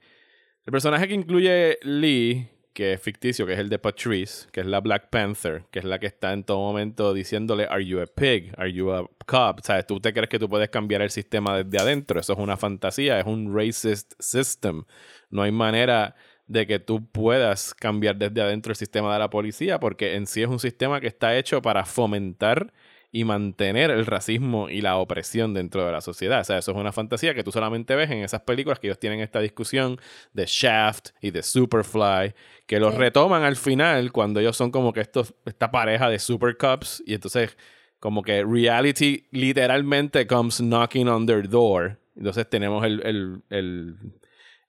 El 0.64 0.70
personaje 0.70 1.08
que 1.08 1.14
incluye 1.14 1.78
Lee, 1.82 2.48
que 2.72 2.92
es 2.92 3.02
ficticio, 3.02 3.44
que 3.44 3.54
es 3.54 3.58
el 3.58 3.68
de 3.68 3.80
Patrice, 3.80 4.46
que 4.52 4.60
es 4.60 4.66
la 4.66 4.80
Black 4.80 5.10
Panther, 5.10 5.64
que 5.72 5.80
es 5.80 5.84
la 5.84 5.98
que 5.98 6.06
está 6.06 6.32
en 6.32 6.44
todo 6.44 6.58
momento 6.58 7.12
diciéndole, 7.12 7.64
¿Are 7.64 7.84
you 7.84 8.00
a 8.00 8.06
pig? 8.06 8.54
¿Are 8.56 8.72
you 8.72 8.92
a 8.92 9.10
cop? 9.26 9.60
¿Sabes? 9.62 9.84
¿Tú 9.86 9.98
te 9.98 10.12
crees 10.12 10.28
que 10.28 10.38
tú 10.38 10.48
puedes 10.48 10.70
cambiar 10.70 11.02
el 11.02 11.10
sistema 11.10 11.64
desde 11.64 11.82
adentro? 11.82 12.20
Eso 12.20 12.34
es 12.34 12.38
una 12.38 12.56
fantasía, 12.56 13.18
es 13.18 13.26
un 13.26 13.52
racist 13.52 14.12
system. 14.20 14.84
No 15.30 15.42
hay 15.42 15.50
manera 15.50 16.14
de 16.52 16.66
que 16.66 16.78
tú 16.78 17.04
puedas 17.06 17.74
cambiar 17.74 18.16
desde 18.16 18.42
adentro 18.42 18.72
el 18.72 18.76
sistema 18.76 19.12
de 19.12 19.18
la 19.18 19.30
policía, 19.30 19.80
porque 19.80 20.14
en 20.16 20.26
sí 20.26 20.42
es 20.42 20.48
un 20.48 20.58
sistema 20.58 21.00
que 21.00 21.06
está 21.06 21.36
hecho 21.36 21.62
para 21.62 21.84
fomentar 21.84 22.72
y 23.14 23.24
mantener 23.24 23.90
el 23.90 24.06
racismo 24.06 24.70
y 24.70 24.80
la 24.80 24.96
opresión 24.96 25.52
dentro 25.52 25.84
de 25.84 25.92
la 25.92 26.00
sociedad. 26.00 26.40
O 26.40 26.44
sea, 26.44 26.58
eso 26.58 26.70
es 26.72 26.76
una 26.78 26.92
fantasía 26.92 27.34
que 27.34 27.44
tú 27.44 27.52
solamente 27.52 27.94
ves 27.94 28.10
en 28.10 28.18
esas 28.18 28.40
películas 28.40 28.78
que 28.78 28.86
ellos 28.86 28.98
tienen 28.98 29.20
esta 29.20 29.40
discusión 29.40 29.98
de 30.32 30.44
Shaft 30.46 31.10
y 31.20 31.30
de 31.30 31.42
Superfly, 31.42 32.34
que 32.66 32.80
los 32.80 32.94
Sí. 32.94 33.00
retoman 33.00 33.42
al 33.42 33.56
final 33.56 34.12
cuando 34.12 34.40
ellos 34.40 34.56
son 34.56 34.70
como 34.70 34.92
que 34.94 35.00
estos, 35.00 35.34
esta 35.44 35.70
pareja 35.70 36.08
de 36.08 36.18
super 36.18 36.56
cops 36.56 37.02
y 37.06 37.12
entonces 37.14 37.56
como 37.98 38.22
que 38.22 38.44
reality 38.44 39.26
literalmente 39.30 40.26
comes 40.26 40.60
knocking 40.60 41.08
on 41.08 41.26
their 41.26 41.46
door. 41.48 41.98
Entonces 42.16 42.48
tenemos 42.48 42.84
el, 42.84 43.00
el, 43.04 43.42
el, 43.50 43.96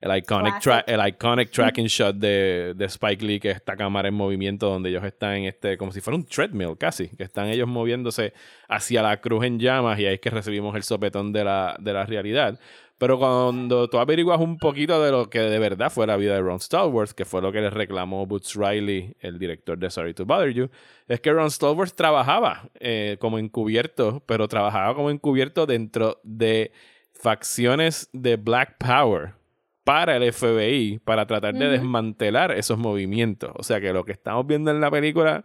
el 0.03 0.17
iconic, 0.17 0.55
el 0.85 1.07
iconic 1.07 1.49
tracking 1.49 1.87
shot 1.87 2.17
de, 2.17 2.73
de 2.75 2.85
Spike 2.85 3.25
Lee, 3.25 3.39
que 3.39 3.51
es 3.51 3.55
esta 3.55 3.77
cámara 3.77 4.09
en 4.09 4.13
movimiento 4.13 4.69
donde 4.69 4.89
ellos 4.89 5.03
están 5.05 5.35
en 5.35 5.45
este, 5.45 5.77
como 5.77 5.93
si 5.93 6.01
fuera 6.01 6.17
un 6.17 6.25
treadmill 6.25 6.77
casi, 6.77 7.07
que 7.07 7.23
están 7.23 7.47
ellos 7.47 7.69
moviéndose 7.69 8.33
hacia 8.67 9.01
la 9.01 9.21
cruz 9.21 9.45
en 9.45 9.59
llamas 9.59 9.97
y 9.99 10.05
ahí 10.05 10.15
es 10.15 10.19
que 10.19 10.29
recibimos 10.29 10.75
el 10.75 10.83
sopetón 10.83 11.31
de 11.31 11.45
la, 11.45 11.77
de 11.79 11.93
la 11.93 12.05
realidad. 12.05 12.59
Pero 12.97 13.17
cuando 13.17 13.89
tú 13.89 13.97
averiguas 13.97 14.41
un 14.41 14.57
poquito 14.57 15.01
de 15.01 15.09
lo 15.09 15.29
que 15.29 15.39
de 15.39 15.57
verdad 15.57 15.89
fue 15.89 16.05
la 16.05 16.17
vida 16.17 16.33
de 16.33 16.41
Ron 16.41 16.59
Stallworth, 16.59 17.11
que 17.11 17.23
fue 17.23 17.41
lo 17.41 17.53
que 17.53 17.61
le 17.61 17.69
reclamó 17.69 18.25
Boots 18.25 18.55
Riley, 18.55 19.15
el 19.21 19.39
director 19.39 19.77
de 19.77 19.89
Sorry 19.89 20.13
to 20.13 20.25
Bother 20.25 20.53
You, 20.53 20.69
es 21.07 21.21
que 21.21 21.31
Ron 21.31 21.49
Stallworth 21.49 21.95
trabajaba 21.95 22.69
eh, 22.77 23.15
como 23.21 23.39
encubierto, 23.39 24.21
pero 24.25 24.49
trabajaba 24.49 24.95
como 24.95 25.09
encubierto 25.09 25.65
dentro 25.65 26.19
de 26.23 26.73
facciones 27.13 28.09
de 28.11 28.35
Black 28.35 28.75
Power 28.77 29.42
para 29.83 30.15
el 30.17 30.31
FBI, 30.31 30.99
para 31.03 31.25
tratar 31.27 31.53
de 31.55 31.67
desmantelar 31.69 32.51
esos 32.51 32.77
movimientos. 32.77 33.51
O 33.55 33.63
sea 33.63 33.81
que 33.81 33.91
lo 33.93 34.03
que 34.05 34.13
estamos 34.13 34.45
viendo 34.47 34.71
en 34.71 34.79
la 34.81 34.89
película 34.91 35.43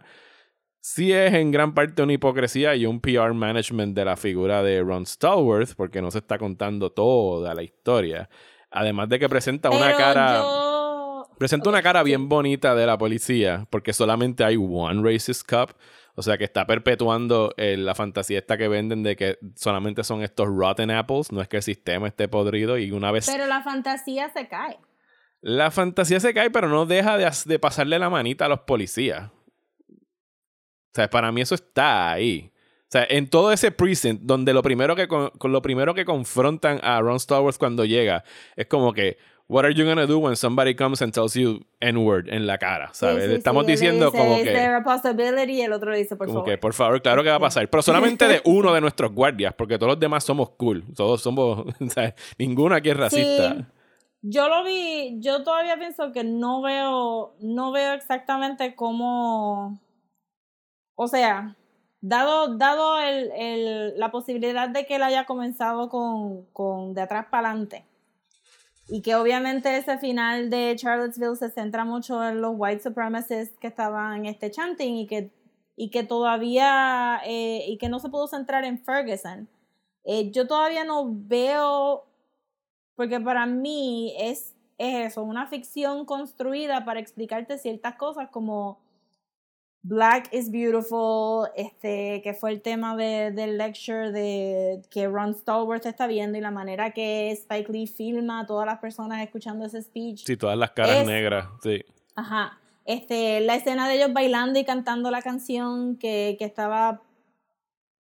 sí 0.81 1.11
es 1.11 1.33
en 1.33 1.51
gran 1.51 1.73
parte 1.73 2.01
una 2.03 2.13
hipocresía 2.13 2.75
y 2.75 2.85
un 2.85 3.01
PR 3.01 3.33
management 3.33 3.95
de 3.95 4.05
la 4.05 4.15
figura 4.15 4.63
de 4.63 4.81
Ron 4.81 5.05
Stallworth, 5.05 5.75
porque 5.75 6.01
no 6.01 6.09
se 6.11 6.19
está 6.19 6.37
contando 6.37 6.91
toda 6.91 7.53
la 7.53 7.63
historia. 7.63 8.29
Además 8.71 9.09
de 9.09 9.19
que 9.19 9.27
presenta 9.29 9.69
una 9.69 9.93
cara... 9.95 10.37
yo- 10.37 11.25
Presenta 11.37 11.69
una 11.69 11.81
cara 11.81 12.03
bien 12.03 12.27
bonita 12.27 12.75
de 12.75 12.85
la 12.85 12.97
policía, 12.97 13.65
porque 13.69 13.93
solamente 13.93 14.43
hay 14.43 14.57
one 14.57 15.01
racist 15.01 15.49
cop. 15.49 15.71
O 16.19 16.21
sea, 16.21 16.37
que 16.37 16.43
está 16.43 16.67
perpetuando 16.67 17.53
eh, 17.55 17.77
la 17.77 17.95
fantasía 17.95 18.39
esta 18.39 18.57
que 18.57 18.67
venden 18.67 19.03
de 19.03 19.15
que 19.15 19.37
solamente 19.55 20.03
son 20.03 20.21
estos 20.21 20.49
rotten 20.49 20.91
apples. 20.91 21.31
No 21.31 21.41
es 21.41 21.47
que 21.47 21.55
el 21.55 21.63
sistema 21.63 22.09
esté 22.09 22.27
podrido 22.27 22.77
y 22.77 22.91
una 22.91 23.09
vez... 23.13 23.25
Pero 23.31 23.45
la 23.47 23.61
fantasía 23.63 24.27
se 24.27 24.49
cae. 24.49 24.77
La 25.39 25.71
fantasía 25.71 26.19
se 26.19 26.33
cae, 26.33 26.49
pero 26.49 26.67
no 26.67 26.85
deja 26.85 27.17
de, 27.17 27.25
as- 27.25 27.45
de 27.47 27.57
pasarle 27.57 27.97
la 27.99 28.09
manita 28.09 28.47
a 28.47 28.49
los 28.49 28.59
policías. 28.61 29.29
O 29.31 30.93
sea, 30.93 31.09
para 31.09 31.31
mí 31.31 31.39
eso 31.39 31.55
está 31.55 32.11
ahí. 32.11 32.51
O 32.81 32.91
sea, 32.91 33.07
en 33.09 33.29
todo 33.29 33.53
ese 33.53 33.71
precinct, 33.71 34.23
donde 34.23 34.51
lo 34.53 34.61
primero 34.61 34.97
que, 34.97 35.07
con, 35.07 35.29
con 35.29 35.53
lo 35.53 35.61
primero 35.61 35.93
que 35.93 36.03
confrontan 36.03 36.81
a 36.83 36.99
Ron 36.99 37.21
Stallworth 37.21 37.57
cuando 37.57 37.85
llega 37.85 38.25
es 38.57 38.65
como 38.65 38.91
que, 38.91 39.17
What 39.49 39.65
are 39.65 39.73
you 39.73 39.83
gonna 39.83 40.05
do 40.05 40.19
when 40.19 40.35
somebody 40.35 40.75
comes 40.75 41.01
and 41.01 41.11
tells 41.11 41.33
you 41.35 41.61
N-word 41.81 42.29
en 42.29 42.45
la 42.45 42.59
cara? 42.59 42.91
¿Sabes? 42.93 43.23
Sí, 43.23 43.29
sí, 43.31 43.35
Estamos 43.37 43.65
sí, 43.65 43.71
diciendo 43.71 44.05
dice, 44.11 44.17
como 44.19 44.37
"Is 44.37 44.43
que. 44.43 44.57
a 44.63 44.83
possibility? 44.83 45.53
Y 45.53 45.61
el 45.63 45.73
otro 45.73 45.95
dice, 45.95 46.15
por 46.15 46.27
Como 46.27 46.39
favor. 46.41 46.49
que, 46.51 46.57
por 46.59 46.73
favor, 46.75 47.01
claro 47.01 47.23
que 47.23 47.29
va 47.29 47.35
a 47.37 47.39
pasar. 47.39 47.67
Pero 47.67 47.81
solamente 47.81 48.27
de 48.27 48.41
uno 48.45 48.71
de 48.73 48.79
nuestros 48.81 49.11
guardias, 49.11 49.55
porque 49.57 49.79
todos 49.79 49.93
los 49.93 49.99
demás 49.99 50.23
somos 50.23 50.51
cool. 50.51 50.83
Todos 50.95 51.21
somos. 51.23 51.65
¿sabes? 51.93 52.13
Ninguno 52.37 52.75
aquí 52.75 52.91
es 52.91 52.97
racista. 52.97 53.67
Yo 54.21 54.49
lo 54.49 54.63
vi, 54.63 55.15
yo 55.19 55.43
todavía 55.43 55.77
pienso 55.79 56.11
que 56.11 56.23
no 56.23 56.61
veo, 56.61 57.33
no 57.39 57.71
veo 57.71 57.93
exactamente 57.93 58.75
cómo, 58.75 59.79
o 60.95 61.07
sea, 61.07 61.55
dado, 62.01 62.55
dado 62.57 62.99
el, 62.99 63.31
el- 63.31 63.97
la 63.99 64.11
posibilidad 64.11 64.69
de 64.69 64.85
que 64.85 64.97
él 64.97 65.03
haya 65.03 65.25
comenzado 65.25 65.89
con, 65.89 66.43
con 66.53 66.93
de 66.93 67.01
atrás 67.01 67.27
para 67.31 67.49
adelante 67.49 67.85
y 68.89 69.01
que 69.01 69.15
obviamente 69.15 69.77
ese 69.77 69.97
final 69.97 70.49
de 70.49 70.75
Charlottesville 70.75 71.35
se 71.35 71.49
centra 71.49 71.85
mucho 71.85 72.27
en 72.27 72.41
los 72.41 72.53
white 72.55 72.81
supremacists 72.81 73.57
que 73.57 73.67
estaban 73.67 74.25
este 74.25 74.49
chanting 74.51 74.97
y 74.97 75.07
que, 75.07 75.31
y 75.75 75.89
que 75.89 76.03
todavía, 76.03 77.21
eh, 77.25 77.65
y 77.67 77.77
que 77.77 77.89
no 77.89 77.99
se 77.99 78.09
pudo 78.09 78.27
centrar 78.27 78.65
en 78.65 78.79
Ferguson. 78.79 79.47
Eh, 80.03 80.31
yo 80.31 80.47
todavía 80.47 80.83
no 80.83 81.05
veo 81.07 82.05
porque 82.99 83.17
para 83.21 83.45
mí 83.45 84.13
es, 84.19 84.55
es 84.77 85.07
eso, 85.07 85.23
una 85.23 85.47
ficción 85.47 86.03
construida 86.03 86.83
para 86.83 86.99
explicarte 86.99 87.57
ciertas 87.57 87.95
cosas 87.95 88.27
como 88.29 88.79
Black 89.81 90.33
is 90.33 90.51
Beautiful, 90.51 91.47
este, 91.55 92.21
que 92.21 92.33
fue 92.33 92.51
el 92.51 92.61
tema 92.61 92.95
de, 92.97 93.31
del 93.31 93.57
lecture 93.57 94.11
de 94.11 94.81
que 94.91 95.07
Ron 95.07 95.33
Stallworth 95.33 95.85
está 95.85 96.05
viendo 96.05 96.37
y 96.37 96.41
la 96.41 96.51
manera 96.51 96.91
que 96.91 97.31
Spike 97.31 97.71
Lee 97.71 97.87
filma 97.87 98.41
a 98.41 98.45
todas 98.45 98.65
las 98.65 98.79
personas 98.79 99.23
escuchando 99.23 99.65
ese 99.65 99.81
speech. 99.81 100.25
Sí, 100.25 100.35
todas 100.35 100.57
las 100.57 100.71
caras 100.71 100.97
Es- 100.97 101.07
negras. 101.07 101.47
Sí. 101.63 101.81
Ajá. 102.15 102.59
Este, 102.85 103.39
la 103.39 103.55
escena 103.55 103.87
de 103.87 103.95
ellos 103.95 104.11
bailando 104.13 104.59
y 104.59 104.65
cantando 104.65 105.11
la 105.11 105.21
canción 105.21 105.95
que, 105.95 106.35
que 106.39 106.45
estaba 106.45 107.01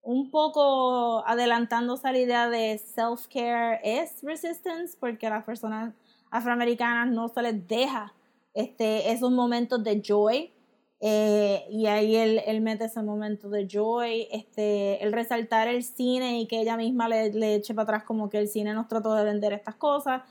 un 0.02 0.30
poco 0.30 1.22
adelantándose 1.26 2.08
a 2.08 2.12
la 2.12 2.18
idea 2.18 2.48
de 2.48 2.78
self-care 2.78 3.80
es 3.84 4.22
resistance, 4.22 4.96
porque 4.98 5.26
a 5.26 5.30
las 5.30 5.44
personas 5.44 5.92
afroamericanas 6.30 7.08
no 7.12 7.28
se 7.28 7.42
les 7.42 7.68
deja 7.68 8.14
este, 8.54 9.12
esos 9.12 9.30
momentos 9.30 9.84
de 9.84 10.00
joy. 10.04 10.52
Eh, 11.00 11.64
y 11.70 11.86
ahí 11.86 12.16
él, 12.16 12.42
él 12.46 12.60
mete 12.60 12.86
ese 12.86 13.02
momento 13.02 13.48
de 13.48 13.66
joy, 13.68 14.26
este, 14.32 15.02
el 15.04 15.12
resaltar 15.12 15.68
el 15.68 15.84
cine 15.84 16.40
y 16.40 16.46
que 16.46 16.60
ella 16.60 16.76
misma 16.76 17.08
le, 17.08 17.32
le 17.32 17.54
eche 17.54 17.74
para 17.74 17.84
atrás 17.84 18.04
como 18.04 18.28
que 18.28 18.38
el 18.38 18.48
cine 18.48 18.74
nos 18.74 18.88
trató 18.88 19.14
de 19.14 19.24
vender 19.24 19.52
estas 19.52 19.76
cosas 19.76 20.22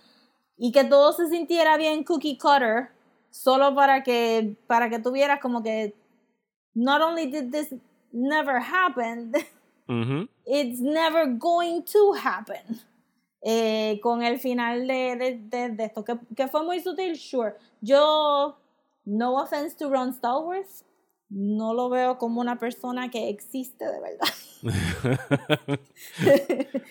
y 0.57 0.71
que 0.71 0.83
todo 0.83 1.13
se 1.13 1.27
sintiera 1.27 1.77
bien 1.77 2.03
cookie 2.03 2.37
cutter 2.37 2.89
solo 3.29 3.73
para 3.75 4.03
que 4.03 4.55
para 4.67 4.89
que 4.89 4.99
tuvieras 4.99 5.39
como 5.39 5.61
que 5.61 5.93
not 6.73 7.01
only 7.01 7.27
did 7.27 7.51
this 7.51 7.73
never 8.11 8.59
happen 8.61 9.31
Ujú. 9.87 10.27
it's 10.45 10.79
never 10.81 11.27
going 11.27 11.81
to 11.83 12.13
happen 12.13 12.81
eh, 13.41 13.99
con 14.01 14.23
el 14.23 14.39
final 14.39 14.87
de, 14.87 15.15
de, 15.15 15.39
de, 15.43 15.69
de 15.69 15.83
esto, 15.85 16.03
que, 16.03 16.17
que 16.35 16.47
fue 16.47 16.63
muy 16.63 16.81
sutil, 16.81 17.15
sure. 17.15 17.53
Yo, 17.79 18.57
no 19.07 19.35
offense 19.41 19.75
to 19.77 19.89
Ron 19.89 20.13
Stallworth, 20.13 20.83
no 21.29 21.73
lo 21.73 21.89
veo 21.89 22.17
como 22.17 22.41
una 22.41 22.57
persona 22.59 23.09
que 23.09 23.29
existe 23.29 23.85
de 23.85 23.99
verdad. 24.01 24.27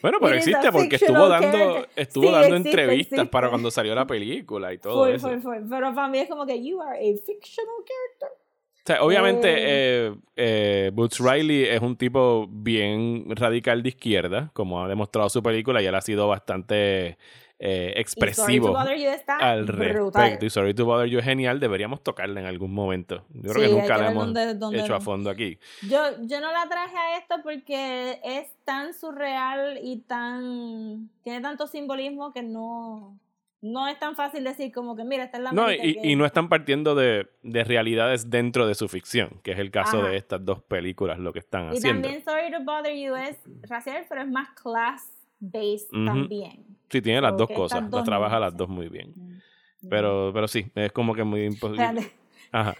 bueno, 0.02 0.18
pero 0.20 0.34
existe 0.34 0.72
porque 0.72 0.96
estuvo 0.96 1.28
dando, 1.28 1.58
character. 1.58 1.88
estuvo 1.96 2.24
Sí, 2.26 2.32
dando 2.32 2.56
existe, 2.56 2.68
entrevistas 2.70 3.12
existe. 3.18 3.30
para 3.30 3.48
cuando 3.50 3.70
salió 3.70 3.94
la 3.94 4.06
película 4.06 4.72
y 4.72 4.78
todo 4.78 5.06
eso. 5.06 5.30
Pero 5.68 5.94
para 5.94 6.08
mí 6.08 6.18
es 6.18 6.28
como 6.28 6.46
que 6.46 6.62
you 6.62 6.80
are 6.80 6.96
a 6.98 7.16
fictional 7.24 7.74
character. 7.84 8.28
O 8.28 8.86
sea, 8.86 9.02
obviamente, 9.02 9.48
eh, 9.56 10.14
eh, 10.36 10.90
Boots 10.94 11.18
Riley 11.18 11.64
es 11.64 11.80
un 11.80 11.96
tipo 11.96 12.46
bien 12.48 13.24
radical 13.34 13.82
de 13.82 13.88
izquierda, 13.88 14.50
como 14.52 14.84
ha 14.84 14.88
demostrado 14.88 15.28
su 15.28 15.42
película, 15.42 15.82
y 15.82 15.86
él 15.86 15.94
ha 15.94 16.00
sido 16.00 16.28
bastante 16.28 17.18
eh, 17.58 17.68
Y 17.68 17.84
Sorry 17.86 17.94
to 17.94 18.00
expresivo 18.00 18.72
Bother 18.72 18.98
You 18.98 19.08
está 19.08 19.36
al 19.36 19.64
brutal. 19.64 20.22
respecto. 20.22 20.46
Y 20.46 20.50
Sorry 20.50 20.74
to 20.74 20.84
Bother 20.84 21.08
You 21.08 21.18
es 21.20 21.24
genial, 21.24 21.58
deberíamos 21.60 22.02
tocarla 22.02 22.40
en 22.40 22.46
algún 22.46 22.72
momento. 22.74 23.24
Yo 23.30 23.52
creo 23.52 23.54
Sí, 23.54 23.60
que 23.74 23.80
nunca 23.80 23.96
que 23.96 24.02
la 24.02 24.10
hemos 24.10 24.24
dónde- 24.26 24.54
dónde- 24.54 24.80
hecho 24.80 24.94
a 24.94 25.00
fondo 25.00 25.30
aquí. 25.30 25.58
Yo, 25.88 25.98
yo 26.22 26.40
no 26.40 26.52
la 26.52 26.68
traje 26.68 26.96
a 26.96 27.18
esto 27.18 27.36
porque 27.42 28.20
es 28.24 28.46
tan 28.64 28.92
surreal 28.92 29.78
y 29.82 30.00
tan. 30.00 31.08
tiene 31.22 31.40
tanto 31.40 31.66
simbolismo 31.66 32.32
que 32.32 32.42
no. 32.42 33.18
No 33.62 33.88
es 33.88 33.98
tan 33.98 34.14
fácil 34.14 34.44
decir 34.44 34.70
como 34.70 34.94
que, 34.94 35.02
mira, 35.02 35.24
esta 35.24 35.38
es 35.38 35.42
la 35.44 35.50
No, 35.52 35.72
y, 35.72 35.78
que- 35.94 36.00
y 36.04 36.14
no 36.14 36.26
están 36.26 36.48
partiendo 36.50 36.94
de, 36.94 37.26
de 37.42 37.64
realidades 37.64 38.28
dentro 38.30 38.66
de 38.68 38.74
su 38.74 38.86
ficción, 38.86 39.40
que 39.42 39.52
es 39.52 39.58
el 39.58 39.70
caso 39.70 39.98
Ajá. 40.00 40.08
de 40.10 40.18
estas 40.18 40.44
dos 40.44 40.62
películas, 40.62 41.18
lo 41.18 41.32
que 41.32 41.38
están 41.38 41.72
Y 41.72 41.78
haciendo. 41.78 42.02
también 42.02 42.22
Sorry 42.22 42.50
to 42.52 42.62
Bother 42.64 42.94
You 42.94 43.16
es 43.16 43.38
racial, 43.62 44.04
pero 44.08 44.20
es 44.20 44.28
más 44.28 44.50
class-based 44.50 45.88
Ujú. 45.92 46.04
también. 46.04 46.75
Sí, 46.88 47.02
tiene 47.02 47.20
las 47.20 47.36
dos 47.36 47.48
cosas, 47.48 47.78
estas 47.78 47.82
las 47.82 47.90
dos 47.90 48.04
trabaja 48.04 48.38
las 48.38 48.56
dos 48.56 48.68
muy 48.68 48.88
bien. 48.88 49.42
Pero, 49.88 50.30
pero 50.32 50.48
sí, 50.48 50.70
es 50.74 50.92
como 50.92 51.14
que 51.14 51.24
muy 51.24 51.44
imposible. 51.44 52.12
Ajá. 52.52 52.74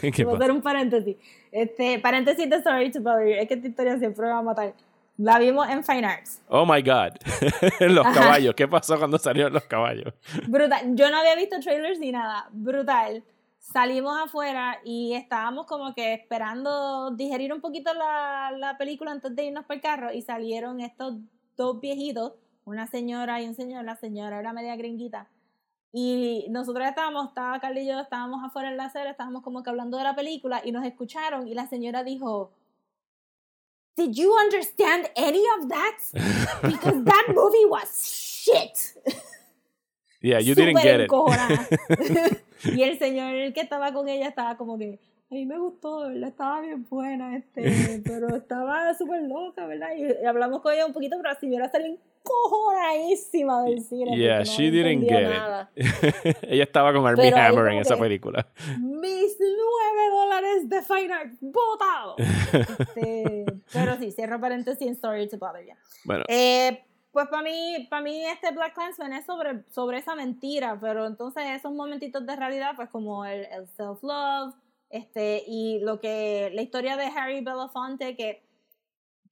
¿Qué 0.00 0.24
voy 0.24 0.34
a 0.34 0.36
hacer 0.36 0.50
un 0.50 0.62
paréntesis. 0.62 1.16
Este, 1.50 1.98
paréntesis 1.98 2.48
de 2.48 2.62
Sorry 2.62 2.90
to 2.90 3.00
Bother 3.00 3.26
You. 3.26 3.34
Es 3.34 3.48
que 3.48 3.54
esta 3.54 3.68
historia 3.68 3.98
siempre 3.98 4.26
me 4.26 4.32
va 4.32 4.38
a 4.38 4.42
matar. 4.42 4.74
La 5.18 5.38
vimos 5.38 5.66
en 5.68 5.82
Fine 5.82 6.06
Arts. 6.06 6.42
Oh 6.48 6.66
my 6.66 6.82
God. 6.82 7.12
los 7.80 8.06
Ajá. 8.06 8.20
caballos. 8.20 8.54
¿Qué 8.54 8.68
pasó 8.68 8.98
cuando 8.98 9.18
salieron 9.18 9.52
los 9.52 9.64
caballos? 9.64 10.12
Brutal. 10.46 10.94
Yo 10.94 11.10
no 11.10 11.18
había 11.18 11.34
visto 11.36 11.58
trailers 11.60 11.98
ni 11.98 12.12
nada. 12.12 12.48
Brutal. 12.52 13.24
Salimos 13.58 14.16
afuera 14.18 14.78
y 14.84 15.14
estábamos 15.14 15.66
como 15.66 15.94
que 15.94 16.12
esperando 16.12 17.10
digerir 17.12 17.52
un 17.52 17.60
poquito 17.60 17.92
la, 17.94 18.52
la 18.56 18.78
película 18.78 19.10
antes 19.10 19.34
de 19.34 19.46
irnos 19.46 19.64
para 19.64 19.76
el 19.76 19.80
carro 19.80 20.12
y 20.12 20.22
salieron 20.22 20.80
estos 20.80 21.16
dos 21.56 21.80
viejitos, 21.80 22.34
una 22.66 22.86
señora 22.86 23.40
y 23.40 23.48
un 23.48 23.54
señor. 23.54 23.84
La 23.84 23.96
señora 23.96 24.38
era 24.38 24.52
media 24.52 24.76
gringuita. 24.76 25.28
Y 25.92 26.46
nosotros 26.50 26.86
estábamos, 26.86 27.28
estaba 27.28 27.58
Carly 27.58 27.80
y 27.80 27.86
yo, 27.86 28.00
estábamos 28.00 28.44
afuera 28.44 28.68
en 28.68 28.76
la 28.76 28.84
acera, 28.84 29.10
estábamos 29.10 29.42
como 29.42 29.62
que 29.62 29.70
hablando 29.70 29.96
de 29.96 30.04
la 30.04 30.14
película 30.14 30.60
y 30.62 30.70
nos 30.70 30.84
escucharon 30.84 31.48
y 31.48 31.54
la 31.54 31.66
señora 31.66 32.04
dijo, 32.04 32.52
Did 33.96 34.12
you 34.12 34.30
understand 34.30 35.08
any 35.16 35.42
of 35.58 35.68
that? 35.68 35.96
Because 36.62 37.02
that 37.02 37.28
movie 37.34 37.64
was 37.64 37.88
shit. 38.04 38.94
Yeah, 40.20 40.38
you 40.38 40.54
didn't 40.54 40.82
get 40.82 41.00
it. 41.00 41.10
y 42.64 42.82
el 42.82 42.98
señor 42.98 43.54
que 43.54 43.60
estaba 43.60 43.92
con 43.94 44.06
ella 44.08 44.28
estaba 44.28 44.58
como 44.58 44.76
que, 44.76 44.98
a 45.28 45.34
mí 45.34 45.44
me 45.44 45.58
gustó, 45.58 46.00
¿verdad? 46.02 46.28
Estaba 46.28 46.60
bien 46.60 46.86
buena, 46.88 47.36
este, 47.36 48.00
pero 48.04 48.36
estaba 48.36 48.94
súper 48.94 49.22
loca, 49.22 49.66
¿verdad? 49.66 49.88
Y, 49.96 50.24
hablamos 50.24 50.60
con 50.60 50.72
ella 50.72 50.86
un 50.86 50.92
poquito, 50.92 51.16
pero 51.16 51.30
la 51.30 51.40
señora 51.40 51.68
salió 51.68 51.98
encojonadísima 52.22 53.64
del 53.64 53.80
cine. 53.82 54.16
Yeah, 54.16 54.38
porque 54.38 54.50
no 54.50 54.56
she 54.56 54.70
didn't 54.70 55.08
get 55.08 55.28
nada. 55.28 55.70
it. 55.74 56.36
Ella 56.42 56.62
estaba 56.62 56.92
con 56.92 57.06
Armie 57.06 57.32
Hammer 57.34 57.72
en 57.72 57.78
esa 57.78 57.96
película. 57.96 58.46
Mis 58.78 59.36
nueve 59.40 60.10
dólares 60.12 60.68
de 60.68 60.82
Fine 60.82 61.12
Art 61.12 61.32
botados. 61.40 62.16
Este, 62.96 63.44
pero 63.72 63.96
sí, 63.96 64.12
cierro 64.12 64.40
paréntesis 64.40 64.86
en 64.86 64.96
Sorry 64.96 65.28
to 65.28 65.38
Bother 65.38 65.66
You. 65.66 65.74
Bueno, 66.04 66.24
Eh, 66.28 66.84
pues 67.10 67.28
para 67.28 67.42
mí, 67.42 67.86
para 67.90 68.02
mí 68.02 68.24
este 68.26 68.52
Black 68.52 68.74
Clansman 68.74 69.12
es 69.12 69.26
sobre, 69.26 69.62
sobre 69.70 69.98
esa 69.98 70.14
mentira, 70.14 70.78
pero 70.80 71.06
entonces 71.06 71.44
esos 71.54 71.72
momentitos 71.72 72.24
de 72.26 72.36
realidad, 72.36 72.72
pues 72.76 72.88
como 72.90 73.24
el, 73.24 73.46
el 73.46 73.66
self-love, 73.68 74.54
este, 74.96 75.44
y 75.46 75.80
lo 75.80 76.00
que, 76.00 76.50
la 76.54 76.62
historia 76.62 76.96
de 76.96 77.04
Harry 77.04 77.40
Belafonte, 77.40 78.16
que, 78.16 78.42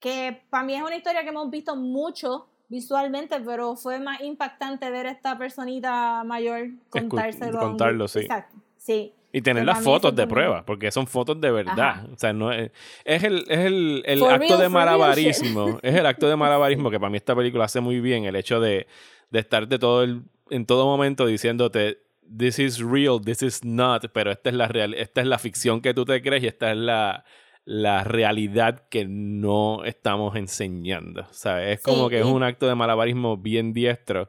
que 0.00 0.42
para 0.50 0.64
mí 0.64 0.74
es 0.74 0.82
una 0.82 0.96
historia 0.96 1.22
que 1.22 1.30
hemos 1.30 1.50
visto 1.50 1.76
mucho 1.76 2.48
visualmente, 2.68 3.40
pero 3.40 3.76
fue 3.76 4.00
más 4.00 4.20
impactante 4.20 4.90
ver 4.90 5.06
a 5.06 5.10
esta 5.10 5.36
personita 5.38 6.24
mayor 6.24 6.68
contárselo. 6.90 7.58
contarlo, 7.58 8.08
sí. 8.08 8.20
Exacto, 8.20 8.56
sí. 8.76 9.12
y 9.32 9.42
tener 9.42 9.64
las 9.64 9.82
fotos 9.82 10.14
de 10.14 10.26
prueba, 10.26 10.64
porque 10.64 10.90
son 10.90 11.06
fotos 11.06 11.40
de 11.40 11.50
verdad. 11.50 11.78
Ajá. 11.78 12.06
O 12.12 12.18
sea, 12.18 12.32
no 12.32 12.52
es, 12.52 12.70
es 13.04 13.22
el, 13.24 13.44
es 13.48 13.58
el, 13.58 14.02
el 14.06 14.22
acto 14.22 14.38
real, 14.38 14.60
de 14.60 14.68
malabarismo. 14.68 15.78
es 15.82 15.94
el 15.94 16.06
acto 16.06 16.28
de 16.28 16.36
malabarismo 16.36 16.90
que 16.90 16.98
para 16.98 17.10
mí 17.10 17.16
esta 17.16 17.34
película 17.34 17.64
hace 17.64 17.80
muy 17.80 18.00
bien. 18.00 18.24
El 18.24 18.36
hecho 18.36 18.60
de, 18.60 18.86
de 19.30 19.38
estarte 19.38 19.78
todo 19.78 20.02
el, 20.02 20.22
en 20.50 20.66
todo 20.66 20.86
momento 20.86 21.26
diciéndote. 21.26 22.03
This 22.26 22.58
is 22.58 22.80
real, 22.80 23.20
this 23.20 23.42
is 23.42 23.64
not, 23.64 24.06
pero 24.12 24.30
esta 24.32 24.50
es 24.50 24.56
la 24.56 24.68
real, 24.68 24.94
esta 24.94 25.20
es 25.20 25.26
la 25.26 25.38
ficción 25.38 25.80
que 25.80 25.94
tú 25.94 26.04
te 26.04 26.22
crees 26.22 26.42
y 26.42 26.46
esta 26.46 26.70
es 26.72 26.76
la, 26.76 27.24
la 27.64 28.04
realidad 28.04 28.88
que 28.88 29.06
no 29.06 29.84
estamos 29.84 30.36
enseñando. 30.36 31.22
O 31.22 31.32
sea, 31.32 31.70
es 31.70 31.80
como 31.82 32.04
Sí, 32.04 32.10
que 32.10 32.20
es 32.20 32.26
un 32.26 32.42
acto 32.42 32.66
de 32.66 32.74
malabarismo 32.74 33.36
bien 33.36 33.72
diestro 33.72 34.28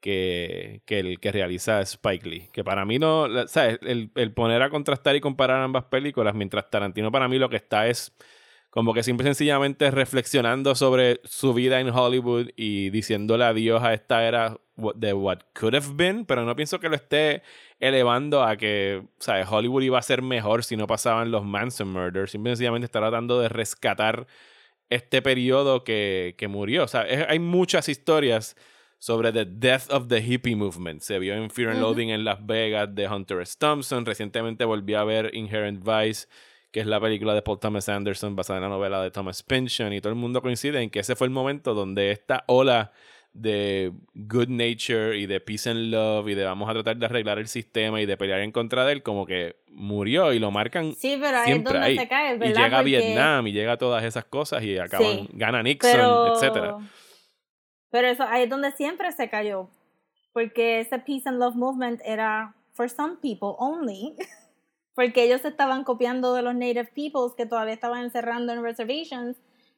que, 0.00 0.82
que 0.86 1.00
el 1.00 1.20
que 1.20 1.32
realiza 1.32 1.80
Spike 1.80 2.28
Lee. 2.28 2.48
Que 2.52 2.64
para 2.64 2.84
mí 2.84 2.98
no, 2.98 3.26
¿sabes? 3.48 3.78
El, 3.82 4.10
el 4.14 4.32
poner 4.32 4.62
a 4.62 4.70
contrastar 4.70 5.16
y 5.16 5.20
comparar 5.20 5.62
ambas 5.62 5.84
películas, 5.84 6.34
mientras 6.34 6.70
Tarantino 6.70 7.10
para 7.10 7.28
mí 7.28 7.38
lo 7.38 7.48
que 7.48 7.56
está 7.56 7.88
es 7.88 8.14
como 8.78 8.94
que 8.94 9.02
simple 9.02 9.24
y 9.24 9.34
sencillamente 9.34 9.90
reflexionando 9.90 10.76
sobre 10.76 11.20
su 11.24 11.52
vida 11.52 11.80
en 11.80 11.88
Hollywood 11.90 12.50
y 12.54 12.90
diciéndole 12.90 13.42
adiós 13.44 13.82
a 13.82 13.92
esta 13.92 14.24
era 14.24 14.56
de 14.94 15.12
what 15.12 15.38
could 15.58 15.74
have 15.74 15.88
been, 15.94 16.24
pero 16.24 16.44
no 16.44 16.54
pienso 16.54 16.78
que 16.78 16.88
lo 16.88 16.94
esté 16.94 17.42
elevando 17.80 18.44
a 18.44 18.56
que, 18.56 19.02
¿sabes? 19.18 19.48
Hollywood 19.50 19.82
iba 19.82 19.98
a 19.98 20.02
ser 20.02 20.22
mejor 20.22 20.62
si 20.62 20.76
no 20.76 20.86
pasaban 20.86 21.32
los 21.32 21.44
Manson 21.44 21.88
Murders. 21.92 22.30
Simple 22.30 22.52
y 22.52 22.54
sencillamente 22.54 22.84
está 22.84 23.00
tratando 23.00 23.40
de 23.40 23.48
rescatar 23.48 24.28
este 24.90 25.22
periodo 25.22 25.82
que, 25.82 26.36
que 26.38 26.46
murió. 26.46 26.84
O 26.84 26.88
sea, 26.88 27.02
es- 27.02 27.26
hay 27.28 27.40
muchas 27.40 27.88
historias 27.88 28.54
sobre 29.00 29.32
the 29.32 29.44
death 29.44 29.90
of 29.90 30.06
the 30.06 30.18
hippie 30.22 30.54
movement. 30.54 31.02
Se 31.02 31.18
vio 31.18 31.34
en 31.34 31.50
Fear 31.50 31.70
and. 31.70 31.80
Loathing 31.80 32.10
en 32.10 32.24
Las 32.24 32.46
Vegas 32.46 32.94
de 32.94 33.08
Hunter 33.08 33.40
S. 33.40 33.56
Thompson. 33.58 34.06
Recientemente 34.06 34.64
volví 34.64 34.94
a 34.94 35.02
ver 35.02 35.34
Inherent 35.34 35.82
Vice, 35.84 36.28
que 36.78 36.82
es 36.82 36.86
la 36.86 37.00
película 37.00 37.34
de 37.34 37.42
Paul 37.42 37.58
Thomas 37.58 37.88
Anderson 37.88 38.36
basada 38.36 38.58
en 38.58 38.62
la 38.62 38.68
novela 38.68 39.02
de 39.02 39.10
Thomas 39.10 39.42
Pynchon. 39.42 39.92
Y 39.92 40.00
todo 40.00 40.10
el 40.12 40.18
mundo 40.18 40.40
coincide 40.40 40.80
en 40.80 40.90
que 40.90 41.00
ese 41.00 41.16
fue 41.16 41.26
el 41.26 41.32
momento 41.32 41.74
donde 41.74 42.12
esta 42.12 42.44
ola 42.46 42.92
de 43.32 43.92
good 44.14 44.46
nature 44.48 45.18
y 45.18 45.26
de 45.26 45.40
peace 45.40 45.68
and 45.68 45.90
love 45.92 46.28
y 46.28 46.34
de 46.36 46.44
vamos 46.44 46.70
a 46.70 46.72
tratar 46.74 46.96
de 46.96 47.06
arreglar 47.06 47.38
el 47.40 47.48
sistema 47.48 48.00
y 48.00 48.06
de 48.06 48.16
pelear 48.16 48.40
en 48.42 48.52
contra 48.52 48.84
de 48.86 48.92
él, 48.92 49.02
como 49.02 49.26
que 49.26 49.56
murió 49.72 50.32
y 50.32 50.38
lo 50.38 50.52
marcan 50.52 50.94
Sí, 50.94 51.18
pero 51.20 51.36
ahí 51.38 51.42
es 51.42 51.46
siempre 51.46 51.72
donde 51.72 51.86
ahí. 51.88 51.98
se 51.98 52.08
cae, 52.08 52.36
y 52.36 52.38
llega 52.38 52.68
Porque- 52.70 52.82
Vietnam 52.84 53.46
y 53.48 53.52
llega 53.52 53.76
todas 53.76 54.04
esas 54.04 54.24
cosas 54.24 54.62
y 54.62 54.78
acaban, 54.78 55.06
Sí, 55.06 55.28
gana 55.32 55.60
Nixon, 55.64 55.90
pero, 55.90 56.34
etcétera. 56.36 56.78
Pero 57.90 58.06
eso 58.08 58.22
ahí 58.22 58.44
es 58.44 58.50
donde 58.50 58.70
siempre 58.70 59.10
se 59.10 59.28
cayó. 59.28 59.68
Porque 60.32 60.78
ese 60.80 61.00
peace 61.00 61.28
and 61.28 61.38
love 61.40 61.56
movement 61.56 62.00
era 62.04 62.54
for 62.72 62.88
some 62.88 63.16
people 63.20 63.54
only. 63.58 64.14
Porque 64.98 65.22
ellos 65.22 65.44
estaban 65.44 65.84
copiando 65.84 66.34
de 66.34 66.42
los 66.42 66.56
native 66.56 66.86
peoples 66.92 67.32
que 67.36 67.46
todavía 67.46 67.72
estaban 67.72 68.02
encerrando 68.02 68.52
en 68.52 68.64
reservations 68.64 69.36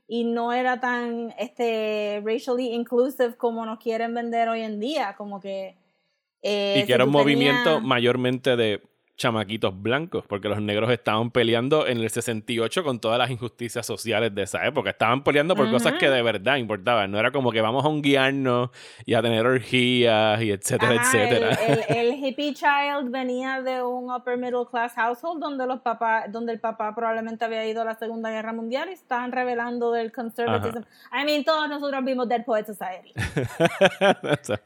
y 0.08 0.24
no 0.24 0.54
era 0.54 0.80
tan 0.80 1.34
este 1.38 2.22
racially 2.24 2.72
inclusive 2.72 3.36
como 3.36 3.66
nos 3.66 3.78
quieren 3.80 4.14
vender 4.14 4.48
hoy 4.48 4.62
en 4.62 4.80
día. 4.80 5.16
Como 5.18 5.38
que. 5.38 5.76
eh, 6.40 6.76
y 6.78 6.80
si 6.80 6.86
que 6.86 6.94
era 6.94 7.04
un 7.04 7.10
movimiento 7.10 7.64
tenías- 7.64 7.82
mayormente 7.82 8.56
de 8.56 8.80
chamaquitos 9.20 9.80
blancos, 9.82 10.24
porque 10.26 10.48
los 10.48 10.62
negros 10.62 10.90
estaban 10.90 11.30
peleando 11.30 11.86
en 11.86 11.98
el 11.98 12.08
68 12.08 12.82
con 12.82 12.98
todas 13.00 13.18
las 13.18 13.30
injusticias 13.30 13.84
sociales 13.84 14.34
de 14.34 14.44
esa 14.44 14.66
época. 14.66 14.88
Estaban 14.88 15.22
peleando 15.22 15.54
por 15.54 15.70
cosas 15.70 15.92
que 15.98 16.08
de 16.08 16.22
verdad 16.22 16.56
importaban. 16.56 17.10
No 17.10 17.18
era 17.18 17.30
como 17.30 17.52
que 17.52 17.60
vamos 17.60 17.84
a 17.84 17.88
un 17.88 18.00
guiarnos 18.00 18.70
y 19.04 19.12
a 19.12 19.20
tener 19.20 19.44
orgías 19.46 20.40
y 20.40 20.50
etcétera, 20.52 20.92
Ajá, 20.94 21.02
etcétera. 21.02 21.50
El, 21.66 21.84
el- 21.96 21.96
el 22.14 22.24
hippie 22.24 22.54
child 22.54 23.10
venía 23.10 23.60
de 23.60 23.82
un 23.82 24.10
upper 24.10 24.38
middle 24.38 24.64
class 24.70 24.94
household 24.94 25.38
donde 25.40 25.66
los 25.66 25.80
papás, 25.80 26.32
donde 26.32 26.52
el 26.54 26.60
papá 26.60 26.94
probablemente 26.94 27.44
había 27.44 27.66
ido 27.66 27.82
a 27.82 27.84
la 27.84 27.94
Segunda 27.96 28.30
Guerra 28.30 28.54
Mundial 28.54 28.88
y 28.88 28.94
estaban 28.94 29.32
revelando 29.32 29.92
del 29.92 30.12
conservatism. 30.12 30.78
I 31.12 31.24
mean, 31.26 31.44
todos 31.44 31.68
nosotros 31.68 32.02
vimos 32.04 32.26
Dead 32.26 32.42
Poet 32.44 32.64
Society. 32.64 33.12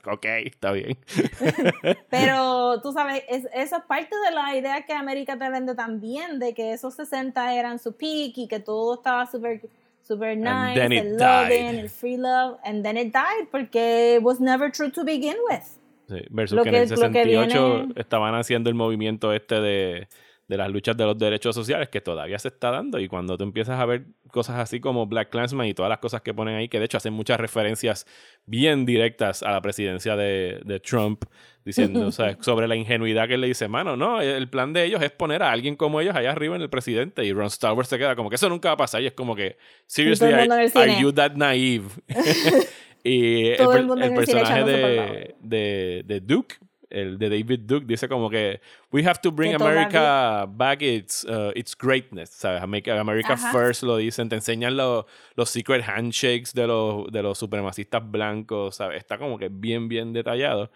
Ok, 0.07 0.25
está 0.45 0.71
bien. 0.73 0.97
Pero 2.11 2.81
tú 2.83 2.93
sabes, 2.93 3.23
es- 3.29 3.49
eso 3.55 3.77
es 3.77 3.83
parte 3.85 4.15
de 4.29 4.31
la 4.35 4.44
idea 4.55 4.83
que 4.83 4.93
América 4.93 5.39
te 5.39 5.49
vende 5.49 5.75
también, 5.75 6.39
de 6.39 6.53
que 6.55 6.73
esos 6.73 6.95
60 6.95 7.55
eran 7.55 7.79
su 7.79 7.93
peak 7.93 8.37
y 8.37 8.49
que 8.49 8.61
todo 8.61 8.95
estaba 8.95 9.27
súper 9.27 9.61
super 10.03 10.37
nice, 10.37 10.85
it 10.85 10.93
el 10.93 11.17
loving, 11.17 11.79
el 11.79 11.89
free 11.89 12.17
love, 12.19 12.59
and 12.65 12.83
then 12.83 12.97
it 12.99 13.13
died 13.15 13.49
porque 13.51 14.17
it 14.19 14.23
was 14.23 14.39
never 14.41 14.71
true 14.71 14.91
to 14.91 15.03
begin 15.05 15.37
with. 15.51 15.63
Sí, 16.09 16.23
versus 16.29 16.57
Lo 16.57 16.63
que, 16.65 16.69
en 16.69 16.75
el 16.75 16.89
que- 16.89 16.95
lo 16.97 17.01
que 17.01 17.07
68 17.25 17.77
viene- 17.79 17.95
estaban 17.97 18.35
haciendo 18.35 18.69
el 18.69 18.75
movimiento 18.75 19.33
este 19.33 19.61
de, 19.63 20.09
de 20.47 20.57
las 20.57 20.71
luchas 20.71 20.97
de 20.97 21.05
los 21.05 21.19
derechos 21.19 21.55
sociales 21.55 21.89
que 21.89 22.01
todavía 22.01 22.39
se 22.39 22.49
está 22.49 22.71
dando. 22.71 22.99
Y 23.01 23.09
cuando 23.09 23.37
tú 23.37 23.45
empiezas 23.45 23.81
a 23.81 23.87
ver 23.87 24.05
cosas 24.31 24.59
así 24.59 24.81
como 24.81 25.07
Black 25.07 25.31
Klansman 25.31 25.67
y 25.67 25.75
todas 25.75 25.89
las 25.89 25.99
cosas 25.99 26.21
que 26.23 26.35
ponen 26.35 26.57
ahí 26.57 26.69
que 26.69 26.79
de 26.79 26.87
hecho 26.87 26.97
hacen 26.97 27.13
muchas 27.13 27.39
referencias 27.39 28.07
bien 28.47 28.85
directas 28.85 29.43
a 29.43 29.53
la 29.53 29.63
presidencia 29.63 30.17
de, 30.17 30.61
de 30.65 30.81
Trump 30.81 31.25
diciendo 31.65 32.07
o 32.07 32.13
sea, 32.13 32.37
sobre 32.41 32.69
la 32.69 32.77
ingenuidad 32.77 33.29
que 33.29 33.35
él 33.35 33.41
le 33.41 33.47
dice 33.47 33.69
mano 33.69 33.97
no 33.97 34.21
el 34.21 34.49
plan 34.49 34.73
de 34.73 34.85
ellos 34.85 35.01
es 35.03 35.13
poner 35.13 35.43
a 35.43 35.53
alguien 35.53 35.77
como 35.77 36.01
ellos 36.01 36.17
allá 36.17 36.33
arriba 36.33 36.57
en 36.57 36.63
el 36.63 36.69
presidente 36.69 37.25
y 37.25 37.33
Ron 37.33 37.47
Star 37.47 37.73
Wars 37.75 37.89
se 37.89 37.97
queda 37.97 38.17
como 38.17 38.29
que 38.29 38.37
eso 38.37 38.49
nunca 38.49 38.71
va 38.71 38.75
a 38.75 38.79
pasar. 38.79 39.03
Y 39.03 39.07
es 39.07 39.13
como 39.13 39.35
que 39.37 39.57
seriously 39.87 40.33
are, 40.33 40.71
are 40.75 41.01
you 41.01 41.13
that 41.13 41.33
naive 41.37 41.89
y 43.05 43.49
el, 43.49 43.57
Todo 43.57 43.97
personaje 43.97 44.65
de, 45.41 46.03
de 46.05 46.21
Duke, 46.21 46.57
el 46.91 47.19
de 47.19 47.29
David 47.29 47.61
Duke, 47.61 47.87
dice 47.87 48.09
como 48.09 48.31
que 48.31 48.61
we 48.93 49.05
have 49.05 49.21
to 49.23 49.33
bring 49.33 49.55
America 49.55 50.47
back 50.49 50.83
its, 50.83 51.25
uh, 51.25 51.53
its 51.55 51.77
greatness, 51.77 52.31
¿sabes? 52.31 52.67
Make 52.67 52.91
America 52.91 53.35
Ajá. 53.35 53.53
first 53.53 53.83
lo 53.83 53.97
dicen, 53.97 54.29
te 54.29 54.37
enseñan 54.37 54.77
los, 54.77 55.05
los 55.35 55.51
secret 55.51 55.83
handshakes 55.83 56.53
de 56.55 56.67
los, 56.67 57.11
de 57.11 57.23
los 57.23 57.39
supremacistas 57.39 58.03
blancos, 58.11 58.77
¿sabes? 58.77 58.99
Está 58.99 59.19
como 59.19 59.39
que 59.39 59.49
bien, 59.51 59.89
bien 59.89 60.13
detallado. 60.13 60.71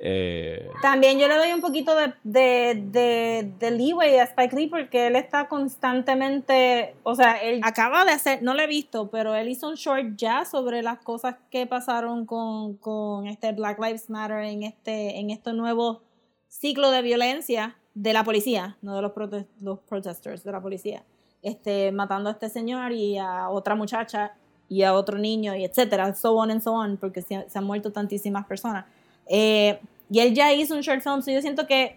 Eh, 0.00 0.70
También 0.80 1.18
yo 1.18 1.26
le 1.26 1.34
doy 1.36 1.52
un 1.52 1.60
poquito 1.60 1.96
de, 1.96 2.12
de, 2.22 2.80
de, 2.86 3.52
de 3.58 3.70
leeway 3.72 4.16
a 4.18 4.22
Spike 4.24 4.54
Lee 4.54 4.68
porque 4.68 5.08
él 5.08 5.16
está 5.16 5.48
constantemente, 5.48 6.94
o 7.02 7.14
sea, 7.16 7.32
él 7.42 7.60
acaba 7.64 8.04
de 8.04 8.12
hacer, 8.12 8.42
no 8.42 8.54
lo 8.54 8.62
he 8.62 8.66
visto, 8.68 9.08
pero 9.10 9.34
él 9.34 9.48
hizo 9.48 9.68
un 9.68 9.74
short 9.74 10.16
ya 10.16 10.44
sobre 10.44 10.82
las 10.82 10.98
cosas 11.00 11.36
que 11.50 11.66
pasaron 11.66 12.26
con, 12.26 12.76
con 12.76 13.26
este 13.26 13.52
Black 13.52 13.78
Lives 13.80 14.08
Matter 14.08 14.44
en 14.44 14.62
este, 14.62 15.18
en 15.18 15.30
este 15.30 15.52
nuevo 15.52 16.02
ciclo 16.48 16.90
de 16.90 17.02
violencia 17.02 17.76
de 17.94 18.12
la 18.12 18.22
policía, 18.22 18.76
no 18.82 18.94
de 18.94 19.02
los, 19.02 19.12
prote- 19.12 19.46
los 19.60 19.80
protesters, 19.80 20.44
de 20.44 20.52
la 20.52 20.60
policía, 20.60 21.02
este, 21.42 21.90
matando 21.90 22.28
a 22.28 22.32
este 22.32 22.48
señor 22.48 22.92
y 22.92 23.18
a 23.18 23.48
otra 23.48 23.74
muchacha 23.74 24.32
y 24.68 24.82
a 24.84 24.94
otro 24.94 25.18
niño 25.18 25.56
y 25.56 25.64
etcétera, 25.64 26.14
so 26.14 26.36
on 26.36 26.50
and 26.52 26.62
so 26.62 26.72
on, 26.72 26.96
porque 26.98 27.22
se, 27.22 27.48
se 27.48 27.58
han 27.58 27.64
muerto 27.64 27.90
tantísimas 27.90 28.46
personas. 28.46 28.84
Eh, 29.28 29.78
y 30.10 30.20
él 30.20 30.34
ya 30.34 30.52
hizo 30.52 30.74
un 30.74 30.80
short 30.80 31.02
film, 31.02 31.22
so 31.22 31.30
yo 31.30 31.40
siento 31.40 31.66
que, 31.66 31.96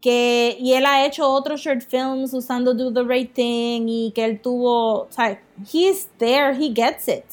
que, 0.00 0.56
y 0.58 0.72
él 0.72 0.86
ha 0.86 1.04
hecho 1.04 1.28
otros 1.28 1.60
short 1.60 1.82
films 1.82 2.32
usando 2.32 2.74
Do 2.74 2.92
the 2.92 3.02
Right 3.02 3.32
Thing 3.32 3.88
y 3.88 4.12
que 4.14 4.24
él 4.24 4.40
tuvo, 4.40 5.02
o 5.02 5.08
sea, 5.10 5.38
he's 5.72 6.08
there, 6.18 6.54
he 6.54 6.72
gets 6.74 7.08
it. 7.08 7.24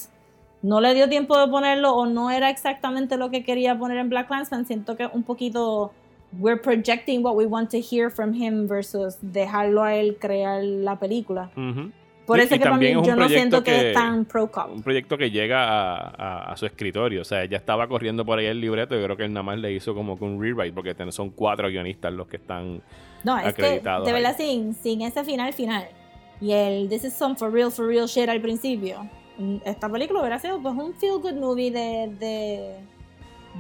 No 0.61 0.79
le 0.79 0.93
dio 0.93 1.09
tiempo 1.09 1.37
de 1.37 1.47
ponerlo 1.47 1.93
o 1.93 2.05
no 2.05 2.31
era 2.31 2.49
exactamente 2.49 3.17
lo 3.17 3.29
que 3.29 3.43
quería 3.43 3.77
poner 3.77 3.97
en 3.97 4.09
Black 4.09 4.27
Klansman. 4.27 4.65
Siento 4.65 4.95
que 4.95 5.07
un 5.07 5.23
poquito 5.23 5.91
we're 6.39 6.59
projecting 6.59 7.21
what 7.21 7.35
we 7.35 7.45
want 7.45 7.69
to 7.69 7.79
hear 7.79 8.09
from 8.09 8.33
him 8.33 8.67
versus 8.67 9.17
dejarlo 9.21 9.83
a 9.83 9.95
él 9.95 10.17
crear 10.19 10.63
la 10.63 10.97
película. 10.97 11.51
ujú. 11.55 11.91
Por 12.25 12.39
Y- 12.39 12.43
eso 12.43 12.55
y 12.55 12.57
que 12.57 12.63
para 12.63 12.77
mí 12.77 12.85
también 12.93 13.03
yo 13.03 13.15
no 13.15 13.27
siento 13.27 13.63
que, 13.63 13.71
que- 13.71 13.87
es 13.89 13.93
tan 13.93 14.23
pro 14.25 14.49
cop. 14.49 14.71
un 14.73 14.81
proyecto 14.81 15.17
que 15.17 15.29
llega 15.29 15.63
a, 15.67 15.97
a- 15.97 16.51
a 16.53 16.57
su 16.57 16.65
escritorio. 16.65 17.21
O 17.21 17.25
sea, 17.25 17.43
ya 17.45 17.57
estaba 17.57 17.87
corriendo 17.87 18.23
por 18.25 18.39
ahí 18.39 18.45
el 18.45 18.61
libreto. 18.61 18.95
Yo 18.95 19.03
creo 19.03 19.17
que 19.17 19.23
él 19.25 19.33
nada 19.33 19.43
más 19.43 19.57
le 19.59 19.73
hizo 19.73 19.93
como 19.93 20.17
que 20.17 20.23
un 20.23 20.41
rewrite, 20.41 20.73
porque 20.73 20.95
son 21.11 21.31
cuatro 21.31 21.67
guionistas 21.69 22.13
los 22.13 22.27
que 22.27 22.37
están. 22.37 22.81
No, 23.23 23.37
es 23.37 23.53
que 23.53 23.61
acreditados 23.65 24.05
de 24.05 24.11
ahí. 24.13 24.21
verdad 24.21 24.37
sin, 24.37 24.73
sin 24.75 25.01
ese 25.01 25.23
final 25.23 25.53
final 25.53 25.85
y 26.41 26.51
el 26.51 26.89
This 26.89 27.05
is 27.05 27.13
some 27.13 27.35
for 27.35 27.51
real, 27.51 27.71
for 27.71 27.87
real 27.87 28.05
shit 28.07 28.27
al 28.27 28.41
principio, 28.41 29.07
mm, 29.37 29.57
esta 29.65 29.87
película 29.89 30.19
hubiera 30.19 30.39
sido 30.39 30.61
pues 30.61 30.75
un 30.75 30.93
feel 30.95 31.19
good 31.21 31.35
movie 31.35 31.71
de, 31.71 32.09
de 32.19 32.75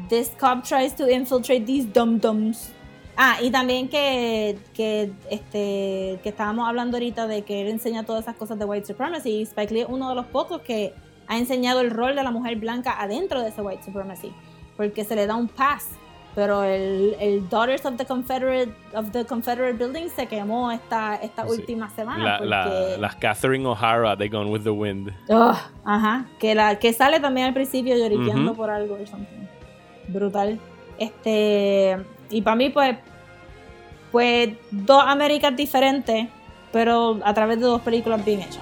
This 0.09 0.31
cop 0.39 0.63
tries 0.63 0.95
to 0.95 1.09
infiltrate 1.09 1.65
these 1.65 1.87
dum 1.93 2.19
dums. 2.19 2.73
Ah, 3.15 3.37
y 3.41 3.51
también 3.51 3.89
que, 3.89 4.57
que, 4.73 5.11
este, 5.29 6.19
que 6.23 6.29
estábamos 6.29 6.67
hablando 6.67 6.97
ahorita 6.97 7.27
de 7.27 7.43
que 7.43 7.61
él 7.61 7.67
enseña 7.69 8.03
todas 8.03 8.23
esas 8.23 8.35
cosas 8.35 8.57
de 8.57 8.65
white 8.65 8.87
supremacy. 8.87 9.29
y 9.29 9.41
Spike 9.43 9.73
Lee 9.73 9.81
es 9.81 9.87
uno 9.89 10.09
de 10.09 10.15
los 10.15 10.25
pocos 10.25 10.61
que 10.61 10.93
ha 11.27 11.37
enseñado 11.37 11.81
el 11.81 11.91
rol 11.91 12.15
de 12.15 12.23
la 12.23 12.31
mujer 12.31 12.55
blanca 12.57 12.99
adentro 12.99 13.41
de 13.41 13.49
ese 13.49 13.61
white 13.61 13.83
supremacy, 13.83 14.33
porque 14.77 15.03
se 15.05 15.15
le 15.15 15.27
da 15.27 15.35
un 15.35 15.47
pass. 15.47 15.89
Pero 16.35 16.63
el, 16.63 17.15
el 17.19 17.47
Daughters 17.47 17.85
of 17.85 17.95
the 17.95 18.05
Confederate 18.07 18.73
of 18.95 19.11
the 19.11 19.23
Confederate 19.23 19.73
Building 19.77 20.09
se 20.09 20.25
quemó 20.25 20.71
esta, 20.71 21.13
esta 21.17 21.43
Sí. 21.43 21.49
última 21.51 21.91
semana. 21.91 22.39
La, 22.39 22.39
la- 22.39 22.63
porque- 22.63 22.97
las 22.99 23.15
Catherine 23.17 23.67
O'Hara 23.67 24.15
de 24.15 24.29
Gone 24.29 24.49
with 24.49 24.63
the 24.63 24.71
Wind. 24.71 25.09
Ugh, 25.29 25.55
ajá, 25.85 26.25
que 26.39 26.55
la 26.55 26.79
que 26.79 26.91
sale 26.91 27.19
también 27.19 27.45
al 27.45 27.53
principio 27.53 27.95
lloriqueando 27.95 28.53
Ujú. 28.53 28.55
por 28.57 28.71
algo 28.71 28.95
o 28.95 29.05
something. 29.05 29.45
Brutal. 30.07 30.59
Este, 30.97 31.97
y 32.33 32.41
para 32.41 32.55
mí 32.55 32.69
pues 32.69 32.97
pues 34.11 34.49
dos 34.69 35.03
Américas 35.05 35.55
diferentes, 35.55 36.27
pero 36.71 37.19
a 37.23 37.33
través 37.33 37.59
de 37.59 37.65
dos 37.65 37.81
películas 37.81 38.23
bien 38.23 38.41
hechas. 38.41 38.59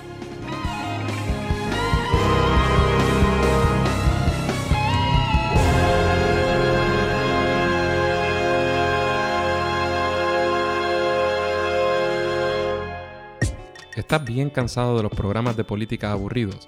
¿Estás 13.96 14.24
bien 14.26 14.50
cansado 14.50 14.98
de 14.98 15.04
los 15.04 15.12
programas 15.12 15.58
de 15.58 15.64
política 15.64 16.12
aburridos? 16.12 16.68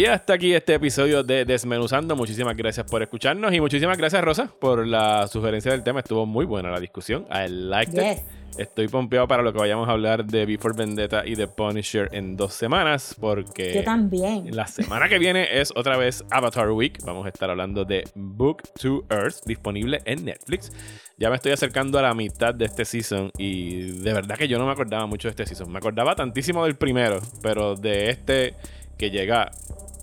Y 0.00 0.06
hasta 0.06 0.32
aquí 0.32 0.54
este 0.54 0.72
episodio 0.72 1.22
de 1.22 1.44
Desmenuzando. 1.44 2.16
Muchísimas 2.16 2.56
gracias 2.56 2.90
por 2.90 3.02
escucharnos 3.02 3.52
y 3.52 3.60
muchísimas 3.60 3.98
gracias, 3.98 4.24
Rosa, 4.24 4.50
por 4.58 4.86
la 4.86 5.26
sugerencia 5.28 5.72
del 5.72 5.82
tema. 5.82 6.00
Estuvo 6.00 6.24
muy 6.24 6.46
buena 6.46 6.70
la 6.70 6.80
discusión. 6.80 7.26
I 7.30 7.50
liked 7.50 7.92
Yes. 7.92 8.16
it. 8.20 8.58
Estoy 8.58 8.88
pompeado 8.88 9.28
para 9.28 9.42
lo 9.42 9.52
que 9.52 9.58
vayamos 9.58 9.86
a 9.90 9.92
hablar 9.92 10.24
de 10.24 10.46
Before 10.46 10.74
Vendetta 10.74 11.26
y 11.26 11.34
de 11.34 11.46
Punisher 11.48 12.08
en 12.12 12.34
dos 12.34 12.54
semanas, 12.54 13.14
porque 13.20 13.74
Yo 13.74 13.84
también. 13.84 14.56
la 14.56 14.66
semana 14.66 15.06
que 15.06 15.18
viene 15.18 15.60
es 15.60 15.70
otra 15.76 15.98
vez 15.98 16.24
Avatar 16.30 16.70
Week. 16.70 16.98
Vamos 17.04 17.26
a 17.26 17.28
estar 17.28 17.50
hablando 17.50 17.84
de 17.84 18.04
Book 18.14 18.62
to 18.80 19.04
Earth, 19.10 19.44
disponible 19.44 20.00
en 20.06 20.24
Netflix. 20.24 20.72
Ya 21.18 21.28
me 21.28 21.36
estoy 21.36 21.52
acercando 21.52 21.98
a 21.98 22.02
la 22.02 22.14
mitad 22.14 22.54
de 22.54 22.64
este 22.64 22.86
season 22.86 23.30
y 23.36 24.00
de 24.00 24.14
verdad 24.14 24.38
que 24.38 24.48
yo 24.48 24.58
no 24.58 24.64
me 24.64 24.72
acordaba 24.72 25.04
mucho 25.04 25.28
de 25.28 25.32
este 25.32 25.44
season. 25.44 25.70
Me 25.70 25.76
acordaba 25.76 26.14
tantísimo 26.14 26.64
del 26.64 26.76
primero, 26.76 27.20
pero 27.42 27.74
de 27.76 28.08
este 28.08 28.54
que 28.96 29.10
llega 29.10 29.50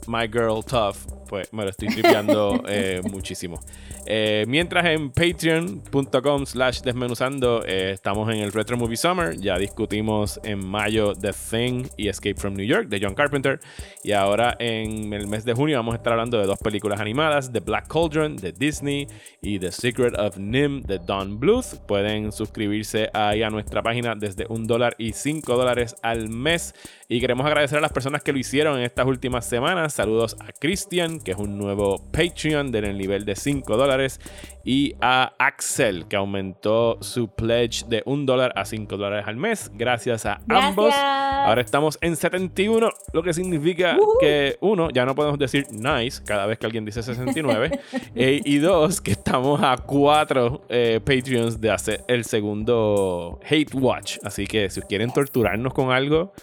My 0.09 0.25
Girl 0.25 0.61
Tough, 0.61 1.05
pues 1.27 1.51
me 1.53 1.63
lo 1.63 1.69
estoy 1.69 1.89
tripeando 1.89 2.63
eh, 2.67 3.01
muchísimo. 3.11 3.59
Eh, 4.05 4.45
mientras 4.47 4.85
en 4.85 5.11
patreon.com 5.11 6.45
slash 6.45 6.81
desmenuzando 6.81 7.63
eh, 7.65 7.91
estamos 7.91 8.29
en 8.33 8.39
el 8.39 8.51
Retro 8.53 8.77
Movie 8.77 8.97
Summer. 8.97 9.37
Ya 9.37 9.57
discutimos 9.57 10.39
en 10.43 10.65
mayo 10.65 11.13
The 11.13 11.31
Thing 11.33 11.87
y 11.97 12.07
Escape 12.07 12.35
from 12.35 12.53
New 12.53 12.65
York 12.65 12.87
de 12.87 12.99
John 13.01 13.15
Carpenter. 13.15 13.59
Y 14.03 14.13
ahora 14.13 14.55
en 14.59 15.13
el 15.13 15.27
mes 15.27 15.43
de 15.45 15.53
junio 15.53 15.77
vamos 15.77 15.93
a 15.93 15.97
estar 15.97 16.13
hablando 16.13 16.39
de 16.39 16.45
dos 16.45 16.59
películas 16.59 16.99
animadas, 16.99 17.51
The 17.51 17.59
Black 17.59 17.87
Cauldron 17.87 18.37
de 18.37 18.51
Disney 18.51 19.07
y 19.41 19.59
The 19.59 19.71
Secret 19.71 20.17
of 20.17 20.37
Nim 20.37 20.81
de 20.83 20.99
Don 20.99 21.39
Bluth. 21.39 21.79
Pueden 21.87 22.31
suscribirse 22.31 23.09
ahí 23.13 23.43
a 23.43 23.49
nuestra 23.49 23.83
página 23.83 24.15
desde 24.15 24.45
un 24.49 24.67
dólar 24.67 24.95
y 24.97 25.13
cinco 25.13 25.55
dólares 25.57 25.95
al 26.01 26.29
mes. 26.29 26.73
Y 27.09 27.19
queremos 27.19 27.45
agradecer 27.45 27.77
a 27.77 27.81
las 27.81 27.93
personas 27.93 28.21
que 28.21 28.33
lo 28.33 28.39
hicieron 28.39 28.77
en 28.77 28.83
estas 28.83 29.05
últimas 29.05 29.45
semanas. 29.45 29.93
Saludos 29.93 30.35
a 30.39 30.51
Christian, 30.51 31.16
que 31.19 31.31
es 31.31 31.37
un 31.37 31.57
nuevo 31.57 32.03
Patreon 32.11 32.71
del 32.71 32.97
nivel 32.97 33.25
de 33.25 33.35
5 33.35 33.77
dólares. 33.77 34.19
Y 34.63 34.95
a 34.99 35.33
Axel, 35.39 36.07
que 36.09 36.17
aumentó 36.17 36.97
su 37.01 37.29
pledge 37.29 37.85
de 37.87 38.03
un 38.05 38.25
dólar 38.25 38.51
a 38.55 38.65
5 38.65 38.97
dólares 38.97 39.25
al 39.27 39.37
mes. 39.37 39.71
Gracias 39.73 40.25
a 40.25 40.41
ambos. 40.49 40.93
Ahora 40.93 41.61
estamos 41.61 41.97
en 42.01 42.17
71, 42.17 42.89
lo 43.13 43.23
que 43.23 43.33
significa 43.33 43.97
que, 44.19 44.57
uno, 44.59 44.89
ya 44.89 45.05
no 45.05 45.15
podemos 45.15 45.39
decir 45.39 45.67
nice 45.71 46.21
cada 46.23 46.45
vez 46.45 46.59
que 46.59 46.65
alguien 46.65 46.83
dice 46.83 47.01
69. 47.01 47.79
eh, 48.15 48.41
y 48.43 48.57
dos, 48.57 48.99
que 48.99 49.11
estamos 49.11 49.61
a 49.63 49.77
cuatro 49.77 50.63
eh, 50.67 50.99
Patreons 50.99 51.61
de 51.61 51.71
hacer 51.71 52.03
el 52.07 52.25
segundo 52.25 53.39
Hate 53.49 53.73
Watch. 53.73 54.17
Así 54.23 54.47
que 54.47 54.69
si 54.69 54.81
quieren 54.81 55.11
torturarnos 55.11 55.73
con 55.73 55.91
algo 55.91 56.33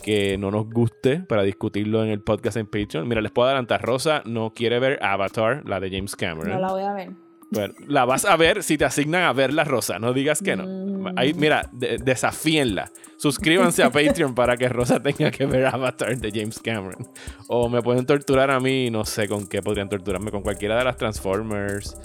que 0.00 0.36
no 0.38 0.50
nos 0.50 0.68
guste 0.68 1.20
para 1.20 1.42
discutirlo 1.42 2.02
en 2.04 2.10
el 2.10 2.20
podcast 2.20 2.56
en 2.56 2.66
Patreon. 2.66 3.06
Mira, 3.08 3.20
les 3.20 3.30
puedo 3.32 3.46
adelantar, 3.48 3.82
Rosa 3.82 4.22
no 4.24 4.52
quiere 4.54 4.78
ver 4.78 4.98
Avatar, 5.02 5.62
la 5.66 5.80
de 5.80 5.90
James 5.90 6.16
Cameron. 6.16 6.50
No 6.52 6.58
la 6.60 6.72
voy 6.72 6.82
a 6.82 6.92
ver. 6.92 7.10
Bueno, 7.52 7.74
la 7.88 8.04
vas 8.04 8.24
a 8.26 8.36
ver 8.36 8.62
si 8.62 8.78
te 8.78 8.84
asignan 8.84 9.24
a 9.24 9.32
verla, 9.32 9.64
Rosa. 9.64 9.98
No 9.98 10.12
digas 10.12 10.40
que 10.40 10.54
no. 10.54 10.66
Mm. 10.66 11.18
Ahí, 11.18 11.34
mira, 11.34 11.68
de- 11.72 11.98
desafíenla. 11.98 12.92
Suscríbanse 13.16 13.82
a 13.82 13.90
Patreon 13.92 14.36
para 14.36 14.56
que 14.56 14.68
Rosa 14.68 15.02
tenga 15.02 15.32
que 15.32 15.46
ver 15.46 15.66
Avatar 15.66 16.16
de 16.16 16.30
James 16.30 16.60
Cameron. 16.60 17.08
O 17.48 17.68
me 17.68 17.82
pueden 17.82 18.06
torturar 18.06 18.52
a 18.52 18.60
mí, 18.60 18.88
no 18.90 19.04
sé 19.04 19.26
con 19.26 19.48
qué 19.48 19.62
podrían 19.62 19.88
torturarme, 19.88 20.30
con 20.30 20.42
cualquiera 20.42 20.78
de 20.78 20.84
las 20.84 20.96
Transformers. 20.96 21.96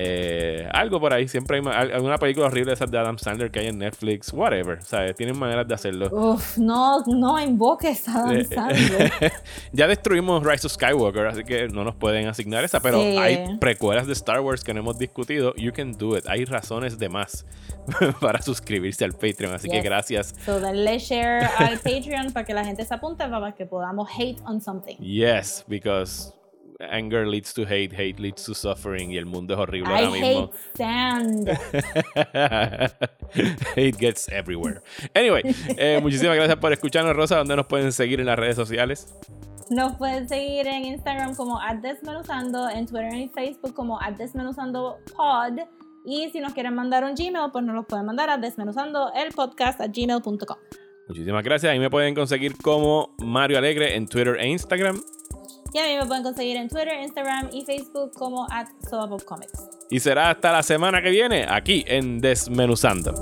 Eh, 0.00 0.68
algo 0.72 1.00
por 1.00 1.12
ahí. 1.12 1.26
Siempre 1.28 1.60
hay 1.72 1.90
alguna 1.92 2.18
película 2.18 2.46
horrible 2.46 2.72
esas 2.72 2.90
de 2.90 2.98
Adam 2.98 3.18
Sandler 3.18 3.50
que 3.50 3.60
hay 3.60 3.66
en 3.66 3.78
Netflix. 3.78 4.32
Whatever. 4.32 4.82
¿sabes? 4.82 5.14
Tienen 5.16 5.38
maneras 5.38 5.66
de 5.66 5.74
hacerlo. 5.74 6.08
Uf, 6.12 6.56
no, 6.58 7.02
no 7.06 7.40
invoques 7.40 8.08
a 8.08 8.20
Adam 8.24 8.36
Eh, 8.36 8.44
Sandler. 8.44 9.12
ya 9.72 9.86
destruimos 9.88 10.44
Rise 10.44 10.66
of 10.66 10.72
Skywalker, 10.72 11.26
así 11.26 11.44
que 11.44 11.68
no 11.68 11.84
nos 11.84 11.94
pueden 11.96 12.26
asignar 12.28 12.64
esa, 12.64 12.80
pero 12.80 13.00
Sí. 13.00 13.16
hay 13.16 13.58
precuelas 13.58 14.06
de 14.06 14.12
Star 14.12 14.40
Wars 14.40 14.62
que 14.64 14.72
no 14.74 14.80
hemos 14.80 14.98
discutido. 14.98 15.54
You 15.56 15.72
can 15.72 15.92
do 15.98 16.16
it. 16.16 16.24
Hay 16.28 16.44
razones 16.44 16.98
de 16.98 17.08
más 17.08 17.44
para 18.20 18.40
suscribirse 18.42 19.04
al 19.04 19.12
Patreon, 19.14 19.54
así 19.54 19.68
que 19.68 19.80
gracias. 19.80 20.34
So, 20.44 20.60
dale 20.60 20.98
share 20.98 21.48
al 21.58 21.78
Patreon 21.82 22.32
para 22.32 22.44
que 22.46 22.54
la 22.54 22.64
gente 22.64 22.84
se 22.84 22.94
apunte 22.94 23.26
para 23.28 23.52
que 23.52 23.66
podamos 23.66 24.08
hate 24.16 24.38
on 24.46 24.60
something. 24.60 24.96
Yes, 24.98 25.64
because 25.66 26.32
anger 26.80 27.26
leads 27.26 27.52
to 27.54 27.62
hate, 27.64 27.92
hate 27.92 28.20
leads 28.20 28.44
to 28.44 28.54
suffering 28.54 29.10
y 29.12 29.16
el 29.16 29.26
mundo 29.26 29.54
es 29.54 29.60
horrible 29.60 29.90
I 29.92 30.04
ahora 30.04 30.10
mismo. 30.10 30.50
hate 30.52 30.76
sand. 30.76 31.48
hate 33.76 33.96
gets 33.98 34.28
everywhere. 34.28 34.80
Anyway, 35.14 35.42
eh, 35.76 35.98
muchísimas 36.02 36.36
gracias 36.36 36.58
por 36.58 36.72
escucharnos, 36.72 37.14
Rosa. 37.16 37.36
¿Dónde 37.38 37.56
nos 37.56 37.66
pueden 37.66 37.92
seguir 37.92 38.20
en 38.20 38.26
las 38.26 38.38
redes 38.38 38.56
sociales? 38.56 39.12
Nos 39.70 39.96
pueden 39.96 40.28
seguir 40.28 40.66
en 40.66 40.84
Instagram 40.84 41.34
como 41.34 41.58
@desmenuzando, 41.82 42.68
en 42.70 42.86
Twitter 42.86 43.12
y 43.14 43.28
Facebook 43.28 43.74
como 43.74 43.98
@desmenuzandopod. 44.16 45.58
Y 46.06 46.30
si 46.30 46.40
nos 46.40 46.54
quieren 46.54 46.74
mandar 46.74 47.04
un 47.04 47.14
Gmail, 47.14 47.50
pues 47.52 47.62
nos 47.64 47.74
lo 47.74 47.82
pueden 47.82 48.06
mandar 48.06 48.30
a 48.30 48.38
desmenuzandoelpodcast@gmail.com. 48.38 50.56
Muchísimas 51.08 51.44
gracias. 51.44 51.70
Ahí 51.72 51.78
me 51.78 51.90
pueden 51.90 52.14
conseguir 52.14 52.56
como 52.56 53.14
Mario 53.18 53.58
Alegre 53.58 53.94
en 53.96 54.06
Twitter 54.06 54.36
e 54.40 54.48
Instagram. 54.48 54.98
Y 55.72 55.78
a 55.78 55.84
mí 55.84 55.96
me 55.96 56.06
pueden 56.06 56.22
conseguir 56.22 56.56
en 56.56 56.68
Twitter, 56.68 57.00
Instagram 57.02 57.50
y 57.52 57.64
Facebook 57.64 58.12
como 58.14 58.46
at 58.50 58.68
Comics. 59.24 59.68
Y 59.90 60.00
será 60.00 60.30
hasta 60.30 60.52
la 60.52 60.62
semana 60.62 61.02
que 61.02 61.10
viene 61.10 61.46
aquí 61.48 61.84
en 61.86 62.20
Desmenuzando. 62.20 63.14